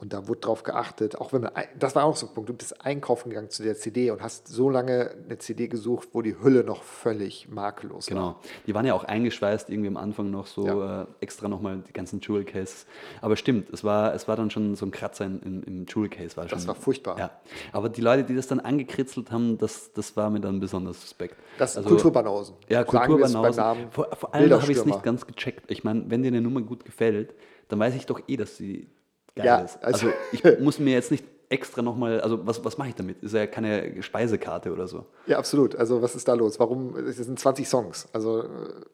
Und 0.00 0.14
da 0.14 0.26
wurde 0.28 0.40
drauf 0.40 0.62
geachtet, 0.62 1.20
auch 1.20 1.34
wenn 1.34 1.42
man, 1.42 1.52
das 1.78 1.94
war 1.94 2.04
auch 2.04 2.16
so 2.16 2.26
ein 2.26 2.32
Punkt, 2.32 2.48
du 2.48 2.54
bist 2.54 2.84
einkaufen 2.86 3.28
gegangen 3.28 3.50
zu 3.50 3.62
der 3.62 3.76
CD 3.76 4.10
und 4.10 4.22
hast 4.22 4.48
so 4.48 4.70
lange 4.70 5.10
eine 5.26 5.36
CD 5.36 5.68
gesucht, 5.68 6.08
wo 6.12 6.22
die 6.22 6.36
Hülle 6.42 6.64
noch 6.64 6.82
völlig 6.82 7.50
makellos 7.50 8.10
war. 8.10 8.14
Genau. 8.16 8.36
Die 8.66 8.74
waren 8.74 8.86
ja 8.86 8.94
auch 8.94 9.04
eingeschweißt 9.04 9.68
irgendwie 9.68 9.88
am 9.88 9.98
Anfang 9.98 10.30
noch 10.30 10.46
so 10.46 10.66
Ja. 10.66 11.02
äh, 11.02 11.06
extra 11.20 11.48
nochmal 11.48 11.82
die 11.86 11.92
ganzen 11.92 12.18
Jewel 12.20 12.44
Cases. 12.44 12.86
Aber 13.20 13.36
stimmt, 13.36 13.68
es 13.74 13.84
war, 13.84 14.14
es 14.14 14.26
war 14.26 14.36
dann 14.36 14.50
schon 14.50 14.74
so 14.74 14.86
ein 14.86 14.90
Kratzer 14.90 15.26
in, 15.26 15.42
im, 15.42 15.62
im 15.64 15.86
Jewel 15.86 16.08
Case. 16.08 16.34
War 16.38 16.46
Das 16.46 16.60
schon, 16.60 16.68
war 16.68 16.74
furchtbar. 16.76 17.18
Ja. 17.18 17.30
Aber 17.72 17.90
die 17.90 18.00
Leute, 18.00 18.24
die 18.24 18.34
das 18.34 18.46
dann 18.46 18.60
angekritzelt 18.60 19.30
haben, 19.30 19.58
das, 19.58 19.92
das 19.92 20.16
war 20.16 20.30
mir 20.30 20.40
dann 20.40 20.60
besonders 20.60 20.98
suspekt. 21.02 21.36
Das 21.58 21.76
Also- 21.76 21.90
Kulturbanausen. 21.90 22.54
Ja, 22.70 22.84
Kulturbanausen. 22.84 23.90
Vor, 23.90 24.08
vor 24.16 24.34
allem 24.34 24.50
habe 24.50 24.72
ich 24.72 24.78
es 24.78 24.86
nicht 24.86 25.02
ganz 25.02 25.26
gecheckt. 25.26 25.70
Ich 25.70 25.84
meine, 25.84 26.04
wenn 26.10 26.22
dir 26.22 26.28
eine 26.28 26.40
Nummer 26.40 26.62
gut 26.62 26.86
gefällt, 26.86 27.34
dann 27.68 27.78
weiß 27.78 27.94
ich 27.94 28.06
doch 28.06 28.20
eh, 28.26 28.38
dass 28.38 28.56
sie 28.56 28.88
geil 29.36 29.46
Ja, 29.46 29.58
ist. 29.58 29.82
also- 29.82 30.06
Also, 30.08 30.16
ich 30.32 30.42
muss 30.60 30.78
mir 30.78 30.92
jetzt 30.94 31.10
nicht 31.10 31.24
extra 31.52 31.82
nochmal, 31.82 32.20
also 32.20 32.46
was, 32.46 32.64
was 32.64 32.78
mache 32.78 32.90
ich 32.90 32.94
damit? 32.94 33.24
Ist 33.24 33.34
ja 33.34 33.44
keine 33.48 34.00
Speisekarte 34.04 34.72
oder 34.72 34.86
so. 34.86 35.06
Ja, 35.26 35.36
absolut. 35.38 35.74
Also 35.74 36.00
was 36.00 36.14
ist 36.14 36.28
da 36.28 36.34
los? 36.34 36.60
Warum? 36.60 36.94
Es 36.96 37.16
sind 37.16 37.40
20 37.40 37.68
Songs. 37.68 38.08
Also 38.12 38.42
äh, 38.44 38.46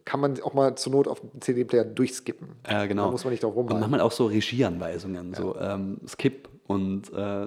kann 0.07 0.21
man 0.21 0.41
auch 0.41 0.55
mal 0.55 0.75
zur 0.75 0.93
Not 0.93 1.07
auf 1.07 1.21
dem 1.21 1.39
CD-Player 1.39 1.85
durchskippen. 1.85 2.49
Ja, 2.67 2.87
genau. 2.87 3.05
Da 3.07 3.11
muss 3.11 3.25
man 3.25 3.33
nicht 3.33 3.43
drauf 3.43 3.53
Und 3.55 3.65
rumhalten. 3.65 3.81
manchmal 3.81 4.01
auch 4.01 4.13
so 4.13 4.25
Regieanweisungen, 4.27 5.35
so 5.35 5.55
ähm, 5.61 5.99
Skip 6.09 6.49
und 6.67 7.13
äh, 7.13 7.47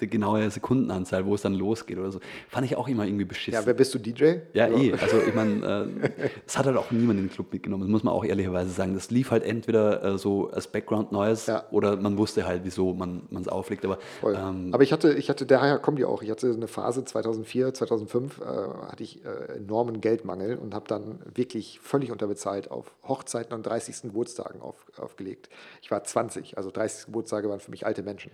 die 0.00 0.08
genaue 0.08 0.50
Sekundenanzahl, 0.50 1.26
wo 1.26 1.34
es 1.34 1.42
dann 1.42 1.54
losgeht 1.54 1.98
oder 1.98 2.10
so. 2.10 2.20
Fand 2.48 2.66
ich 2.66 2.76
auch 2.76 2.88
immer 2.88 3.04
irgendwie 3.06 3.24
beschissen. 3.24 3.60
Ja, 3.60 3.66
wer 3.66 3.74
bist 3.74 3.94
du, 3.94 3.98
DJ? 3.98 4.36
Ja, 4.52 4.68
Oder- 4.68 4.76
eh. 4.76 4.92
Also 4.94 5.18
ich 5.26 5.34
meine, 5.34 5.88
äh, 6.02 6.30
es 6.46 6.56
hat 6.58 6.66
halt 6.66 6.76
auch 6.76 6.90
niemand 6.90 7.18
in 7.20 7.26
den 7.26 7.32
Club 7.32 7.52
mitgenommen, 7.52 7.82
das 7.82 7.90
muss 7.90 8.02
man 8.02 8.12
auch 8.14 8.24
ehrlicherweise 8.24 8.70
sagen. 8.70 8.94
Das 8.94 9.10
lief 9.10 9.30
halt 9.30 9.42
entweder 9.44 10.02
äh, 10.02 10.18
so 10.18 10.50
als 10.50 10.66
Background 10.68 11.12
Noise 11.12 11.50
Ja. 11.50 11.64
oder 11.70 11.96
man 11.96 12.16
wusste 12.18 12.46
halt, 12.46 12.62
wieso 12.64 12.94
man 12.94 13.22
es 13.40 13.48
auflegt. 13.48 13.84
Aber 13.84 13.98
ähm, 14.24 14.70
Aber 14.72 14.82
ich 14.82 14.92
hatte, 14.92 15.12
ich 15.14 15.28
hatte, 15.30 15.46
daher 15.46 15.78
kommen 15.78 15.96
die 15.96 16.04
auch. 16.04 16.22
Ich 16.22 16.30
hatte 16.30 16.50
eine 16.50 16.68
Phase 16.68 17.04
2004, 17.04 17.74
2005, 17.74 18.40
äh, 18.40 18.44
hatte 18.44 19.02
ich 19.02 19.24
äh, 19.24 19.56
enormen 19.58 20.00
Geldmangel 20.00 20.56
und 20.56 20.74
habe 20.74 20.86
dann 20.88 21.18
wirklich 21.34 21.80
völlig 21.80 22.10
unterbezahlt 22.10 22.70
auf 22.70 22.92
Hochzeiten 23.06 23.54
und 23.54 23.64
30. 23.66 24.02
Geburtstagen 24.02 24.60
auf, 24.60 24.86
aufgelegt. 24.96 25.48
Ich 25.82 25.90
war 25.90 26.02
20, 26.02 26.56
also 26.56 26.70
30. 26.70 27.06
Geburtstage 27.06 27.48
waren 27.48 27.60
für 27.60 27.70
mich 27.70 27.86
alte 27.86 28.02
Menschen. 28.02 28.30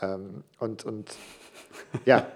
Ähm, 0.00 0.42
und, 0.58 0.84
und 0.84 1.16
ja, 2.04 2.26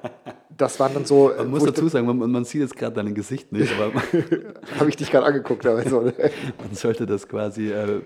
das 0.56 0.78
waren 0.78 0.94
dann 0.94 1.04
so. 1.04 1.32
man 1.36 1.50
muss 1.50 1.64
dazu 1.64 1.88
sagen, 1.88 2.06
man, 2.06 2.30
man 2.30 2.44
sieht 2.44 2.60
jetzt 2.60 2.76
gerade 2.76 2.94
dein 2.94 3.14
Gesicht 3.14 3.50
nicht, 3.52 3.72
Habe 4.78 4.88
ich 4.88 4.96
dich 4.96 5.10
gerade 5.10 5.26
angeguckt. 5.26 5.66
Aber 5.66 5.82
so, 5.88 6.02
man 6.58 6.74
sollte 6.74 7.06
das 7.06 7.28
quasi, 7.28 7.70
äh, 7.72 8.02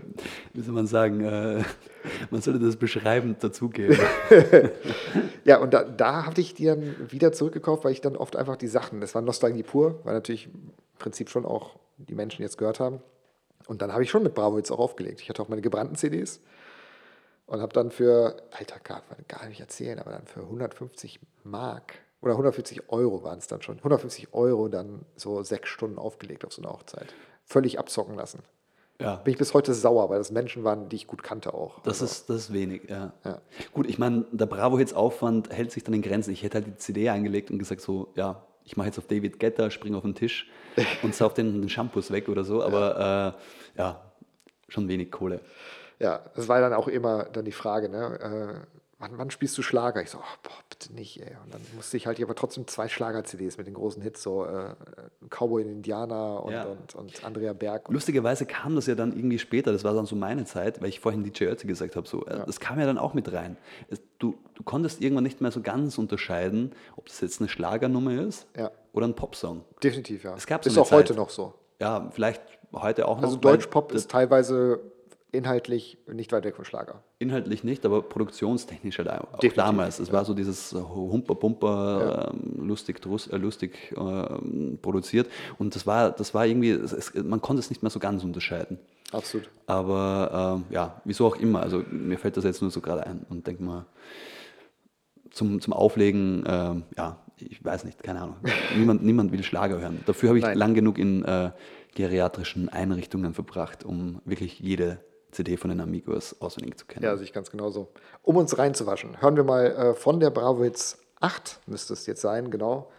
wie 0.54 0.60
soll 0.60 0.74
man 0.74 0.86
sagen, 0.86 1.20
äh, 1.20 1.62
man 2.30 2.40
sollte 2.40 2.60
das 2.60 2.76
beschreibend 2.76 3.44
dazugeben. 3.44 3.98
Ja, 5.44 5.58
und 5.58 5.74
da, 5.74 5.84
da 5.84 6.26
hatte 6.26 6.40
ich 6.40 6.54
die 6.54 6.66
dann 6.66 6.94
wieder 7.10 7.32
zurückgekauft, 7.32 7.84
weil 7.84 7.92
ich 7.92 8.00
dann 8.00 8.16
oft 8.16 8.36
einfach 8.36 8.56
die 8.56 8.68
Sachen, 8.68 9.00
das 9.00 9.14
war 9.14 9.22
Nostalgie 9.22 9.62
pur, 9.62 10.00
weil 10.04 10.14
natürlich 10.14 10.46
im 10.46 10.72
Prinzip 10.98 11.30
schon 11.30 11.44
auch 11.44 11.76
die 11.98 12.14
Menschen 12.14 12.42
jetzt 12.42 12.58
gehört 12.58 12.80
haben. 12.80 13.00
Und 13.66 13.82
dann 13.82 13.92
habe 13.92 14.02
ich 14.02 14.10
schon 14.10 14.22
mit 14.22 14.34
Bravo 14.34 14.56
jetzt 14.56 14.70
auch 14.70 14.78
aufgelegt. 14.78 15.20
Ich 15.20 15.28
hatte 15.28 15.42
auch 15.42 15.48
meine 15.48 15.62
gebrannten 15.62 15.94
CDs 15.94 16.40
und 17.46 17.60
habe 17.60 17.72
dann 17.72 17.90
für, 17.90 18.42
alter 18.50 18.80
Gott, 18.82 19.02
gar 19.28 19.46
nicht 19.48 19.60
erzählen, 19.60 19.98
aber 19.98 20.12
dann 20.12 20.26
für 20.26 20.40
150 20.40 21.20
Mark 21.44 21.94
oder 22.20 22.32
150 22.32 22.90
Euro 22.90 23.22
waren 23.24 23.38
es 23.38 23.46
dann 23.48 23.62
schon, 23.62 23.78
150 23.78 24.32
Euro 24.32 24.68
dann 24.68 25.04
so 25.16 25.42
sechs 25.42 25.68
Stunden 25.68 25.98
aufgelegt 25.98 26.44
auf 26.44 26.52
so 26.52 26.62
eine 26.62 26.70
Hochzeit. 26.72 27.12
Völlig 27.44 27.78
abzocken 27.78 28.14
lassen. 28.14 28.42
Ja. 29.00 29.16
Bin 29.16 29.32
ich 29.32 29.38
bis 29.38 29.52
heute 29.52 29.74
sauer, 29.74 30.08
weil 30.10 30.18
das 30.18 30.30
Menschen 30.30 30.62
waren, 30.62 30.88
die 30.88 30.96
ich 30.96 31.08
gut 31.08 31.24
kannte 31.24 31.54
auch. 31.54 31.80
Das 31.80 32.00
Also, 32.00 32.04
ist, 32.04 32.30
das 32.30 32.36
ist 32.36 32.52
wenig, 32.52 32.88
ja. 32.88 33.12
Ja. 33.24 33.40
Gut, 33.72 33.88
ich 33.88 33.98
meine, 33.98 34.26
der 34.30 34.46
Bravo-Hits-Aufwand 34.46 35.50
hält 35.50 35.72
sich 35.72 35.82
dann 35.82 35.94
in 35.94 36.02
Grenzen. 36.02 36.30
Ich 36.32 36.44
hätte 36.44 36.58
halt 36.58 36.66
die 36.68 36.76
CD 36.76 37.08
eingelegt 37.08 37.50
und 37.50 37.58
gesagt, 37.58 37.80
so, 37.80 38.12
ja, 38.14 38.46
ich 38.64 38.76
mache 38.76 38.86
jetzt 38.86 38.98
auf 38.98 39.08
David 39.08 39.40
Guetta, 39.40 39.70
springe 39.70 39.96
auf 39.96 40.04
den 40.04 40.14
Tisch 40.14 40.48
und 41.02 41.16
sauf 41.16 41.34
den, 41.34 41.60
den 41.60 41.68
Shampoos 41.68 42.12
weg 42.12 42.28
oder 42.28 42.44
so, 42.44 42.62
aber 42.62 43.00
ja, 43.00 43.28
äh, 43.28 43.32
ja 43.78 44.12
schon 44.68 44.86
wenig 44.86 45.10
Kohle. 45.10 45.40
Ja, 46.02 46.20
das 46.34 46.48
war 46.48 46.60
dann 46.60 46.72
auch 46.74 46.88
immer 46.88 47.24
dann 47.24 47.44
die 47.44 47.52
Frage, 47.52 47.88
ne? 47.88 48.18
Äh, 48.20 48.66
wann, 48.98 49.18
wann 49.18 49.30
spielst 49.30 49.56
du 49.56 49.62
Schlager? 49.62 50.02
Ich 50.02 50.10
so, 50.10 50.18
oh, 50.18 50.36
boah, 50.42 50.50
bitte 50.68 50.92
nicht, 50.94 51.20
ey. 51.20 51.36
Und 51.44 51.54
dann 51.54 51.60
musste 51.76 51.96
ich 51.96 52.06
halt 52.06 52.16
hier 52.18 52.26
aber 52.26 52.34
trotzdem 52.34 52.66
zwei 52.66 52.88
Schlager-CDs 52.88 53.56
mit 53.56 53.66
den 53.66 53.74
großen 53.74 54.02
Hits, 54.02 54.22
so 54.22 54.44
äh, 54.44 54.74
Cowboy 55.30 55.62
und 55.64 55.70
Indianer 55.70 56.42
und, 56.44 56.52
Ja. 56.52 56.64
und, 56.64 56.94
und 56.94 57.24
Andrea 57.24 57.52
Berg. 57.52 57.88
Und, 57.88 57.94
Lustigerweise 57.94 58.46
kam 58.46 58.74
das 58.76 58.86
ja 58.86 58.94
dann 58.94 59.12
irgendwie 59.16 59.38
später, 59.38 59.72
das 59.72 59.84
war 59.84 59.94
dann 59.94 60.06
so 60.06 60.16
meine 60.16 60.44
Zeit, 60.44 60.80
weil 60.80 60.88
ich 60.88 61.00
vorhin 61.00 61.22
DJ 61.24 61.44
Ötzi 61.46 61.66
gesagt 61.66 61.94
habe, 61.96 62.06
so, 62.08 62.24
äh, 62.26 62.44
das 62.46 62.58
kam 62.60 62.78
ja 62.80 62.86
dann 62.86 62.98
auch 62.98 63.14
mit 63.14 63.32
rein. 63.32 63.56
Es, 63.88 64.00
du, 64.18 64.36
du 64.54 64.62
konntest 64.64 65.00
irgendwann 65.00 65.24
nicht 65.24 65.40
mehr 65.40 65.50
so 65.52 65.60
ganz 65.62 65.98
unterscheiden, 65.98 66.72
ob 66.96 67.06
das 67.06 67.20
jetzt 67.20 67.40
eine 67.40 67.48
Schlagernummer 67.48 68.20
ist 68.22 68.46
Ja. 68.56 68.70
oder 68.92 69.06
ein 69.06 69.14
Popsong. 69.14 69.64
definitiv, 69.82 70.24
ja. 70.24 70.34
Es 70.36 70.46
gab 70.46 70.64
so 70.64 70.70
ist 70.70 70.78
auch 70.78 70.90
heute 70.90 71.08
Zeit. 71.12 71.16
noch 71.16 71.30
so. 71.30 71.54
Ja, 71.80 72.08
vielleicht 72.12 72.40
heute 72.72 73.08
auch 73.08 73.16
noch. 73.16 73.24
Also 73.24 73.36
Deutschpop 73.36 73.90
ist 73.92 74.10
teilweise 74.10 74.80
inhaltlich 75.32 75.98
nicht 76.06 76.30
weit 76.32 76.44
weg 76.44 76.54
vom 76.54 76.64
Schlager. 76.64 77.02
Inhaltlich 77.18 77.64
nicht, 77.64 77.84
aber 77.86 78.02
produktionstechnisch 78.02 78.98
halt 78.98 79.08
auch 79.08 79.38
Definitiv, 79.38 79.54
damals. 79.54 79.98
Es 79.98 80.12
war 80.12 80.24
so 80.26 80.34
dieses 80.34 80.74
äh, 80.74 80.76
Humper-Pumper, 80.76 82.32
ähm, 82.34 82.68
lustig, 82.68 83.00
äh, 83.04 83.36
lustig 83.36 83.94
ähm, 83.96 84.78
produziert. 84.80 85.28
Und 85.58 85.74
das 85.74 85.86
war, 85.86 86.10
das 86.10 86.34
war 86.34 86.46
irgendwie, 86.46 86.70
es, 86.70 87.12
man 87.14 87.40
konnte 87.40 87.60
es 87.60 87.70
nicht 87.70 87.82
mehr 87.82 87.90
so 87.90 87.98
ganz 87.98 88.22
unterscheiden. 88.22 88.78
Absolut. 89.10 89.48
Aber 89.66 90.58
ähm, 90.58 90.64
ja, 90.72 91.00
wieso 91.04 91.26
auch 91.26 91.36
immer. 91.36 91.62
Also 91.62 91.82
mir 91.90 92.18
fällt 92.18 92.36
das 92.36 92.44
jetzt 92.44 92.60
nur 92.60 92.70
so 92.70 92.80
gerade 92.80 93.06
ein 93.06 93.24
und 93.28 93.46
denke 93.46 93.62
mal, 93.62 93.86
zum, 95.30 95.62
zum 95.62 95.72
Auflegen, 95.72 96.44
ähm, 96.46 96.82
ja, 96.96 97.18
ich 97.38 97.64
weiß 97.64 97.84
nicht, 97.84 98.02
keine 98.02 98.20
Ahnung. 98.20 98.36
niemand, 98.76 99.02
niemand 99.02 99.32
will 99.32 99.42
Schlager 99.42 99.80
hören. 99.80 100.00
Dafür 100.04 100.28
habe 100.28 100.38
ich 100.38 100.44
Nein. 100.44 100.58
lang 100.58 100.74
genug 100.74 100.98
in 100.98 101.24
äh, 101.24 101.52
geriatrischen 101.94 102.68
Einrichtungen 102.68 103.32
verbracht, 103.32 103.82
um 103.84 104.20
wirklich 104.26 104.60
jede 104.60 104.98
CD 105.32 105.56
von 105.56 105.70
den 105.70 105.80
Amigos 105.80 106.40
auswendig 106.40 106.78
zu 106.78 106.86
kennen. 106.86 107.04
Ja, 107.04 107.16
sehe 107.16 107.24
ich 107.24 107.32
ganz 107.32 107.50
genauso. 107.50 107.88
Um 108.22 108.36
uns 108.36 108.56
reinzuwaschen, 108.56 109.20
hören 109.20 109.36
wir 109.36 109.44
mal 109.44 109.66
äh, 109.66 109.94
von 109.94 110.20
der 110.20 110.30
Bravo 110.30 110.62
Hits 110.62 110.98
8, 111.20 111.60
müsste 111.66 111.94
es 111.94 112.06
jetzt 112.06 112.20
sein, 112.20 112.50
genau. 112.50 112.90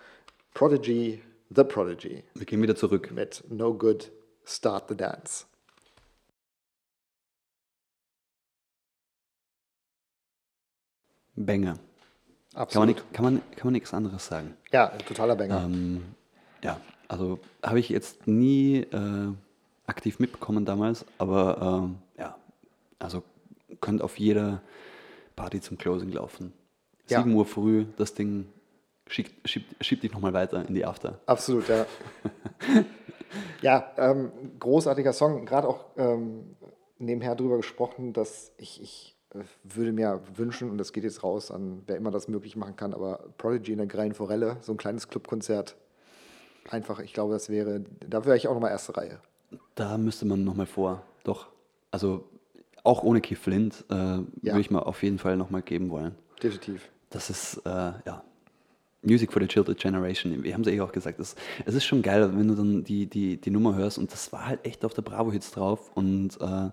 Prodigy, 0.54 1.22
The 1.50 1.64
Prodigy 1.64 2.24
Wir 2.34 2.46
gehen 2.46 2.62
wieder 2.62 2.76
zurück. 2.76 3.12
mit 3.12 3.44
No 3.50 3.74
Good, 3.74 4.12
Start 4.46 4.90
the 4.90 4.98
Dance. 4.98 5.46
Banger. 11.36 11.74
Kann 11.74 11.80
man, 12.54 12.62
Absolut. 12.62 13.14
kann, 13.14 13.26
man, 13.26 13.42
kann 13.56 13.66
man 13.66 13.74
nichts 13.74 13.94
anderes 13.94 14.28
sagen. 14.28 14.56
Ja, 14.72 14.88
totaler 15.08 15.36
Banger. 15.36 15.64
Ähm, 15.66 16.04
ja, 16.64 16.80
also 17.08 17.40
habe 17.64 17.80
ich 17.80 17.90
jetzt 17.90 18.28
nie 18.28 18.82
äh, 18.82 19.34
aktiv 19.88 20.20
mitbekommen 20.20 20.64
damals, 20.66 21.06
aber 21.18 21.82
ähm, 21.84 21.98
also 23.04 23.24
könnte 23.82 24.04
auf 24.04 24.18
jeder 24.18 24.62
Party 25.36 25.62
zum 25.62 25.78
Closing 25.78 26.12
laufen. 26.12 26.54
Ja. 27.10 27.20
7 27.20 27.34
Uhr 27.34 27.46
früh, 27.46 27.86
das 27.98 28.14
Ding 28.14 28.48
schiebt, 29.08 29.48
schiebt, 29.48 29.84
schiebt 29.84 30.04
dich 30.04 30.14
nochmal 30.14 30.34
weiter 30.34 30.66
in 30.68 30.74
die 30.74 30.86
After. 30.86 31.20
Absolut, 31.26 31.68
ja. 31.68 31.86
ja, 33.62 33.92
ähm, 33.98 34.32
großartiger 34.60 35.14
Song. 35.14 35.46
Gerade 35.46 35.68
auch 35.68 35.86
ähm, 35.98 36.56
nebenher 36.98 37.36
drüber 37.36 37.58
gesprochen, 37.58 38.14
dass 38.14 38.54
ich, 38.58 38.82
ich 38.82 39.18
äh, 39.34 39.40
würde 39.64 39.92
mir 39.92 40.22
wünschen, 40.36 40.70
und 40.70 40.78
das 40.78 40.94
geht 40.94 41.04
jetzt 41.04 41.24
raus 41.24 41.52
an 41.52 41.84
wer 41.88 41.98
immer 41.98 42.12
das 42.12 42.28
möglich 42.28 42.56
machen 42.56 42.76
kann, 42.76 42.94
aber 42.94 43.26
Prodigy 43.38 43.74
in 43.74 43.80
der 43.80 43.88
Greien 43.88 44.14
Forelle, 44.14 44.58
so 44.62 44.72
ein 44.72 44.78
kleines 44.78 45.10
Clubkonzert. 45.10 45.76
Einfach, 46.70 47.00
ich 47.00 47.14
glaube, 47.14 47.34
das 47.34 47.50
wäre, 47.50 47.84
da 48.08 48.24
wäre 48.24 48.38
ich 48.38 48.48
auch 48.48 48.54
nochmal 48.54 48.72
erste 48.72 48.96
Reihe. 48.96 49.20
Da 49.76 49.98
müsste 49.98 50.26
man 50.26 50.46
nochmal 50.46 50.66
vor. 50.66 51.04
Doch, 51.26 51.50
also 51.92 52.24
auch 52.84 53.04
ohne 53.04 53.22
Keith 53.22 53.38
Flint 53.38 53.86
äh, 53.90 53.94
würde 53.94 54.60
ich 54.60 54.72
mir 54.72 54.86
auf 54.86 55.04
jeden 55.04 55.18
Fall 55.18 55.38
nochmal 55.38 55.62
geben 55.62 55.90
wollen. 55.90 56.16
Definitiv. 56.42 56.90
Das 57.10 57.30
ist, 57.30 57.58
äh, 57.66 57.70
ja, 57.70 58.24
Music 59.02 59.32
for 59.32 59.42
the 59.42 59.48
Children 59.48 59.76
Generation. 59.76 60.44
Wir 60.44 60.54
haben 60.54 60.62
es 60.62 60.68
eh 60.68 60.80
auch 60.82 60.92
gesagt. 60.92 61.20
Es, 61.20 61.36
es 61.66 61.76
ist 61.76 61.86
schon 61.86 62.02
geil, 62.02 62.30
wenn 62.36 62.48
du 62.48 62.56
dann 62.56 62.84
die, 62.84 63.06
die, 63.06 63.38
die 63.38 63.52
Nummer 63.52 63.76
hörst 63.76 63.98
und 63.98 64.12
das 64.12 64.32
war 64.32 64.48
halt 64.48 64.66
echt 64.66 64.86
auf 64.86 64.94
der 64.94 65.02
Bravo-Hits 65.02 65.52
drauf 65.52 65.92
und 65.94 66.40
äh, 66.40 66.70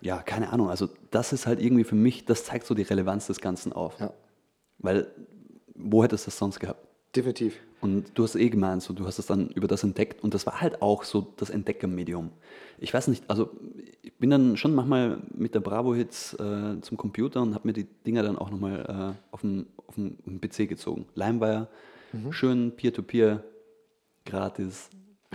ja, 0.00 0.18
keine 0.22 0.52
Ahnung. 0.52 0.68
Also, 0.68 0.88
das 1.10 1.32
ist 1.32 1.46
halt 1.46 1.60
irgendwie 1.60 1.84
für 1.84 1.94
mich, 1.94 2.24
das 2.24 2.44
zeigt 2.44 2.66
so 2.66 2.74
die 2.74 2.82
Relevanz 2.82 3.26
des 3.26 3.40
Ganzen 3.40 3.72
auf. 3.72 3.98
Ja. 4.00 4.12
Weil, 4.78 5.06
wo 5.74 6.04
hättest 6.04 6.26
du 6.26 6.30
das 6.30 6.38
sonst 6.38 6.60
gehabt? 6.60 6.86
Definitiv. 7.16 7.56
Und 7.84 8.12
du 8.14 8.22
hast 8.22 8.34
eh 8.34 8.48
gemeint, 8.48 8.82
so, 8.82 8.94
du 8.94 9.04
hast 9.04 9.18
es 9.18 9.26
dann 9.26 9.50
über 9.50 9.68
das 9.68 9.84
entdeckt 9.84 10.24
und 10.24 10.32
das 10.32 10.46
war 10.46 10.62
halt 10.62 10.80
auch 10.80 11.04
so 11.04 11.34
das 11.36 11.50
Entdeckermedium. 11.50 12.30
Ich 12.78 12.94
weiß 12.94 13.08
nicht, 13.08 13.28
also 13.28 13.50
ich 14.00 14.14
bin 14.14 14.30
dann 14.30 14.56
schon 14.56 14.74
manchmal 14.74 15.18
mit 15.34 15.54
der 15.54 15.60
Bravo-Hits 15.60 16.32
äh, 16.32 16.80
zum 16.80 16.96
Computer 16.96 17.42
und 17.42 17.52
habe 17.54 17.68
mir 17.68 17.74
die 17.74 17.84
Dinger 17.84 18.22
dann 18.22 18.38
auch 18.38 18.50
nochmal 18.50 19.14
äh, 19.14 19.34
auf 19.34 19.42
den 19.42 19.66
PC 20.40 20.66
gezogen. 20.66 21.04
LimeWire, 21.14 21.68
schön 22.30 22.74
Peer-to-Peer, 22.74 23.44
gratis. 24.24 24.88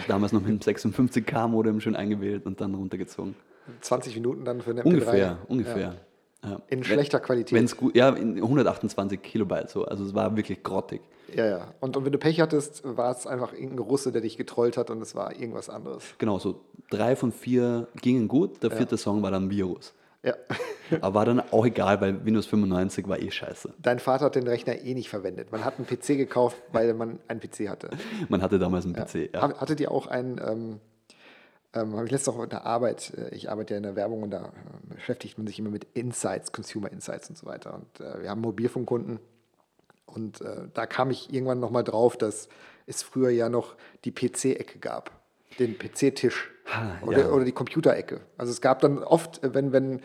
Damals 0.08 0.34
noch 0.34 0.42
mit 0.42 0.50
dem 0.50 0.60
56K-Modem 0.60 1.80
schön 1.80 1.96
eingewählt 1.96 2.48
und 2.48 2.62
dann 2.62 2.74
runtergezogen. 2.74 3.36
20 3.82 4.16
Minuten 4.16 4.44
dann 4.44 4.64
für 4.64 4.72
eine 4.72 4.82
MP3. 4.82 4.86
Ungefähr, 4.86 5.38
ungefähr. 5.48 5.78
Ja. 5.78 5.96
Ja. 6.44 6.62
In 6.68 6.84
schlechter 6.84 7.20
Qualität. 7.20 7.58
Wenn 7.58 7.66
es 7.66 7.76
gut, 7.76 7.96
ja, 7.96 8.10
in 8.10 8.38
128 8.38 9.22
Kilobyte 9.22 9.70
so. 9.70 9.84
Also 9.86 10.06
es 10.06 10.14
war 10.14 10.36
wirklich 10.38 10.64
grottig. 10.64 11.02
Ja, 11.36 11.46
ja. 11.46 11.74
Und, 11.80 11.98
und 11.98 12.06
wenn 12.06 12.12
du 12.12 12.18
Pech 12.18 12.40
hattest, 12.40 12.82
war 12.84 13.12
es 13.12 13.28
einfach 13.28 13.54
irgendein 13.54 13.80
Russe, 13.80 14.12
der 14.12 14.22
dich 14.22 14.38
getrollt 14.38 14.78
hat 14.78 14.90
und 14.90 15.02
es 15.02 15.16
war 15.16 15.36
irgendwas 15.36 15.70
anderes. 15.70 16.04
Genau, 16.18 16.40
so 16.40 16.62
drei 16.90 17.16
von 17.16 17.32
vier 17.32 17.88
gingen 18.02 18.28
gut, 18.28 18.64
der 18.64 18.72
vierte 18.72 18.98
Song 18.98 19.22
war 19.22 19.32
dann 19.32 19.50
Virus. 19.50 19.94
Ja. 20.24 20.34
Aber 21.02 21.14
war 21.14 21.26
dann 21.26 21.40
auch 21.52 21.66
egal, 21.66 22.02
weil 22.02 22.26
Windows 22.26 22.46
95 22.48 23.08
war 23.08 23.20
eh 23.20 23.32
scheiße. 23.32 23.74
Dein 23.80 24.00
Vater 24.00 24.26
hat 24.26 24.36
den 24.36 24.48
Rechner 24.48 24.82
eh 24.82 24.94
nicht 24.94 25.10
verwendet. 25.10 25.52
Man 25.52 25.64
hat 25.64 25.76
einen 25.78 25.86
PC 25.86 26.18
gekauft, 26.18 26.58
weil 26.72 26.94
man 26.94 27.20
einen 27.28 27.40
PC 27.40 27.70
hatte. 27.70 27.90
Man 28.30 28.42
hatte 28.42 28.60
damals 28.60 28.86
einen 28.86 28.96
PC. 28.96 29.34
Ja. 29.34 29.42
Hattet 29.60 29.80
ihr 29.80 29.92
auch 29.92 30.08
einen, 30.08 30.42
ähm, 30.46 30.80
ähm, 31.74 31.96
habe 31.96 32.06
ich 32.06 32.12
letztens 32.12 32.36
auch 32.36 32.44
in 32.44 32.50
der 32.50 32.66
Arbeit, 32.66 33.14
äh, 33.18 33.34
ich 33.36 33.50
arbeite 33.50 33.74
ja 33.74 33.78
in 33.78 33.84
der 33.84 33.96
Werbung 33.96 34.24
und 34.24 34.32
da 34.32 34.46
äh, 34.46 34.94
beschäftigt 34.94 35.38
man 35.38 35.48
sich 35.48 35.60
immer 35.60 35.70
mit 35.70 35.86
Insights, 35.94 36.52
Consumer 36.52 36.92
Insights 36.92 37.30
und 37.30 37.38
so 37.38 37.46
weiter. 37.46 37.74
Und 37.74 38.00
äh, 38.06 38.22
wir 38.24 38.30
haben 38.30 38.42
Mobilfunkkunden 38.42 39.20
und 40.06 40.42
äh, 40.42 40.68
da 40.74 40.86
kam 40.86 41.12
ich 41.12 41.34
irgendwann 41.34 41.60
nochmal 41.60 41.84
drauf, 41.84 42.18
dass 42.18 42.50
es 42.88 43.04
früher 43.04 43.30
ja 43.30 43.50
noch 43.50 43.76
die 44.06 44.12
PC-Ecke 44.12 44.80
gab. 44.80 45.12
Den 45.60 45.78
PC-Tisch 45.78 46.52
Ah, 46.72 46.98
oder, 47.02 47.20
ja. 47.20 47.30
oder 47.30 47.46
die 47.46 47.52
Computerecke. 47.52 48.22
Also 48.38 48.52
es 48.52 48.62
gab 48.62 48.80
dann 48.80 49.00
oft, 49.00 49.44
äh, 49.44 49.54
wenn, 49.54 49.72
wenn 49.72 50.02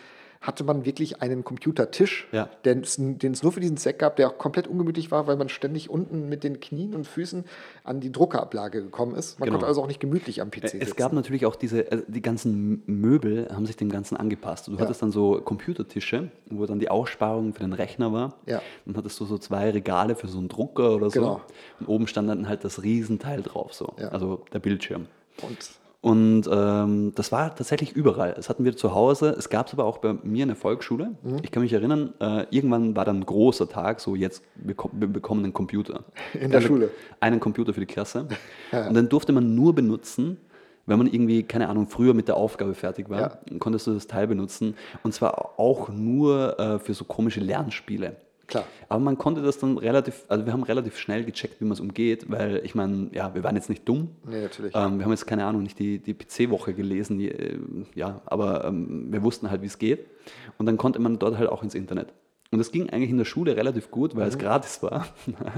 hatte 0.46 0.62
man 0.62 0.84
wirklich 0.84 1.22
einen 1.22 1.42
Computertisch, 1.42 2.28
Ja. 2.32 2.48
den 2.64 2.80
es 2.80 2.98
es 2.98 3.42
nur 3.42 3.52
für 3.52 3.60
diesen 3.60 3.76
Zweck 3.76 3.98
gab, 3.98 4.16
der 4.16 4.28
auch 4.28 4.38
komplett 4.38 4.68
ungemütlich 4.68 5.10
war, 5.10 5.26
weil 5.26 5.36
man 5.36 5.48
ständig 5.48 5.88
unten 5.90 6.28
mit 6.28 6.44
den 6.44 6.60
Knien 6.60 6.94
und 6.94 7.06
Füßen 7.06 7.44
an 7.82 8.00
die 8.00 8.12
Druckerablage 8.12 8.82
gekommen 8.82 9.14
ist. 9.14 9.40
Man 9.40 9.46
Genau. 9.46 9.56
konnte 9.58 9.66
also 9.68 9.82
auch 9.82 9.86
nicht 9.86 10.00
gemütlich 10.00 10.42
am 10.42 10.50
PC 10.50 10.64
Es 10.64 10.72
sitzen. 10.72 10.96
gab 10.96 11.12
natürlich 11.12 11.46
auch 11.46 11.56
diese, 11.56 11.90
äh, 11.90 12.02
die 12.06 12.20
ganzen 12.22 12.82
Möbel 12.86 13.48
haben 13.52 13.66
sich 13.66 13.76
dem 13.76 13.88
Ganzen 13.90 14.16
angepasst. 14.16 14.68
Du 14.68 14.78
hattest 14.78 15.02
dann 15.02 15.12
so 15.12 15.40
Computertische, 15.40 16.30
wo 16.50 16.66
dann 16.66 16.78
die 16.78 16.90
Aussparung 16.90 17.54
für 17.54 17.60
den 17.60 17.72
Rechner 17.72 18.12
war. 18.12 18.34
Ja. 18.46 18.60
Dann 18.84 18.96
hattest 18.96 19.18
du 19.20 19.24
so 19.24 19.38
zwei 19.38 19.70
Regale 19.70 20.14
für 20.14 20.28
so 20.28 20.38
einen 20.38 20.48
Drucker 20.48 20.94
oder 20.94 21.10
so. 21.10 21.20
Genau. 21.20 21.40
Und 21.80 21.88
oben 21.88 22.06
stand 22.06 22.28
dann 22.28 22.48
halt 22.48 22.64
das 22.64 22.82
Riesenteil 22.82 23.42
drauf, 23.42 23.72
so. 23.72 23.94
Ja. 23.98 24.08
Also 24.08 24.44
der 24.52 24.58
Bildschirm. 24.58 25.06
und 25.42 25.56
Und 26.04 26.42
ähm, 26.52 27.12
das 27.14 27.32
war 27.32 27.54
tatsächlich 27.56 27.92
überall. 27.92 28.34
Das 28.34 28.50
hatten 28.50 28.66
wir 28.66 28.76
zu 28.76 28.94
Hause. 28.94 29.34
Es 29.38 29.48
gab 29.48 29.68
es 29.68 29.72
aber 29.72 29.86
auch 29.86 29.96
bei 29.96 30.12
mir 30.22 30.42
in 30.42 30.48
der 30.50 30.56
Volksschule. 30.56 31.12
Mhm. 31.22 31.38
Ich 31.42 31.50
kann 31.50 31.62
mich 31.62 31.72
erinnern, 31.72 32.12
äh, 32.20 32.44
irgendwann 32.50 32.94
war 32.94 33.06
dann 33.06 33.20
ein 33.20 33.24
großer 33.24 33.70
Tag, 33.70 34.00
so 34.00 34.14
jetzt 34.14 34.42
beko 34.54 34.90
wir 34.92 35.08
bekommen 35.08 35.44
einen 35.44 35.54
Computer. 35.54 36.04
In 36.34 36.50
der 36.50 36.60
Eine- 36.60 36.66
Schule. 36.68 36.90
Einen 37.20 37.40
Computer 37.40 37.72
für 37.72 37.80
die 37.80 37.86
Klasse. 37.86 38.28
Und 38.70 38.92
dann 38.94 39.08
durfte 39.08 39.32
man 39.32 39.54
nur 39.54 39.74
benutzen, 39.74 40.36
wenn 40.84 40.98
man 40.98 41.06
irgendwie, 41.06 41.42
keine 41.42 41.70
Ahnung, 41.70 41.88
früher 41.88 42.12
mit 42.12 42.28
der 42.28 42.36
Aufgabe 42.36 42.74
fertig 42.74 43.08
war, 43.08 43.20
Ja. 43.20 43.38
dann 43.48 43.58
konntest 43.58 43.86
du 43.86 43.94
das 43.94 44.06
Teil 44.06 44.26
benutzen. 44.26 44.74
Und 45.04 45.14
zwar 45.14 45.58
auch 45.58 45.88
nur 45.88 46.60
äh, 46.60 46.78
für 46.80 46.92
so 46.92 47.06
komische 47.06 47.40
Lernspiele. 47.40 48.16
Klar. 48.46 48.64
Aber 48.88 49.00
man 49.00 49.18
konnte 49.18 49.42
das 49.42 49.58
dann 49.58 49.78
relativ, 49.78 50.24
also 50.28 50.44
wir 50.46 50.52
haben 50.52 50.62
relativ 50.62 50.98
schnell 50.98 51.24
gecheckt, 51.24 51.60
wie 51.60 51.64
man 51.64 51.72
es 51.72 51.80
umgeht, 51.80 52.30
weil 52.30 52.60
ich 52.64 52.74
meine, 52.74 53.08
ja, 53.12 53.34
wir 53.34 53.42
waren 53.42 53.56
jetzt 53.56 53.68
nicht 53.68 53.88
dumm. 53.88 54.10
Nee, 54.28 54.42
natürlich. 54.42 54.74
Ähm, 54.74 54.98
wir 54.98 55.04
haben 55.04 55.12
jetzt 55.12 55.26
keine 55.26 55.44
Ahnung, 55.44 55.62
nicht 55.62 55.78
die, 55.78 55.98
die 55.98 56.14
PC-Woche 56.14 56.74
gelesen, 56.74 57.18
die, 57.18 57.30
äh, 57.30 57.58
ja, 57.94 58.20
aber 58.26 58.64
ähm, 58.64 59.06
wir 59.10 59.22
wussten 59.22 59.50
halt, 59.50 59.62
wie 59.62 59.66
es 59.66 59.78
geht. 59.78 60.06
Und 60.58 60.66
dann 60.66 60.76
konnte 60.76 60.98
man 60.98 61.18
dort 61.18 61.38
halt 61.38 61.48
auch 61.48 61.62
ins 61.62 61.74
Internet. 61.74 62.12
Und 62.54 62.58
das 62.58 62.70
ging 62.70 62.88
eigentlich 62.90 63.10
in 63.10 63.18
der 63.18 63.24
Schule 63.24 63.56
relativ 63.56 63.90
gut, 63.90 64.14
weil 64.14 64.28
es 64.28 64.38
gratis 64.38 64.80
war. 64.80 65.08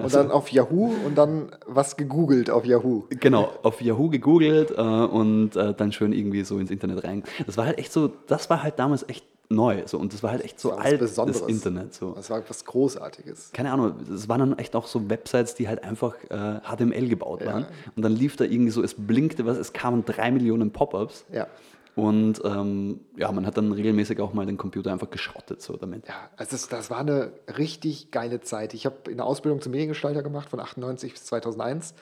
und 0.03 0.15
dann 0.15 0.31
auf 0.31 0.51
Yahoo 0.51 0.95
und 1.05 1.19
dann 1.19 1.51
was 1.67 1.99
gegoogelt 1.99 2.49
auf 2.49 2.65
Yahoo. 2.65 3.05
Genau, 3.11 3.51
auf 3.63 3.83
Yahoo 3.83 4.09
gegoogelt 4.09 4.71
äh, 4.71 4.81
und 4.81 5.57
äh, 5.57 5.75
dann 5.75 5.93
schön 5.93 6.15
irgendwie 6.15 6.43
so 6.43 6.59
ins 6.59 6.71
Internet 6.71 7.05
rein. 7.05 7.25
Das 7.45 7.59
war 7.59 7.67
halt 7.67 7.77
echt 7.79 7.93
so, 7.93 8.11
das 8.29 8.49
war 8.49 8.63
halt 8.63 8.79
damals 8.79 9.07
echt 9.11 9.27
neu. 9.49 9.83
So, 9.87 9.99
und 9.99 10.13
das 10.13 10.23
war 10.23 10.31
halt 10.33 10.45
echt 10.45 10.59
so 10.61 10.71
Das 10.71 10.79
alt, 10.81 11.01
das 11.01 11.11
Besonderes. 11.11 11.43
Internet. 11.49 11.95
So. 11.95 12.13
Das 12.13 12.31
war 12.31 12.43
was 12.49 12.65
Großartiges. 12.65 13.53
keine 13.53 13.73
Ahnung, 13.73 13.95
es 14.13 14.29
waren 14.29 14.41
dann 14.41 14.59
echt 14.59 14.75
auch 14.77 14.87
so 14.87 15.09
Websites, 15.09 15.55
die 15.55 15.69
halt 15.69 15.85
einfach 15.85 16.15
äh, 16.31 16.61
HTML 16.61 17.09
gebaut 17.09 17.43
Ja. 17.43 17.53
waren. 17.53 17.67
Und 17.97 18.03
dann 18.03 18.13
lief 18.13 18.37
da 18.37 18.45
irgendwie 18.45 18.71
so, 18.73 18.83
es 18.83 18.95
blinkte 18.95 19.47
was, 19.47 19.57
es 19.59 19.73
kamen 19.73 20.05
drei 20.05 20.31
Millionen 20.31 20.73
Pop-ups. 20.73 21.25
Ja. 21.33 21.47
Und 21.95 22.43
ähm, 22.45 23.01
ja, 23.17 23.33
man 23.33 23.47
hat 23.47 23.57
dann 23.57 23.73
regelmäßig 23.73 24.21
auch 24.21 24.35
mal 24.35 24.45
den 24.45 24.59
Computer 24.59 24.93
einfach 24.93 25.09
geschrottet 25.09 25.63
so 25.63 25.79
damit. 25.79 26.07
Ja, 26.07 26.15
also 26.37 26.51
das, 26.51 26.69
das 26.69 26.91
war 26.91 26.99
eine 26.99 27.33
richtig 27.57 28.11
geile 28.11 28.43
Zeit. 28.43 28.75
Ich 28.75 28.85
habe 28.85 29.11
in 29.11 29.17
der 29.17 29.25
Ausbildung 29.25 29.63
zum 29.63 29.73
Mediengestalter 29.73 30.23
gemacht 30.23 30.51
von 30.51 30.61
98 30.61 31.15
bis 31.15 31.25
2001 31.25 31.95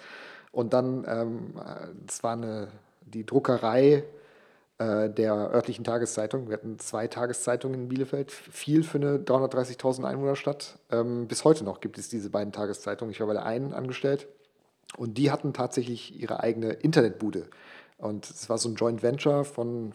und 0.51 0.73
dann, 0.73 1.05
ähm, 1.09 1.39
äh, 1.59 1.87
das 2.09 2.25
war 2.25 2.33
eine, 2.33 2.69
die 3.07 3.25
Druckerei 3.25 4.03
der 4.79 5.33
örtlichen 5.53 5.85
Tageszeitung. 5.85 6.49
Wir 6.49 6.55
hatten 6.55 6.79
zwei 6.81 7.07
Tageszeitungen 7.07 7.83
in 7.83 7.89
Bielefeld, 7.89 8.33
viel 8.33 8.83
für 8.83 8.99
eine 8.99 9.19
330.000 9.19 10.05
Einwohnerstadt. 10.05 10.79
Ähm, 10.91 11.29
bis 11.29 11.45
heute 11.45 11.63
noch 11.63 11.81
gibt 11.81 11.97
es 11.97 12.09
diese 12.09 12.31
beiden 12.31 12.53
Tageszeitungen. 12.53 13.13
Ich 13.13 13.21
war 13.21 13.29
bei 13.29 13.35
der 13.35 13.47
einen 13.47 13.73
angestellt 13.73 14.27
und 14.97 15.17
die 15.17 15.31
hatten 15.31 15.53
tatsächlich 15.53 16.21
ihre 16.21 16.41
eigene 16.41 16.73
Internetbude. 16.73 17.47
Und 17.99 18.29
es 18.29 18.49
war 18.49 18.59
so 18.59 18.69
ein 18.69 18.75
Joint 18.75 19.03
Venture 19.03 19.45
von 19.45 19.93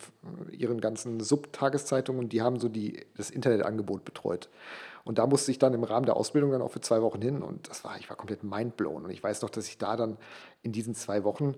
ihren 0.51 0.79
ganzen 0.79 1.19
Subtageszeitungen 1.19 2.23
und 2.23 2.33
die 2.33 2.41
haben 2.41 2.59
so 2.59 2.69
die, 2.69 3.05
das 3.17 3.29
Internetangebot 3.29 4.05
betreut. 4.05 4.49
Und 5.03 5.19
da 5.19 5.27
musste 5.27 5.51
ich 5.51 5.59
dann 5.59 5.73
im 5.73 5.83
Rahmen 5.83 6.05
der 6.05 6.15
Ausbildung 6.15 6.51
dann 6.51 6.61
auch 6.61 6.71
für 6.71 6.81
zwei 6.81 7.01
Wochen 7.01 7.21
hin 7.21 7.41
und 7.41 7.69
das 7.69 7.83
war, 7.83 7.97
ich 7.99 8.09
war 8.09 8.15
komplett 8.15 8.43
mindblown. 8.43 9.05
Und 9.05 9.11
ich 9.11 9.21
weiß 9.21 9.41
noch, 9.41 9.49
dass 9.49 9.67
ich 9.67 9.77
da 9.77 9.97
dann 9.97 10.17
in 10.61 10.71
diesen 10.71 10.95
zwei 10.95 11.23
Wochen, 11.23 11.55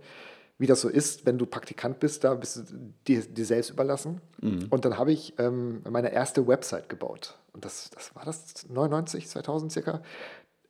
wie 0.62 0.68
das 0.68 0.82
so 0.82 0.89
ist, 0.89 1.26
wenn 1.26 1.39
du 1.39 1.47
Praktikant 1.47 1.99
bist, 1.99 2.24
da 2.24 2.36
bist 2.36 2.57
du 2.57 2.62
dir, 3.07 3.22
dir 3.22 3.45
selbst 3.45 3.72
überlassen. 3.72 4.22
Und 4.70 4.86
dann 4.86 4.99
habe 4.99 5.12
ich 5.12 5.34
ähm, 5.39 5.82
meine 5.89 6.14
erste 6.14 6.47
Website 6.47 6.88
gebaut. 6.88 7.36
Und 7.51 7.66
das, 7.66 7.89
das 7.89 8.16
war 8.16 8.26
das 8.26 8.70
99, 8.70 9.28
2000 9.28 9.72
circa. 9.72 10.01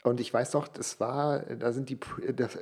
Und 0.03 0.21
ich 0.21 0.33
weiß 0.33 0.53
noch, 0.53 0.69
das 0.69 1.01
war, 1.01 1.39
da 1.39 1.73
sind 1.73 1.89
die, 1.89 1.99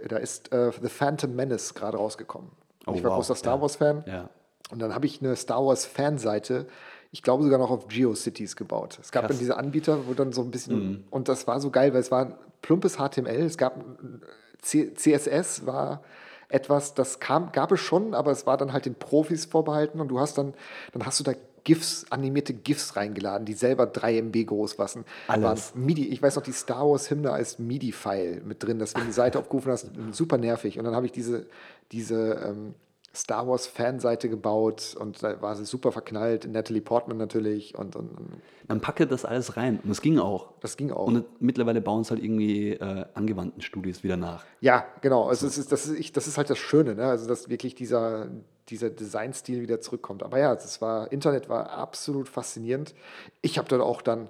da, 0.08 0.18
ist 0.18 0.52
äh, 0.52 0.72
The 0.82 0.90
Phantom 0.90 1.36
Menace 1.36 1.76
gerade 1.76 1.98
rausgekommen. 1.98 2.50
Oh, 2.88 2.94
ich 2.96 3.04
war 3.04 3.12
wow, 3.12 3.18
großer 3.18 3.36
Star 3.36 3.58
ja. 3.58 3.62
Wars-Fan. 3.62 4.04
Ja. 4.08 4.30
Und 4.72 4.80
dann 4.80 4.96
habe 4.96 5.06
ich 5.06 5.22
eine 5.22 5.36
Star 5.36 5.64
Wars 5.64 5.86
Fanseite, 5.86 6.66
ich 7.12 7.22
glaube 7.22 7.44
sogar 7.44 7.60
noch 7.60 7.70
auf 7.70 7.90
GeoCities 7.90 8.56
gebaut. 8.56 8.98
Es 9.00 9.12
gab 9.12 9.22
Krass. 9.22 9.34
dann 9.34 9.40
diese 9.40 9.56
Anbieter, 9.56 10.08
wo 10.08 10.16
dann 10.16 10.34
so 10.34 10.42
ein 10.42 10.50
bisschen, 10.50 11.06
und 11.12 11.30
das 11.30 11.46
war 11.46 11.60
so 11.60 11.70
geil, 11.70 11.94
weil 11.94 12.02
es 12.02 12.10
war 12.10 12.26
ein 12.26 12.36
plumpes 12.64 12.98
HTML, 12.98 13.44
es 13.44 13.58
gab 13.60 13.78
ein 13.78 14.22
C 14.62 14.96
CSS, 14.96 15.68
war 15.68 16.02
etwas, 16.50 16.96
das 16.96 17.20
kam, 17.20 17.52
gab 17.52 17.72
es 17.72 17.80
schon, 17.80 18.14
aber 18.14 18.32
es 18.32 18.46
war 18.46 18.58
dann 18.58 18.74
halt 18.74 18.86
den 18.86 18.96
Profis 18.96 19.46
vorbehalten 19.46 20.02
und 20.02 20.10
du 20.10 20.20
hast 20.20 20.38
dann, 20.38 20.54
dann 20.92 21.06
hast 21.06 21.20
du 21.20 21.24
da 21.24 21.34
GIFs, 21.64 22.06
animierte 22.10 22.54
GIFs 22.54 22.96
reingeladen, 22.96 23.46
die 23.46 23.54
selber 23.54 23.86
3 23.86 24.22
MB 24.22 24.46
groß 24.48 24.80
waren. 24.80 25.06
Alles. 25.28 25.74
Waren 25.76 25.86
MIDI, 25.86 26.08
ich 26.08 26.22
weiß 26.22 26.36
noch, 26.36 26.44
die 26.44 26.52
Star 26.52 26.90
Wars 26.90 27.12
Hymne 27.12 27.32
als 27.32 27.60
MIDI-File 27.60 28.42
mit 28.44 28.64
drin, 28.64 28.80
dass 28.80 28.96
wenn 28.96 29.02
du 29.02 29.08
die 29.08 29.14
Seite 29.14 29.40
aufgerufen 29.40 29.72
hast, 29.72 29.92
super 30.12 30.38
nervig. 30.38 30.80
Und 30.80 30.86
dann 30.86 30.96
habe 30.96 31.06
ich 31.06 31.12
diese, 31.12 31.46
diese 31.92 32.42
ähm, 32.46 32.74
Star 33.20 33.48
Wars 33.48 33.68
Fanseite 33.68 34.30
gebaut 34.30 34.96
und 34.98 35.22
da 35.22 35.42
war 35.42 35.54
sie 35.58 35.66
super 35.66 35.92
verknallt, 35.92 36.48
Natalie 36.50 36.82
Portman 36.82 37.18
natürlich 37.18 37.78
und, 37.78 37.98
und, 37.98 38.18
und 38.18 38.42
Man 38.70 38.80
packe 38.80 39.08
das 39.08 39.26
alles 39.26 39.58
rein 39.58 39.82
und 39.84 39.92
es 39.92 40.02
ging 40.02 40.20
auch. 40.20 40.54
das 40.62 40.78
ging 40.78 40.92
auch. 40.92 41.08
Und 41.08 41.26
mittlerweile 41.42 41.82
bauen 41.82 42.02
es 42.02 42.12
halt 42.12 42.24
irgendwie 42.24 42.70
äh, 42.72 43.06
angewandten 43.16 43.62
Studios 43.62 44.04
wieder 44.04 44.16
nach. 44.16 44.46
Ja, 44.62 44.86
genau. 45.02 45.28
Also 45.28 45.48
es 45.48 45.58
ist, 45.58 45.74
das, 45.74 45.86
ist, 45.86 46.00
ich, 46.00 46.14
das 46.14 46.28
ist 46.28 46.38
halt 46.38 46.50
das 46.50 46.60
Schöne, 46.60 46.96
ne? 46.96 47.08
also 47.08 47.28
dass 47.28 47.50
wirklich 47.50 47.76
dieser, 47.76 48.30
dieser 48.70 48.90
Designstil 48.90 49.62
wieder 49.62 49.82
zurückkommt. 49.82 50.24
Aber 50.24 50.40
ja, 50.40 50.56
das 50.56 50.82
war, 50.82 51.12
Internet 51.12 51.50
war 51.50 51.72
absolut 51.72 52.30
faszinierend. 52.30 52.96
Ich 53.42 53.58
habe 53.58 53.68
dann 53.68 53.82
auch 53.82 54.02
dann, 54.02 54.30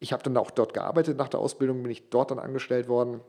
ich 0.00 0.12
habe 0.12 0.24
dann 0.24 0.36
auch 0.36 0.50
dort 0.50 0.74
gearbeitet 0.74 1.16
nach 1.18 1.28
der 1.28 1.38
Ausbildung, 1.38 1.84
bin 1.84 1.92
ich 1.92 2.10
dort 2.10 2.32
dann 2.32 2.40
angestellt 2.40 2.88
worden, 2.88 3.20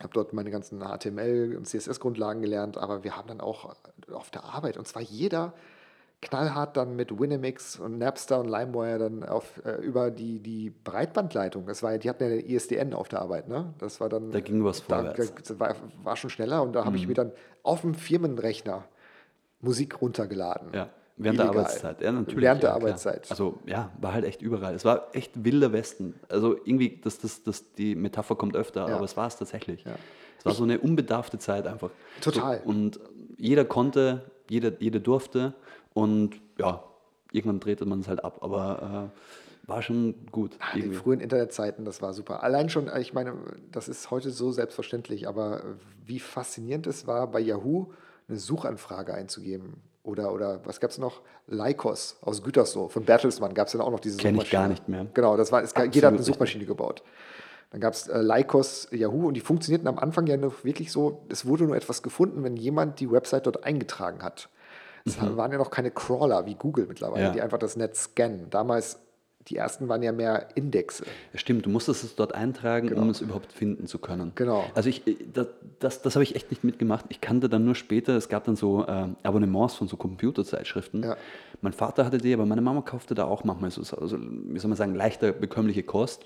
habe 0.00 0.12
dort 0.12 0.32
meine 0.32 0.50
ganzen 0.50 0.80
HTML 0.80 1.56
und 1.56 1.66
CSS-Grundlagen 1.66 2.40
gelernt, 2.40 2.78
aber 2.78 3.04
wir 3.04 3.16
haben 3.16 3.28
dann 3.28 3.40
auch 3.40 3.74
auf 4.12 4.30
der 4.30 4.44
Arbeit, 4.44 4.76
und 4.76 4.86
zwar 4.86 5.02
jeder 5.02 5.54
knallhart 6.20 6.76
dann 6.76 6.96
mit 6.96 7.18
Winamix 7.18 7.78
und 7.78 7.98
Napster 7.98 8.40
und 8.40 8.48
LimeWire 8.48 8.98
dann 8.98 9.22
auf, 9.22 9.64
äh, 9.64 9.76
über 9.76 10.10
die, 10.10 10.40
die 10.40 10.70
Breitbandleitung. 10.70 11.66
Das 11.66 11.82
war, 11.82 11.96
die 11.96 12.08
hatten 12.08 12.24
ja 12.24 12.30
eine 12.30 12.40
ISDN 12.40 12.92
auf 12.92 13.08
der 13.08 13.22
Arbeit, 13.22 13.48
ne? 13.48 13.72
Das 13.78 14.00
war 14.00 14.08
dann. 14.08 14.32
Da 14.32 14.40
ging 14.40 14.64
was 14.64 14.84
da, 14.86 14.96
vorwärts. 14.96 15.32
das 15.34 15.60
war, 15.60 15.76
war 16.02 16.16
schon 16.16 16.30
schneller 16.30 16.62
und 16.62 16.72
da 16.72 16.84
habe 16.84 16.96
ich 16.96 17.06
mir 17.06 17.14
dann 17.14 17.32
auf 17.62 17.82
dem 17.82 17.94
Firmenrechner 17.94 18.84
Musik 19.60 20.00
runtergeladen. 20.00 20.70
Ja, 20.74 20.88
während 21.18 21.38
der 21.38 21.46
Illegal. 21.46 21.64
Arbeitszeit. 21.64 22.00
Ja, 22.00 22.12
natürlich. 22.12 22.40
Während 22.42 22.62
der 22.62 22.70
ja. 22.70 22.76
Arbeitszeit. 22.76 23.30
Also 23.30 23.58
ja, 23.66 23.90
war 24.00 24.12
halt 24.12 24.24
echt 24.24 24.40
überall. 24.42 24.74
Es 24.74 24.84
war 24.84 25.08
echt 25.14 25.44
wilder 25.44 25.72
Westen. 25.72 26.14
Also 26.28 26.56
irgendwie, 26.64 27.00
das, 27.02 27.18
das, 27.18 27.42
das, 27.42 27.72
die 27.74 27.94
Metapher 27.94 28.36
kommt 28.36 28.56
öfter, 28.56 28.88
Ja. 28.88 28.96
aber 28.96 29.04
es 29.04 29.16
war 29.16 29.26
es 29.26 29.36
tatsächlich. 29.36 29.84
Ja. 29.84 29.96
Es 30.38 30.44
war 30.46 30.54
so 30.54 30.64
eine 30.64 30.78
unbedarfte 30.78 31.38
Zeit 31.38 31.66
einfach. 31.66 31.90
Total. 32.20 32.60
So, 32.64 32.70
und 32.70 33.00
jeder 33.36 33.64
konnte, 33.64 34.30
jeder, 34.48 34.72
jeder 34.80 35.00
durfte 35.00 35.54
und 35.94 36.40
ja, 36.58 36.84
irgendwann 37.32 37.60
drehte 37.60 37.84
man 37.86 38.00
es 38.00 38.08
halt 38.08 38.24
ab. 38.24 38.38
Aber 38.40 39.10
äh, 39.12 39.68
war 39.68 39.82
schon 39.82 40.14
gut. 40.30 40.56
Ah, 40.60 40.74
Die 40.76 40.90
frühen 40.92 41.20
Internetzeiten, 41.20 41.84
das 41.84 42.00
war 42.00 42.14
super. 42.14 42.42
Allein 42.42 42.70
schon, 42.70 42.88
ich 43.00 43.12
meine, 43.12 43.34
das 43.70 43.88
ist 43.88 44.10
heute 44.10 44.30
so 44.30 44.50
selbstverständlich, 44.52 45.28
aber 45.28 45.62
wie 46.06 46.20
faszinierend 46.20 46.86
es 46.86 47.06
war, 47.06 47.30
bei 47.30 47.40
Yahoo 47.40 47.92
eine 48.28 48.38
Suchanfrage 48.38 49.12
einzugeben. 49.12 49.82
Oder, 50.08 50.32
oder 50.32 50.60
was 50.64 50.80
gab 50.80 50.90
es 50.90 50.96
noch? 50.98 51.20
Lycos 51.46 52.16
aus 52.22 52.42
Gütersloh 52.42 52.88
von 52.88 53.04
Bertelsmann 53.04 53.52
gab 53.52 53.66
es 53.66 53.72
dann 53.72 53.82
auch 53.82 53.90
noch 53.90 54.00
diese 54.00 54.16
Kenn 54.16 54.36
ich 54.36 54.50
gar 54.50 54.62
Suchmaschine. 54.62 54.68
nicht 54.68 54.88
mehr. 54.88 55.06
Genau, 55.12 55.36
das 55.36 55.52
war, 55.52 55.62
es, 55.62 55.74
gab- 55.74 55.94
jeder 55.94 56.06
hat 56.06 56.12
eine 56.12 56.18
Absolut 56.20 56.34
Suchmaschine 56.36 56.64
gebaut. 56.64 57.02
Dann 57.70 57.80
gab 57.82 57.92
es 57.92 58.08
äh, 58.08 58.20
Lycos 58.22 58.88
Yahoo 58.90 59.28
und 59.28 59.34
die 59.34 59.40
funktionierten 59.42 59.86
am 59.86 59.98
Anfang 59.98 60.26
ja 60.26 60.38
noch 60.38 60.64
wirklich 60.64 60.90
so, 60.90 61.22
es 61.28 61.44
wurde 61.46 61.64
nur 61.64 61.76
etwas 61.76 62.02
gefunden, 62.02 62.42
wenn 62.42 62.56
jemand 62.56 63.00
die 63.00 63.10
Website 63.10 63.44
dort 63.46 63.64
eingetragen 63.64 64.22
hat. 64.22 64.48
Es 65.04 65.20
waren 65.20 65.52
ja 65.52 65.58
noch 65.58 65.70
keine 65.70 65.90
Crawler 65.90 66.44
wie 66.46 66.54
Google 66.54 66.86
mittlerweile, 66.86 67.20
Mhm. 67.20 67.26
Ja. 67.28 67.32
die 67.32 67.40
einfach 67.42 67.58
das 67.58 67.76
Netz 67.76 68.04
scannen. 68.04 68.48
Damals, 68.50 68.98
die 69.50 69.56
ersten 69.56 69.88
waren 69.88 70.02
ja 70.02 70.12
mehr 70.12 70.48
Indexe. 70.54 71.04
Stimmt, 71.34 71.64
du 71.66 71.70
musstest 71.70 72.04
es 72.04 72.14
dort 72.14 72.34
eintragen, 72.34 72.92
um 72.92 73.08
es 73.10 73.20
überhaupt 73.20 73.52
finden 73.52 73.86
zu 73.86 73.98
können. 73.98 74.32
Genau. 74.34 74.64
Also 74.74 74.88
ich, 74.90 75.02
das, 75.32 75.46
das, 75.78 76.02
das 76.02 76.14
habe 76.16 76.22
ich 76.22 76.34
echt 76.34 76.50
nicht 76.50 76.64
mitgemacht. 76.64 77.06
Ich 77.08 77.20
kannte 77.20 77.48
dann 77.48 77.64
nur 77.64 77.74
später, 77.74 78.16
es 78.16 78.28
gab 78.28 78.44
dann 78.44 78.56
so 78.56 78.84
äh, 78.86 79.06
Abonnements 79.22 79.74
von 79.74 79.88
so 79.88 79.96
Computerzeitschriften. 79.96 81.02
Ja. 81.02 81.16
Mein 81.62 81.72
Vater 81.72 82.04
hatte 82.04 82.18
die, 82.18 82.32
aber 82.34 82.46
meine 82.46 82.60
Mama 82.60 82.82
kaufte 82.82 83.14
da 83.14 83.24
auch 83.24 83.44
manchmal 83.44 83.70
so, 83.70 83.80
also, 83.96 84.18
wie 84.20 84.58
soll 84.58 84.68
man 84.68 84.76
sagen, 84.76 84.94
leichter 84.94 85.32
bekömmliche 85.32 85.82
Kost. 85.82 86.24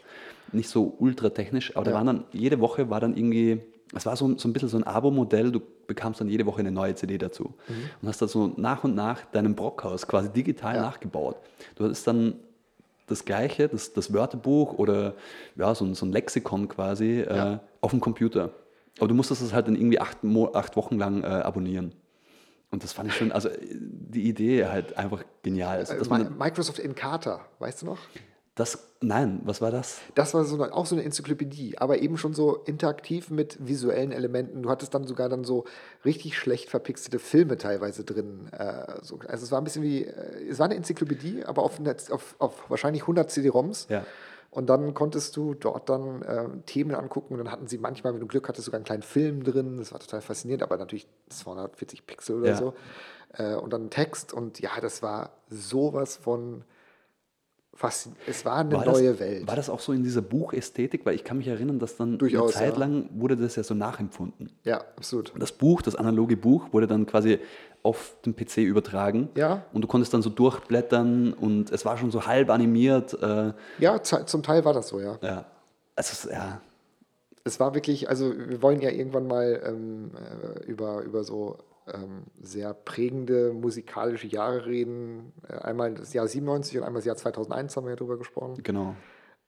Nicht 0.52 0.68
so 0.68 0.94
ultra 0.98 1.30
technisch, 1.30 1.76
aber 1.76 1.84
da 1.84 1.90
Ja. 1.92 1.96
waren 1.98 2.06
dann, 2.06 2.24
jede 2.32 2.60
Woche 2.60 2.90
war 2.90 3.00
dann 3.00 3.16
irgendwie, 3.16 3.60
es 3.94 4.04
war 4.04 4.16
so, 4.16 4.36
so 4.36 4.48
ein 4.48 4.52
bisschen 4.52 4.68
so 4.68 4.76
ein 4.76 4.84
Abo-Modell, 4.84 5.52
du 5.52 5.60
bekamst 5.86 6.20
dann 6.20 6.28
jede 6.28 6.44
Woche 6.46 6.60
eine 6.60 6.72
neue 6.72 6.94
CD 6.94 7.18
dazu 7.18 7.54
Mhm. 7.68 7.74
und 8.02 8.08
hast 8.08 8.20
da 8.20 8.26
so 8.28 8.52
nach 8.56 8.84
und 8.84 8.94
nach 8.94 9.24
deinem 9.26 9.54
Brockhaus 9.54 10.06
quasi 10.06 10.28
digital 10.30 10.76
Ja. 10.76 10.82
nachgebaut. 10.82 11.36
Du 11.76 11.84
hattest 11.84 12.06
dann 12.06 12.34
das 13.06 13.24
Gleiche, 13.24 13.68
das, 13.68 13.92
das 13.92 14.12
Wörterbuch 14.12 14.74
oder 14.74 15.14
ja, 15.56 15.74
so, 15.74 15.84
ein- 15.84 15.94
so 15.94 16.06
ein 16.06 16.12
Lexikon 16.12 16.68
quasi 16.68 17.20
Ja. 17.28 17.54
äh, 17.54 17.58
auf 17.80 17.90
dem 17.90 18.00
Computer. 18.00 18.50
Aber 18.98 19.08
du 19.08 19.14
musstest 19.14 19.42
es 19.42 19.52
halt 19.52 19.66
dann 19.68 19.74
irgendwie 19.76 20.00
acht, 20.00 20.22
Mo 20.22 20.52
acht 20.54 20.76
Wochen 20.76 20.98
lang 20.98 21.22
äh, 21.22 21.26
abonnieren. 21.26 21.92
Und 22.70 22.82
das 22.84 22.92
fand 22.92 23.10
ich 23.10 23.16
schon, 23.16 23.32
also 23.32 23.48
äh, 23.48 23.58
die 23.60 24.22
Idee 24.28 24.66
halt 24.66 24.96
einfach 24.96 25.24
genial. 25.42 25.78
Also, 25.78 25.94
Äh, 25.94 26.24
Microsoft 26.38 26.78
Encarta, 26.78 27.40
weißt 27.58 27.82
du 27.82 27.86
noch? 27.86 27.98
Das, 28.54 28.86
nein, 29.00 29.40
was 29.44 29.62
war 29.62 29.70
das? 29.70 29.98
Das 30.14 30.34
war 30.34 30.44
so 30.44 30.62
eine, 30.62 30.74
auch 30.74 30.84
so 30.84 30.94
eine 30.94 31.04
Enzyklopädie, 31.04 31.78
aber 31.78 32.02
eben 32.02 32.18
schon 32.18 32.34
so 32.34 32.56
interaktiv 32.56 33.30
mit 33.30 33.56
visuellen 33.66 34.12
Elementen. 34.12 34.62
Du 34.62 34.68
hattest 34.68 34.92
dann 34.92 35.06
sogar 35.06 35.30
dann 35.30 35.42
so 35.44 35.64
richtig 36.04 36.36
schlecht 36.36 36.68
verpixelte 36.68 37.18
Filme 37.18 37.56
teilweise 37.56 38.04
drin. 38.04 38.48
Äh, 38.52 39.00
so. 39.00 39.18
Also 39.26 39.44
es 39.44 39.52
war 39.52 39.60
ein 39.60 39.64
bisschen 39.64 39.82
wie, 39.82 40.04
äh, 40.04 40.48
es 40.50 40.58
war 40.58 40.66
eine 40.66 40.74
Enzyklopädie, 40.74 41.44
aber 41.46 41.62
auf, 41.62 41.80
auf, 42.10 42.34
auf 42.38 42.68
wahrscheinlich 42.70 43.02
100 43.04 43.30
CD-ROMs. 43.30 43.86
Ja. 43.88 44.04
Und 44.50 44.68
dann 44.68 44.92
konntest 44.92 45.34
du 45.38 45.54
dort 45.54 45.88
dann 45.88 46.20
äh, 46.20 46.46
Themen 46.66 46.94
angucken 46.94 47.32
und 47.32 47.38
dann 47.38 47.50
hatten 47.50 47.68
sie 47.68 47.78
manchmal, 47.78 48.12
wenn 48.12 48.20
du 48.20 48.26
Glück 48.26 48.48
hattest, 48.48 48.66
sogar 48.66 48.76
einen 48.76 48.84
kleinen 48.84 49.02
Film 49.02 49.44
drin. 49.44 49.78
Das 49.78 49.92
war 49.92 49.98
total 49.98 50.20
faszinierend, 50.20 50.62
aber 50.62 50.76
natürlich 50.76 51.08
240 51.30 52.06
Pixel 52.06 52.40
oder 52.40 52.50
Ja. 52.50 52.56
so. 52.56 52.74
Äh, 53.32 53.54
und 53.54 53.72
dann 53.72 53.88
Text 53.88 54.34
und 54.34 54.60
ja, 54.60 54.72
das 54.82 55.02
war 55.02 55.30
sowas 55.48 56.16
von 56.16 56.64
faszinierend. 57.74 58.28
Es 58.28 58.44
war 58.44 58.56
eine 58.56 58.72
War 58.74 58.84
neue 58.84 59.10
das, 59.12 59.20
Welt. 59.20 59.46
War 59.46 59.56
das 59.56 59.68
auch 59.70 59.80
so 59.80 59.92
in 59.92 60.02
dieser 60.04 60.22
Buchästhetik? 60.22 61.04
Weil 61.06 61.14
ich 61.14 61.24
kann 61.24 61.38
mich 61.38 61.48
erinnern, 61.48 61.78
dass 61.78 61.96
dann 61.96 62.18
Durchaus, 62.18 62.54
eine 62.56 62.66
Zeit 62.70 62.78
lang 62.78 63.08
wurde 63.14 63.36
das 63.36 63.56
ja 63.56 63.62
so 63.62 63.74
nachempfunden. 63.74 64.50
Ja, 64.64 64.82
absolut. 64.96 65.32
Das 65.38 65.52
Buch, 65.52 65.82
das 65.82 65.94
analoge 65.96 66.36
Buch, 66.36 66.72
wurde 66.72 66.86
dann 66.86 67.06
quasi 67.06 67.38
auf 67.82 68.14
den 68.24 68.36
PC 68.36 68.58
übertragen. 68.58 69.28
Ja. 69.36 69.64
Und 69.72 69.82
du 69.82 69.88
konntest 69.88 70.14
dann 70.14 70.22
so 70.22 70.30
durchblättern 70.30 71.32
und 71.32 71.72
es 71.72 71.84
war 71.84 71.96
schon 71.98 72.10
so 72.12 72.26
halb 72.26 72.48
animiert. 72.50 73.20
Äh, 73.20 73.52
Ja, 73.78 74.00
zum 74.02 74.42
Teil 74.42 74.64
war 74.64 74.72
das 74.72 74.88
so, 74.88 75.00
ja. 75.00 75.18
ja. 75.22 75.44
Also, 75.96 76.12
es- 76.12 76.32
ja. 76.32 76.60
Es 77.44 77.58
war 77.58 77.74
wirklich, 77.74 78.08
also 78.08 78.32
wir 78.38 78.62
wollen 78.62 78.80
ja 78.80 78.90
irgendwann 78.90 79.26
mal 79.26 79.60
ähm, 79.66 80.12
äh, 80.14 80.64
über, 80.64 81.02
über 81.02 81.24
so 81.24 81.58
ähm, 81.92 82.24
sehr 82.40 82.74
prägende 82.74 83.52
musikalische 83.52 84.26
Jahre 84.26 84.66
reden. 84.66 85.32
Äh, 85.48 85.54
einmal 85.54 85.94
das 85.94 86.12
Jahr 86.12 86.26
97 86.26 86.78
und 86.78 86.84
einmal 86.84 87.00
das 87.00 87.06
Jahr 87.06 87.16
2001 87.16 87.76
haben 87.76 87.84
wir 87.84 87.90
ja 87.90 87.96
drüber 87.96 88.18
gesprochen. 88.18 88.62
Genau. 88.62 88.94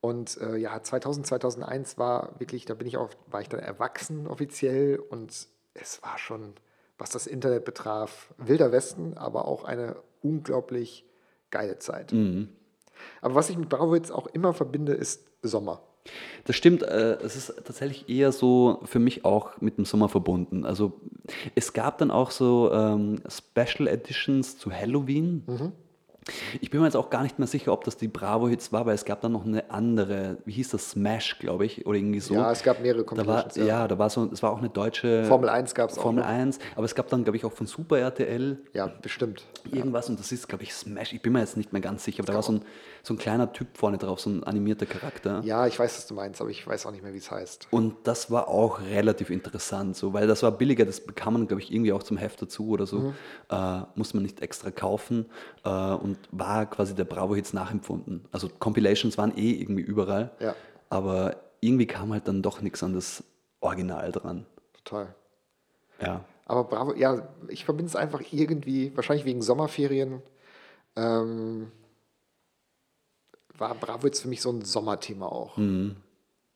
Und 0.01 0.39
äh, 0.41 0.57
ja, 0.57 0.83
2000, 0.83 1.27
2001 1.27 1.97
war 1.97 2.39
wirklich, 2.39 2.67
da 2.67 2.75
bin 2.75 2.87
ich 2.87 2.97
auch, 2.97 3.11
war 3.27 3.41
ich 3.41 3.49
dann 3.49 3.61
erwachsen 3.61 4.27
offiziell 4.27 4.99
und 4.99 5.49
es 5.75 6.03
war 6.03 6.19
schon, 6.19 6.55
was 6.99 7.11
das 7.11 7.27
Internet 7.27 7.65
betraf, 7.65 8.35
wilder 8.37 8.71
Westen, 8.71 9.17
aber 9.17 9.49
auch 9.49 9.65
eine 9.65 9.97
unglaublich 10.21 11.07
geile 11.51 11.79
Zeit. 11.79 12.13
Aber 13.23 13.35
was 13.35 13.49
ich 13.49 13.57
mit 13.57 13.69
Brauwitz 13.69 14.11
auch 14.11 14.27
immer 14.27 14.53
verbinde, 14.53 14.93
ist 14.93 15.27
Sommer. 15.43 15.83
Das 16.45 16.57
stimmt, 16.57 16.83
äh, 16.83 17.17
es 17.23 17.37
ist 17.37 17.55
tatsächlich 17.65 18.09
eher 18.09 18.31
so 18.33 18.81
für 18.85 18.99
mich 18.99 19.25
auch 19.25 19.61
mit 19.61 19.79
dem 19.79 19.85
Sommer 19.85 20.09
verbunden. 20.09 20.67
Also 20.67 21.01
es 21.55 21.73
gab 21.73 21.99
dann 21.99 22.11
auch 22.11 22.31
so 22.31 22.71
ähm, 22.73 23.21
Special 23.29 23.89
Editions 23.89 24.59
zu 24.59 24.71
Halloween. 24.71 25.45
Ich 26.61 26.71
bin 26.71 26.81
mir 26.81 26.87
jetzt 26.87 26.97
auch 26.97 27.11
gar 27.11 27.23
nicht 27.23 27.39
mehr 27.39 27.49
sicher, 27.49 27.73
ob 27.73 27.85
das 27.85 27.97
die 27.97 28.09
Bravo-Hits 28.09 28.73
war, 28.73 28.87
weil 28.87 28.95
es 28.95 29.05
gab 29.05 29.21
dann 29.21 29.33
noch 29.33 29.45
eine 29.45 29.71
andere, 29.71 30.39
wie 30.45 30.53
hieß 30.53 30.71
das, 30.71 30.91
Smash, 30.91 31.39
glaube 31.39 31.67
ich, 31.67 31.87
oder 31.87 31.99
irgendwie 31.99 32.21
so. 32.21 32.35
Ja, 32.35 32.51
es 32.51 32.63
gab 32.63 32.81
mehrere 32.81 33.05
da 33.05 33.27
war, 33.27 33.43
Compilations. 33.43 33.57
ja. 33.57 33.89
da 33.89 33.99
war 33.99 34.11
so, 34.11 34.29
es 34.33 34.43
war 34.43 34.53
auch 34.53 34.59
eine 34.59 34.71
deutsche 34.71 35.25
Formel 35.25 35.49
1 35.49 35.75
gab's 35.75 35.99
auch 35.99 36.03
Formel 36.03 36.23
noch. 36.23 36.31
1, 36.31 36.59
aber 36.77 36.85
es 36.85 36.95
gab 36.95 37.09
dann, 37.09 37.25
glaube 37.25 37.37
ich, 37.37 37.45
auch 37.45 37.53
von 37.53 37.67
Super 37.67 37.99
RTL 37.99 38.59
ja, 38.73 38.87
bestimmt. 38.87 39.45
irgendwas 39.71 40.09
und 40.09 40.19
das 40.19 40.33
ist, 40.33 40.49
glaube 40.49 40.65
ich, 40.65 40.75
Smash. 40.75 41.13
Ich 41.13 41.23
bin 41.23 41.33
mir 41.33 41.41
jetzt 41.41 41.57
nicht 41.57 41.73
mehr 41.73 41.83
ganz 41.83 42.05
sicher, 42.05 42.21
aber 42.23 42.33
da 42.33 42.35
war 42.35 42.43
so 42.43 42.53
ein, 42.53 42.63
so 43.03 43.15
ein 43.15 43.19
kleiner 43.19 43.53
Typ 43.53 43.77
vorne 43.77 43.99
drauf, 43.99 44.21
so 44.21 44.31
ein 44.31 44.45
animierter 44.45 44.87
Charakter. 44.87 45.43
Ja, 45.45 45.67
ich 45.67 45.79
weiß, 45.79 45.97
was 45.97 46.07
du 46.07 46.15
meinst, 46.15 46.41
aber 46.41 46.51
ich 46.51 46.67
weiß 46.67 46.87
auch 46.87 46.91
nicht 46.91 47.03
mehr, 47.03 47.13
wie 47.13 47.19
es 47.19 47.31
heißt. 47.31 47.69
Und 47.71 47.95
das 48.05 48.31
war 48.31 48.49
auch 48.49 48.81
relativ 48.81 49.31
interessant, 49.31 49.97
so, 49.97 50.13
weil 50.13 50.27
das 50.27 50.43
war 50.43 50.53
billiger, 50.53 50.85
das 50.85 51.01
bekam 51.01 51.35
man, 51.35 51.47
glaube 51.47 51.63
ich, 51.63 51.73
irgendwie 51.73 51.93
auch 51.93 52.03
zum 52.03 52.17
Heft 52.17 52.41
dazu 52.41 52.69
oder 52.69 52.87
so. 52.87 52.99
Mhm. 52.99 53.15
Äh, 53.51 53.83
musste 53.95 54.17
man 54.17 54.23
nicht 54.23 54.41
extra 54.41 54.71
kaufen 54.71 55.27
äh, 55.65 55.69
und 55.69 56.14
war 56.31 56.67
quasi 56.67 56.95
der 56.95 57.05
Bravo-Hits 57.05 57.53
nachempfunden. 57.53 58.25
Also 58.33 58.49
Compilations 58.49 59.17
waren 59.19 59.37
eh 59.37 59.53
irgendwie 59.53 59.83
überall, 59.83 60.31
Ja. 60.41 60.55
aber 60.91 61.37
irgendwie 61.61 61.87
kam 61.87 62.13
halt 62.13 62.29
dann 62.29 62.43
doch 62.43 62.61
nichts 62.61 62.83
an 62.83 62.95
das 62.95 63.23
Original 63.61 64.13
dran. 64.13 64.47
Total. 64.85 65.15
Ja. 66.01 66.25
Aber 66.47 66.65
Bravo, 66.65 66.95
ja, 66.95 67.27
ich 67.49 67.65
verbinde 67.65 67.89
es 67.89 67.97
einfach 67.97 68.21
irgendwie, 68.31 68.95
wahrscheinlich 68.95 69.25
wegen 69.25 69.41
Sommerferien, 69.41 70.21
ähm, 70.97 71.71
war 73.57 73.75
Bravo 73.75 74.07
jetzt 74.07 74.21
für 74.21 74.29
mich 74.29 74.43
so 74.43 74.51
ein 74.51 74.63
Sommerthema 74.63 75.27
auch. 75.27 75.57
Mhm. 75.57 75.97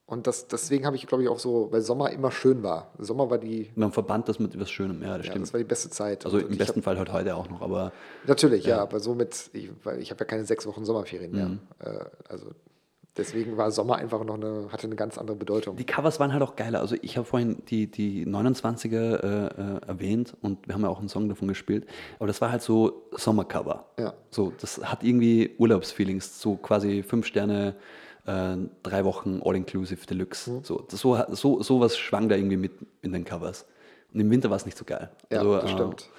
Und 0.09 0.27
das, 0.27 0.49
deswegen 0.49 0.87
habe 0.87 0.97
ich, 0.97 1.07
glaube 1.07 1.23
ich, 1.23 1.29
auch 1.29 1.39
so, 1.39 1.69
weil 1.71 1.83
Sommer 1.83 2.11
immer 2.11 2.31
schön 2.31 2.63
war. 2.63 2.93
Sommer 2.97 3.29
war 3.29 3.37
die, 3.37 3.71
Man 3.75 3.93
verband 3.93 4.27
das 4.27 4.39
mit 4.39 4.55
etwas 4.55 4.71
Schönem, 4.71 5.03
ja, 5.03 5.19
das 5.19 5.27
ja, 5.27 5.33
stimmt. 5.33 5.45
das 5.45 5.53
war 5.53 5.59
die 5.59 5.65
beste 5.65 5.91
Zeit. 5.91 6.25
also 6.25 6.39
Und 6.39 6.51
im 6.51 6.57
besten 6.57 6.81
Fall 6.81 6.97
halt 6.97 7.13
heute 7.13 7.37
auch 7.37 7.51
noch, 7.51 7.61
aber 7.61 7.85
Hab, 7.85 7.93
natürlich, 8.27 8.65
ja, 8.65 8.81
aber 8.81 9.01
somit, 9.01 9.51
ich, 9.53 9.69
weil 9.85 10.01
ich 10.01 10.11
habe 10.11 10.21
ja 10.21 10.25
keine 10.25 10.47
sechs 10.47 10.67
Wochen 10.67 10.87
Sommerferien 10.87 11.31
mehr. 11.31 11.49
Mhm. 11.49 11.59
Äh, 11.81 12.07
also 12.27 12.47
deswegen 13.19 13.59
war 13.59 13.71
Sommer 13.71 13.97
einfach 13.97 14.25
noch 14.25 14.37
eine, 14.37 14.69
hatte 14.73 14.87
eine 14.87 14.97
ganz 14.97 15.19
andere 15.19 15.37
Bedeutung. 15.37 15.77
Die 15.77 15.85
Covers 15.85 16.19
waren 16.19 16.33
halt 16.33 16.43
auch 16.43 16.57
geiler. 16.57 16.81
Also 16.81 16.97
ich 17.03 17.19
habe 17.19 17.27
vorhin 17.27 17.63
die, 17.69 17.91
die 17.91 18.25
29er 18.25 18.95
äh, 18.97 19.77
äh, 19.77 19.81
erwähnt 19.87 20.35
und 20.41 20.67
wir 20.67 20.75
haben 20.75 20.83
ja 20.83 20.89
auch 20.89 21.01
einen 21.01 21.11
Song 21.11 21.29
davon 21.29 21.49
gespielt. 21.49 21.87
Aber 22.19 22.29
das 22.29 22.41
war 22.41 22.51
halt 22.51 22.63
so 22.63 23.09
Sommercover. 23.13 23.85
Ja. 23.99 24.15
So, 24.31 24.55
das 24.59 24.81
hat 24.83 25.05
irgendwie 25.05 25.55
Urlaubsfeelings, 25.59 26.41
so 26.41 26.57
quasi 26.57 27.03
fünf 27.03 27.27
Sterne, 27.27 27.77
äh, 28.29 28.57
drei 28.83 29.05
Wochen 29.05 29.41
All-Inclusive 29.43 30.07
Deluxe. 30.07 30.51
Mhm. 30.51 30.65
So, 30.65 30.85
so, 30.89 31.19
so, 31.31 31.63
sowas 31.63 31.97
schwang 31.97 32.29
da 32.29 32.37
irgendwie 32.37 32.59
mit 32.59 32.73
in 33.03 33.13
den 33.13 33.25
Covers. 33.25 33.65
Und 34.13 34.21
im 34.21 34.31
Winter 34.31 34.51
war 34.51 34.57
es 34.57 34.67
nicht 34.67 34.77
so 34.77 34.85
geil. 34.85 35.11
Ja, 35.31 35.39
also, 35.39 35.57
das 35.59 35.71
stimmt. 35.71 36.11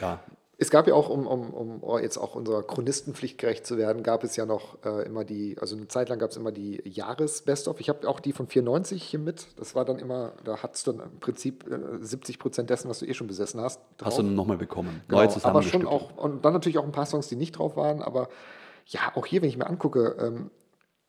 Ja, 0.00 0.20
Es 0.58 0.70
gab 0.70 0.86
ja 0.86 0.94
auch, 0.94 1.08
um, 1.08 1.26
um, 1.26 1.80
um 1.82 1.98
jetzt 2.00 2.18
auch 2.18 2.34
unserer 2.34 2.62
Chronistenpflicht 2.62 3.38
gerecht 3.38 3.66
zu 3.66 3.78
werden, 3.78 4.02
gab 4.02 4.24
es 4.24 4.36
ja 4.36 4.44
noch 4.44 4.84
äh, 4.84 5.06
immer 5.06 5.24
die, 5.24 5.56
also 5.58 5.76
eine 5.76 5.88
Zeit 5.88 6.10
lang 6.10 6.18
gab 6.18 6.30
es 6.30 6.36
immer 6.36 6.52
die 6.52 6.82
Jahres-Best-of. 6.84 7.80
Ich 7.80 7.88
habe 7.88 8.06
auch 8.08 8.20
die 8.20 8.32
von 8.32 8.46
94 8.46 9.02
hier 9.02 9.20
mit. 9.20 9.46
Das 9.56 9.74
war 9.74 9.86
dann 9.86 9.98
immer, 9.98 10.32
da 10.44 10.62
hattest 10.62 10.86
du 10.86 10.92
dann 10.92 11.10
im 11.12 11.20
Prinzip 11.20 11.64
äh, 11.70 12.04
70 12.04 12.38
Prozent 12.38 12.68
dessen, 12.68 12.90
was 12.90 12.98
du 12.98 13.06
eh 13.06 13.14
schon 13.14 13.26
besessen 13.26 13.60
hast. 13.60 13.80
hast 14.02 14.18
du 14.18 14.22
drauf. 14.22 14.32
nochmal 14.32 14.58
bekommen. 14.58 15.02
Genau, 15.08 15.22
Neu 15.24 15.30
aber 15.42 15.62
schon 15.62 15.86
auch, 15.86 16.16
und 16.18 16.44
dann 16.44 16.52
natürlich 16.52 16.78
auch 16.78 16.84
ein 16.84 16.92
paar 16.92 17.06
Songs, 17.06 17.28
die 17.28 17.36
nicht 17.36 17.52
drauf 17.52 17.76
waren, 17.76 18.02
aber 18.02 18.28
ja, 18.86 19.00
auch 19.14 19.26
hier, 19.26 19.42
wenn 19.42 19.48
ich 19.48 19.56
mir 19.56 19.66
angucke, 19.66 20.16
ähm, 20.20 20.50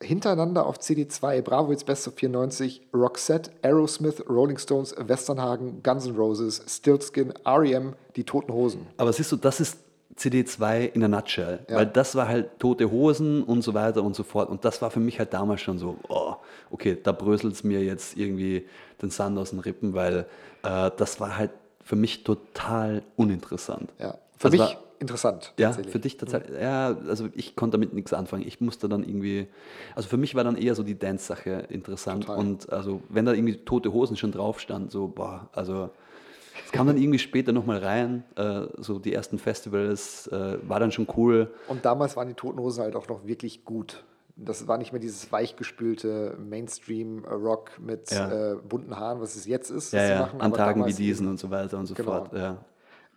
hintereinander 0.01 0.65
auf 0.65 0.77
CD2, 0.77 1.41
Bravo 1.41 1.71
Hits 1.71 1.83
Best 1.83 2.07
of 2.07 2.15
94, 2.15 2.81
Roxette, 2.93 3.51
Aerosmith, 3.61 4.23
Rolling 4.29 4.57
Stones, 4.57 4.95
Westernhagen, 4.97 5.81
Guns 5.83 6.05
N' 6.05 6.15
Roses, 6.15 6.61
Stillskin, 6.67 7.33
R.E.M., 7.45 7.93
Die 8.15 8.23
Toten 8.23 8.53
Hosen. 8.53 8.87
Aber 8.97 9.11
siehst 9.13 9.31
du, 9.31 9.35
das 9.35 9.59
ist 9.59 9.77
CD2 10.17 10.93
in 10.93 11.03
a 11.03 11.07
nutshell. 11.07 11.59
Ja. 11.69 11.77
Weil 11.77 11.85
das 11.87 12.15
war 12.15 12.27
halt 12.27 12.59
tote 12.59 12.89
Hosen 12.89 13.43
und 13.43 13.61
so 13.61 13.73
weiter 13.73 14.03
und 14.03 14.15
so 14.15 14.23
fort. 14.23 14.49
Und 14.49 14.65
das 14.65 14.81
war 14.81 14.89
für 14.89 14.99
mich 14.99 15.19
halt 15.19 15.33
damals 15.33 15.61
schon 15.61 15.77
so, 15.77 15.97
oh, 16.09 16.35
okay, 16.71 16.97
da 17.01 17.11
bröselt 17.11 17.53
es 17.53 17.63
mir 17.63 17.83
jetzt 17.83 18.17
irgendwie 18.17 18.65
den 19.01 19.11
Sand 19.11 19.37
aus 19.37 19.51
den 19.51 19.59
Rippen, 19.59 19.93
weil 19.93 20.25
äh, 20.63 20.91
das 20.97 21.19
war 21.19 21.37
halt 21.37 21.51
für 21.83 21.95
mich 21.95 22.23
total 22.23 23.03
uninteressant. 23.15 23.91
Ja, 23.99 24.17
für 24.37 24.49
Das 24.49 24.51
mich 24.51 24.77
interessant. 24.99 25.53
Ja, 25.57 25.71
für 25.73 25.99
dich 25.99 26.17
tatsächlich. 26.17 26.59
Ja, 26.59 26.95
also 27.07 27.29
ich 27.33 27.55
konnte 27.55 27.77
damit 27.77 27.93
nichts 27.93 28.13
anfangen. 28.13 28.43
Ich 28.45 28.59
musste 28.61 28.89
dann 28.89 29.03
irgendwie, 29.03 29.47
also 29.95 30.09
für 30.09 30.17
mich 30.17 30.35
war 30.35 30.43
dann 30.43 30.57
eher 30.57 30.75
so 30.75 30.83
die 30.83 30.97
Dance-Sache 30.97 31.65
interessant. 31.69 32.25
Total. 32.25 32.39
Und 32.39 32.71
also 32.71 33.01
wenn 33.09 33.25
da 33.25 33.33
irgendwie 33.33 33.57
tote 33.57 33.93
Hosen 33.93 34.17
schon 34.17 34.31
drauf 34.31 34.59
stand, 34.59 34.91
so, 34.91 35.07
boah, 35.07 35.49
also 35.53 35.89
es 36.65 36.71
kam 36.71 36.87
dann 36.87 36.97
irgendwie 36.97 37.19
später 37.19 37.51
nochmal 37.51 37.77
rein, 37.77 38.23
äh, 38.35 38.61
so 38.77 38.99
die 38.99 39.13
ersten 39.13 39.37
Festivals, 39.39 40.27
äh, 40.27 40.57
war 40.67 40.79
dann 40.79 40.91
schon 40.91 41.07
cool. 41.15 41.53
Und 41.67 41.85
damals 41.85 42.15
waren 42.15 42.27
die 42.27 42.33
Toten 42.33 42.59
Hosen 42.59 42.83
halt 42.83 42.95
auch 42.95 43.07
noch 43.07 43.25
wirklich 43.25 43.63
gut. 43.63 44.03
Das 44.35 44.67
war 44.67 44.77
nicht 44.77 44.91
mehr 44.91 44.99
dieses 45.01 45.31
weichgespülte 45.31 46.37
Mainstream-Rock 46.37 47.79
mit 47.79 48.11
Ja. 48.11 48.53
äh, 48.53 48.55
bunten 48.57 48.95
Haaren, 48.97 49.19
was 49.21 49.35
es 49.35 49.45
jetzt 49.45 49.69
ist. 49.71 49.93
Ja, 49.93 50.03
ja, 50.03 50.19
machen, 50.19 50.41
an 50.41 50.53
Tagen 50.53 50.85
wie 50.85 50.93
diesen 50.93 51.27
und 51.27 51.39
so 51.39 51.49
weiter 51.49 51.77
und 51.79 51.85
so 51.87 51.93
Genau. 51.95 52.11
fort. 52.11 52.33
Ja. 52.33 52.57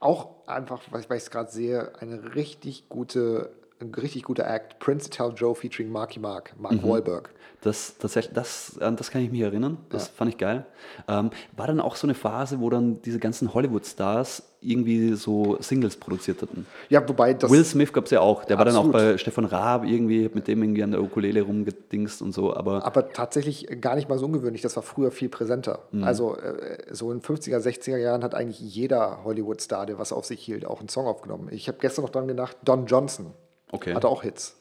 Auch 0.00 0.46
einfach, 0.46 0.80
weil 0.90 1.02
ich 1.02 1.10
es 1.10 1.30
gerade 1.30 1.50
sehe, 1.50 1.92
eine 2.00 2.34
richtig 2.34 2.88
gute, 2.88 3.52
ein 3.80 3.92
richtig 3.94 4.24
guter 4.24 4.46
Act. 4.48 4.78
Prince 4.78 5.10
Tell 5.10 5.32
Joe 5.34 5.54
featuring 5.54 5.90
Marky 5.90 6.20
Mark, 6.20 6.52
Mark 6.58 6.74
Mhm. 6.74 6.82
Wahlberg. 6.88 7.30
Das, 7.62 7.98
tatsächlich, 7.98 8.32
das, 8.32 8.78
an 8.80 8.96
das 8.96 9.10
kann 9.10 9.20
ich 9.22 9.30
mich 9.30 9.42
erinnern. 9.42 9.76
Das 9.90 10.08
fand 10.08 10.30
ich 10.30 10.38
geil. 10.38 10.64
Ähm, 11.06 11.30
war 11.56 11.66
dann 11.66 11.78
auch 11.80 11.94
so 11.94 12.06
eine 12.06 12.14
Phase, 12.14 12.58
wo 12.58 12.70
dann 12.70 13.02
diese 13.02 13.18
ganzen 13.18 13.52
Hollywood-Stars 13.52 14.42
irgendwie 14.62 15.12
so 15.12 15.58
Singles 15.60 15.96
produziert 15.96 16.40
hatten. 16.40 16.66
Ja, 16.88 17.06
wobei 17.06 17.34
das. 17.34 17.50
Will 17.50 17.62
Smith 17.64 17.92
gab 17.92 18.06
es 18.06 18.12
ja 18.12 18.20
auch. 18.20 18.46
Der 18.46 18.56
war 18.56 18.64
dann 18.64 18.76
auch 18.76 18.86
Absolut. 18.86 19.12
bei 19.12 19.18
Stefan 19.18 19.44
Raab 19.44 19.84
irgendwie, 19.84 20.30
mit 20.32 20.48
dem 20.48 20.62
irgendwie 20.62 20.82
an 20.82 20.90
der 20.92 21.02
Ukulele 21.02 21.42
rumgedingst 21.42 22.22
und 22.22 22.32
so. 22.32 22.54
Aber 22.56 22.84
Aber 22.86 23.12
tatsächlich 23.12 23.66
gar 23.80 23.94
nicht 23.94 24.08
mal 24.08 24.18
so 24.18 24.24
ungewöhnlich, 24.24 24.62
das 24.62 24.76
war 24.76 24.82
früher 24.82 25.10
viel 25.10 25.28
präsenter. 25.28 25.80
Mhm. 25.92 26.04
Also 26.04 26.36
äh, 26.36 26.78
so 26.90 27.12
in 27.12 27.20
50er, 27.20 27.58
60er 27.58 27.98
Jahren 27.98 28.24
hat 28.24 28.34
eigentlich 28.34 28.60
jeder 28.60 29.22
Hollywood-Star, 29.24 29.84
der 29.84 29.98
was 29.98 30.12
auf 30.14 30.24
sich 30.24 30.40
hielt, 30.40 30.64
auch 30.64 30.80
einen 30.80 30.88
Song 30.88 31.06
aufgenommen. 31.06 31.48
Ich 31.50 31.68
habe 31.68 31.76
gestern 31.78 32.04
noch 32.06 32.10
dran 32.10 32.26
gedacht, 32.26 32.56
Don 32.64 32.86
Johnson 32.86 33.32
okay, 33.72 33.94
hatte 33.94 34.08
auch 34.08 34.22
Hits. 34.22 34.56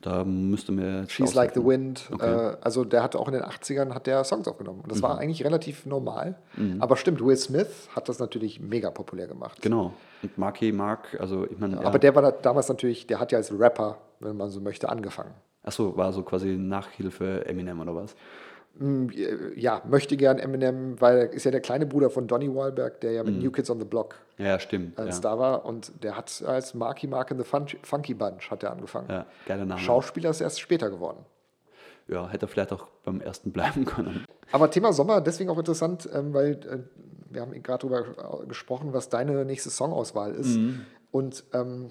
da 0.00 0.24
müsste 0.24 0.72
mir 0.72 1.08
She's 1.08 1.34
Like 1.34 1.54
the. 1.54 1.64
Wind. 1.64 2.08
Okay. 2.12 2.28
Mhm. 2.28 2.38
Äh, 2.38 2.56
also 2.60 2.84
der 2.84 3.02
hatte 3.02 3.18
auch 3.18 3.28
in 3.28 3.34
den 3.34 3.42
80ern 3.42 3.94
hat 3.94 4.06
der 4.06 4.24
Songs 4.24 4.48
aufgenommen. 4.48 4.80
Und 4.80 4.90
das 4.90 5.00
war 5.02 5.18
eigentlich 5.18 5.44
relativ 5.44 5.86
normal. 5.86 6.36
Aber 6.80 6.96
stimmt, 6.96 7.24
Will 7.24 7.36
Smith 7.36 7.88
hat 7.94 8.08
das 8.08 8.18
natürlich 8.18 8.60
mega 8.60 8.90
populär 8.90 9.26
gemacht. 9.28 9.62
Genau. 9.62 9.94
Und 10.22 10.38
Marky 10.38 10.72
Mark, 10.72 11.16
also 11.20 11.46
ich 11.48 11.58
meine, 11.58 11.76
ja. 11.76 11.82
Aber 11.82 11.98
der 11.98 12.14
war 12.14 12.22
da 12.22 12.30
damals 12.30 12.68
natürlich, 12.68 13.06
der 13.06 13.20
hat 13.20 13.32
ja 13.32 13.38
als 13.38 13.52
Rapper, 13.56 13.98
wenn 14.20 14.36
man 14.36 14.50
so 14.50 14.60
möchte, 14.60 14.88
angefangen. 14.88 15.34
achso, 15.64 15.96
war 15.96 16.12
so 16.12 16.22
quasi 16.22 16.56
Nachhilfe 16.56 17.46
Eminem 17.46 17.80
oder 17.80 17.94
was? 17.94 18.14
Mm, 18.78 19.08
Ja, 19.54 19.82
möchte 19.86 20.16
gern 20.16 20.38
Eminem, 20.38 21.00
weil 21.00 21.18
er 21.18 21.32
ist 21.32 21.44
ja 21.44 21.50
der 21.50 21.60
kleine 21.60 21.86
Bruder 21.86 22.08
von 22.10 22.26
Donny 22.26 22.54
Wahlberg, 22.54 23.00
der 23.00 23.12
ja 23.12 23.22
mit 23.24 23.40
New 23.42 23.50
Kids 23.50 23.68
on 23.70 23.78
the 23.78 23.84
Block 23.84 24.16
Ja, 24.38 24.58
stimmt. 24.58 24.98
ein 24.98 25.04
Mhm. 25.04 25.10
Ja, 25.10 25.14
Star 25.16 25.38
war. 25.38 25.64
Und 25.64 25.92
der 26.02 26.16
hat 26.16 26.42
als 26.46 26.74
Marky 26.74 27.06
Mark 27.06 27.30
in 27.30 27.38
the 27.38 27.44
Fun 27.44 27.66
Funky 27.82 28.14
Bunch 28.14 28.50
hat 28.50 28.62
er 28.62 28.70
angefangen. 28.72 29.08
ja 29.10 29.26
geiler 29.46 29.64
Name. 29.66 29.80
Schauspieler 29.80 30.30
ist 30.30 30.40
erst 30.40 30.60
später 30.60 30.90
geworden. 30.90 31.18
ja, 32.08 32.28
hätte 32.28 32.46
er 32.46 32.48
vielleicht 32.48 32.72
auch 32.72 32.86
beim 33.04 33.20
ersten 33.20 33.52
bleiben 33.52 33.84
können. 33.84 34.24
Aber 34.50 34.70
Thema 34.70 34.92
Sommer, 34.92 35.20
deswegen 35.20 35.50
auch 35.50 35.58
interessant, 35.58 36.08
ähm, 36.12 36.34
weil 36.34 36.52
äh, 36.52 36.78
wir 37.30 37.40
haben 37.42 37.52
gerade 37.62 37.86
darüber 37.88 38.44
gesprochen, 38.46 38.92
was 38.92 39.08
deine 39.08 39.44
nächste 39.44 39.70
Songauswahl 39.70 40.34
ist. 40.34 40.58
Und 41.10 41.44
ähm, 41.54 41.90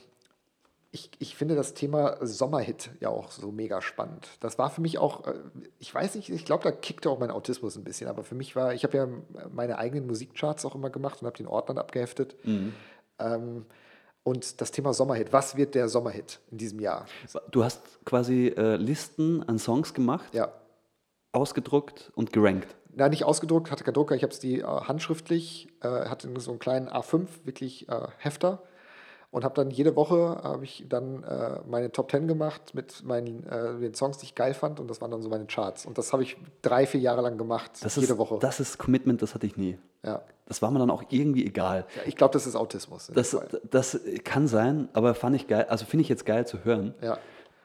ich, 0.92 1.10
ich 1.20 1.36
finde 1.36 1.56
das 1.56 1.74
Thema 1.74 2.18
Sommerhit 2.22 2.92
ja 3.00 3.10
auch 3.10 3.32
so 3.32 3.52
mega 3.52 3.82
spannend. 3.82 4.28
Das 4.42 4.58
war 4.58 4.70
für 4.70 4.82
mich 4.82 4.98
auch, 4.98 5.26
äh, 5.26 5.34
ich 5.80 5.94
weiß 5.94 6.16
nicht, 6.16 6.30
ich 6.30 6.44
glaube, 6.44 6.64
da 6.64 6.72
kickte 6.72 7.10
auch 7.10 7.18
mein 7.18 7.32
Autismus 7.32 7.78
ein 7.78 7.84
bisschen, 7.84 8.10
aber 8.10 8.24
für 8.24 8.36
mich 8.36 8.56
war, 8.56 8.74
ich 8.74 8.84
habe 8.84 8.98
ja 8.98 9.08
meine 9.52 9.78
eigenen 9.78 10.06
Musikcharts 10.06 10.66
auch 10.66 10.76
immer 10.76 10.90
gemacht 10.90 11.22
und 11.22 11.28
habe 11.28 11.38
den 11.38 11.48
Ordnern 11.48 11.78
abgeheftet. 11.78 12.36
Ähm, 13.20 13.66
und 14.24 14.60
das 14.62 14.72
Thema 14.72 14.94
Sommerhit, 14.94 15.32
was 15.32 15.56
wird 15.56 15.76
der 15.76 15.88
Sommerhit 15.88 16.42
in 16.52 16.58
diesem 16.58 16.80
Jahr? 16.80 17.06
Du 17.52 17.64
hast 17.64 17.82
quasi 18.06 18.48
äh, 18.48 18.76
Listen 18.76 19.44
an 19.44 19.60
Songs 19.60 19.94
gemacht, 19.94 20.36
Ja, 20.36 20.52
ausgedruckt 21.32 22.12
und 22.16 22.34
gerankt. 22.34 22.76
Na, 22.94 23.08
nicht 23.08 23.24
ausgedruckt, 23.24 23.72
hatte 23.72 23.86
keinen 23.86 23.94
Drucker, 23.94 24.16
ich 24.16 24.24
habe 24.24 24.34
es 24.34 24.40
die 24.40 24.60
äh, 24.60 24.64
handschriftlich, 24.66 25.70
äh, 25.82 25.88
hatte 25.88 26.30
so 26.42 26.52
einen 26.52 26.60
kleinen 26.60 26.90
A5, 26.90 27.28
wirklich 27.46 27.88
äh, 27.88 28.08
Hefter 28.18 28.62
und 29.32 29.44
habe 29.44 29.56
dann 29.56 29.72
jede 29.72 29.96
Woche 29.96 30.40
habe 30.44 30.64
ich 30.66 30.86
dann 30.90 31.24
äh, 31.24 31.60
meine 31.68 31.92
Top 31.92 32.12
10 32.12 32.28
gemacht 32.28 32.74
mit 32.76 33.04
meinen 33.04 33.46
äh, 33.48 33.80
den 33.80 33.94
Songs, 33.96 34.18
die 34.18 34.26
ich 34.26 34.36
geil 34.36 34.54
fand 34.54 34.80
und 34.80 34.90
das 34.90 35.02
waren 35.02 35.10
dann 35.12 35.22
so 35.22 35.30
meine 35.30 35.46
Charts 35.48 35.86
und 35.86 35.98
das 35.98 36.12
habe 36.14 36.24
ich 36.24 36.38
drei, 36.62 36.86
vier 36.86 37.00
Jahre 37.00 37.22
lang 37.22 37.38
gemacht, 37.38 37.72
Das 37.82 37.96
jede 37.96 38.14
ist, 38.14 38.18
Woche. 38.20 38.38
Das 38.40 38.60
ist 38.60 38.78
Commitment, 38.78 39.22
das 39.22 39.34
hatte 39.34 39.46
ich 39.48 39.58
nie. 39.58 39.78
ja. 40.04 40.22
Das 40.48 40.62
war 40.62 40.70
mir 40.70 40.80
dann 40.80 40.90
auch 40.92 41.04
irgendwie 41.12 41.46
egal. 41.46 41.86
ja, 41.96 42.02
ich 42.06 42.18
glaube, 42.18 42.34
das 42.34 42.46
ist 42.46 42.58
Autismus. 42.58 43.10
Das, 43.14 43.38
das 43.70 43.98
kann 44.26 44.50
sein, 44.50 44.90
aber 44.92 45.16
fand 45.16 45.38
ich 45.38 45.48
geil, 45.48 45.66
also 45.70 45.86
finde 45.86 46.02
ich 46.02 46.10
jetzt 46.10 46.26
geil 46.26 46.46
zu 46.46 46.66
hören. 46.66 46.94
ja. 47.02 47.18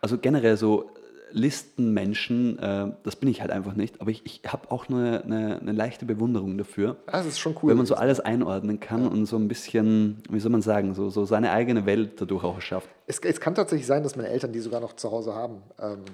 Also 0.03 0.19
generell 0.19 0.57
so, 0.57 0.91
Listenmenschen, 1.33 2.59
äh, 2.59 2.93
das 3.03 3.17
bin 3.17 3.29
ich 3.29 3.41
halt 3.41 3.51
einfach 3.51 3.75
nicht, 3.75 4.01
aber 4.01 4.11
ich, 4.11 4.25
ich 4.25 4.43
habe 4.47 4.71
auch 4.71 4.89
eine, 4.89 5.25
eine, 5.25 5.61
eine 5.61 5.73
leichte 5.73 6.07
Bewunderung 6.07 6.57
dafür. 6.57 6.97
Das 7.07 7.27
ist 7.27 7.39
schon 7.39 7.57
cool. 7.63 7.71
Wenn 7.71 7.77
man 7.77 7.87
so 7.87 7.97
alles 7.97 8.21
einordnen 8.21 8.79
kann 8.81 9.09
und 9.09 9.27
so 9.27 9.37
ein 9.37 9.49
bisschen, 9.49 10.23
wie 10.31 10.39
soll 10.39 10.53
man 10.53 10.63
sagen, 10.63 10.95
so, 10.95 11.11
so 11.11 11.25
seine 11.25 11.51
eigene 11.51 11.85
Welt 11.85 12.21
dadurch 12.21 12.45
auch 12.45 12.61
schafft. 12.61 12.89
Es, 13.07 13.19
es 13.19 13.41
kann 13.41 13.55
tatsächlich 13.55 13.87
sein, 13.87 14.03
dass 14.03 14.17
meine 14.17 14.29
Eltern 14.29 14.53
die 14.53 14.61
sogar 14.61 14.81
noch 14.81 14.95
zu 14.95 15.11
Hause 15.11 15.35
haben, 15.35 15.63
ähm, 15.81 16.05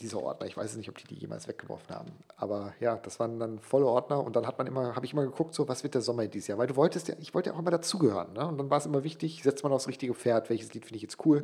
diese 0.00 0.22
Ordner. 0.22 0.46
Ich 0.46 0.56
weiß 0.56 0.76
nicht, 0.76 0.88
ob 0.88 0.96
die 0.98 1.06
die 1.06 1.16
jemals 1.16 1.48
weggeworfen 1.48 1.94
haben. 1.94 2.10
Aber 2.36 2.72
ja, 2.80 2.96
das 2.96 3.18
waren 3.18 3.40
dann 3.40 3.58
volle 3.58 3.86
Ordner 3.86 4.24
und 4.24 4.36
dann 4.36 4.46
hat 4.46 4.58
man 4.58 4.66
immer, 4.66 4.94
habe 4.94 5.04
ich 5.04 5.12
immer 5.12 5.24
geguckt, 5.24 5.54
so 5.54 5.68
was 5.68 5.82
wird 5.82 5.94
der 5.94 6.02
Sommer 6.02 6.26
dieses 6.26 6.48
Jahr? 6.48 6.58
Weil 6.58 6.68
du 6.68 6.76
wolltest 6.76 7.08
ja, 7.08 7.14
ich 7.20 7.34
wollte 7.34 7.50
ja 7.50 7.56
auch 7.56 7.60
immer 7.60 7.70
dazugehören. 7.70 8.32
Ne? 8.34 8.46
Und 8.46 8.58
dann 8.58 8.70
war 8.70 8.78
es 8.78 8.86
immer 8.86 9.02
wichtig, 9.02 9.42
setzt 9.42 9.64
man 9.64 9.72
aufs 9.72 9.88
richtige 9.88 10.14
Pferd, 10.14 10.48
welches 10.48 10.72
Lied 10.74 10.84
finde 10.84 10.96
ich 10.96 11.02
jetzt 11.02 11.24
cool. 11.26 11.42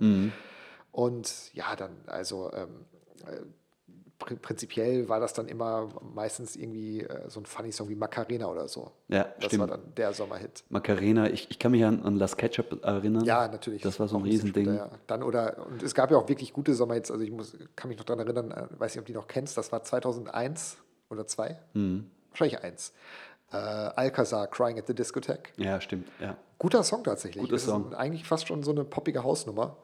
Und 0.93 1.55
ja, 1.55 1.77
dann, 1.77 1.91
also 2.07 2.51
ähm, 2.55 2.69
äh, 2.93 2.96
prinzipiell 4.19 5.09
war 5.11 5.21
das 5.21 5.35
dann 5.35 5.47
immer 5.47 5.89
meistens 6.15 6.57
irgendwie 6.57 7.03
äh, 7.03 7.29
so 7.29 7.39
ein 7.41 7.45
Funny-Song 7.47 7.89
wie 7.91 7.95
Macarena 7.95 8.47
oder 8.47 8.67
so. 8.67 8.91
Ja, 9.09 9.25
das 9.41 9.47
stimmt. 9.47 9.61
war 9.61 9.67
dann 9.67 9.95
der 9.95 10.15
Sommerhit. 10.15 10.65
Macarena, 10.71 11.29
ich, 11.29 11.51
ich 11.51 11.59
kann 11.59 11.73
mich 11.73 11.85
an, 11.85 12.03
an 12.03 12.17
Las 12.17 12.37
Ketchup 12.39 12.83
erinnern. 12.83 13.25
Ja, 13.27 13.47
natürlich. 13.47 13.83
Das 13.83 14.01
war 14.01 14.09
so 14.09 14.17
ein 14.17 14.23
Riesending. 14.23 14.75
ja. 14.75 14.91
Dann 15.07 15.23
oder, 15.23 15.67
und 15.67 15.83
es 15.83 15.95
gab 15.95 16.11
ja 16.11 16.17
auch 16.17 16.29
wirklich 16.31 16.55
gute 16.55 16.75
Sommerhits, 16.75 17.11
also 17.11 17.23
ich 17.23 17.31
muss, 17.31 17.57
kann 17.77 17.89
mich 17.89 17.99
noch 17.99 18.07
daran 18.07 18.27
erinnern, 18.27 18.51
äh, 18.53 18.67
weiß 18.81 18.95
nicht, 18.95 19.01
ob 19.01 19.07
du 19.07 19.13
die 19.13 19.19
noch 19.19 19.29
kennst, 19.29 19.59
das 19.59 19.71
war 19.71 19.83
2001 19.83 20.79
oder 21.11 21.27
2, 21.27 21.59
Mhm. 21.75 22.11
wahrscheinlich 22.31 22.63
1. 22.65 22.95
Äh, 23.53 23.57
Alcazar, 23.57 24.47
Crying 24.49 24.79
at 24.79 24.87
the 24.87 24.95
Discotheque. 24.95 25.51
Ja, 25.59 25.81
stimmt. 25.81 26.09
Ja. 26.21 26.37
Guter 26.59 26.83
Song 26.83 27.05
tatsächlich. 27.05 27.43
Guter 27.43 27.53
Das 27.57 27.63
ist 27.65 27.69
Song. 27.69 27.93
eigentlich 27.95 28.25
fast 28.27 28.49
schon 28.49 28.63
so 28.63 28.71
eine 28.73 28.83
poppige 28.85 29.23
Hausnummer. 29.23 29.77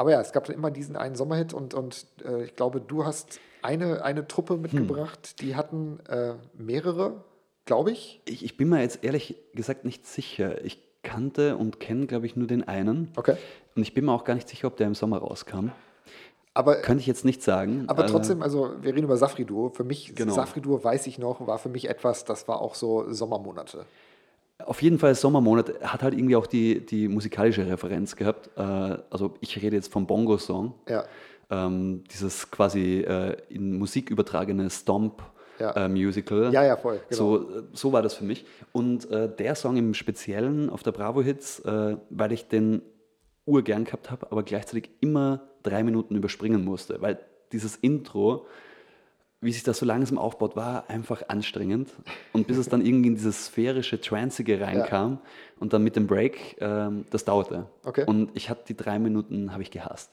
Aber 0.00 0.12
ja, 0.12 0.20
es 0.22 0.32
gab 0.32 0.46
dann 0.46 0.56
immer 0.56 0.70
diesen 0.70 0.96
einen 0.96 1.14
Sommerhit 1.14 1.52
und, 1.52 1.74
und 1.74 2.06
äh, 2.24 2.44
ich 2.44 2.56
glaube, 2.56 2.80
du 2.80 3.04
hast 3.04 3.38
eine, 3.60 4.02
eine 4.02 4.26
Truppe 4.26 4.56
mitgebracht, 4.56 5.42
die 5.42 5.56
hatten 5.56 6.00
äh, 6.08 6.36
mehrere, 6.54 7.22
glaube 7.66 7.90
ich. 7.90 8.22
Ich, 8.24 8.42
ich 8.42 8.56
bin 8.56 8.70
mir 8.70 8.80
jetzt 8.80 9.04
ehrlich 9.04 9.36
gesagt 9.52 9.84
nicht 9.84 10.06
sicher. 10.06 10.64
Ich 10.64 10.78
kannte 11.02 11.58
und 11.58 11.80
kenne, 11.80 12.06
glaube 12.06 12.24
ich, 12.24 12.34
nur 12.34 12.46
den 12.46 12.66
einen. 12.66 13.12
Okay. 13.14 13.36
Und 13.76 13.82
ich 13.82 13.92
bin 13.92 14.06
mir 14.06 14.12
auch 14.12 14.24
gar 14.24 14.32
nicht 14.32 14.48
sicher, 14.48 14.68
ob 14.68 14.78
der 14.78 14.86
im 14.86 14.94
Sommer 14.94 15.18
rauskam. 15.18 15.68
Aber, 16.54 16.76
Könnte 16.76 17.02
ich 17.02 17.06
jetzt 17.06 17.26
nicht 17.26 17.42
sagen. 17.42 17.84
aber 17.88 18.04
Äh, 18.04 18.08
trotzdem, 18.08 18.42
also 18.42 18.70
wir 18.80 18.94
reden 18.94 19.04
über 19.04 19.18
Safri-Duo. 19.18 19.68
Für 19.68 19.84
mich, 19.84 20.14
Genau. 20.14 20.32
Safri-Duo 20.32 20.82
weiß 20.82 21.08
ich 21.08 21.18
noch, 21.18 21.46
war 21.46 21.58
für 21.58 21.68
mich 21.68 21.90
etwas, 21.90 22.24
das 22.24 22.48
war 22.48 22.62
auch 22.62 22.74
so 22.74 23.12
Sommermonate. 23.12 23.84
Auf 24.66 24.82
jeden 24.82 24.98
Fall 24.98 25.14
Sommermonat 25.14 25.80
hat 25.82 26.02
halt 26.02 26.14
irgendwie 26.14 26.36
auch 26.36 26.46
die, 26.46 26.84
die 26.84 27.08
musikalische 27.08 27.66
Referenz 27.66 28.16
gehabt. 28.16 28.50
Äh, 28.56 28.60
also 28.60 29.34
ich 29.40 29.60
rede 29.60 29.76
jetzt 29.76 29.92
vom 29.92 30.06
Bongo-Song. 30.06 30.74
Ja. 30.88 31.04
Ähm, 31.50 32.04
dieses 32.12 32.50
quasi 32.50 33.00
äh, 33.00 33.36
in 33.48 33.76
Musik 33.78 34.10
übertragene 34.10 34.64
Ja. 34.64 34.70
Stomp-Musical. 34.70 36.52
Ja, 36.52 36.64
ja, 36.64 36.76
voll, 36.76 37.00
genau. 37.08 37.18
So, 37.18 37.58
äh, 37.58 37.62
so 37.72 37.92
war 37.92 38.02
das 38.02 38.14
für 38.14 38.24
mich. 38.24 38.46
Und 38.72 39.10
äh, 39.10 39.28
der 39.34 39.54
Song 39.54 39.76
im 39.76 39.94
Speziellen 39.94 40.70
auf 40.70 40.82
der 40.82 40.92
Bravo 40.92 41.22
Hits, 41.22 41.60
äh, 41.60 41.96
weil 42.10 42.32
ich 42.32 42.48
den 42.48 42.82
urgern 43.46 43.84
gehabt 43.84 44.10
habe, 44.10 44.30
aber 44.30 44.42
gleichzeitig 44.44 44.90
immer 45.00 45.48
drei 45.62 45.82
Minuten 45.82 46.14
überspringen 46.14 46.64
musste, 46.64 47.02
weil 47.02 47.18
dieses 47.52 47.76
Intro, 47.76 48.46
wie 49.40 49.52
sich 49.52 49.62
das 49.62 49.78
so 49.78 49.86
langsam 49.86 50.18
aufbaut, 50.18 50.54
war 50.54 50.84
einfach 50.88 51.22
anstrengend. 51.28 51.88
Und 52.32 52.46
bis 52.46 52.58
es 52.58 52.68
dann 52.68 52.84
irgendwie 52.84 53.08
in 53.08 53.14
dieses 53.14 53.46
sphärische, 53.46 54.00
tranzige 54.00 54.60
reinkam 54.60 55.18
und 55.58 55.72
dann 55.72 55.82
mit 55.82 55.96
dem 55.96 56.06
Break, 56.06 56.56
ähm, 56.60 57.06
das 57.10 57.24
dauerte. 57.24 57.66
Okay. 57.84 58.04
Und 58.06 58.30
ich 58.34 58.50
hatte 58.50 58.64
die 58.68 58.76
drei 58.76 58.98
Minuten, 58.98 59.52
habe 59.52 59.62
ich 59.62 59.70
gehasst. 59.70 60.10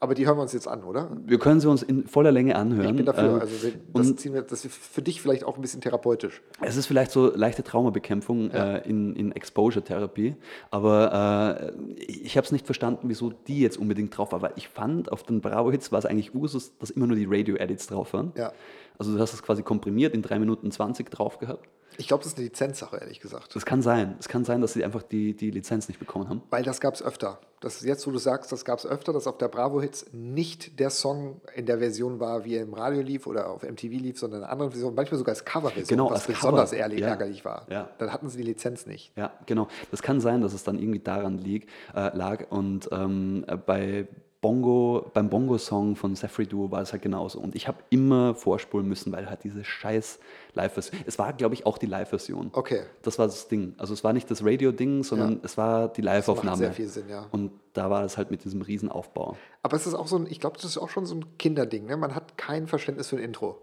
Aber 0.00 0.14
die 0.14 0.26
hören 0.26 0.36
wir 0.38 0.42
uns 0.42 0.52
jetzt 0.52 0.68
an, 0.68 0.84
oder? 0.84 1.10
Wir 1.26 1.38
können 1.40 1.58
sie 1.60 1.68
uns 1.68 1.82
in 1.82 2.06
voller 2.06 2.30
Länge 2.30 2.54
anhören. 2.54 2.90
Ich 2.90 2.96
bin 2.96 3.04
dafür. 3.04 3.24
Ähm, 3.24 3.40
Also 3.40 3.62
wir, 3.64 3.72
das, 3.94 4.16
ziehen 4.16 4.32
wir, 4.32 4.42
das 4.42 4.64
ist 4.64 4.74
für 4.74 5.02
dich 5.02 5.20
vielleicht 5.20 5.42
auch 5.42 5.56
ein 5.56 5.60
bisschen 5.60 5.80
therapeutisch. 5.80 6.40
es 6.60 6.76
ist 6.76 6.86
vielleicht 6.86 7.10
so 7.10 7.34
leichte 7.34 7.64
Traumabekämpfung 7.64 8.50
äh, 8.52 8.78
in, 8.88 9.16
in 9.16 9.32
Exposure-Therapie, 9.32 10.36
aber 10.70 11.72
äh, 11.98 12.02
ich 12.02 12.36
habe 12.36 12.44
es 12.44 12.52
nicht 12.52 12.66
verstanden, 12.66 13.08
wieso 13.08 13.30
die 13.30 13.60
jetzt 13.60 13.76
unbedingt 13.76 14.16
drauf 14.16 14.30
war, 14.30 14.40
weil 14.40 14.52
ich 14.54 14.68
fand, 14.68 15.10
auf 15.10 15.24
den 15.24 15.40
Bravo-Hits 15.40 15.90
war 15.90 15.98
es 15.98 16.06
eigentlich 16.06 16.34
Usus, 16.34 16.78
dass 16.78 16.90
immer 16.90 17.06
nur 17.08 17.16
die 17.16 17.26
Radio-Edits 17.28 17.88
drauf 17.88 18.12
waren. 18.12 18.32
Ja. 18.36 18.52
Also 18.98 19.14
du 19.14 19.20
hast 19.20 19.32
es 19.32 19.42
quasi 19.42 19.62
komprimiert 19.62 20.14
in 20.14 20.22
3 20.22 20.38
Minuten 20.38 20.70
20 20.70 21.10
drauf 21.10 21.38
gehabt. 21.38 21.68
Ich 22.00 22.06
glaube, 22.06 22.22
das 22.22 22.32
ist 22.32 22.38
eine 22.38 22.46
Lizenzsache, 22.46 22.96
ehrlich 22.96 23.18
gesagt. 23.18 23.54
Das 23.56 23.66
kann 23.66 23.82
sein. 23.82 24.14
Es 24.20 24.28
kann 24.28 24.44
sein, 24.44 24.60
dass 24.60 24.72
sie 24.72 24.84
einfach 24.84 25.02
die, 25.02 25.34
die 25.34 25.50
Lizenz 25.50 25.88
nicht 25.88 25.98
bekommen 25.98 26.28
haben. 26.28 26.42
Weil 26.48 26.62
das 26.62 26.80
gab 26.80 26.94
es 26.94 27.02
öfter. 27.02 27.40
Das 27.60 27.74
ist 27.78 27.82
jetzt, 27.82 28.06
wo 28.06 28.12
du 28.12 28.18
sagst, 28.18 28.52
das 28.52 28.64
gab 28.64 28.78
es 28.78 28.86
öfter, 28.86 29.12
dass 29.12 29.26
auf 29.26 29.36
der 29.36 29.48
Bravo-Hits 29.48 30.06
nicht 30.12 30.78
der 30.78 30.90
Song 30.90 31.40
in 31.56 31.66
der 31.66 31.78
Version 31.80 32.20
war, 32.20 32.44
wie 32.44 32.54
er 32.54 32.62
im 32.62 32.72
Radio 32.72 33.02
lief 33.02 33.26
oder 33.26 33.50
auf 33.50 33.64
MTV 33.64 33.90
lief, 34.00 34.16
sondern 34.20 34.44
eine 34.44 34.52
andere 34.52 34.70
Version, 34.70 34.94
manchmal 34.94 35.18
sogar 35.18 35.32
als 35.34 35.44
Coverversion, 35.44 35.88
Genau, 35.88 36.04
was 36.10 36.26
als 36.28 36.36
besonders 36.38 36.70
Cover. 36.70 36.80
ehrlich, 36.80 37.00
Ja. 37.00 37.08
ärgerlich 37.08 37.44
war. 37.44 37.66
Ja. 37.68 37.90
Dann 37.98 38.12
hatten 38.12 38.28
sie 38.28 38.38
die 38.38 38.44
Lizenz 38.44 38.86
nicht. 38.86 39.10
Ja, 39.16 39.32
genau. 39.46 39.66
Das 39.90 40.00
kann 40.00 40.20
sein, 40.20 40.40
dass 40.40 40.52
es 40.52 40.62
dann 40.62 40.78
irgendwie 40.78 41.00
daran 41.00 41.36
lieg, 41.38 41.66
äh, 41.96 42.16
lag. 42.16 42.48
Und 42.50 42.88
ähm, 42.92 43.44
äh, 43.48 43.56
bei 43.56 44.06
Bongo, 44.40 45.10
beim 45.14 45.28
Bongo-Song 45.30 45.96
von 45.96 46.14
Safri 46.14 46.46
Duo 46.46 46.70
war 46.70 46.80
es 46.80 46.92
halt 46.92 47.02
genauso. 47.02 47.40
Und 47.40 47.56
ich 47.56 47.66
habe 47.66 47.78
immer 47.90 48.36
vorspulen 48.36 48.86
müssen, 48.86 49.10
weil 49.12 49.28
halt 49.28 49.42
diese 49.42 49.64
scheiß 49.64 50.20
Live-Version. 50.54 51.00
Es 51.06 51.18
war, 51.18 51.32
glaube 51.32 51.54
ich, 51.54 51.66
auch 51.66 51.76
die 51.76 51.86
Live-Version. 51.86 52.50
Okay. 52.52 52.82
Das 53.02 53.18
war 53.18 53.26
das 53.26 53.48
Ding. 53.48 53.74
Also 53.78 53.94
es 53.94 54.04
war 54.04 54.12
nicht 54.12 54.30
das 54.30 54.44
Radio-Ding, 54.44 55.02
sondern 55.02 55.32
Ja. 55.32 55.38
es 55.42 55.56
war 55.58 55.88
die 55.88 56.02
Live-Aufnahme. 56.02 56.56
sehr 56.58 56.72
viel 56.72 56.86
Sinn, 56.86 57.08
ja. 57.08 57.26
Und 57.32 57.50
da 57.72 57.90
war 57.90 58.04
es 58.04 58.16
halt 58.16 58.30
mit 58.30 58.44
diesem 58.44 58.62
Riesenaufbau. 58.62 59.36
Aber 59.62 59.76
es 59.76 59.86
ist 59.88 59.94
auch 59.94 60.06
so 60.06 60.16
ein, 60.16 60.26
ich 60.30 60.38
glaube, 60.38 60.54
das 60.56 60.64
ist 60.66 60.78
auch 60.78 60.88
schon 60.88 61.04
so 61.04 61.16
ein 61.16 61.36
Kinderding. 61.38 61.86
Ne? 61.86 61.96
Man 61.96 62.14
hat 62.14 62.38
kein 62.38 62.68
Verständnis 62.68 63.08
für 63.08 63.16
ein 63.16 63.22
Intro. 63.22 63.58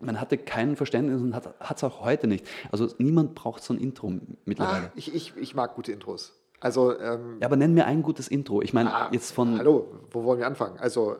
Man 0.00 0.20
hatte 0.20 0.38
kein 0.38 0.76
Verständnis 0.76 1.20
und 1.20 1.34
hat 1.34 1.76
es 1.76 1.82
auch 1.84 2.00
heute 2.04 2.26
nicht. 2.28 2.46
Also 2.70 2.88
niemand 2.98 3.34
braucht 3.34 3.62
so 3.64 3.74
ein 3.74 3.78
Intro 3.80 4.12
mittlerweile. 4.44 4.86
Ah, 4.86 4.92
ich, 4.94 5.12
ich, 5.14 5.36
ich 5.36 5.54
mag 5.56 5.74
gute 5.74 5.90
Intros. 5.92 6.37
Also, 6.60 6.98
ähm, 6.98 7.36
Ja, 7.40 7.46
aber 7.46 7.56
nenn 7.56 7.74
mir 7.74 7.86
ein 7.86 8.02
gutes 8.02 8.28
Intro. 8.28 8.62
Ich 8.62 8.72
meine, 8.72 8.92
ah, 8.92 9.08
jetzt 9.12 9.32
von 9.32 9.58
Hallo, 9.58 9.86
wo 10.10 10.24
wollen 10.24 10.40
wir 10.40 10.46
anfangen? 10.46 10.76
Also, 10.78 11.12
äh, 11.12 11.16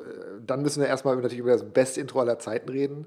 dann 0.46 0.62
müssen 0.62 0.80
wir 0.80 0.88
erstmal 0.88 1.14
natürlich 1.16 1.38
über 1.38 1.52
das 1.52 1.64
beste 1.64 2.00
Intro 2.00 2.20
aller 2.20 2.38
Zeiten 2.38 2.68
reden. 2.70 3.06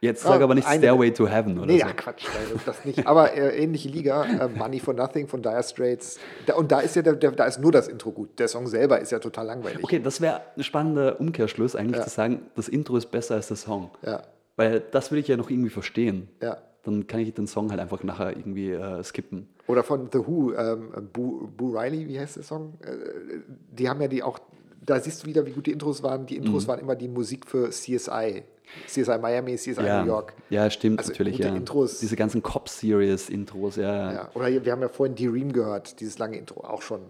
Jetzt 0.00 0.22
sag 0.22 0.38
Ah, 0.40 0.44
aber 0.44 0.54
nicht 0.54 0.68
eine- 0.68 0.78
Stairway 0.80 1.10
to 1.12 1.26
Heaven 1.26 1.56
oder 1.56 1.66
Nee, 1.66 1.78
so. 1.80 1.86
ja, 1.86 1.92
Quatsch, 1.94 2.26
nein, 2.26 2.60
das 2.66 2.84
nicht. 2.84 3.06
Aber 3.06 3.32
äh, 3.32 3.56
ähnliche 3.62 3.88
Liga, 3.88 4.24
äh, 4.24 4.48
Money 4.48 4.78
for 4.78 4.92
Nothing 4.92 5.26
von 5.28 5.40
Dire 5.42 5.62
Straits. 5.62 6.18
Da, 6.44 6.56
und 6.56 6.70
da 6.70 6.80
ist 6.80 6.94
ja 6.94 7.00
der, 7.02 7.14
der, 7.14 7.32
da 7.32 7.46
ist 7.46 7.58
nur 7.58 7.72
das 7.72 7.88
Intro 7.88 8.12
gut. 8.12 8.38
Der 8.38 8.46
Song 8.48 8.66
selber 8.66 9.00
ist 9.00 9.12
ja 9.12 9.18
total 9.18 9.46
langweilig. 9.46 9.82
Okay, 9.82 10.00
das 10.00 10.20
wäre 10.20 10.42
ein 10.56 10.62
spannender 10.62 11.18
Umkehrschluss 11.20 11.74
eigentlich 11.74 12.02
zu 12.02 12.10
sagen, 12.10 12.42
das 12.54 12.68
Intro 12.68 12.98
ist 12.98 13.06
besser 13.10 13.36
als 13.36 13.48
der 13.48 13.56
Song. 13.56 13.90
Ja, 14.02 14.22
Weil 14.56 14.80
das 14.90 15.10
will 15.10 15.18
ich 15.20 15.26
ja 15.28 15.36
noch 15.38 15.48
irgendwie 15.50 15.70
verstehen. 15.70 16.28
ja. 16.42 16.58
Dann 16.84 17.06
kann 17.06 17.20
ich 17.20 17.32
den 17.32 17.46
Song 17.46 17.70
halt 17.70 17.80
einfach 17.80 18.02
nachher 18.02 18.36
irgendwie 18.36 18.70
äh, 18.72 19.02
skippen. 19.02 19.48
Oder 19.66 19.82
von 19.82 20.08
The 20.12 20.18
Who, 20.18 20.52
ähm, 20.54 20.90
Boo, 21.12 21.48
Boo 21.56 21.76
Riley, 21.76 22.06
wie 22.08 22.18
heißt 22.20 22.36
der 22.36 22.42
Song? 22.42 22.74
Äh, 22.82 23.40
die 23.72 23.88
haben 23.88 24.00
ja 24.02 24.08
die 24.08 24.22
auch, 24.22 24.38
da 24.84 25.00
siehst 25.00 25.22
du 25.22 25.26
wieder, 25.26 25.46
wie 25.46 25.52
gut 25.52 25.66
die 25.66 25.72
Intros 25.72 26.02
waren. 26.02 26.26
Die 26.26 26.38
Mhm. 26.38 26.44
Intros 26.46 26.68
waren 26.68 26.80
immer 26.80 26.94
die 26.94 27.08
Musik 27.08 27.46
für 27.46 27.70
CSI. 27.70 28.42
CSI 28.86 29.18
Miami, 29.18 29.56
CSI 29.56 29.80
New 29.82 30.06
York. 30.06 30.34
ja, 30.50 30.68
stimmt 30.70 30.98
Also 30.98 31.12
natürlich. 31.12 31.38
Ja. 31.38 31.54
Intros. 31.54 32.00
Diese 32.00 32.16
ganzen 32.16 32.42
Cop-Series-Intros, 32.42 33.76
ja, 33.76 34.12
Ja. 34.12 34.28
Oder 34.34 34.64
wir 34.64 34.72
haben 34.72 34.80
ja 34.82 34.88
vorhin 34.88 35.14
D-Ream 35.14 35.52
gehört, 35.52 36.00
dieses 36.00 36.18
lange 36.18 36.36
Intro, 36.38 36.60
auch 36.64 36.82
schon. 36.82 37.00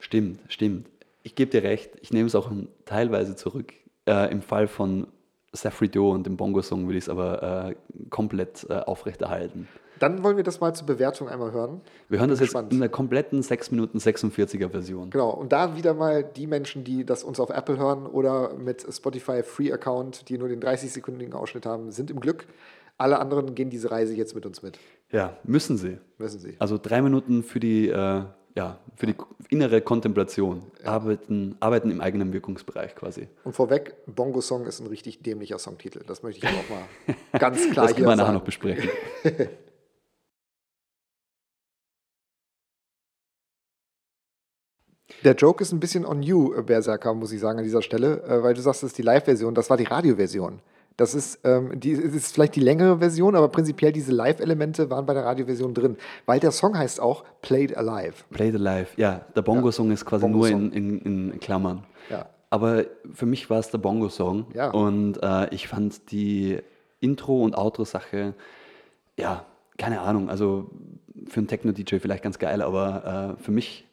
Stimmt, 0.00 0.40
stimmt. 0.48 0.88
Ich 1.22 1.34
gebe 1.34 1.50
dir 1.50 1.62
recht, 1.62 1.90
ich 2.00 2.12
nehme 2.12 2.26
es 2.26 2.34
auch 2.34 2.50
teilweise 2.84 3.36
zurück. 3.36 3.72
Äh, 4.06 4.30
Im 4.32 4.40
Fall 4.42 4.66
von 4.68 5.06
Safri 5.60 5.88
Duo 5.88 6.12
und 6.12 6.26
dem 6.26 6.36
Bongo-Song 6.36 6.88
will 6.88 6.96
ich 6.96 7.04
es 7.04 7.08
aber 7.08 7.70
äh, 7.70 7.74
komplett 8.10 8.66
äh, 8.68 8.74
aufrechterhalten. 8.74 9.68
Dann 9.98 10.22
wollen 10.22 10.36
wir 10.36 10.44
das 10.44 10.60
mal 10.60 10.74
zur 10.74 10.86
Bewertung 10.86 11.28
einmal 11.28 11.52
hören. 11.52 11.80
Wir 12.08 12.20
hören 12.20 12.30
das 12.30 12.38
jetzt 12.38 12.50
Gespannt. 12.50 12.72
in 12.72 12.78
der 12.78 12.88
kompletten 12.88 13.42
6 13.42 13.72
Minuten 13.72 13.98
46er 13.98 14.70
Version. 14.70 15.10
Genau, 15.10 15.30
und 15.30 15.52
da 15.52 15.76
wieder 15.76 15.94
mal 15.94 16.22
die 16.22 16.46
Menschen, 16.46 16.84
die 16.84 17.04
das 17.04 17.24
uns 17.24 17.40
auf 17.40 17.50
Apple 17.50 17.78
hören 17.78 18.06
oder 18.06 18.54
mit 18.54 18.86
Spotify 18.92 19.42
Free 19.42 19.72
Account, 19.72 20.28
die 20.28 20.38
nur 20.38 20.48
den 20.48 20.60
30-sekündigen 20.60 21.32
Ausschnitt 21.32 21.66
haben, 21.66 21.90
sind 21.90 22.10
im 22.10 22.20
Glück. 22.20 22.46
Alle 22.96 23.18
anderen 23.18 23.54
gehen 23.54 23.70
diese 23.70 23.90
Reise 23.90 24.14
jetzt 24.14 24.34
mit 24.34 24.44
uns 24.46 24.62
mit. 24.62 24.78
Ja, 25.10 25.36
müssen 25.44 25.76
sie. 25.76 25.98
Müssen 26.18 26.40
sie. 26.40 26.56
Also 26.58 26.78
drei 26.78 27.00
Minuten 27.00 27.42
für 27.42 27.60
die, 27.60 27.88
äh, 27.88 28.22
ja, 28.58 28.76
für 28.96 29.06
die 29.06 29.14
innere 29.50 29.80
Kontemplation. 29.80 30.64
Arbeiten, 30.84 31.56
arbeiten 31.60 31.92
im 31.92 32.00
eigenen 32.00 32.32
Wirkungsbereich 32.32 32.96
quasi. 32.96 33.28
Und 33.44 33.52
vorweg, 33.52 33.94
Bongo 34.06 34.40
Song 34.40 34.66
ist 34.66 34.80
ein 34.80 34.88
richtig 34.88 35.22
dämlicher 35.22 35.60
Songtitel. 35.60 36.02
Das 36.04 36.24
möchte 36.24 36.44
ich 36.44 36.52
auch 36.52 36.68
mal 36.68 36.82
ganz 37.38 37.70
klar 37.70 37.86
Das 37.86 37.94
können 37.94 38.06
hier 38.06 38.12
wir 38.12 38.16
nachher 38.16 38.26
sagen. 38.26 38.38
noch 38.38 38.44
besprechen. 38.44 38.90
Der 45.24 45.34
Joke 45.34 45.62
ist 45.62 45.72
ein 45.72 45.80
bisschen 45.80 46.04
on 46.04 46.22
you, 46.22 46.50
Berserker, 46.62 47.14
muss 47.14 47.32
ich 47.32 47.40
sagen, 47.40 47.58
an 47.58 47.64
dieser 47.64 47.82
Stelle, 47.82 48.22
äh, 48.24 48.42
weil 48.42 48.54
du 48.54 48.60
sagst, 48.60 48.82
das 48.82 48.90
ist 48.90 48.98
die 48.98 49.02
Live-Version, 49.02 49.54
das 49.54 49.70
war 49.70 49.76
die 49.76 49.84
Radio-Version. 49.84 50.60
Das 50.98 51.14
ist, 51.14 51.38
ähm, 51.44 51.78
die, 51.78 51.92
ist 51.92 52.34
vielleicht 52.34 52.56
die 52.56 52.60
längere 52.60 52.98
Version, 52.98 53.36
aber 53.36 53.48
prinzipiell 53.48 53.92
diese 53.92 54.12
Live-Elemente 54.12 54.90
waren 54.90 55.06
bei 55.06 55.14
der 55.14 55.24
Radio-Version 55.24 55.72
drin, 55.72 55.96
weil 56.26 56.40
der 56.40 56.50
Song 56.50 56.76
heißt 56.76 57.00
auch 57.00 57.24
Played 57.40 57.76
Alive. 57.76 58.14
Play 58.30 58.50
the 58.50 58.58
Life. 58.58 59.00
Ja, 59.00 59.20
der 59.36 59.42
Bongo-Song 59.42 59.92
ist 59.92 60.04
quasi 60.04 60.26
Bongo-Song. 60.26 60.60
nur 60.66 60.72
in, 60.74 60.98
in, 60.98 61.32
in 61.32 61.40
Klammern. 61.40 61.84
Ja. 62.10 62.26
aber 62.50 62.84
für 63.12 63.26
mich 63.26 63.48
war 63.48 63.60
es 63.60 63.70
der 63.70 63.78
Bongo-Song. 63.78 64.46
Ja. 64.54 64.70
Und 64.70 65.22
äh, 65.22 65.54
ich 65.54 65.68
fand 65.68 66.10
die 66.10 66.58
Intro- 66.98 67.44
und 67.44 67.56
Outro-Sache, 67.56 68.34
ja, 69.16 69.44
keine 69.76 70.00
Ahnung, 70.00 70.28
also 70.28 70.68
für 71.28 71.38
einen 71.38 71.46
Techno-DJ 71.46 71.98
vielleicht 72.00 72.24
ganz 72.24 72.40
geil, 72.40 72.60
aber 72.60 73.36
äh, 73.38 73.42
für 73.42 73.52
mich, 73.52 73.86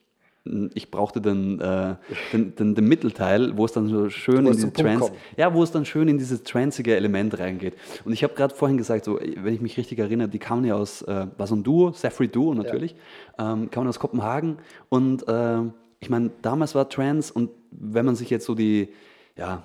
ich 0.76 0.92
brauchte 0.92 1.22
den, 1.22 1.60
äh, 1.60 1.96
den, 2.32 2.56
den, 2.56 2.76
den 2.76 2.88
Mittelteil, 2.88 3.58
wo 3.58 3.66
es 3.66 3.72
dann 3.72 3.88
so 3.88 4.10
schön 4.10 4.46
in 4.46 4.48
es 4.48 4.58
diese 4.58 4.72
kommt. 4.72 5.12
ja, 5.38 5.54
wo 5.54 5.64
es 5.64 5.72
dann 5.72 5.86
schön 5.86 6.08
in 6.08 6.18
dieses 6.18 6.44
tranceige 6.44 6.96
Element 6.96 7.40
reingeht. 7.40 7.74
Und 8.06 8.14
ich 8.14 8.24
habe 8.24 8.36
gerade 8.36 8.54
vorhin 8.54 8.78
gesagt, 8.78 9.06
so, 9.06 9.20
wenn 9.20 9.54
ich 9.54 9.62
mich 9.62 9.78
richtig 9.78 9.98
erinnere, 9.98 10.30
die 10.30 10.40
kamen 10.40 10.64
ja 10.66 10.76
aus, 10.76 11.02
äh, 11.02 11.28
war 11.38 11.48
so 11.48 11.56
ein 11.56 11.64
Duo, 11.64 11.92
Safri 11.94 12.28
Duo 12.28 12.54
natürlich, 12.54 12.96
ähm, 13.40 13.72
kamen 13.72 13.88
aus 13.88 14.00
Kopenhagen 14.00 14.58
und 14.90 15.26
ähm, 15.28 15.74
ich 16.00 16.10
meine, 16.10 16.30
damals 16.44 16.76
war 16.76 16.90
Trance 16.90 17.34
und 17.34 17.50
wenn 17.72 18.06
man 18.06 18.16
sich 18.16 18.30
jetzt 18.30 18.46
so 18.46 18.54
die, 18.54 18.90
ja, 19.36 19.64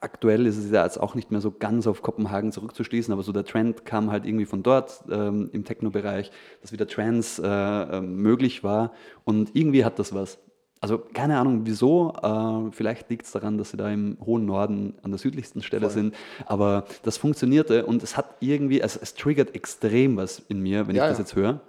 aktuell 0.00 0.46
ist 0.46 0.58
es 0.58 0.70
ja 0.70 0.84
jetzt 0.84 0.98
auch 1.00 1.14
nicht 1.14 1.30
mehr 1.30 1.40
so 1.40 1.50
ganz 1.50 1.86
auf 1.86 2.02
Kopenhagen 2.02 2.52
zurückzuschließen, 2.52 3.12
aber 3.12 3.22
so 3.22 3.32
der 3.32 3.44
Trend 3.44 3.84
kam 3.84 4.10
halt 4.10 4.26
irgendwie 4.26 4.44
von 4.46 4.62
dort 4.62 5.04
ähm, 5.10 5.50
im 5.52 5.64
Techno-Bereich, 5.64 6.30
dass 6.60 6.72
wieder 6.72 6.86
Trance 6.86 7.42
äh, 7.42 7.96
äh, 7.98 8.00
möglich 8.00 8.64
war 8.64 8.92
und 9.24 9.50
irgendwie 9.54 9.84
hat 9.84 9.98
das 9.98 10.14
was. 10.14 10.38
Also 10.80 10.98
keine 10.98 11.38
Ahnung 11.38 11.60
wieso, 11.64 12.12
äh, 12.22 12.72
vielleicht 12.72 13.08
liegt 13.08 13.24
es 13.26 13.32
daran, 13.32 13.56
dass 13.56 13.70
sie 13.70 13.76
da 13.76 13.88
im 13.88 14.18
hohen 14.24 14.44
Norden 14.46 14.94
an 15.02 15.12
der 15.12 15.18
südlichsten 15.18 15.62
Stelle 15.62 15.88
Voll. 15.88 15.90
sind, 15.90 16.14
aber 16.46 16.84
das 17.04 17.16
funktionierte 17.18 17.86
und 17.86 18.02
es 18.02 18.16
hat 18.16 18.36
irgendwie, 18.40 18.82
also 18.82 18.98
es 19.00 19.14
triggert 19.14 19.54
extrem 19.54 20.16
was 20.16 20.40
in 20.48 20.60
mir, 20.60 20.88
wenn 20.88 20.96
Ja, 20.96 21.04
ich 21.04 21.10
das 21.10 21.18
ja. 21.18 21.22
jetzt 21.24 21.36
höre. 21.36 21.60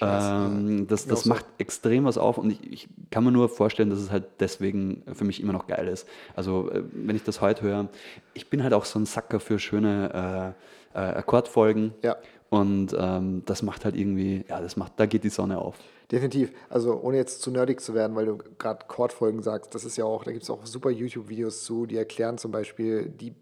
Ähm, 0.00 0.86
das 0.86 1.06
das 1.06 1.24
macht 1.24 1.44
extrem 1.58 2.04
was 2.04 2.18
auf 2.18 2.38
und 2.38 2.50
ich, 2.50 2.72
ich 2.72 2.88
kann 3.10 3.24
mir 3.24 3.32
nur 3.32 3.48
vorstellen, 3.48 3.90
dass 3.90 3.98
es 3.98 4.10
halt 4.10 4.24
deswegen 4.40 5.02
für 5.12 5.24
mich 5.24 5.40
immer 5.42 5.52
noch 5.52 5.66
geil 5.66 5.88
ist. 5.88 6.06
Also 6.34 6.70
äh, 6.70 6.82
wenn 6.92 7.16
ich 7.16 7.22
das 7.24 7.40
heute 7.40 7.62
höre, 7.62 7.88
ich 8.34 8.50
bin 8.50 8.62
halt 8.62 8.74
auch 8.74 8.84
so 8.84 8.98
ein 8.98 9.06
Sacker 9.06 9.40
für 9.40 9.58
schöne 9.58 10.54
äh, 10.94 10.98
äh, 10.98 11.14
Akkordfolgen 11.16 11.94
Ja. 12.02 12.16
und 12.50 12.94
ähm, 12.98 13.42
das 13.46 13.62
macht 13.62 13.84
halt 13.84 13.96
irgendwie, 13.96 14.44
ja, 14.48 14.60
das 14.60 14.76
macht, 14.76 14.92
da 14.96 15.06
geht 15.06 15.24
die 15.24 15.30
Sonne 15.30 15.58
auf. 15.58 15.76
Definitiv. 16.10 16.52
Also 16.68 17.00
ohne 17.00 17.16
jetzt 17.16 17.42
zu 17.42 17.50
nerdig 17.50 17.80
zu 17.80 17.92
werden, 17.92 18.14
weil 18.16 18.26
du 18.26 18.38
gerade 18.58 18.86
Chordfolgen 18.86 19.42
sagst, 19.42 19.74
das 19.74 19.84
ist 19.84 19.96
ja 19.96 20.04
auch, 20.04 20.22
da 20.24 20.30
gibt 20.30 20.44
es 20.44 20.50
auch 20.50 20.64
super 20.64 20.90
YouTube-Videos 20.90 21.64
zu, 21.64 21.84
die 21.86 21.96
erklären 21.96 22.38
zum 22.38 22.52
Beispiel 22.52 23.08
die, 23.08 23.34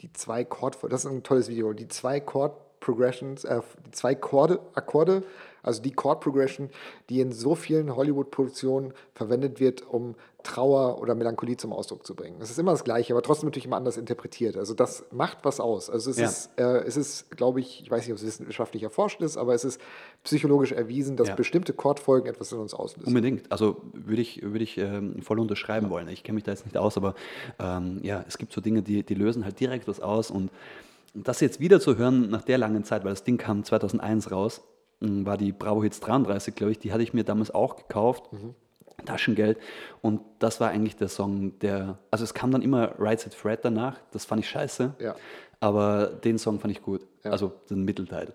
die 0.00 0.12
zwei 0.12 0.44
Chordfolgen, 0.44 0.92
das 0.92 1.04
ist 1.04 1.10
ein 1.10 1.22
tolles 1.24 1.48
Video, 1.48 1.72
die 1.72 1.88
zwei 1.88 2.20
Chord-Progressions, 2.20 3.44
äh, 3.44 3.60
die 3.86 3.90
zwei 3.90 4.14
Chorde, 4.14 4.60
Akkorde, 4.74 5.24
also 5.62 5.80
die 5.82 5.92
Chord-Progression, 5.92 6.70
die 7.08 7.20
in 7.20 7.32
so 7.32 7.54
vielen 7.54 7.94
Hollywood-Produktionen 7.94 8.92
verwendet 9.14 9.60
wird, 9.60 9.86
um 9.88 10.14
Trauer 10.42 11.00
oder 11.00 11.14
Melancholie 11.14 11.56
zum 11.56 11.72
Ausdruck 11.72 12.04
zu 12.04 12.16
bringen. 12.16 12.36
Es 12.40 12.50
ist 12.50 12.58
immer 12.58 12.72
das 12.72 12.82
Gleiche, 12.82 13.12
aber 13.12 13.22
trotzdem 13.22 13.46
natürlich 13.46 13.66
immer 13.66 13.76
anders 13.76 13.96
interpretiert. 13.96 14.56
Also 14.56 14.74
das 14.74 15.04
macht 15.12 15.38
was 15.44 15.60
aus. 15.60 15.88
Also 15.88 16.10
es 16.10 16.18
Ja. 16.18 16.26
ist, 16.26 16.50
äh, 16.56 16.78
es 16.84 16.96
ist, 16.96 17.30
glaube 17.30 17.60
ich, 17.60 17.80
ich 17.82 17.90
weiß 17.90 18.02
nicht, 18.02 18.10
ob 18.12 18.16
es 18.18 18.24
wissenschaftlich 18.24 18.82
erforscht 18.82 19.20
ist, 19.22 19.36
aber 19.36 19.54
es 19.54 19.64
ist 19.64 19.80
psychologisch 20.24 20.72
erwiesen, 20.72 21.16
dass 21.16 21.28
Ja. 21.28 21.34
bestimmte 21.36 21.72
Chordfolgen 21.72 22.28
etwas 22.28 22.50
in 22.50 22.58
uns 22.58 22.74
auslösen. 22.74 23.06
Unbedingt. 23.06 23.52
Also 23.52 23.76
würde 23.92 24.20
ich, 24.20 24.42
würde 24.42 24.64
ich 24.64 24.78
ähm, 24.78 25.22
voll 25.22 25.38
unterschreiben 25.38 25.90
wollen. 25.90 26.08
Ich 26.08 26.24
kenne 26.24 26.34
mich 26.34 26.44
da 26.44 26.50
jetzt 26.50 26.64
nicht 26.64 26.76
aus, 26.76 26.96
aber 26.96 27.14
ähm, 27.60 28.00
ja, 28.02 28.24
es 28.26 28.36
gibt 28.36 28.52
so 28.52 28.60
Dinge, 28.60 28.82
die, 28.82 29.04
die 29.04 29.14
lösen 29.14 29.44
halt 29.44 29.60
direkt 29.60 29.86
was 29.86 30.00
aus. 30.00 30.30
Und 30.32 30.50
das 31.14 31.40
jetzt 31.40 31.60
wieder 31.60 31.78
zu 31.78 31.96
hören 31.98 32.30
nach 32.30 32.42
der 32.42 32.58
langen 32.58 32.82
Zeit, 32.84 33.04
weil 33.04 33.10
das 33.12 33.22
Ding 33.22 33.36
kam 33.38 33.62
2001 33.62 34.32
raus, 34.32 34.62
war 35.26 35.36
die 35.36 35.52
Bravo 35.52 35.82
Hits 35.82 36.00
33, 36.00 36.54
glaube 36.54 36.72
ich, 36.72 36.78
die 36.78 36.92
hatte 36.92 37.02
ich 37.02 37.12
mir 37.14 37.24
damals 37.24 37.50
auch 37.52 37.76
gekauft. 37.76 38.30
Taschengeld 39.04 39.58
und 40.00 40.20
das 40.38 40.60
war 40.60 40.68
eigentlich 40.70 40.96
der 40.96 41.08
Song, 41.08 41.58
der, 41.58 41.98
also 42.12 42.22
es 42.24 42.34
kam 42.34 42.52
dann 42.52 42.62
immer 42.62 42.92
Right 43.00 43.18
Said 43.18 43.34
Fred 43.34 43.60
danach, 43.64 43.96
das 44.12 44.24
fand 44.24 44.40
ich 44.42 44.48
scheiße, 44.48 44.94
Ja. 45.00 45.16
aber 45.58 46.06
den 46.06 46.38
Song 46.38 46.60
fand 46.60 46.70
ich 46.72 46.82
gut, 46.82 47.04
Ja. 47.24 47.32
also 47.32 47.52
den 47.68 47.84
Mittelteil. 47.84 48.32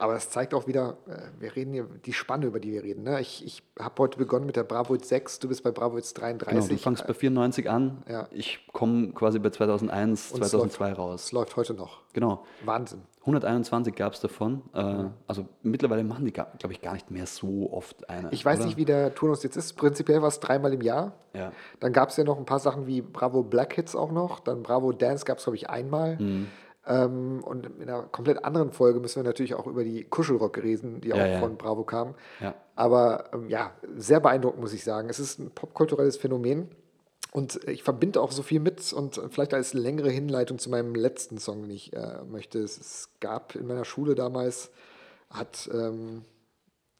Aber 0.00 0.16
es 0.16 0.30
zeigt 0.30 0.54
auch 0.54 0.66
wieder, 0.66 0.96
äh, 1.06 1.18
wir 1.40 1.54
reden 1.54 1.74
hier, 1.74 1.86
die 2.06 2.14
Spanne, 2.14 2.46
über 2.46 2.58
die 2.58 2.72
wir 2.72 2.82
reden. 2.82 3.02
Ne? 3.02 3.20
Ich, 3.20 3.44
ich 3.44 3.62
habe 3.78 3.94
heute 4.02 4.16
begonnen 4.16 4.46
mit 4.46 4.56
der 4.56 4.64
Bravo 4.64 4.94
Hits 4.94 5.10
6, 5.10 5.40
du 5.40 5.48
bist 5.48 5.62
bei 5.62 5.70
Bravo 5.70 5.96
Hits 5.96 6.14
33. 6.14 6.58
Genau, 6.58 6.66
du 6.66 6.82
fangst 6.82 7.06
bei 7.06 7.12
94 7.12 7.68
an, 7.68 8.02
Ja. 8.08 8.26
ich 8.30 8.66
komme 8.72 9.12
quasi 9.12 9.38
bei 9.38 9.50
2001, 9.50 10.32
Und 10.32 10.42
es 10.42 10.50
2002 10.50 10.88
läuft, 10.88 10.98
raus. 10.98 11.24
Es 11.24 11.32
läuft 11.32 11.56
heute 11.56 11.74
noch. 11.74 12.00
Genau. 12.14 12.44
Wahnsinn. 12.64 13.02
121 13.20 13.94
gab 13.94 14.14
es 14.14 14.20
davon. 14.20 14.62
Äh, 14.72 15.04
also 15.26 15.46
mittlerweile 15.62 16.02
machen 16.02 16.24
die, 16.24 16.32
glaube 16.32 16.56
ich, 16.70 16.80
gar 16.80 16.94
nicht 16.94 17.10
mehr 17.10 17.26
so 17.26 17.70
oft 17.70 18.08
eine. 18.08 18.32
Ich 18.32 18.42
weiß 18.42 18.60
oder? 18.60 18.66
nicht, 18.66 18.78
wie 18.78 18.86
der 18.86 19.14
Turnus 19.14 19.42
jetzt 19.42 19.56
ist. 19.56 19.74
Prinzipiell 19.74 20.22
war 20.22 20.28
es 20.28 20.40
dreimal 20.40 20.72
im 20.72 20.80
Jahr. 20.80 21.12
Ja. 21.34 21.52
Dann 21.80 21.92
gab 21.92 22.08
es 22.08 22.16
ja 22.16 22.24
noch 22.24 22.38
ein 22.38 22.46
paar 22.46 22.58
Sachen 22.58 22.86
wie 22.86 23.02
Bravo 23.02 23.42
Black 23.42 23.74
Hits 23.74 23.94
auch 23.94 24.10
noch. 24.10 24.40
Dann 24.40 24.62
Bravo 24.62 24.92
Dance 24.92 25.26
gab 25.26 25.36
es, 25.36 25.44
glaube 25.44 25.56
ich, 25.56 25.68
einmal. 25.68 26.16
Mhm. 26.16 26.46
Ähm, 26.90 27.42
und 27.44 27.66
in 27.66 27.82
einer 27.82 28.02
komplett 28.02 28.44
anderen 28.44 28.72
Folge 28.72 28.98
müssen 28.98 29.16
wir 29.16 29.22
natürlich 29.22 29.54
auch 29.54 29.66
über 29.66 29.84
die 29.84 30.02
Kuschelrock 30.04 30.58
reden, 30.58 31.00
die 31.00 31.08
Ja, 31.08 31.14
auch 31.14 31.28
ja. 31.28 31.38
von 31.38 31.56
Bravo 31.56 31.84
kam. 31.84 32.16
Ja. 32.40 32.54
Aber 32.74 33.30
ähm, 33.32 33.48
ja, 33.48 33.72
sehr 33.96 34.18
beeindruckend, 34.18 34.60
muss 34.60 34.72
ich 34.72 34.82
sagen. 34.82 35.08
Es 35.08 35.20
ist 35.20 35.38
ein 35.38 35.50
popkulturelles 35.52 36.16
Phänomen. 36.16 36.68
Und 37.32 37.62
ich 37.68 37.84
verbinde 37.84 38.20
auch 38.20 38.32
so 38.32 38.42
viel 38.42 38.58
mit 38.58 38.92
und 38.92 39.20
vielleicht 39.30 39.54
als 39.54 39.72
längere 39.72 40.10
Hinleitung 40.10 40.58
zu 40.58 40.68
meinem 40.68 40.96
letzten 40.96 41.38
Song, 41.38 41.62
den 41.62 41.70
ich 41.70 41.92
äh, 41.92 42.24
möchte. 42.28 42.58
Es, 42.58 43.08
gab 43.20 43.54
in 43.54 43.68
meiner 43.68 43.84
Schule 43.84 44.16
damals, 44.16 44.72
hat, 45.30 45.70
ähm, 45.72 46.24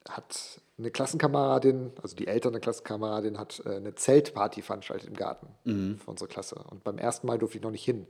hat 0.09 0.61
eine 0.79 0.93
Klassenkameradin, 0.93 1.91
also 2.01 2.15
die 2.15 2.29
Eltern 2.29 2.53
der 2.53 2.61
Klassenkameradin, 2.61 3.39
hat 3.39 3.61
äh, 3.67 3.71
eine 3.71 3.97
Zeltparty 3.97 4.63
veranstaltet 4.63 5.09
im 5.09 5.17
Garten 5.17 5.49
für 5.65 6.11
unsere 6.11 6.29
Klasse. 6.29 6.63
Und 6.71 6.85
beim 6.85 6.99
ersten 6.99 7.27
Mal 7.27 7.39
durfte 7.39 7.59
ich 7.59 7.65
noch 7.65 7.73
nicht 7.73 7.85
hin. 7.85 8.07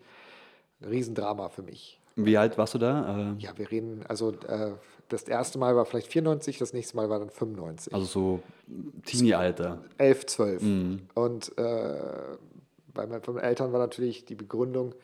Ein 0.81 0.89
Riesendrama 0.89 1.48
für 1.48 1.62
mich. 1.62 2.01
Wie 2.16 2.36
alt 2.36 2.59
warst 2.59 2.74
du 2.74 2.78
da? 2.78 3.32
Äh, 3.32 3.43
Ja, 3.43 3.57
wir 3.57 3.70
reden, 3.70 4.05
also 4.09 4.32
äh, 4.47 4.73
das 5.09 5.24
erste 5.24 5.59
Mal 5.59 5.77
war 5.77 5.85
vielleicht 5.85 6.09
94, 6.09 6.59
das 6.59 6.73
nächste 6.73 6.97
Mal 6.97 7.09
war 7.09 7.19
dann 7.19 7.31
95. 7.31 7.94
also 7.94 8.07
so 8.07 8.43
Teenie-Alter. 9.05 9.82
11, 9.98 10.27
12. 10.27 10.62
Mhm. 10.62 11.01
Und 11.15 11.57
äh, 11.59 12.01
bei 12.93 13.07
meinen, 13.07 13.39
Eltern 13.39 13.73
war 13.73 13.78
natürlich 13.78 14.24
die 14.24 14.35
Begründung, 14.35 14.94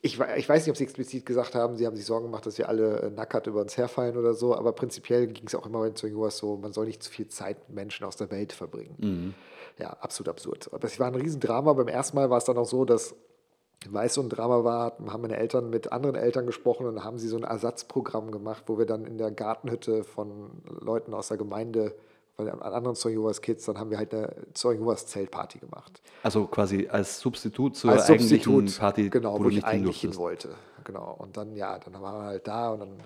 ich, 0.00 0.20
ich 0.36 0.48
weiß 0.48 0.62
nicht, 0.62 0.70
ob 0.70 0.76
sie 0.76 0.84
explizit 0.84 1.26
gesagt 1.26 1.56
haben, 1.56 1.76
sie 1.76 1.84
haben 1.84 1.96
sich 1.96 2.06
Sorgen 2.06 2.26
gemacht, 2.26 2.46
dass 2.46 2.56
wir 2.56 2.68
alle 2.68 3.00
äh, 3.00 3.10
nackert 3.10 3.48
über 3.48 3.60
uns 3.60 3.76
herfallen 3.76 4.16
oder 4.16 4.32
so, 4.32 4.54
aber 4.54 4.72
prinzipiell 4.72 5.26
ging 5.26 5.46
es 5.46 5.54
auch 5.54 5.66
immer 5.66 5.80
bei 5.80 5.90
den 5.90 6.08
Jehovas 6.10 6.38
so, 6.38 6.56
man 6.56 6.72
soll 6.72 6.86
nicht 6.86 7.02
zu 7.02 7.10
viel 7.10 7.26
Zeit 7.28 7.58
mit 7.68 7.74
Menschen 7.74 8.04
aus 8.06 8.16
der 8.16 8.30
Welt 8.30 8.52
verbringen. 8.52 8.94
Mhm. 8.98 9.34
Ja, 9.78 9.90
absolut 9.90 10.28
absurd. 10.28 10.70
Es 10.82 10.98
war 10.98 11.06
ein 11.08 11.14
Riesendrama. 11.14 11.72
Beim 11.72 11.86
ersten 11.88 12.16
Mal 12.16 12.30
war 12.30 12.38
es 12.38 12.44
dann 12.44 12.58
auch 12.58 12.64
so, 12.64 12.84
dass 12.84 13.14
weil 13.88 14.06
es 14.06 14.14
so 14.14 14.20
ein 14.20 14.28
Drama 14.28 14.64
war, 14.64 14.96
haben 15.06 15.22
meine 15.22 15.36
Eltern 15.36 15.70
mit 15.70 15.92
anderen 15.92 16.16
Eltern 16.16 16.46
gesprochen 16.46 16.86
und 16.86 16.96
dann 16.96 17.04
haben 17.04 17.18
sie 17.18 17.28
so 17.28 17.36
ein 17.36 17.44
Ersatzprogramm 17.44 18.30
gemacht, 18.30 18.64
wo 18.66 18.78
wir 18.78 18.86
dann 18.86 19.04
in 19.04 19.18
der 19.18 19.30
Gartenhütte 19.30 20.04
von 20.04 20.50
Leuten 20.80 21.14
aus 21.14 21.28
der 21.28 21.36
Gemeinde, 21.36 21.94
von 22.34 22.48
anderen 22.48 22.94
Zeugen 22.94 23.16
Jehovas 23.16 23.40
Kids, 23.40 23.64
dann 23.66 23.78
haben 23.78 23.90
wir 23.90 23.98
halt 23.98 24.14
eine 24.14 24.32
Zeugen 24.54 24.80
Jehovas 24.80 25.06
Zeltparty 25.06 25.58
gemacht. 25.58 26.00
Also 26.22 26.46
quasi 26.46 26.88
als 26.88 27.20
Substitut 27.20 27.76
zur 27.76 27.92
Als 27.92 28.08
eigentlichen 28.08 28.52
Substitut, 28.52 28.80
Party, 28.80 29.10
genau, 29.10 29.38
wo 29.38 29.44
wo, 29.44 29.48
ich 29.48 29.64
eigentlich 29.64 30.00
hin 30.00 30.16
wollte. 30.16 30.50
Genau. 30.84 31.14
Und 31.18 31.36
dann, 31.36 31.54
ja, 31.54 31.78
dann 31.78 32.00
waren 32.00 32.22
wir 32.22 32.26
halt 32.26 32.46
da 32.46 32.70
und 32.70 32.80
dann, 32.80 33.02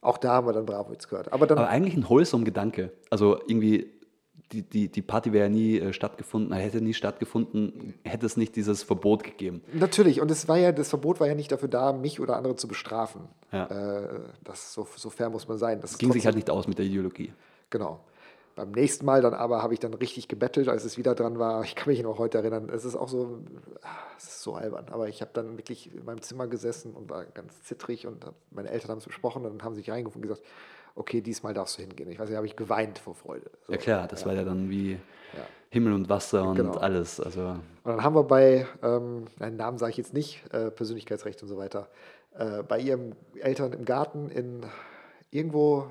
auch 0.00 0.18
da 0.18 0.32
haben 0.32 0.46
wir 0.46 0.52
dann 0.52 0.66
Bravo 0.66 0.92
jetzt 0.92 1.08
gehört. 1.08 1.32
Aber 1.32 1.46
dann, 1.46 1.58
Aber 1.58 1.68
eigentlich 1.68 1.96
ein 1.96 2.08
wholesome 2.08 2.44
Gedanke. 2.44 2.92
Also 3.08 3.40
irgendwie, 3.46 3.92
die, 4.52 4.62
die, 4.62 4.88
die 4.88 5.02
Party 5.02 5.32
wäre 5.32 5.44
ja 5.44 5.48
nie 5.48 5.78
äh, 5.78 5.92
stattgefunden, 5.92 6.52
hätte 6.52 6.80
nie 6.80 6.94
stattgefunden, 6.94 7.94
hätte 8.04 8.26
es 8.26 8.36
nicht 8.36 8.56
dieses 8.56 8.82
Verbot 8.82 9.22
gegeben. 9.22 9.62
Natürlich, 9.72 10.20
und 10.20 10.30
es 10.30 10.48
war 10.48 10.58
ja, 10.58 10.72
das 10.72 10.88
Verbot 10.88 11.20
war 11.20 11.28
ja 11.28 11.34
nicht 11.34 11.52
dafür 11.52 11.68
da, 11.68 11.92
mich 11.92 12.20
oder 12.20 12.36
andere 12.36 12.56
zu 12.56 12.66
bestrafen. 12.66 13.22
Ja. 13.52 13.66
Äh, 13.66 14.20
das, 14.44 14.72
so, 14.72 14.86
so 14.96 15.10
fair 15.10 15.30
muss 15.30 15.46
man 15.46 15.58
sein. 15.58 15.80
Das 15.80 15.92
Es 15.92 15.98
ging 15.98 16.12
sich 16.12 16.26
halt 16.26 16.36
nicht 16.36 16.50
aus 16.50 16.66
mit 16.66 16.78
der 16.78 16.86
Ideologie. 16.86 17.32
Genau. 17.70 18.00
Beim 18.56 18.72
nächsten 18.72 19.06
Mal 19.06 19.22
dann 19.22 19.32
aber 19.32 19.62
habe 19.62 19.72
ich 19.74 19.80
dann 19.80 19.94
richtig 19.94 20.26
gebettelt, 20.26 20.68
als 20.68 20.84
es 20.84 20.98
wieder 20.98 21.14
dran 21.14 21.38
war. 21.38 21.62
Ich 21.62 21.76
kann 21.76 21.88
mich 21.88 22.02
noch 22.02 22.18
heute 22.18 22.38
erinnern. 22.38 22.68
Es 22.68 22.84
ist 22.84 22.96
auch 22.96 23.08
so, 23.08 23.38
ah, 23.82 23.88
es 24.18 24.24
ist 24.24 24.42
so 24.42 24.54
albern. 24.54 24.86
Aber 24.90 25.08
ich 25.08 25.22
habe 25.22 25.30
dann 25.32 25.56
wirklich 25.56 25.94
in 25.94 26.04
meinem 26.04 26.20
Zimmer 26.20 26.48
gesessen 26.48 26.92
und 26.92 27.08
war 27.08 27.24
ganz 27.24 27.62
zittrig 27.62 28.06
und 28.06 28.26
meine 28.50 28.68
Eltern 28.70 28.90
haben 28.90 28.98
es 28.98 29.06
besprochen 29.06 29.46
und 29.46 29.62
haben 29.62 29.76
sich 29.76 29.88
reingerufen 29.90 30.20
und 30.20 30.28
gesagt, 30.28 30.44
okay, 30.94 31.20
diesmal 31.20 31.54
darfst 31.54 31.78
du 31.78 31.82
hingehen. 31.82 32.10
Ich 32.10 32.18
weiß 32.18 32.28
nicht, 32.28 32.36
habe 32.36 32.46
ich 32.46 32.56
geweint 32.56 32.98
vor 32.98 33.14
Freude. 33.14 33.50
So. 33.66 33.72
Ja 33.72 33.78
klar, 33.78 34.08
das 34.08 34.26
war 34.26 34.34
ja 34.34 34.44
dann 34.44 34.70
wie 34.70 34.98
Himmel 35.70 35.92
und 35.92 36.08
Wasser 36.08 36.48
und 36.48 36.56
Genau. 36.56 36.72
alles. 36.74 37.20
Also 37.20 37.40
Und 37.40 37.60
dann 37.84 38.02
haben 38.02 38.14
wir 38.14 38.24
bei, 38.24 38.66
ähm, 38.82 39.26
einen 39.38 39.56
Namen 39.56 39.78
sage 39.78 39.90
ich 39.92 39.96
jetzt 39.98 40.12
nicht, 40.14 40.42
äh, 40.52 40.70
Persönlichkeitsrecht 40.70 41.40
und 41.42 41.48
so 41.48 41.56
weiter, 41.56 41.88
äh, 42.36 42.62
bei 42.64 42.78
ihren 42.78 43.14
Eltern 43.40 43.72
im 43.72 43.84
Garten 43.84 44.30
in 44.30 44.62
irgendwo, 45.30 45.86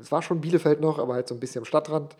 es 0.00 0.10
war 0.10 0.22
schon 0.22 0.40
Bielefeld 0.40 0.80
noch, 0.80 0.98
aber 0.98 1.12
halt 1.12 1.28
so 1.28 1.34
ein 1.34 1.40
bisschen 1.40 1.60
am 1.60 1.64
Stadtrand. 1.66 2.16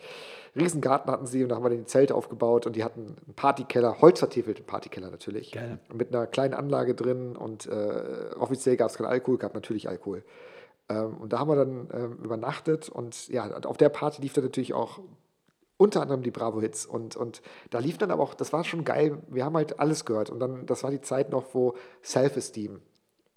Riesengarten 0.55 1.11
hatten 1.11 1.25
sie 1.25 1.41
und 1.41 1.49
da 1.49 1.55
haben 1.55 1.63
wir 1.63 1.69
die 1.71 1.83
Zelte 1.85 2.13
aufgebaut 2.13 2.67
und 2.67 2.75
die 2.75 2.83
hatten 2.83 3.15
einen 3.25 3.33
Partykeller, 3.35 4.01
holzvertäfelten 4.01 4.65
Partykeller 4.65 5.09
natürlich. 5.09 5.51
Geil. 5.51 5.79
Mit 5.91 6.13
einer 6.13 6.27
kleinen 6.27 6.53
Anlage 6.53 6.93
drin 6.93 7.35
und 7.35 7.65
äh, 7.65 8.35
offiziell 8.39 8.77
gab 8.77 8.89
es 8.91 8.97
keinen 8.97 9.07
Alkohol, 9.07 9.37
gab 9.39 9.55
natürlich 9.55 9.89
Alkohol. 9.89 10.23
Ähm, 10.89 11.17
und 11.17 11.31
da 11.33 11.39
haben 11.39 11.49
wir 11.49 11.55
dann 11.55 11.87
ähm, 11.93 12.17
übernachtet 12.23 12.89
und 12.89 13.27
ja, 13.29 13.49
auf 13.65 13.77
der 13.77 13.89
Party 13.89 14.21
lief 14.21 14.33
dann 14.33 14.43
natürlich 14.43 14.73
auch 14.73 14.99
Unter 15.77 16.01
anderem 16.01 16.23
die 16.23 16.31
Bravo-Hits. 16.31 16.85
Und, 16.85 17.15
und 17.15 17.41
da 17.69 17.79
lief 17.79 17.97
dann 17.97 18.11
aber 18.11 18.21
auch, 18.21 18.33
das 18.33 18.51
war 18.51 18.63
schon 18.65 18.83
geil, 18.83 19.19
wir 19.29 19.45
haben 19.45 19.55
halt 19.55 19.79
alles 19.79 20.03
gehört. 20.03 20.29
Und 20.29 20.39
dann, 20.41 20.65
das 20.65 20.83
war 20.83 20.91
die 20.91 20.99
Zeit 20.99 21.29
noch, 21.29 21.45
wo 21.53 21.73
Self-Esteem 22.03 22.81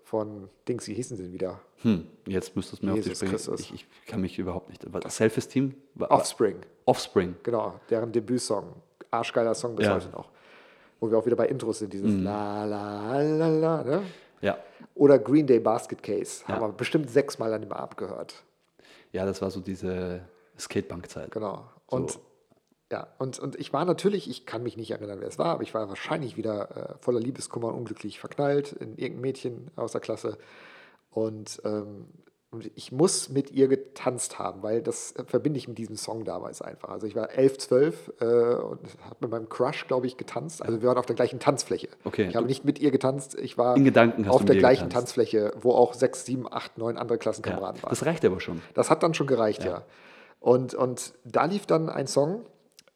von 0.03 0.49
Dings, 0.67 0.89
wie 0.89 0.95
hießen 0.95 1.17
sie 1.17 1.23
denn 1.23 1.33
wieder? 1.33 1.61
Hm, 1.83 2.05
jetzt 2.27 2.57
müsstest 2.57 2.83
du 2.83 2.87
mir 2.87 2.95
auf 2.95 3.01
die 3.01 3.11
Jesus. 3.11 3.29
Christus. 3.29 3.61
Ich, 3.61 3.73
ich 3.75 3.87
kann 4.07 4.21
mich 4.21 4.39
überhaupt 4.41 4.69
nicht. 4.71 4.85
Self-Esteem? 5.09 5.75
Offspring, 6.01 6.57
Offspring. 6.85 7.37
genau, 7.45 7.79
deren 7.91 8.11
Debütsong. 8.11 8.75
Arschgeiler 9.13 9.55
Song 9.55 9.77
bis 9.77 9.87
Ja. 9.87 9.95
heute 9.95 10.09
noch. 10.11 10.29
Wo 10.99 11.11
wir 11.11 11.19
auch 11.19 11.27
wieder 11.27 11.37
bei 11.37 11.47
Intros 11.49 11.79
sind, 11.81 11.93
dieses 11.93 12.15
La 12.23 12.65
La 12.65 13.21
La 13.21 13.49
La, 13.49 13.85
ne? 13.85 14.03
Ja. 14.43 14.59
Oder 14.95 15.19
Green 15.19 15.47
Day 15.47 15.59
Basket 15.61 16.03
Case. 16.03 16.45
Ja. 16.47 16.57
Haben 16.57 16.63
wir 16.63 16.73
bestimmt 16.73 17.09
sechsmal 17.11 17.55
an 17.55 17.63
dem 17.63 17.73
Abend 17.73 17.97
gehört. 17.97 18.43
Ja, 19.13 19.25
das 19.25 19.41
war 19.41 19.51
so 19.51 19.61
diese 19.61 20.21
Skatebank-Zeit. 20.59 21.31
Genau. 21.31 21.65
Und 21.87 22.13
So. 22.13 22.21
ja, 22.91 23.07
und, 23.19 23.39
und 23.39 23.57
ich 23.59 23.73
war 23.73 23.85
natürlich, 23.85 24.29
ich 24.29 24.45
kann 24.45 24.63
mich 24.63 24.77
nicht 24.77 24.91
erinnern, 24.91 25.21
wer 25.21 25.29
es 25.29 25.39
war, 25.39 25.47
aber 25.55 25.63
ich 25.63 25.73
war 25.75 25.89
wahrscheinlich 25.89 26.37
wieder 26.37 26.77
äh, 26.77 26.95
voller 26.99 27.21
Liebeskummer 27.21 27.69
und 27.69 27.75
unglücklich 27.75 28.19
verknallt 28.21 28.73
in 28.73 28.97
irgendein 28.97 29.21
Mädchen 29.21 29.71
aus 29.77 29.93
der 29.93 30.01
Klasse. 30.01 30.37
Und 31.11 31.61
ähm, 31.65 32.07
und 32.53 32.71
ich 32.75 32.93
muss 32.93 33.31
mit 33.31 33.51
ihr 33.51 33.67
getanzt 33.67 34.39
haben, 34.39 34.63
weil 34.63 34.83
das 34.83 35.13
äh, 35.13 35.25
verbinde 35.25 35.57
ich 35.59 35.69
mit 35.69 35.79
diesem 35.79 35.97
Song 35.97 36.25
damals 36.25 36.61
einfach. 36.61 36.91
Also 36.91 37.07
ich 37.07 37.17
war 37.17 37.31
11, 37.31 37.57
12 37.59 38.13
äh, 38.21 38.25
und 38.25 38.79
habe 39.05 39.17
mit 39.21 39.31
meinem 39.31 39.49
Crush, 39.49 39.87
glaube 39.87 40.07
ich, 40.07 40.19
getanzt. 40.19 40.63
Also 40.63 40.83
wir 40.83 40.89
waren 40.89 40.99
auf 40.99 41.07
der 41.07 41.17
gleichen 41.17 41.41
Tanzfläche. 41.41 41.89
Okay. 42.05 42.27
Ich 42.29 42.37
habe 42.37 42.47
nicht 42.47 42.65
mit 42.67 42.79
ihr 42.79 42.91
getanzt, 42.91 43.39
ich 43.41 43.57
war 43.57 43.75
In 43.77 43.85
Gedanken 43.87 44.29
auf 44.29 44.45
der 44.45 44.57
gleichen 44.57 44.89
getanzt. 44.89 45.15
Tanzfläche, 45.17 45.53
wo 45.59 45.73
auch 45.73 45.95
6, 45.95 46.27
7, 46.27 46.47
8, 46.53 46.77
9 46.77 46.99
andere 46.99 47.17
Klassenkameraden 47.17 47.77
Ja. 47.79 47.83
waren. 47.85 47.91
Das 47.91 48.05
reicht 48.05 48.23
aber 48.27 48.39
schon. 48.39 48.61
Das 48.75 48.91
hat 48.91 49.03
dann 49.03 49.15
schon 49.15 49.27
gereicht, 49.27 49.65
ja. 49.65 49.85
Und, 50.39 50.75
und 50.75 51.15
da 51.25 51.47
lief 51.47 51.65
dann 51.65 51.89
ein 51.89 52.07
Song, 52.07 52.43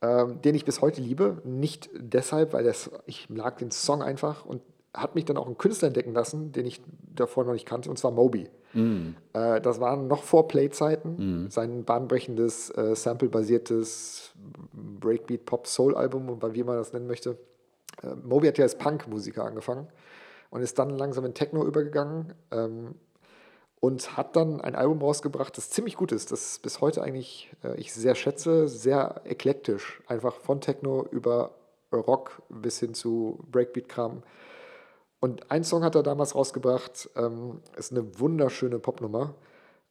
ähm, 0.02 0.42
den 0.42 0.54
ich 0.54 0.66
bis 0.66 0.82
heute 0.82 1.00
liebe. 1.00 1.40
Nicht 1.44 1.88
deshalb, 1.94 2.52
weil 2.52 2.64
das, 2.64 2.90
ich 3.06 3.26
lag 3.30 3.56
den 3.56 3.70
Song 3.70 4.02
einfach 4.02 4.44
und 4.44 4.60
hat 4.92 5.14
mich 5.14 5.24
dann 5.24 5.38
auch 5.38 5.46
einen 5.46 5.56
Künstler 5.56 5.88
entdecken 5.88 6.12
lassen, 6.12 6.52
den 6.52 6.66
ich 6.66 6.82
davor 7.14 7.44
noch 7.44 7.52
nicht 7.54 7.64
kannte, 7.66 7.88
und 7.88 7.98
zwar 7.98 8.10
Moby. 8.10 8.50
Äh, 9.32 9.60
das 9.60 9.80
waren 9.80 10.06
noch 10.06 10.22
vor 10.22 10.48
Play-Zeiten. 10.48 11.16
Sein 11.50 11.84
bahnbrechendes, 11.84 12.70
äh, 12.70 12.94
sample-basiertes 12.94 14.32
Breakbeat-Pop-Soul-Album, 15.00 16.40
wie 16.52 16.62
man 16.62 16.76
das 16.76 16.92
nennen 16.92 17.06
möchte. 17.06 17.38
Äh, 18.02 18.14
Moby 18.22 18.48
hat 18.48 18.58
ja 18.58 18.64
als 18.64 18.78
Punk-Musiker 18.78 19.44
angefangen 19.44 19.88
und 20.50 20.62
ist 20.62 20.78
dann 20.78 20.90
langsam 20.90 21.24
in 21.24 21.34
Techno 21.34 21.64
übergegangen. 21.64 22.34
Ähm, 22.50 22.94
und 23.78 24.16
hat 24.16 24.36
dann 24.36 24.60
ein 24.60 24.74
Album 24.74 25.00
rausgebracht, 25.00 25.56
das 25.56 25.70
ziemlich 25.70 25.96
gut 25.96 26.10
ist, 26.10 26.32
das 26.32 26.58
bis 26.58 26.80
heute 26.80 27.02
eigentlich 27.02 27.52
äh, 27.62 27.78
ich 27.78 27.92
sehr 27.92 28.14
schätze, 28.14 28.68
sehr 28.68 29.20
eklektisch, 29.24 30.02
einfach 30.06 30.34
von 30.34 30.60
Techno 30.60 31.06
über 31.10 31.54
Rock 31.92 32.42
bis 32.48 32.80
hin 32.80 32.94
zu 32.94 33.38
Breakbeat-Kram. 33.50 34.22
Und 35.26 35.50
ein 35.50 35.64
Song 35.64 35.82
hat 35.82 35.96
er 35.96 36.04
damals 36.04 36.36
rausgebracht, 36.36 37.10
ähm, 37.16 37.60
ist 37.76 37.90
eine 37.90 38.20
wunderschöne 38.20 38.78
Popnummer. 38.78 39.34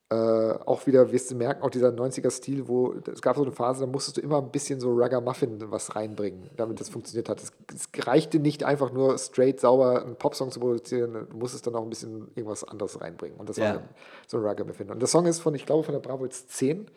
Äh, 0.09 0.15
auch 0.15 0.87
wieder, 0.87 1.11
wirst 1.11 1.29
du 1.31 1.35
merken, 1.35 1.61
auch 1.61 1.69
dieser 1.71 1.89
90er-Stil, 1.89 2.69
wo 2.69 2.93
es 3.11 3.21
gab 3.21 3.35
so 3.35 3.41
eine 3.41 3.51
Phase, 3.51 3.81
da 3.81 3.85
musstest 3.91 4.15
du 4.15 4.21
immer 4.21 4.37
ein 4.37 4.49
bisschen 4.49 4.79
so 4.79 4.93
Ragamuffin 4.95 5.59
was 5.71 5.93
reinbringen, 5.95 6.49
damit 6.55 6.79
das 6.79 6.87
funktioniert 6.87 7.27
hat. 7.27 7.41
Es, 7.43 7.51
es 7.73 7.89
reichte 8.07 8.39
nicht 8.39 8.63
einfach 8.63 8.93
nur 8.93 9.17
straight 9.17 9.59
sauber 9.59 10.05
einen 10.05 10.15
Popsong 10.15 10.51
zu 10.51 10.61
produzieren, 10.61 11.27
du 11.29 11.35
musstest 11.37 11.67
dann 11.67 11.75
auch 11.75 11.81
ein 11.83 11.89
bisschen 11.89 12.29
irgendwas 12.35 12.63
anderes 12.63 13.01
reinbringen. 13.01 13.37
Und 13.37 13.49
das 13.49 13.57
Ja. 13.57 13.73
war 13.73 13.81
so 14.27 14.37
ein 14.37 14.43
Ragamuffin. 14.43 14.89
Und 14.89 14.99
der 14.99 15.07
Song 15.09 15.25
ist 15.25 15.39
von, 15.41 15.53
ich 15.53 15.65
glaube, 15.65 15.83
von 15.83 15.93
der 15.93 15.99
Bravo 16.01 16.23
jetzt 16.23 16.49
10, 16.51 16.89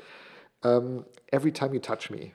ähm, 0.62 1.05
Every 1.28 1.51
Time 1.52 1.74
You 1.74 1.81
Touch 1.81 2.10
Me. 2.10 2.31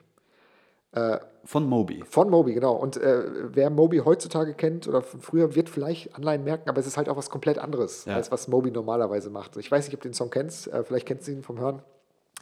Von 1.44 1.68
Moby. 1.68 2.02
Von 2.08 2.30
Moby, 2.30 2.54
genau. 2.54 2.74
Und 2.74 2.96
äh, 2.96 3.24
wer 3.52 3.68
Moby 3.68 3.98
heutzutage 3.98 4.54
kennt 4.54 4.88
oder 4.88 5.02
von 5.02 5.20
früher, 5.20 5.54
wird 5.54 5.68
vielleicht 5.68 6.14
Anleihen 6.16 6.42
merken, 6.44 6.70
aber 6.70 6.78
es 6.80 6.86
ist 6.86 6.96
halt 6.96 7.08
auch 7.08 7.16
was 7.16 7.28
komplett 7.30 7.58
anderes, 7.58 8.04
Ja. 8.06 8.14
als 8.14 8.30
was 8.32 8.48
Moby 8.48 8.70
normalerweise 8.70 9.28
macht. 9.28 9.56
Ich 9.58 9.70
weiß 9.70 9.86
nicht, 9.86 9.94
ob 9.94 10.00
du 10.00 10.08
den 10.08 10.14
Song 10.14 10.30
kennst, 10.30 10.68
äh, 10.72 10.84
vielleicht 10.84 11.06
kennst 11.06 11.26
du 11.28 11.32
ihn 11.32 11.42
vom 11.42 11.58
Hören. 11.58 11.82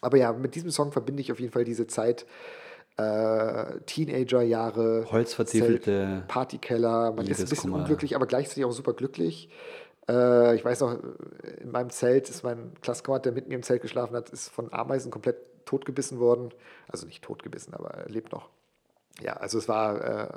Aber 0.02 0.16
ja, 0.18 0.32
mit 0.32 0.54
diesem 0.54 0.70
Song 0.70 0.92
verbinde 0.92 1.20
ich 1.20 1.32
auf 1.32 1.40
jeden 1.40 1.52
Fall 1.52 1.64
diese 1.64 1.86
Zeit, 1.86 2.26
äh, 2.96 3.80
Teenagerjahre, 3.86 5.06
Holzvertiefelte 5.10 5.84
Zelt, 5.84 6.28
Partykeller, 6.28 7.12
man 7.12 7.26
ist 7.26 7.40
ein 7.40 7.48
bisschen 7.48 7.72
unglücklich, 7.72 8.14
aber 8.14 8.26
gleichzeitig 8.26 8.64
auch 8.64 8.72
super 8.72 8.92
glücklich. 8.92 9.48
Äh, 10.08 10.54
ich 10.56 10.64
weiß 10.64 10.80
noch, 10.80 10.98
in 11.60 11.70
meinem 11.70 11.90
Zelt 11.90 12.28
ist 12.28 12.44
mein 12.44 12.72
Klassenkamerad, 12.82 13.24
der 13.24 13.32
mit 13.32 13.48
mir 13.48 13.54
im 13.54 13.62
Zelt 13.62 13.82
geschlafen 13.82 14.14
hat, 14.14 14.30
ist 14.30 14.48
von 14.48 14.72
Ameisen 14.72 15.10
komplett 15.10 15.36
totgebissen 15.66 16.18
worden. 16.18 16.50
Also 16.88 17.06
nicht 17.06 17.22
totgebissen, 17.24 17.74
aber 17.74 17.90
er 17.90 18.08
lebt 18.08 18.32
noch. 18.32 18.48
Ja, 19.20 19.34
also 19.34 19.58
es 19.58 19.68
war 19.68 20.00
äh, 20.02 20.28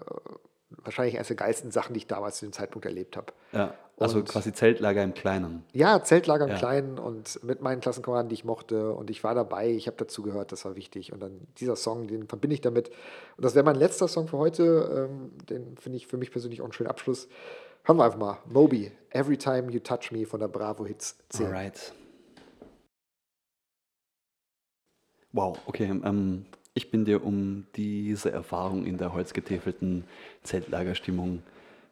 wahrscheinlich 0.69 1.15
eines 1.15 1.27
der 1.27 1.37
geilsten 1.37 1.71
Sachen, 1.71 1.93
die 1.93 1.99
ich 1.99 2.07
damals 2.07 2.37
zu 2.37 2.45
dem 2.45 2.51
Zeitpunkt 2.53 2.85
erlebt 2.85 3.15
habe. 3.17 3.33
Ja. 3.53 3.73
Also 3.97 4.17
Und- 4.17 4.27
quasi 4.27 4.51
Zeltlager 4.51 5.01
im 5.03 5.13
Kleinen. 5.13 5.63
Ja, 5.71 6.03
Zeltlager 6.03 6.43
im 6.45 6.51
Ja. 6.51 6.57
Kleinen 6.57 6.99
und 6.99 7.41
mit 7.43 7.61
meinen 7.61 7.79
Klassenkameraden, 7.79 8.27
die 8.27 8.33
ich 8.33 8.43
mochte. 8.43 8.91
Und 8.91 9.09
ich 9.09 9.23
war 9.23 9.33
dabei, 9.35 9.69
ich 9.69 9.87
habe 9.87 9.95
dazu 9.97 10.21
gehört, 10.21 10.51
das 10.51 10.65
war 10.65 10.75
wichtig. 10.75 11.13
Und 11.13 11.21
dann 11.21 11.47
dieser 11.59 11.77
Song, 11.77 12.07
den 12.07 12.27
verbinde 12.27 12.55
ich 12.55 12.61
damit. 12.61 12.89
Und 13.37 13.45
das 13.45 13.55
wäre 13.55 13.63
mein 13.63 13.75
letzter 13.77 14.09
Song 14.09 14.27
für 14.27 14.37
heute. 14.37 15.07
Ähm, 15.09 15.31
den 15.49 15.77
finde 15.77 15.95
ich 15.97 16.07
für 16.07 16.17
mich 16.17 16.31
persönlich 16.31 16.59
auch 16.59 16.65
einen 16.65 16.73
schönen 16.73 16.89
Abschluss. 16.89 17.29
Hören 17.85 17.97
wir 17.97 18.03
einfach 18.03 18.19
mal. 18.19 18.37
Moby, 18.45 18.91
Every 19.11 19.37
Time 19.37 19.71
You 19.71 19.79
Touch 19.79 20.11
Me 20.11 20.25
von 20.25 20.41
der 20.41 20.49
Bravo 20.49 20.85
Hits 20.85 21.15
10. 21.29 21.45
Alright. 21.45 21.93
Wow, 25.35 25.57
okay. 25.65 25.83
Ähm, 25.83 26.45
ich 26.73 26.91
bin 26.91 27.03
dir 27.03 27.23
um 27.25 27.65
diese 27.75 28.31
Erfahrung 28.31 28.85
in 28.85 28.97
der 28.97 29.13
holzgetäfelten 29.13 30.05
Zeltlagerstimmung 30.43 31.43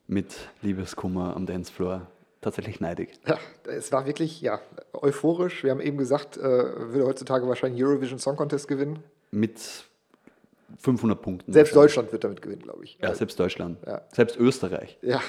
mit 0.08 0.34
Liebeskummer 0.62 1.36
am 1.36 1.46
Dancefloor 1.46 2.08
tatsächlich 2.40 2.80
neidig. 2.80 3.10
Ja, 3.28 3.38
es 3.70 3.92
war 3.92 4.06
wirklich 4.06 4.40
ja, 4.42 4.62
euphorisch. 4.94 5.62
Wir 5.64 5.72
haben 5.72 5.82
eben 5.82 5.98
gesagt, 5.98 6.38
äh, 6.38 6.42
würde 6.42 7.06
heutzutage 7.06 7.46
wahrscheinlich 7.46 7.84
Eurovision 7.84 8.18
Song 8.18 8.38
Contest 8.38 8.70
gewinnen. 8.70 9.00
Mit 9.32 9.60
500 10.80 11.22
Punkten. 11.22 11.52
Selbst. 11.52 11.76
Deutschland 11.76 12.14
wird 12.14 12.24
damit 12.24 12.42
gewinnen, 12.42 12.62
glaube 12.62 12.86
ich. 12.86 12.98
Ja, 13.02 13.14
selbst 13.14 13.38
Deutschland. 13.38 13.78
Ja. 13.86 14.04
Selbst 14.14 14.38
Österreich. 14.38 14.98
Ja. 15.02 15.22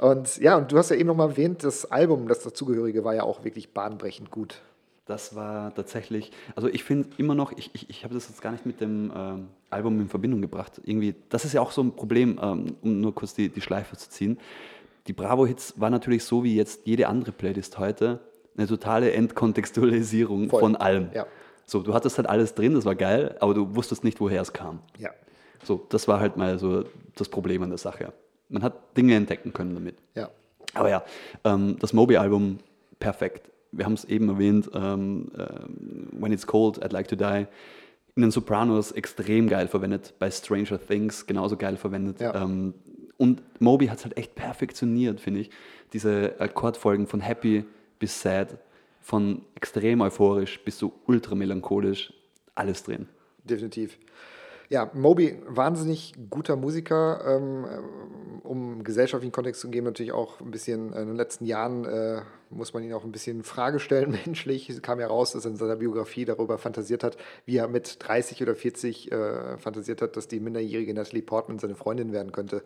Und 0.00 0.38
ja, 0.38 0.56
und 0.56 0.72
du 0.72 0.78
hast 0.78 0.90
ja 0.90 0.96
eben 0.96 1.06
nochmal 1.06 1.30
erwähnt, 1.30 1.62
das 1.62 1.88
Album, 1.88 2.26
das 2.26 2.40
dazugehörige, 2.40 3.04
war 3.04 3.14
ja 3.14 3.22
auch 3.22 3.44
wirklich 3.44 3.72
bahnbrechend 3.72 4.32
gut. 4.32 4.60
Das 5.04 5.34
war 5.34 5.74
tatsächlich, 5.74 6.30
also 6.54 6.68
ich 6.68 6.84
finde 6.84 7.08
immer 7.18 7.34
noch, 7.34 7.52
ich, 7.52 7.70
ich, 7.74 7.90
ich 7.90 8.04
habe 8.04 8.14
das 8.14 8.28
jetzt 8.28 8.40
gar 8.40 8.52
nicht 8.52 8.66
mit 8.66 8.80
dem 8.80 9.12
ähm, 9.14 9.48
Album 9.68 10.00
in 10.00 10.08
Verbindung 10.08 10.40
gebracht. 10.40 10.80
Irgendwie, 10.84 11.16
das 11.28 11.44
ist 11.44 11.54
ja 11.54 11.60
auch 11.60 11.72
so 11.72 11.82
ein 11.82 11.96
Problem, 11.96 12.38
ähm, 12.40 12.76
um 12.82 13.00
nur 13.00 13.12
kurz 13.12 13.34
die, 13.34 13.48
die 13.48 13.60
Schleife 13.60 13.96
zu 13.96 14.08
ziehen. 14.10 14.38
Die 15.08 15.12
Bravo-Hits 15.12 15.80
war 15.80 15.90
natürlich 15.90 16.22
so 16.22 16.44
wie 16.44 16.54
jetzt 16.54 16.86
jede 16.86 17.08
andere 17.08 17.32
Playlist 17.32 17.80
heute 17.80 18.20
eine 18.56 18.68
totale 18.68 19.12
Entkontextualisierung 19.12 20.48
Voll. 20.48 20.60
von 20.60 20.76
allem. 20.76 21.10
Ja. 21.12 21.26
So, 21.64 21.82
du 21.82 21.94
hattest 21.94 22.18
halt 22.18 22.28
alles 22.28 22.54
drin, 22.54 22.74
das 22.74 22.84
war 22.84 22.94
geil, 22.94 23.36
aber 23.40 23.54
du 23.54 23.74
wusstest 23.74 24.04
nicht, 24.04 24.20
woher 24.20 24.42
es 24.42 24.52
kam. 24.52 24.80
Ja. 24.98 25.10
So, 25.64 25.84
das 25.88 26.06
war 26.06 26.20
halt 26.20 26.36
mal 26.36 26.58
so 26.58 26.84
das 27.16 27.28
Problem 27.28 27.62
an 27.62 27.70
der 27.70 27.78
Sache. 27.78 28.12
Man 28.48 28.62
hat 28.62 28.96
Dinge 28.96 29.14
entdecken 29.14 29.52
können 29.52 29.74
damit. 29.74 29.96
Ja. 30.14 30.30
Aber 30.74 30.90
ja, 30.90 31.04
ähm, 31.44 31.76
das 31.80 31.92
Moby-Album, 31.92 32.58
perfekt. 32.98 33.51
Wir 33.72 33.84
haben 33.84 33.94
es 33.94 34.04
eben 34.04 34.28
erwähnt, 34.28 34.70
ähm, 34.74 35.30
ähm, 35.36 36.08
When 36.12 36.32
It's 36.32 36.46
Cold, 36.46 36.82
I'd 36.84 36.92
Like 36.92 37.08
to 37.08 37.16
Die. 37.16 37.46
In 38.14 38.22
den 38.22 38.30
Sopranos 38.30 38.92
extrem 38.92 39.48
geil 39.48 39.68
verwendet, 39.68 40.14
bei 40.18 40.30
Stranger 40.30 40.78
Things 40.78 41.26
genauso 41.26 41.56
geil 41.56 41.76
verwendet. 41.76 42.20
Ja. 42.20 42.42
Ähm, 42.42 42.74
und 43.16 43.42
Moby 43.60 43.86
hat 43.86 43.98
es 43.98 44.04
halt 44.04 44.16
echt 44.16 44.34
perfektioniert, 44.34 45.20
finde 45.20 45.40
ich. 45.40 45.50
Diese 45.92 46.34
Akkordfolgen 46.38 47.06
von 47.06 47.20
Happy 47.20 47.64
bis 47.98 48.20
Sad, 48.20 48.58
von 49.00 49.42
extrem 49.54 50.00
euphorisch 50.00 50.62
bis 50.64 50.78
so 50.78 50.92
ultra 51.06 51.34
melancholisch, 51.34 52.12
alles 52.54 52.82
drin. 52.82 53.08
definitiv. 53.44 53.98
Ja, 54.72 54.90
Moby, 54.94 55.38
wahnsinnig 55.46 56.14
guter 56.30 56.56
Musiker, 56.56 57.20
ähm, 57.26 57.66
um 58.42 58.82
gesellschaftlichen 58.84 59.30
Kontext 59.32 59.60
zu 59.60 59.68
geben, 59.68 59.84
natürlich 59.84 60.12
auch 60.12 60.40
ein 60.40 60.50
bisschen 60.50 60.94
in 60.94 61.08
den 61.08 61.14
letzten 61.16 61.44
Jahren 61.44 61.84
äh, 61.84 62.22
muss 62.48 62.72
man 62.72 62.82
ihn 62.82 62.94
auch 62.94 63.04
ein 63.04 63.12
bisschen 63.12 63.38
in 63.38 63.42
Frage 63.42 63.80
stellen, 63.80 64.12
menschlich. 64.26 64.70
Es 64.70 64.80
kam 64.80 64.98
ja 64.98 65.06
raus, 65.08 65.32
dass 65.32 65.44
er 65.44 65.50
in 65.50 65.56
seiner 65.58 65.76
Biografie 65.76 66.24
darüber 66.24 66.56
fantasiert 66.56 67.04
hat, 67.04 67.18
wie 67.44 67.58
er 67.58 67.68
mit 67.68 67.96
30 68.00 68.42
oder 68.42 68.54
40 68.54 69.12
äh, 69.12 69.58
fantasiert 69.58 70.00
hat, 70.00 70.16
dass 70.16 70.26
die 70.26 70.40
minderjährige 70.40 70.94
Natalie 70.94 71.22
Portman 71.22 71.58
seine 71.58 71.74
Freundin 71.74 72.12
werden 72.14 72.32
könnte. 72.32 72.62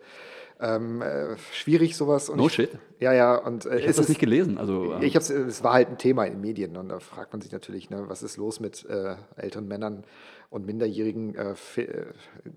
Ähm, 0.61 1.01
äh, 1.01 1.35
schwierig 1.51 1.97
sowas. 1.97 2.29
Und 2.29 2.37
No 2.37 2.47
ich, 2.47 2.53
shit. 2.53 2.69
Ja, 3.01 3.11
ja, 3.13 3.35
und 3.35 3.65
äh, 3.65 3.75
Ich 3.75 3.81
habe 3.81 3.89
es 3.91 3.95
das 3.97 4.05
ist- 4.05 4.09
nicht 4.09 4.19
gelesen. 4.21 4.57
Also, 4.57 4.93
ähm, 4.93 5.01
ich 5.03 5.13
hab's, 5.17 5.29
es 5.29 5.61
war 5.61 5.73
halt 5.73 5.89
ein 5.89 5.97
Thema 5.97 6.23
in 6.23 6.33
den 6.35 6.41
Medien 6.41 6.77
und 6.77 6.87
da 6.89 6.99
fragt 6.99 7.33
man 7.33 7.41
sich 7.41 7.51
natürlich, 7.51 7.89
ne, 7.89 8.05
was 8.07 8.23
ist 8.23 8.37
los 8.37 8.61
mit 8.61 8.85
äh, 8.89 9.15
älteren 9.35 9.67
Männern 9.67 10.05
und 10.49 10.65
Minderjährigen? 10.65 11.35
Äh, 11.35 11.55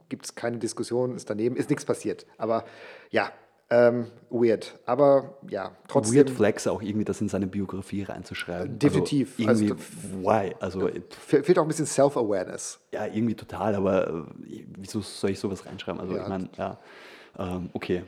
Gibt 0.08 0.24
es 0.26 0.34
keine 0.34 0.58
Diskussion, 0.58 1.16
ist 1.16 1.28
daneben, 1.30 1.56
ist 1.56 1.70
nichts 1.70 1.84
passiert. 1.84 2.26
Aber 2.38 2.64
ja, 3.10 3.30
Ähm, 3.72 4.06
weird. 4.30 4.76
Aber 4.84 5.38
ja, 5.48 5.76
trotzdem. 5.86 6.16
Weird 6.16 6.30
Flex 6.30 6.66
auch 6.66 6.82
irgendwie 6.82 7.04
das 7.04 7.20
in 7.20 7.28
seine 7.28 7.46
Biografie 7.46 8.02
reinzuschreiben. 8.02 8.80
Definitiv. 8.80 9.38
Also 9.46 9.62
irgendwie, 9.64 9.72
Also, 9.72 10.22
why? 10.28 10.54
Also, 10.58 10.88
fe- 11.10 11.44
fehlt 11.44 11.56
auch 11.56 11.62
ein 11.62 11.68
bisschen 11.68 11.86
Self-Awareness. 11.86 12.80
ja, 12.90 13.06
irgendwie 13.06 13.36
total, 13.36 13.76
aber 13.76 14.08
äh, 14.08 14.64
wieso 14.76 15.02
soll 15.02 15.30
ich 15.30 15.38
sowas 15.38 15.66
reinschreiben? 15.66 16.00
Also, 16.00 16.16
Ja. 16.16 16.22
ich 16.22 16.28
meine, 16.28 16.48
ja, 16.58 16.78
ähm, 17.38 17.70
okay. 17.72 18.02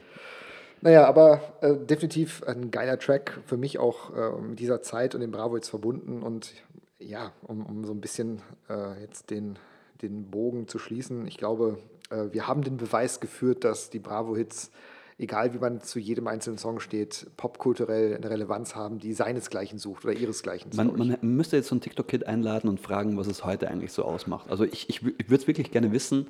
Naja, 0.80 1.06
aber 1.06 1.40
äh, 1.60 1.76
definitiv 1.76 2.42
ein 2.42 2.72
geiler 2.72 2.98
Track. 2.98 3.38
Für 3.46 3.56
mich 3.56 3.78
auch 3.78 4.12
äh, 4.16 4.40
mit 4.42 4.58
dieser 4.58 4.82
Zeit 4.82 5.14
und 5.14 5.20
dem 5.20 5.30
Bravo 5.30 5.54
jetzt 5.54 5.68
verbunden. 5.68 6.24
Und 6.24 6.54
ja, 6.98 7.30
um, 7.46 7.64
um 7.64 7.84
so 7.84 7.92
ein 7.92 8.00
bisschen 8.00 8.42
äh, 8.68 9.00
jetzt 9.00 9.30
den, 9.30 9.60
den 10.02 10.30
Bogen 10.30 10.68
zu 10.68 10.78
schließen, 10.78 11.26
ich 11.26 11.36
glaube, 11.36 11.78
äh, 12.10 12.32
wir 12.32 12.46
haben 12.46 12.62
den 12.62 12.76
Beweis 12.76 13.20
geführt, 13.20 13.64
dass 13.64 13.90
die 13.90 13.98
Bravo-Hits, 13.98 14.70
egal 15.18 15.54
wie 15.54 15.58
man 15.58 15.80
zu 15.80 15.98
jedem 15.98 16.26
einzelnen 16.26 16.58
Song 16.58 16.80
steht, 16.80 17.26
popkulturell 17.36 18.16
eine 18.16 18.28
Relevanz 18.28 18.74
haben, 18.74 18.98
die 18.98 19.12
seinesgleichen 19.12 19.78
sucht 19.78 20.04
oder 20.04 20.14
ihresgleichen. 20.14 20.70
Man, 20.74 20.96
man 20.96 21.18
müsste 21.22 21.56
jetzt 21.56 21.68
so 21.68 21.74
einen 21.74 21.80
TikTok-Kid 21.80 22.26
einladen 22.26 22.68
und 22.68 22.80
fragen, 22.80 23.16
was 23.16 23.26
es 23.26 23.44
heute 23.44 23.68
eigentlich 23.68 23.92
so 23.92 24.04
ausmacht. 24.04 24.50
Also 24.50 24.64
ich, 24.64 24.88
ich, 24.88 25.02
ich 25.06 25.30
würde 25.30 25.42
es 25.42 25.46
wirklich 25.46 25.70
gerne 25.70 25.92
wissen, 25.92 26.28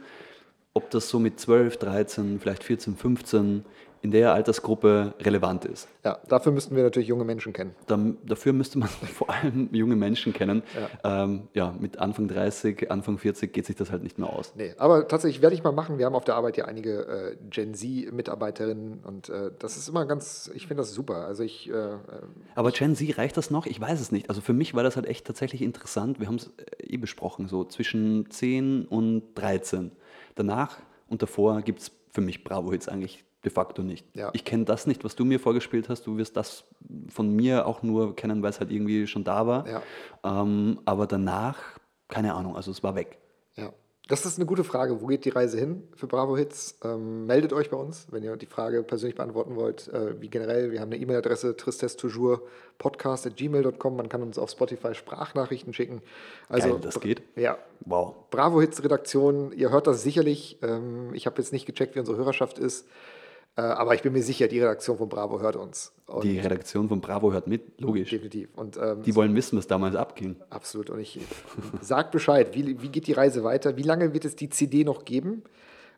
ob 0.75 0.91
das 0.91 1.09
so 1.09 1.19
mit 1.19 1.39
12, 1.39 1.77
13, 1.79 2.41
vielleicht 2.41 2.65
14, 2.65 2.97
15 2.97 3.65
in 4.03 4.11
der 4.11 4.35
Altersgruppe 4.35 5.15
relevant 5.21 5.65
ist. 5.65 5.89
ja, 6.05 6.19
dafür 6.29 6.51
müssten 6.51 6.75
wir 6.75 6.83
natürlich 6.83 7.09
junge 7.09 7.25
Menschen 7.25 7.53
kennen. 7.53 7.75
Dann, 7.87 8.19
dafür 8.27 8.53
müsste 8.53 8.79
man 8.79 8.89
vor 9.15 9.31
allem 9.31 9.69
junge 9.73 9.95
Menschen 9.97 10.33
kennen. 10.33 10.63
Ja. 11.03 11.23
Ähm, 11.25 11.49
ja, 11.55 11.75
mit 11.79 11.99
Anfang 11.99 12.27
30, 12.27 12.91
Anfang 12.91 13.19
40 13.19 13.53
geht 13.53 13.67
sich 13.67 13.77
das 13.77 13.93
halt 13.93 14.03
nicht 14.03 14.19
mehr 14.19 14.29
aus. 14.29 14.53
Nee, 14.57 14.75
aber 14.77 15.07
tatsächlich 15.07 15.41
werde 15.41 15.55
ich 15.55 15.63
mal 15.63 15.73
machen. 15.73 15.99
Wir 15.99 16.07
haben 16.07 16.17
auf 16.17 16.25
der 16.25 16.35
Arbeit 16.35 16.57
ja 16.57 16.65
einige 16.65 17.07
äh, 17.07 17.37
Gen 17.49 17.75
Z-Mitarbeiterinnen 17.75 19.01
und 19.05 19.29
äh, 19.29 19.53
das 19.59 19.77
ist 19.77 19.89
immer 19.89 20.05
ganz, 20.05 20.51
ich 20.55 20.67
finde 20.67 20.83
das 20.83 20.93
super. 20.93 21.27
Also 21.27 21.45
ich, 21.45 21.71
äh, 21.71 21.73
äh, 21.73 21.99
Aber 22.57 22.73
Gen 22.73 22.97
Z, 22.97 23.17
reicht 23.19 23.37
das 23.37 23.51
noch? 23.51 23.67
Ich 23.67 23.81
weiß 23.81 24.01
es 24.01 24.11
nicht. 24.11 24.29
Also 24.29 24.41
für 24.41 24.53
mich 24.53 24.75
war 24.75 24.83
das 24.83 24.97
halt 24.97 25.07
echt 25.07 25.27
tatsächlich 25.27 25.63
interessant. 25.63 26.19
Wir 26.19 26.27
haben 26.27 26.37
es 26.37 26.51
eh 26.79 26.97
besprochen, 26.97 27.47
so 27.47 27.65
zwischen 27.65 28.29
10 28.31 28.87
und 28.87 29.23
13. 29.37 29.93
Danach 30.35 30.79
und 31.09 31.23
davor 31.23 31.63
gibt 31.63 31.81
es 31.81 31.93
für 32.11 32.21
mich 32.21 32.43
Bravo-Hits 32.43 32.89
eigentlich 32.89 33.25
de 33.45 33.51
facto 33.51 33.83
nicht. 33.83 34.07
Ja. 34.15 34.31
Ich 34.35 34.45
kenne 34.45 34.65
das 34.65 34.87
nicht, 34.87 35.03
was 35.05 35.17
du 35.17 35.25
mir 35.25 35.41
vorgespielt 35.41 35.89
hast. 35.89 36.07
Du 36.07 36.17
wirst 36.17 36.37
das 36.37 36.65
von 37.09 37.35
mir 37.35 37.67
auch 37.67 37.83
nur 37.83 38.15
kennen, 38.17 38.43
weil 38.43 38.51
es 38.51 38.61
halt 38.61 38.71
irgendwie 38.71 39.07
schon 39.07 39.25
da 39.25 39.47
war. 39.47 39.67
Ja. 39.69 39.83
Ähm, 40.25 40.81
aber 40.85 41.07
danach, 41.07 41.59
keine 42.09 42.35
Ahnung, 42.35 42.57
also 42.57 42.71
es 42.71 42.83
war 42.83 42.95
weg. 42.95 43.19
ja. 43.57 43.73
Das 44.09 44.27
ist 44.27 44.37
eine 44.37 44.47
gute 44.47 44.65
Frage. 44.65 45.01
Wo 45.01 45.07
geht 45.07 45.25
die 45.25 45.29
Reise 45.31 45.57
hin 45.59 45.85
für 45.95 46.09
Bravo 46.09 46.37
Hits? 46.37 46.77
Ähm, 46.83 47.25
meldet 47.25 47.53
euch 47.53 47.71
bei 47.71 47.77
uns, 47.77 48.09
wenn 48.11 48.25
ihr 48.25 48.37
die 48.37 48.47
Frage 48.47 48.83
persönlich 48.83 49.15
beantworten 49.15 49.55
wollt. 49.55 49.87
Äh, 49.89 50.21
wie 50.21 50.29
generell, 50.29 50.73
wir 50.73 50.81
haben 50.81 50.93
eine 50.93 51.01
E-Mail-Adresse 51.01 51.57
tristesstoujours.podcast.gmail.com. 51.57 53.97
Man 53.97 54.09
kann 54.09 54.23
uns 54.23 54.39
auf 54.39 54.51
Spotify 54.51 54.95
Sprachnachrichten 54.95 55.73
schicken. 55.73 56.03
Also, 56.49 56.71
Geil, 56.71 56.79
das 56.83 57.01
geht. 57.01 57.23
Ja, 57.37 57.59
Wow. 57.85 58.15
Bravo 58.31 58.61
Hits 58.61 58.83
Redaktion, 58.85 59.53
ihr 59.53 59.71
hört 59.71 59.87
das 59.87 60.03
sicherlich. 60.03 60.59
Ähm, 60.63 61.15
ich 61.15 61.27
habe 61.27 61.41
jetzt 61.41 61.53
nicht 61.53 61.67
gecheckt, 61.67 61.95
wie 61.95 62.01
unsere 62.01 62.19
Hörerschaft 62.19 62.59
ist. 62.59 62.87
Äh, 63.57 63.61
aber 63.63 63.95
ich 63.95 64.03
bin 64.03 64.13
mir 64.15 64.23
sicher, 64.23 64.49
die 64.49 64.61
Redaktion 64.61 64.97
von 64.97 65.09
Bravo 65.09 65.41
hört 65.41 65.57
uns. 65.57 65.93
Und 66.07 66.25
Die 66.25 66.39
Redaktion 66.39 66.89
von 66.89 67.01
Bravo 67.03 67.33
hört 67.33 67.47
mit, 67.47 67.81
logisch. 67.81 68.11
definitiv. 68.11 68.49
Und 68.57 68.79
ähm, 68.79 69.03
Die 69.03 69.15
wollen 69.15 69.35
wissen, 69.35 69.59
was 69.59 69.67
damals 69.67 69.95
abging. 69.95 70.37
absolut. 70.51 70.89
Und 70.91 71.01
ich 71.01 71.21
sag 71.81 72.11
Bescheid, 72.13 72.55
wie, 72.55 72.81
wie 72.81 72.89
geht 72.89 73.07
die 73.07 73.13
Reise 73.13 73.45
weiter? 73.45 73.77
Wie 73.77 73.83
lange 73.83 74.15
wird 74.15 74.25
es 74.25 74.37
die 74.37 74.49
CD 74.49 74.85
noch 74.85 75.05
geben? 75.05 75.43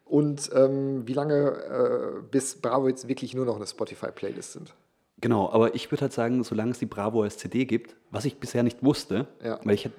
Und 0.05 0.51
ähm, 0.55 1.06
wie 1.06 1.12
lange 1.14 2.18
äh, 2.18 2.22
bis 2.31 2.56
Bravo 2.60 2.89
jetzt 2.89 3.09
wirklich 3.09 3.35
nur 3.35 3.44
noch 3.47 3.56
eine 3.56 3.66
Spotify-Playlist 3.66 4.52
sind? 4.52 4.74
Genau, 5.20 5.48
aber 5.51 5.74
ich 5.74 5.90
würde 5.90 6.02
halt 6.02 6.12
sagen, 6.12 6.43
solange 6.44 6.72
es 6.72 6.78
die 6.81 6.86
Bravo 6.86 7.22
als 7.22 7.39
CD 7.39 7.64
gibt, 7.64 7.97
was 8.10 8.24
ich 8.24 8.39
bisher 8.39 8.62
nicht 8.64 8.82
wusste, 8.82 9.28
Ja. 9.43 9.59
weil 9.64 9.74
ich 9.74 9.85
hätte, 9.86 9.94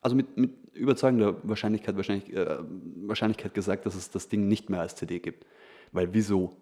also 0.00 0.16
mit, 0.16 0.36
mit 0.36 0.50
überzeugender 0.72 1.36
Wahrscheinlichkeit, 1.44 1.94
wahrscheinlich, 1.96 2.32
äh, 2.34 2.56
Wahrscheinlichkeit 3.02 3.54
gesagt, 3.54 3.86
dass 3.86 3.94
es 3.94 4.10
das 4.10 4.28
Ding 4.28 4.48
nicht 4.48 4.68
mehr 4.70 4.80
als 4.80 4.96
CD 4.96 5.20
gibt. 5.20 5.46
Weil 5.92 6.12
wieso? 6.12 6.56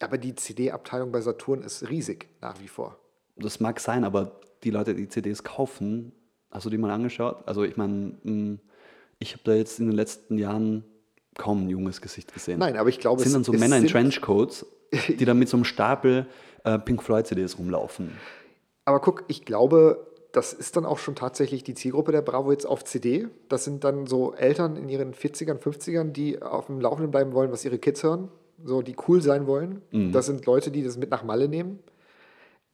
Aber 0.00 0.18
die 0.18 0.34
CD-Abteilung 0.34 1.12
bei 1.12 1.20
Saturn 1.20 1.62
ist 1.62 1.88
riesig 1.88 2.28
nach 2.40 2.60
wie 2.60 2.68
vor. 2.68 2.98
Das 3.36 3.60
mag 3.60 3.80
sein, 3.80 4.04
aber 4.04 4.40
die 4.64 4.70
Leute, 4.70 4.94
die 4.94 5.08
CDs 5.08 5.44
kaufen, 5.44 6.12
hast 6.50 6.66
du 6.66 6.70
die 6.70 6.78
mal 6.78 6.90
angeschaut? 6.90 7.46
Also 7.46 7.64
ich 7.64 7.76
meine, 7.76 8.16
mh, 8.22 8.58
ich 9.18 9.32
habe 9.32 9.42
da 9.44 9.54
jetzt 9.54 9.78
in 9.78 9.86
den 9.86 9.96
letzten 9.96 10.38
Jahren 10.38 10.84
kaum 11.36 11.66
ein 11.66 11.70
junges 11.70 12.00
Gesicht 12.00 12.32
gesehen. 12.32 12.58
Nein, 12.58 12.76
aber 12.76 12.88
ich 12.88 12.98
glaube, 12.98 13.22
es 13.22 13.30
sind 13.30 13.34
dann 13.34 13.44
so 13.44 13.52
Männer 13.52 13.76
in 13.76 13.86
Trenchcoats, 13.86 14.66
die 15.08 15.24
dann 15.24 15.38
mit 15.38 15.48
so 15.48 15.56
einem 15.56 15.64
Stapel 15.64 16.26
äh, 16.64 16.78
Pink 16.78 17.02
Floyd 17.02 17.26
CDs 17.26 17.58
rumlaufen. 17.58 18.12
Aber 18.84 19.00
guck, 19.00 19.24
ich 19.28 19.44
glaube, 19.44 20.06
das 20.32 20.52
ist 20.52 20.76
dann 20.76 20.84
auch 20.84 20.98
schon 20.98 21.14
tatsächlich 21.14 21.64
die 21.64 21.74
Zielgruppe 21.74 22.12
der 22.12 22.22
Bravo 22.22 22.52
jetzt 22.52 22.66
auf 22.66 22.84
CD. 22.84 23.28
Das 23.48 23.64
sind 23.64 23.84
dann 23.84 24.06
so 24.06 24.34
Eltern 24.34 24.76
in 24.76 24.88
ihren 24.88 25.14
40ern, 25.14 25.58
50ern, 25.58 26.12
die 26.12 26.42
auf 26.42 26.66
dem 26.66 26.80
Laufenden 26.80 27.10
bleiben 27.10 27.32
wollen, 27.32 27.52
was 27.52 27.64
ihre 27.64 27.78
Kids 27.78 28.02
hören, 28.02 28.28
so 28.64 28.82
die 28.82 28.96
cool 29.08 29.20
sein 29.22 29.46
wollen. 29.46 29.82
Das 30.12 30.26
sind 30.26 30.46
Leute, 30.46 30.70
die 30.70 30.82
das 30.82 30.96
mit 30.96 31.10
nach 31.10 31.22
Malle 31.24 31.48
nehmen. 31.48 31.78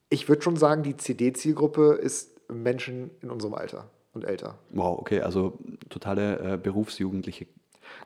Ich 0.09 0.29
würde 0.29 0.41
schon 0.41 0.55
sagen, 0.57 0.83
die 0.83 0.95
CD-Zielgruppe 0.95 1.93
ist 1.93 2.39
Menschen 2.49 3.09
in 3.21 3.31
unserem 3.31 3.53
Alter 3.55 3.89
und 4.13 4.23
älter. 4.25 4.59
Wow, 4.69 4.99
okay, 4.99 5.21
also 5.21 5.57
totale 5.89 6.53
äh, 6.53 6.57
berufsjugendliche 6.57 7.47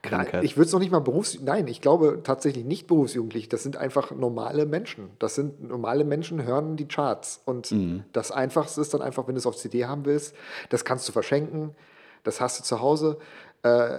Krankheit. 0.02 0.34
Nein, 0.36 0.46
ich 0.46 0.58
würde 0.58 0.68
es 0.68 0.74
noch 0.74 0.80
nicht 0.80 0.92
mal 0.92 1.00
Berufs... 1.00 1.40
Nein, 1.42 1.68
ich 1.68 1.82
glaube 1.82 2.22
tatsächlich 2.24 2.66
nicht 2.66 2.88
berufsjugendlich. 2.88 3.50
Das 3.50 3.64
sind 3.64 3.78
einfach 3.78 4.12
normale 4.12 4.66
Menschen. 4.66 5.10
Das 5.20 5.36
sind 5.36 5.62
normale 5.68 6.04
Menschen, 6.04 6.44
hören 6.44 6.78
die 6.78 6.88
Charts. 6.88 7.42
Und 7.46 7.72
Mhm. 7.72 8.04
das 8.14 8.32
Einfachste 8.32 8.82
ist 8.82 8.94
dann 8.94 9.02
einfach, 9.02 9.28
wenn 9.28 9.36
du 9.36 9.40
es 9.40 9.46
auf 9.46 9.56
CD 9.58 9.86
haben 9.86 10.06
willst, 10.06 10.36
das 10.70 10.86
kannst 10.86 11.08
du 11.08 11.12
verschenken, 11.12 11.76
das 12.24 12.42
hast 12.42 12.60
du 12.60 12.64
zu 12.64 12.82
Hause. 12.82 13.18
Äh, 13.64 13.98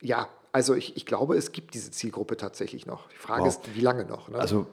ja, 0.00 0.28
also 0.52 0.74
ich, 0.74 0.96
ich 0.96 1.06
glaube, 1.06 1.34
es 1.36 1.50
gibt 1.52 1.72
diese 1.74 1.90
Zielgruppe 1.90 2.36
tatsächlich 2.36 2.84
noch. 2.86 3.08
Die 3.08 3.16
Frage 3.16 3.42
Wow. 3.42 3.48
ist, 3.48 3.74
wie 3.74 3.80
lange 3.80 4.04
noch? 4.04 4.28
Ne? 4.28 4.38
Also 4.38 4.66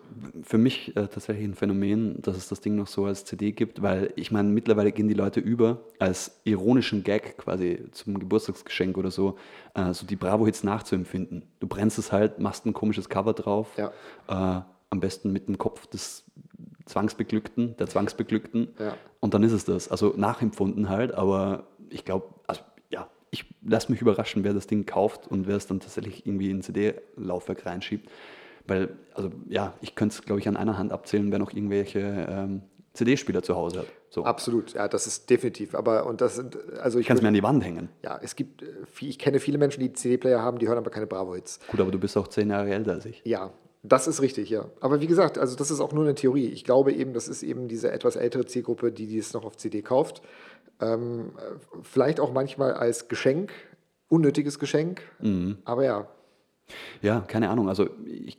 für 0.44 0.58
mich 0.58 0.90
äh, 0.98 1.08
tatsächlich 1.08 1.46
ein 1.46 1.56
Phänomen, 1.56 2.22
dass 2.22 2.36
es 2.36 2.50
das 2.50 2.60
Ding 2.60 2.76
noch 2.76 2.88
so 2.88 3.06
als 3.06 3.24
CD 3.24 3.54
gibt, 3.54 3.82
weil 3.82 4.12
ich 4.18 4.30
meine, 4.32 4.50
mittlerweile 4.50 4.92
gehen 4.92 5.08
die 5.08 5.14
Leute 5.14 5.40
über, 5.40 5.80
als 5.98 6.40
ironischen 6.44 7.04
Gag 7.04 7.38
quasi 7.38 7.86
zum 7.94 8.20
Geburtstagsgeschenk 8.20 8.98
oder 8.98 9.10
so, 9.12 9.38
äh, 9.74 9.94
so 9.94 10.06
die 10.06 10.18
Bravo-Hits 10.18 10.64
nachzuempfinden. 10.64 11.46
Du 11.62 11.68
brennst 11.68 11.98
es 11.98 12.12
halt, 12.12 12.40
machst 12.40 12.66
ein 12.66 12.74
komisches 12.74 13.08
Cover 13.08 13.34
drauf, 13.34 13.70
Ja. 13.78 13.92
äh, 14.28 14.62
am 14.92 15.00
besten 15.00 15.32
mit 15.32 15.48
dem 15.48 15.58
Kopf 15.58 15.88
des 15.88 16.26
Zwangsbeglückten, 16.86 17.78
der 17.78 17.88
Zwangsbeglückten 17.88 18.70
Ja. 18.80 18.96
und 19.20 19.34
dann 19.34 19.44
ist 19.44 19.52
es 19.52 19.64
das. 19.66 19.88
Also 19.90 20.14
nachempfunden 20.18 20.90
halt, 20.90 21.14
aber 21.14 21.68
ich 21.90 22.04
glaube, 22.06 22.28
also 22.48 22.62
ich 23.32 23.46
lasse 23.62 23.92
mich 23.92 24.02
überraschen, 24.02 24.44
wer 24.44 24.54
das 24.54 24.68
Ding 24.68 24.86
kauft 24.86 25.28
und 25.28 25.48
wer 25.48 25.56
es 25.56 25.68
dann 25.68 25.80
tatsächlich 25.80 26.26
irgendwie 26.26 26.50
in 26.50 26.58
ein 26.58 26.62
CD-Laufwerk 26.62 27.66
reinschiebt. 27.66 28.10
Weil, 28.68 28.96
also 29.14 29.32
ja, 29.48 29.74
ich 29.82 29.96
könnte 29.96 30.14
es, 30.14 30.22
glaube 30.24 30.40
ich, 30.40 30.48
an 30.48 30.58
einer 30.58 30.78
Hand 30.78 30.92
abzählen, 30.92 31.32
wer 31.32 31.40
noch 31.40 31.54
irgendwelche 31.54 32.00
ähm, 32.30 32.62
CD-Spieler 32.94 33.42
zu 33.42 33.56
Hause 33.56 33.80
hat. 33.80 33.88
So. 34.10 34.26
Absolut, 34.26 34.74
ja, 34.74 34.88
das 34.88 35.08
ist 35.08 35.30
definitiv. 35.30 35.76
Aber 35.76 36.06
und 36.06 36.22
das 36.22 36.36
sind, 36.36 36.58
also 36.80 37.00
ich 37.00 37.08
kann 37.08 37.18
es 37.18 37.22
mir 37.22 37.30
an 37.30 37.34
die 37.34 37.44
Wand 37.44 37.64
hängen. 37.64 37.90
ja, 38.04 38.20
es 38.22 38.36
gibt, 38.36 38.64
äh, 38.64 38.68
ich 39.02 39.20
kenne 39.20 39.40
viele 39.40 39.58
Menschen, 39.58 39.82
die 39.82 39.94
CD-Player 39.94 40.42
haben, 40.42 40.60
die 40.60 40.68
hören 40.68 40.78
aber 40.78 40.90
keine 40.90 41.08
Bravo-Hits. 41.08 41.60
Gut, 41.72 41.80
aber 41.80 41.92
du 41.92 42.00
bist 42.00 42.18
auch 42.18 42.28
zehn 42.28 42.50
Jahre 42.50 42.72
älter 42.74 42.94
als 42.94 43.06
ich. 43.06 43.22
Ja, 43.26 43.52
das 43.84 44.08
ist 44.08 44.22
richtig, 44.22 44.50
ja. 44.50 44.66
Aber 44.82 45.00
wie 45.02 45.08
gesagt, 45.08 45.38
also 45.38 45.56
das 45.56 45.72
ist 45.72 45.80
auch 45.80 45.94
nur 45.94 46.04
eine 46.04 46.16
Theorie. 46.16 46.48
Ich 46.48 46.64
glaube 46.64 46.92
eben, 46.92 47.14
das 47.14 47.28
ist 47.28 47.44
eben 47.44 47.68
diese 47.68 47.92
etwas 47.92 48.16
ältere 48.16 48.46
Zielgruppe, 48.46 48.92
die 48.92 49.08
dies 49.08 49.34
noch 49.34 49.46
auf 49.46 49.56
CD 49.58 49.82
kauft. 49.82 50.22
Ähm, 50.82 51.32
äh, 51.38 51.56
vielleicht 51.84 52.20
auch 52.20 52.34
manchmal 52.34 52.74
als 52.74 53.08
Geschenk, 53.08 53.52
unnötiges 54.10 54.60
Geschenk. 54.60 55.02
Aber 55.66 55.86
ja, 55.86 56.08
Ja, 57.02 57.22
keine 57.22 57.50
Ahnung. 57.50 57.70
Also 57.70 57.90
ich, 58.06 58.38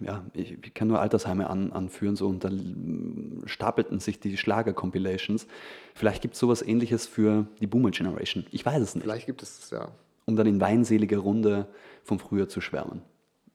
ja, 0.00 0.24
ich, 0.34 0.74
kann 0.74 0.88
nur 0.88 1.00
Altersheime 1.00 1.48
an, 1.48 1.72
anführen 1.72 2.16
so 2.16 2.26
und 2.26 2.44
da 2.44 2.50
mm, 2.50 3.42
stapelten 3.46 4.00
sich 4.00 4.20
die 4.20 4.36
Schlager-Compilations. 4.36 5.46
Vielleicht 5.94 6.22
gibt 6.22 6.34
es 6.34 6.40
sowas 6.40 6.62
ähnliches 6.62 7.06
für 7.06 7.46
die 7.60 7.66
Boomer 7.66 7.90
Generation. 7.90 8.46
Ich 8.50 8.64
weiß 8.64 8.82
es 8.82 8.94
nicht. 8.94 9.04
vielleicht 9.04 9.26
gibt 9.26 9.42
es, 9.42 9.70
ja. 9.70 9.88
Um 10.26 10.36
dann 10.36 10.46
in 10.46 10.60
weinseliger 10.60 11.18
Runde 11.18 11.68
vom 12.02 12.18
Frühjahr 12.18 12.48
zu 12.48 12.60
schwärmen. 12.60 13.02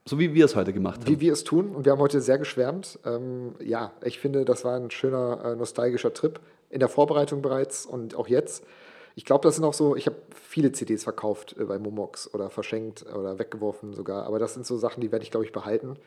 So 0.05 0.19
wie 0.19 0.33
wir 0.33 0.45
es 0.45 0.55
heute 0.55 0.73
gemacht 0.73 1.01
haben. 1.01 1.07
Wie 1.07 1.21
wir 1.21 1.31
es 1.31 1.43
tun, 1.43 1.73
und 1.73 1.85
wir 1.85 1.93
haben 1.93 1.99
heute 1.99 2.19
sehr 2.19 2.37
geschwärmt. 2.37 2.99
Ähm, 3.05 3.55
ja, 3.59 3.93
ich 4.03 4.19
finde, 4.19 4.43
das 4.43 4.65
war 4.65 4.75
ein 4.75 4.91
schöner, 4.91 5.43
äh, 5.45 5.55
nostalgischer 5.55 6.13
Trip. 6.13 6.39
In 6.69 6.79
der 6.79 6.89
Vorbereitung 6.89 7.41
bereits 7.41 7.85
und 7.85 8.15
auch 8.15 8.27
jetzt. 8.27 8.65
Ich 9.15 9.25
glaube, 9.25 9.43
das 9.43 9.55
sind 9.55 9.63
auch 9.63 9.73
so, 9.73 9.95
ich 9.95 10.07
habe 10.07 10.17
viele 10.33 10.71
CDs 10.71 11.03
verkauft 11.03 11.55
äh, 11.57 11.65
bei 11.65 11.79
Momox 11.79 12.33
oder 12.33 12.49
verschenkt 12.49 13.05
oder 13.05 13.39
weggeworfen 13.39 13.93
sogar. 13.93 14.25
Aber 14.25 14.39
das 14.39 14.55
sind 14.55 14.65
so 14.65 14.77
Sachen, 14.77 15.01
die 15.01 15.11
werde 15.11 15.23
ich, 15.23 15.31
glaube 15.31 15.45
ich, 15.45 15.51
behalten. 15.51 15.97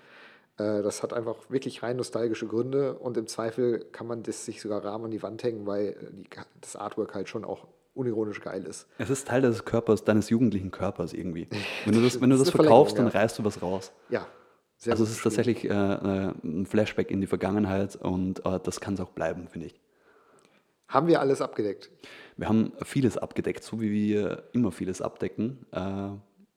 Äh, 0.58 0.82
das 0.82 1.02
hat 1.02 1.12
einfach 1.12 1.36
wirklich 1.48 1.82
rein 1.82 1.96
nostalgische 1.96 2.46
Gründe 2.46 2.94
und 2.94 3.16
im 3.16 3.26
Zweifel 3.26 3.86
kann 3.92 4.06
man 4.06 4.22
das 4.22 4.44
sich 4.44 4.60
sogar 4.60 4.84
rahmen 4.84 5.06
an 5.06 5.10
die 5.10 5.22
Wand 5.22 5.42
hängen, 5.42 5.66
weil 5.66 5.88
äh, 5.88 5.94
die, 6.12 6.28
das 6.60 6.76
Artwork 6.76 7.14
halt 7.14 7.28
schon 7.28 7.44
auch 7.44 7.66
unironisch 7.96 8.40
geil 8.40 8.64
ist. 8.64 8.86
es 8.98 9.10
ist 9.10 9.26
Teil 9.26 9.42
des 9.42 9.64
Körpers, 9.64 10.04
deines 10.04 10.30
jugendlichen 10.30 10.70
Körpers 10.70 11.12
irgendwie. 11.12 11.48
Wenn 11.84 11.94
du 11.94 12.02
das, 12.02 12.20
wenn 12.20 12.30
du 12.30 12.36
Das 12.36 12.46
das 12.46 12.54
verkaufst, 12.54 12.98
dann 12.98 13.08
reißt 13.08 13.38
du 13.38 13.44
was 13.44 13.62
raus. 13.62 13.92
Ja, 14.10 14.26
Sehr 14.76 14.92
also 14.92 15.04
es 15.04 15.10
ist 15.10 15.22
tatsächlich 15.22 15.64
äh, 15.64 15.68
äh, 15.68 16.32
ein 16.44 16.66
Flashback 16.66 17.10
in 17.10 17.20
die 17.20 17.26
Vergangenheit 17.26 17.96
und 17.96 18.44
äh, 18.44 18.60
das 18.62 18.80
kann 18.80 18.94
es 18.94 19.00
auch 19.00 19.10
bleiben, 19.10 19.48
finde 19.48 19.68
ich. 19.68 19.80
Haben 20.88 21.08
wir 21.08 21.20
alles 21.20 21.40
abgedeckt? 21.40 21.90
Wir 22.36 22.48
haben 22.48 22.72
vieles 22.84 23.18
abgedeckt, 23.18 23.64
so 23.64 23.80
wie 23.80 23.90
wir 23.90 24.44
immer 24.52 24.70
vieles 24.70 25.00
abdecken. 25.02 25.66
Äh, 25.72 26.10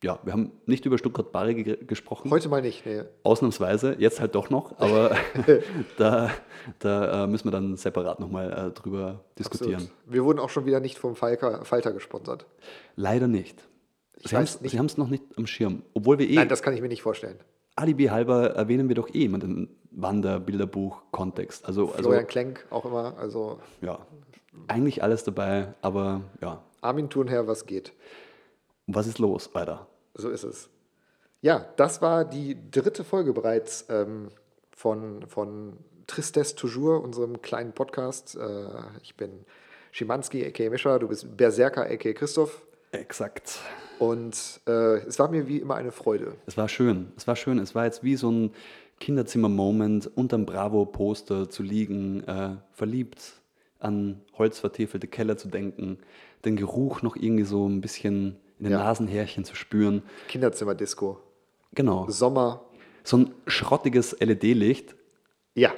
ja, 0.03 0.19
wir 0.23 0.33
haben 0.33 0.51
nicht 0.65 0.85
über 0.85 0.97
Stuttgart 0.97 1.31
Barre 1.31 1.53
ge 1.53 1.77
gesprochen. 1.85 2.31
Heute 2.31 2.47
mal 2.47 2.61
nicht. 2.61 2.85
Nee. 2.85 3.03
Ausnahmsweise, 3.23 3.95
jetzt 3.99 4.21
halt 4.21 4.33
doch 4.35 4.49
noch, 4.49 4.79
aber 4.79 5.15
da, 5.97 6.31
da 6.79 7.23
äh, 7.23 7.27
müssen 7.27 7.47
wir 7.47 7.51
dann 7.51 7.75
separat 7.75 8.19
nochmal 8.19 8.51
äh, 8.51 8.71
drüber 8.71 9.25
diskutieren. 9.37 9.75
Absolut. 9.75 9.93
Wir 10.05 10.23
wurden 10.23 10.39
auch 10.39 10.49
schon 10.49 10.65
wieder 10.65 10.79
nicht 10.79 10.97
vom 10.97 11.15
Falker, 11.15 11.65
Falter 11.65 11.91
gesponsert. 11.91 12.45
Leider 12.95 13.27
nicht. 13.27 13.67
Ich 14.21 14.29
Sie 14.29 14.35
haben 14.35 14.85
es 14.85 14.97
noch 14.97 15.07
nicht 15.07 15.23
am 15.37 15.47
Schirm. 15.47 15.83
Obwohl 15.93 16.19
wir 16.19 16.29
eh, 16.29 16.35
Nein, 16.35 16.49
das 16.49 16.61
kann 16.61 16.73
ich 16.73 16.81
mir 16.81 16.89
nicht 16.89 17.01
vorstellen. 17.01 17.39
Alibi 17.75 18.05
halber 18.05 18.51
erwähnen 18.51 18.89
wir 18.89 18.95
doch 18.95 19.13
eh 19.13 19.25
immer 19.25 19.39
den 19.39 19.69
Wanderbilderbuch-Kontext. 19.91 21.65
Also, 21.65 21.91
also 21.91 22.03
Florian 22.03 22.27
Klenk 22.27 22.65
auch 22.69 22.83
immer. 22.83 23.17
Also 23.17 23.59
ja, 23.81 23.99
eigentlich 24.67 25.03
alles 25.03 25.23
dabei, 25.23 25.73
aber 25.81 26.21
ja, 26.41 26.61
Armin 26.81 27.09
Thurnherr, 27.09 27.47
was 27.47 27.65
geht? 27.65 27.93
was 28.95 29.07
ist 29.07 29.19
los, 29.19 29.49
Alter? 29.53 29.87
So 30.19 30.29
ist 30.29 30.43
es. 30.43 30.69
Ja, 31.41 31.65
das 31.77 32.01
war 32.01 32.25
die 32.25 32.57
dritte 32.69 33.05
Folge 33.05 33.31
bereits 33.31 33.85
ähm, 33.89 34.29
von, 34.71 35.25
von 35.27 35.77
Tristesse 36.07 36.55
Toujours, 36.55 37.01
unserem 37.01 37.41
kleinen 37.41 37.71
Podcast. 37.71 38.35
Äh, 38.35 38.67
ich 39.01 39.15
bin 39.15 39.45
Schimanski, 39.91 40.45
a.k.a. 40.45 40.69
Mischa, 40.69 40.99
du 40.99 41.07
bist 41.07 41.37
Berserker, 41.37 41.83
a.k.a. 41.83 42.13
Christoph. 42.13 42.61
Exakt. 42.91 43.59
Und 43.99 44.59
äh, 44.67 44.97
es 45.07 45.17
war 45.19 45.29
mir 45.29 45.47
wie 45.47 45.57
immer 45.57 45.75
eine 45.75 45.91
Freude. 45.91 46.35
Es 46.45 46.57
war 46.57 46.67
schön. 46.67 47.13
Es 47.15 47.27
war 47.27 47.37
schön. 47.37 47.59
Es 47.59 47.73
war 47.73 47.85
jetzt 47.85 48.03
wie 48.03 48.17
so 48.17 48.29
ein 48.29 48.51
Kinderzimmer-Moment, 48.99 50.11
unterm 50.15 50.45
Bravo-Poster 50.45 51.49
zu 51.49 51.63
liegen, 51.63 52.23
äh, 52.27 52.57
verliebt 52.73 53.39
an 53.79 54.21
holzvertäfelte 54.37 55.07
Keller 55.07 55.37
zu 55.37 55.47
denken, 55.47 55.99
den 56.43 56.57
Geruch 56.57 57.01
noch 57.01 57.15
irgendwie 57.15 57.45
so 57.45 57.65
ein 57.65 57.79
bisschen 57.79 58.35
in 58.59 58.65
den 58.65 58.73
Ja. 58.73 58.79
Nasenhärchen 58.83 59.43
zu 59.45 59.55
spüren. 59.55 60.03
Kinderzimmer-Disco. 60.27 61.17
Genau. 61.73 62.05
Sommer. 62.09 62.65
So 63.03 63.17
ein 63.17 63.33
schrottiges 63.47 64.15
LED-Licht 64.19 64.95
Ja, 65.55 65.71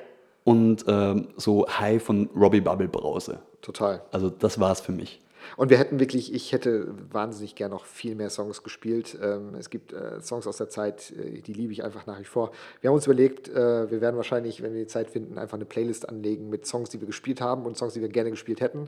und 0.44 0.84
ähm, 0.88 1.30
so 1.38 1.68
High 1.68 2.02
von 2.04 2.30
Robbie 2.36 2.62
Bubble 2.62 2.88
Brause. 2.88 3.40
total. 3.62 4.02
Also 4.12 4.30
das 4.30 4.60
war's 4.60 4.82
für 4.82 4.92
mich. 4.92 5.22
Und 5.58 5.70
wir 5.72 5.78
hätten 5.80 6.00
wirklich, 6.00 6.34
ich 6.34 6.52
hätte 6.52 6.94
wahnsinnig 7.12 7.56
gern 7.56 7.72
noch 7.72 7.86
viel 7.86 8.14
mehr 8.16 8.30
Songs 8.30 8.62
gespielt. 8.64 9.18
Ähm, 9.22 9.56
es 9.56 9.70
gibt 9.72 9.92
äh, 9.92 10.22
Songs 10.22 10.46
aus 10.46 10.58
der 10.58 10.70
Zeit, 10.70 11.12
äh, 11.12 11.42
die 11.42 11.54
liebe 11.54 11.74
ich 11.74 11.84
einfach 11.84 12.06
nach 12.06 12.20
wie 12.20 12.26
vor. 12.26 12.52
Wir 12.80 12.90
haben 12.90 12.96
uns 12.96 13.06
überlegt, 13.08 13.50
äh, 13.50 13.90
wir 13.90 14.02
werden 14.02 14.18
wahrscheinlich, 14.18 14.62
wenn 14.62 14.74
wir 14.74 14.82
die 14.82 14.88
Zeit 14.88 15.10
finden, 15.10 15.38
einfach 15.40 15.56
eine 15.56 15.66
Playlist 15.66 16.08
anlegen 16.10 16.50
mit 16.50 16.66
Songs, 16.68 16.90
die 16.90 17.00
wir 17.02 17.08
gespielt 17.08 17.42
haben 17.42 17.66
und 17.66 17.76
Songs, 17.76 17.94
die 17.94 18.02
wir 18.02 18.10
gerne 18.10 18.30
gespielt 18.30 18.62
hätten. 18.62 18.88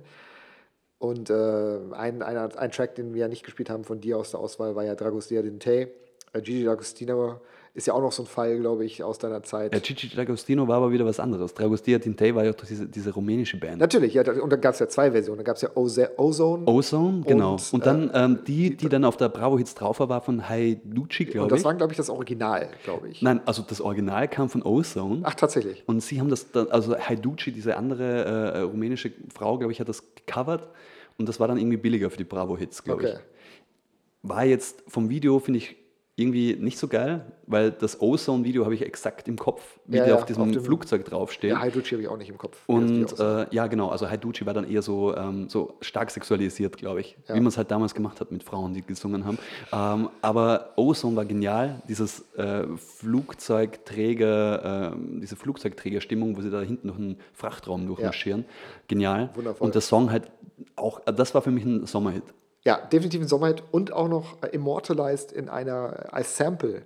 Und 1.04 1.30
äh, 1.30 1.80
ein, 1.92 2.22
einer- 2.22 2.58
ein 2.58 2.72
Track, 2.72 2.96
den 2.96 3.14
wir 3.14 3.22
ja 3.22 3.28
nicht 3.28 3.44
gespielt 3.44 3.70
haben 3.70 3.84
von 3.84 4.00
dir 4.00 4.18
aus 4.18 4.32
der 4.32 4.40
Auswahl, 4.40 4.74
war 4.78 4.86
ja 4.86 4.96
Dragostea 4.96 5.42
Dinte. 5.42 5.90
Äh, 6.32 6.42
Gigi 6.42 6.66
D'Agostino 6.66 7.36
ist 7.74 7.88
ja 7.88 7.94
auch 7.94 8.00
noch 8.02 8.14
so 8.14 8.24
ein 8.24 8.26
Fall, 8.26 8.58
glaube 8.60 8.86
ich, 8.86 9.04
aus 9.04 9.18
deiner 9.18 9.44
Zeit. 9.44 9.74
Ja, 9.74 9.80
Gigi 9.82 10.08
D'Agostino 10.08 10.66
war 10.70 10.78
aber 10.78 10.92
wieder 10.94 11.06
was 11.06 11.20
anderes. 11.20 11.54
Dragostea 11.56 12.00
Tintei 12.00 12.34
war 12.34 12.46
ja 12.46 12.54
doch 12.54 12.66
diese, 12.66 12.86
diese 12.88 13.14
rumänische 13.14 13.58
Band. 13.60 13.80
Natürlich, 13.80 14.14
ja, 14.14 14.24
und 14.42 14.50
dann 14.50 14.62
gab 14.62 14.76
es 14.76 14.80
ja 14.80 14.88
zwei 14.88 15.12
Versionen. 15.12 15.40
Da 15.40 15.44
gab 15.44 15.58
es 15.58 15.64
ja 15.64 15.72
Oze 15.76 16.12
Ozone. 16.18 16.66
Ozone, 16.68 17.24
genau. 17.28 17.54
Und, 17.56 17.74
Und, 17.74 17.86
dann 17.86 18.10
ähm, 18.14 18.40
die, 18.48 18.78
die 18.78 18.88
dann 18.88 19.04
auf 19.04 19.18
der 19.18 19.28
Bravo 19.28 19.58
Hits 19.58 19.76
drauf 19.76 20.00
war, 20.00 20.08
war 20.08 20.22
von 20.22 20.48
Haiducci, 20.48 21.26
und 21.26 21.32
glaube 21.32 21.50
das 21.50 21.60
ich. 21.60 21.66
war, 21.66 21.74
glaube 21.74 21.92
ich, 21.92 21.98
das 21.98 22.10
Original, 22.10 22.70
glaube 22.86 23.10
ich. 23.10 23.22
Nein, 23.22 23.42
also 23.46 23.62
das 23.68 23.82
Original 23.82 24.30
kam 24.30 24.48
von 24.48 24.64
Ozone. 24.64 25.20
Ach, 25.24 25.36
tatsächlich. 25.36 25.84
Und 25.86 26.00
sie 26.02 26.22
haben 26.22 26.30
das 26.30 26.50
dann, 26.52 26.70
also 26.70 26.96
Haiducci, 26.98 27.52
diese 27.52 27.76
andere 27.76 28.54
äh, 28.54 28.60
rumänische 28.62 29.12
Frau, 29.36 29.58
glaube 29.58 29.74
ich, 29.74 29.82
hat 29.82 29.90
das 29.90 30.02
gecovert. 30.16 30.70
Und 31.18 31.30
das 31.30 31.40
war 31.40 31.48
dann 31.48 31.58
irgendwie 31.58 31.78
billiger 31.78 32.10
für 32.10 32.18
die 32.18 32.24
Bravo 32.24 32.58
Hits, 32.58 32.84
glaube 32.84 33.04
Okay. 33.04 33.18
ich. 33.18 34.30
War 34.30 34.46
jetzt 34.46 34.84
vom 34.88 35.10
Video, 35.10 35.40
finde 35.40 35.58
ich, 35.60 35.76
irgendwie 36.16 36.56
nicht 36.60 36.78
so 36.78 36.88
geil, 36.88 37.26
weil 37.48 37.72
das 37.72 38.00
Ozone-Video 38.00 38.66
habe 38.66 38.76
ich 38.76 38.84
exakt 38.84 39.28
im 39.28 39.36
Kopf, 39.36 39.80
wie 39.86 39.98
Ja, 39.98 40.04
die 40.04 40.10
ja, 40.12 40.16
auf 40.16 40.26
diesem 40.26 40.56
auf 40.56 40.64
Flugzeug 40.64 41.06
draufstehen. 41.06 41.56
Ja, 41.56 41.60
Haiducci 41.62 41.90
habe 41.96 42.04
ich 42.04 42.08
auch 42.08 42.18
nicht 42.18 42.30
im 42.30 42.38
Kopf. 42.38 42.62
Und 42.68 43.20
äh, 43.20 43.48
ja, 43.50 43.66
genau, 43.66 43.90
also 43.90 44.08
Haiducci 44.08 44.46
war 44.46 44.54
dann 44.54 44.70
eher 44.70 44.84
so, 44.84 45.16
ähm, 45.18 45.50
so 45.50 45.74
stark 45.82 46.12
sexualisiert, 46.12 46.78
glaube 46.78 47.02
ich, 47.02 47.18
Ja. 47.28 47.34
wie 47.34 47.40
man 47.40 47.48
es 47.48 47.58
halt 47.58 47.72
damals 47.72 47.96
gemacht 47.96 48.22
hat 48.22 48.32
mit 48.32 48.44
Frauen, 48.44 48.76
die 48.76 48.84
gesungen 48.84 49.26
haben. 49.26 49.40
Ähm, 49.72 50.10
aber 50.22 50.74
Ozone 50.76 51.16
war 51.16 51.26
genial, 51.26 51.82
dieses 51.90 52.24
äh, 52.36 52.68
Flugzeugträger, 52.78 54.92
ähm, 54.94 55.20
diese 55.20 55.36
Flugzeugträgerstimmung, 55.36 56.38
wo 56.38 56.42
sie 56.42 56.52
da 56.52 56.62
hinten 56.62 56.88
noch 56.88 56.98
einen 56.98 57.18
Frachtraum 57.34 57.88
durchmarschieren. 57.88 58.46
Genial. 58.88 59.32
Wundervoll. 59.34 59.66
Und 59.66 59.74
der 59.74 59.82
Song 59.82 60.12
halt 60.12 60.30
auch, 60.76 61.02
äh, 61.08 61.14
das 61.14 61.34
war 61.34 61.42
für 61.42 61.52
mich 61.52 61.66
ein 61.66 61.88
Sommerhit. 61.88 62.24
Ja, 62.66 62.78
definitiv 62.78 63.22
ein 63.22 63.28
Sommerhit 63.28 63.64
und 63.72 63.92
auch 63.92 64.08
noch 64.08 64.42
äh, 64.42 64.48
immortalized 64.48 65.32
in 65.32 65.50
einer, 65.50 66.06
äh, 66.06 66.08
als 66.12 66.38
Sample 66.38 66.84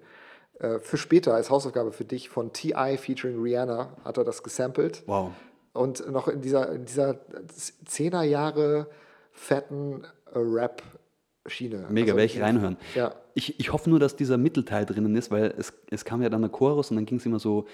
äh, 0.59 0.79
für 0.79 0.97
später, 0.97 1.33
als 1.33 1.49
Hausaufgabe 1.49 1.91
für 1.91 2.05
dich 2.05 2.29
von 2.29 2.53
T.I. 2.53 2.97
featuring 2.97 3.41
Rihanna 3.41 3.95
hat 4.03 4.17
er 4.17 4.23
das 4.23 4.41
gesampelt. 4.43 5.03
Wow. 5.05 5.31
Und 5.73 6.09
noch 6.11 6.27
in 6.27 6.41
dieser, 6.41 6.71
in 6.71 6.85
dieser 6.85 7.19
10er 7.87 8.23
Jahre 8.23 8.87
fetten 9.31 10.03
äh, 10.33 10.39
Rap-Schiene. 11.47 11.85
Mega, 11.89 12.11
Also, 12.11 12.17
werde 12.17 12.25
ich 12.25 12.41
reinhören. 12.41 12.77
Ja. 12.95 13.13
Ich, 13.33 13.59
ich 13.59 13.71
hoffe 13.71 13.89
nur, 13.89 13.99
dass 13.99 14.15
dieser 14.15 14.37
Mittelteil 14.37 14.85
drinnen 14.85 15.15
ist, 15.15 15.31
weil 15.31 15.53
es, 15.57 15.73
es 15.89 16.03
kam 16.05 16.21
ja 16.21 16.29
dann 16.29 16.41
der 16.41 16.49
Chorus 16.51 16.89
und 16.91 16.97
dann 16.97 17.05
ging 17.05 17.17
es 17.19 17.25
immer 17.25 17.39
so, 17.39 17.65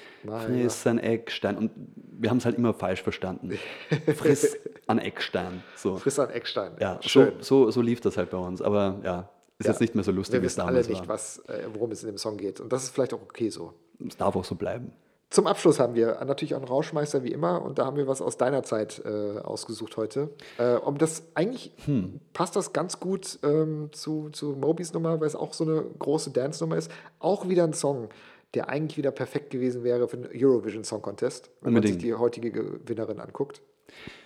friss 0.46 0.86
ein 0.88 1.00
Eckstein. 1.00 1.58
Und 1.58 1.72
wir 1.96 2.30
haben 2.30 2.38
es 2.38 2.46
halt 2.46 2.58
immer 2.58 2.74
falsch 2.74 3.02
verstanden. 3.02 3.58
friss 4.16 4.58
an 4.88 5.00
Eckstein. 5.00 5.64
So. 5.76 5.98
Friss 5.98 6.20
an 6.20 6.30
Eckstein. 6.30 6.74
Ja, 6.80 7.00
so, 7.02 7.10
Schön. 7.10 7.34
so, 7.40 7.72
so 7.72 7.82
lief 7.82 8.02
das 8.02 8.18
halt 8.18 8.30
bei 8.30 8.38
uns. 8.38 8.62
Aber 8.62 9.00
ja, 9.04 9.30
ist 9.58 9.66
Ja. 9.66 9.72
jetzt 9.72 9.80
nicht 9.82 9.96
mehr 9.96 10.04
so 10.04 10.12
lustig, 10.12 10.36
Wir 10.36 10.42
wie 10.44 10.46
es 10.48 10.54
wissen 10.54 10.62
alle 10.62 10.72
damals 10.84 10.90
nicht, 10.90 11.02
war. 11.02 11.08
was, 11.16 11.40
äh, 11.48 11.64
worum 11.74 11.92
es 11.92 12.04
in 12.04 12.10
dem 12.10 12.18
Song 12.18 12.38
geht. 12.38 12.60
Und 12.60 12.72
das 12.74 12.84
ist 12.84 12.90
vielleicht 12.90 13.14
auch 13.14 13.22
okay 13.22 13.50
so. 13.50 13.74
Es 14.06 14.18
darf 14.18 14.36
auch 14.36 14.44
so 14.46 14.56
bleiben. 14.56 14.92
Zum 15.34 15.48
Abschluss 15.48 15.80
haben 15.80 15.96
wir 15.96 16.24
natürlich 16.26 16.54
auch 16.54 16.60
einen 16.60 16.68
Rauschmeister 16.68 17.24
wie 17.24 17.32
immer 17.32 17.64
und 17.64 17.80
da 17.80 17.88
haben 17.88 17.98
wir 17.98 18.06
was 18.06 18.22
aus 18.22 18.38
deiner 18.38 18.62
Zeit 18.62 19.02
äh, 19.04 19.40
ausgesucht 19.40 19.98
heute. 19.98 20.30
Äh, 20.60 20.76
um 20.76 21.00
das 21.00 21.24
eigentlich 21.34 21.72
Hm. 21.86 22.20
passt 22.34 22.56
das 22.56 22.72
ganz 22.72 23.00
gut 23.00 23.40
ähm, 23.42 23.90
zu, 23.94 24.30
zu 24.30 24.52
Mobys 24.52 24.94
Nummer, 24.94 25.20
weil 25.20 25.26
es 25.26 25.36
auch 25.36 25.54
so 25.54 25.64
eine 25.64 25.86
große 25.98 26.30
Dance-Nummer 26.30 26.76
ist. 26.76 26.92
Auch 27.18 27.50
wieder 27.50 27.64
ein 27.64 27.74
Song, 27.74 28.10
der 28.54 28.70
eigentlich 28.70 28.96
wieder 28.96 29.10
perfekt 29.10 29.50
gewesen 29.50 29.84
wäre 29.84 30.08
für 30.08 30.18
den 30.18 30.30
Eurovision 30.32 30.84
Song 30.84 31.02
Contest, 31.02 31.50
wenn 31.62 31.74
man 31.74 31.82
sich 31.82 31.94
Unbedingt. 31.94 32.14
die 32.14 32.14
heutige 32.14 32.52
Gewinnerin 32.52 33.20
anguckt. 33.20 33.64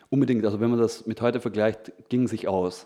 Unbedingt, 0.10 0.44
also 0.44 0.60
wenn 0.60 0.72
man 0.72 0.80
das 0.80 1.06
mit 1.06 1.22
heute 1.22 1.40
vergleicht, 1.40 1.94
ging 2.10 2.28
sich 2.28 2.50
aus. 2.50 2.86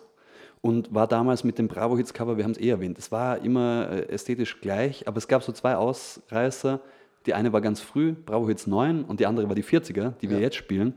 Und 0.61 0.93
war 0.93 1.07
damals 1.07 1.43
mit 1.43 1.57
dem 1.57 1.67
Bravo 1.67 1.97
Hits 1.97 2.13
Cover, 2.13 2.37
wir 2.37 2.43
haben 2.43 2.51
es 2.51 2.59
eh 2.59 2.69
erwähnt, 2.69 2.99
es 2.99 3.11
war 3.11 3.39
immer 3.43 3.89
äh, 3.89 4.09
ästhetisch 4.09 4.61
gleich, 4.61 5.07
aber 5.07 5.17
es 5.17 5.27
gab 5.27 5.41
so 5.41 5.51
zwei 5.53 5.75
Ausreißer. 5.75 6.81
Die 7.25 7.33
eine 7.33 7.53
war 7.53 7.61
ganz 7.61 7.79
früh, 7.81 8.13
Bravo 8.13 8.47
Hits 8.47 8.67
9, 8.67 9.03
und 9.05 9.19
die 9.19 9.25
andere 9.25 9.47
war 9.47 9.55
die 9.55 9.63
40er, 9.63 10.13
die 10.21 10.29
wir 10.29 10.37
Ja. 10.37 10.43
jetzt 10.43 10.55
spielen. 10.55 10.95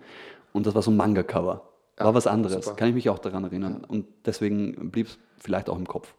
Und 0.52 0.66
das 0.66 0.74
war 0.74 0.82
so 0.82 0.90
ein 0.90 0.96
Manga-Cover. 0.96 1.62
War 1.96 2.06
Ja, 2.06 2.14
was 2.14 2.26
anderes, 2.26 2.64
super. 2.64 2.76
kann 2.76 2.88
ich 2.88 2.94
mich 2.94 3.08
auch 3.10 3.18
daran 3.18 3.44
erinnern. 3.44 3.84
Und 3.86 4.06
deswegen 4.24 4.90
blieb 4.90 5.06
es 5.08 5.18
vielleicht 5.38 5.68
auch 5.68 5.76
im 5.78 5.86
Kopf. 5.86 6.14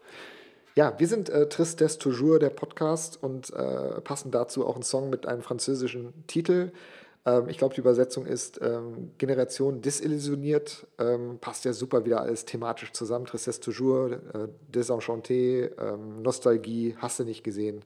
Ja, 0.75 0.93
wir 0.97 1.07
sind 1.07 1.29
äh, 1.29 1.47
Tristesse 1.47 1.97
Toujours, 1.99 2.39
der 2.39 2.49
Podcast, 2.49 3.21
und 3.21 3.51
äh, 3.53 4.01
passen 4.01 4.31
dazu 4.31 4.65
auch 4.67 4.75
einen 4.75 4.83
Song 4.83 5.09
mit 5.09 5.25
einem 5.25 5.41
französischen 5.41 6.13
Titel. 6.27 6.71
Ähm, 7.25 7.47
ich 7.47 7.57
glaube, 7.57 7.73
die 7.73 7.79
Übersetzung 7.79 8.25
ist 8.25 8.59
ähm, 8.61 9.11
Generation 9.17 9.81
disillusioniert. 9.81 10.85
Ähm, 10.99 11.37
passt 11.39 11.63
ja 11.65 11.71
super 11.73 12.05
wieder 12.05 12.21
alles 12.21 12.43
thematisch 12.45 12.91
zusammen. 12.91 13.25
Tristesse 13.25 13.61
Toujours, 13.61 14.11
äh, 14.11 14.47
Désenchanté, 14.73 15.71
ähm, 15.81 16.21
Nostalgie, 16.21 16.95
hast 16.99 17.19
du 17.19 17.23
nicht 17.23 17.43
gesehen. 17.43 17.83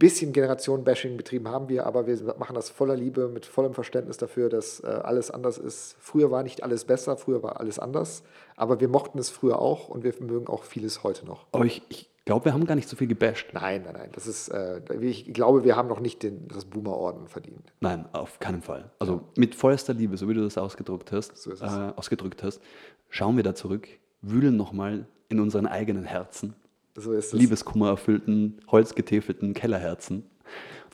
Bisschen 0.00 0.32
Generation-Bashing 0.32 1.18
betrieben 1.18 1.46
haben 1.48 1.68
wir, 1.68 1.84
aber 1.84 2.06
wir 2.06 2.16
machen 2.38 2.54
das 2.54 2.70
voller 2.70 2.96
Liebe, 2.96 3.28
mit 3.28 3.44
vollem 3.44 3.74
Verständnis 3.74 4.16
dafür, 4.16 4.48
dass 4.48 4.80
äh, 4.80 4.86
alles 4.86 5.30
anders 5.30 5.58
ist. 5.58 5.94
Früher 6.00 6.30
war 6.30 6.42
nicht 6.42 6.62
alles 6.62 6.86
besser, 6.86 7.18
früher 7.18 7.42
war 7.42 7.60
alles 7.60 7.78
anders, 7.78 8.22
aber 8.56 8.80
wir 8.80 8.88
mochten 8.88 9.18
es 9.18 9.28
früher 9.28 9.58
auch 9.58 9.90
und 9.90 10.02
wir 10.02 10.14
mögen 10.20 10.46
auch 10.46 10.64
vieles 10.64 11.04
heute 11.04 11.26
noch. 11.26 11.44
Aber 11.52 11.66
ich, 11.66 11.82
ich 11.90 12.08
glaube, 12.24 12.46
wir 12.46 12.54
haben 12.54 12.64
gar 12.64 12.76
nicht 12.76 12.88
so 12.88 12.96
viel 12.96 13.08
gebasht. 13.08 13.48
Nein, 13.52 13.82
nein, 13.84 13.92
nein. 13.92 14.08
Das 14.12 14.26
ist, 14.26 14.48
äh, 14.48 14.80
ich 15.00 15.34
glaube, 15.34 15.64
wir 15.64 15.76
haben 15.76 15.88
noch 15.88 16.00
nicht 16.00 16.22
den, 16.22 16.48
das 16.48 16.64
Boomer-Orden 16.64 17.28
verdient. 17.28 17.70
Nein, 17.80 18.06
auf 18.12 18.38
keinen 18.38 18.62
Fall. 18.62 18.90
Also 19.00 19.20
mit 19.36 19.54
vollster 19.54 19.92
Liebe, 19.92 20.16
so 20.16 20.30
wie 20.30 20.34
du 20.34 20.40
das 20.40 20.56
ausgedrückt 20.56 21.12
hast, 21.12 21.36
So 21.36 21.50
äh, 21.52 21.92
ausgedrückt 21.94 22.42
hast, 22.42 22.62
schauen 23.10 23.36
wir 23.36 23.44
da 23.44 23.54
zurück, 23.54 23.86
wühlen 24.22 24.56
nochmal 24.56 25.06
in 25.28 25.40
unseren 25.40 25.66
eigenen 25.66 26.04
Herzen, 26.04 26.54
So 26.96 27.12
ist 27.12 27.26
es. 27.26 27.32
Liebeskummer 27.32 27.88
erfüllten, 27.90 28.60
holzgetäfelten 28.70 29.54
Kellerherzen. 29.54 30.24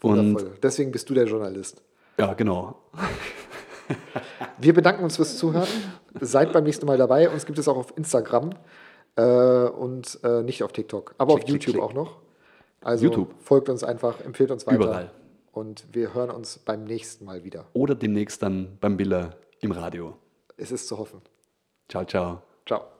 Und 0.03 0.19
Wundervoll. 0.19 0.53
Deswegen 0.63 0.93
bist 0.93 1.09
du 1.09 1.15
der 1.15 1.25
Journalist. 1.27 1.83
ja, 2.19 2.35
genau. 2.35 2.79
Wir 4.59 4.75
bedanken 4.75 5.05
uns 5.05 5.17
fürs 5.17 5.39
Zuhören. 5.39 5.69
Seid 6.21 6.53
beim 6.53 6.65
nächsten 6.65 6.87
Mal 6.87 6.99
dabei. 6.99 7.31
Uns 7.31 7.47
gibt 7.47 7.59
es 7.59 7.69
auch 7.69 7.77
auf 7.77 7.97
Instagram 7.97 8.51
äh, 9.17 9.23
und 9.23 10.19
äh, 10.25 10.43
nicht 10.43 10.63
auf 10.63 10.73
TikTok, 10.73 11.15
aber 11.19 11.35
auf 11.35 11.41
Klick, 11.41 11.61
klick, 11.61 11.67
YouTube 11.69 11.75
klick. 11.75 11.85
auch 11.85 11.95
noch. 11.95 12.17
Also 12.83 13.05
YouTube. 13.05 13.35
folgt 13.41 13.69
uns 13.69 13.83
einfach, 13.85 14.21
empfehlt 14.25 14.51
uns 14.51 14.67
weiter. 14.67 14.77
Überall. 14.77 15.11
Und 15.53 15.87
wir 15.93 16.15
hören 16.15 16.31
uns 16.31 16.59
beim 16.59 16.85
nächsten 16.85 17.25
Mal 17.25 17.43
wieder. 17.45 17.67
Oder 17.73 17.95
demnächst 17.95 18.43
dann 18.43 18.77
beim 18.81 18.97
Biller 18.97 19.31
im 19.61 19.73
Radio. 19.73 20.17
Es 20.57 20.71
ist 20.71 20.87
zu 20.89 20.99
hoffen. 20.99 21.23
Ciao, 21.89 22.05
ciao. 22.05 22.43
Ciao. 22.67 22.96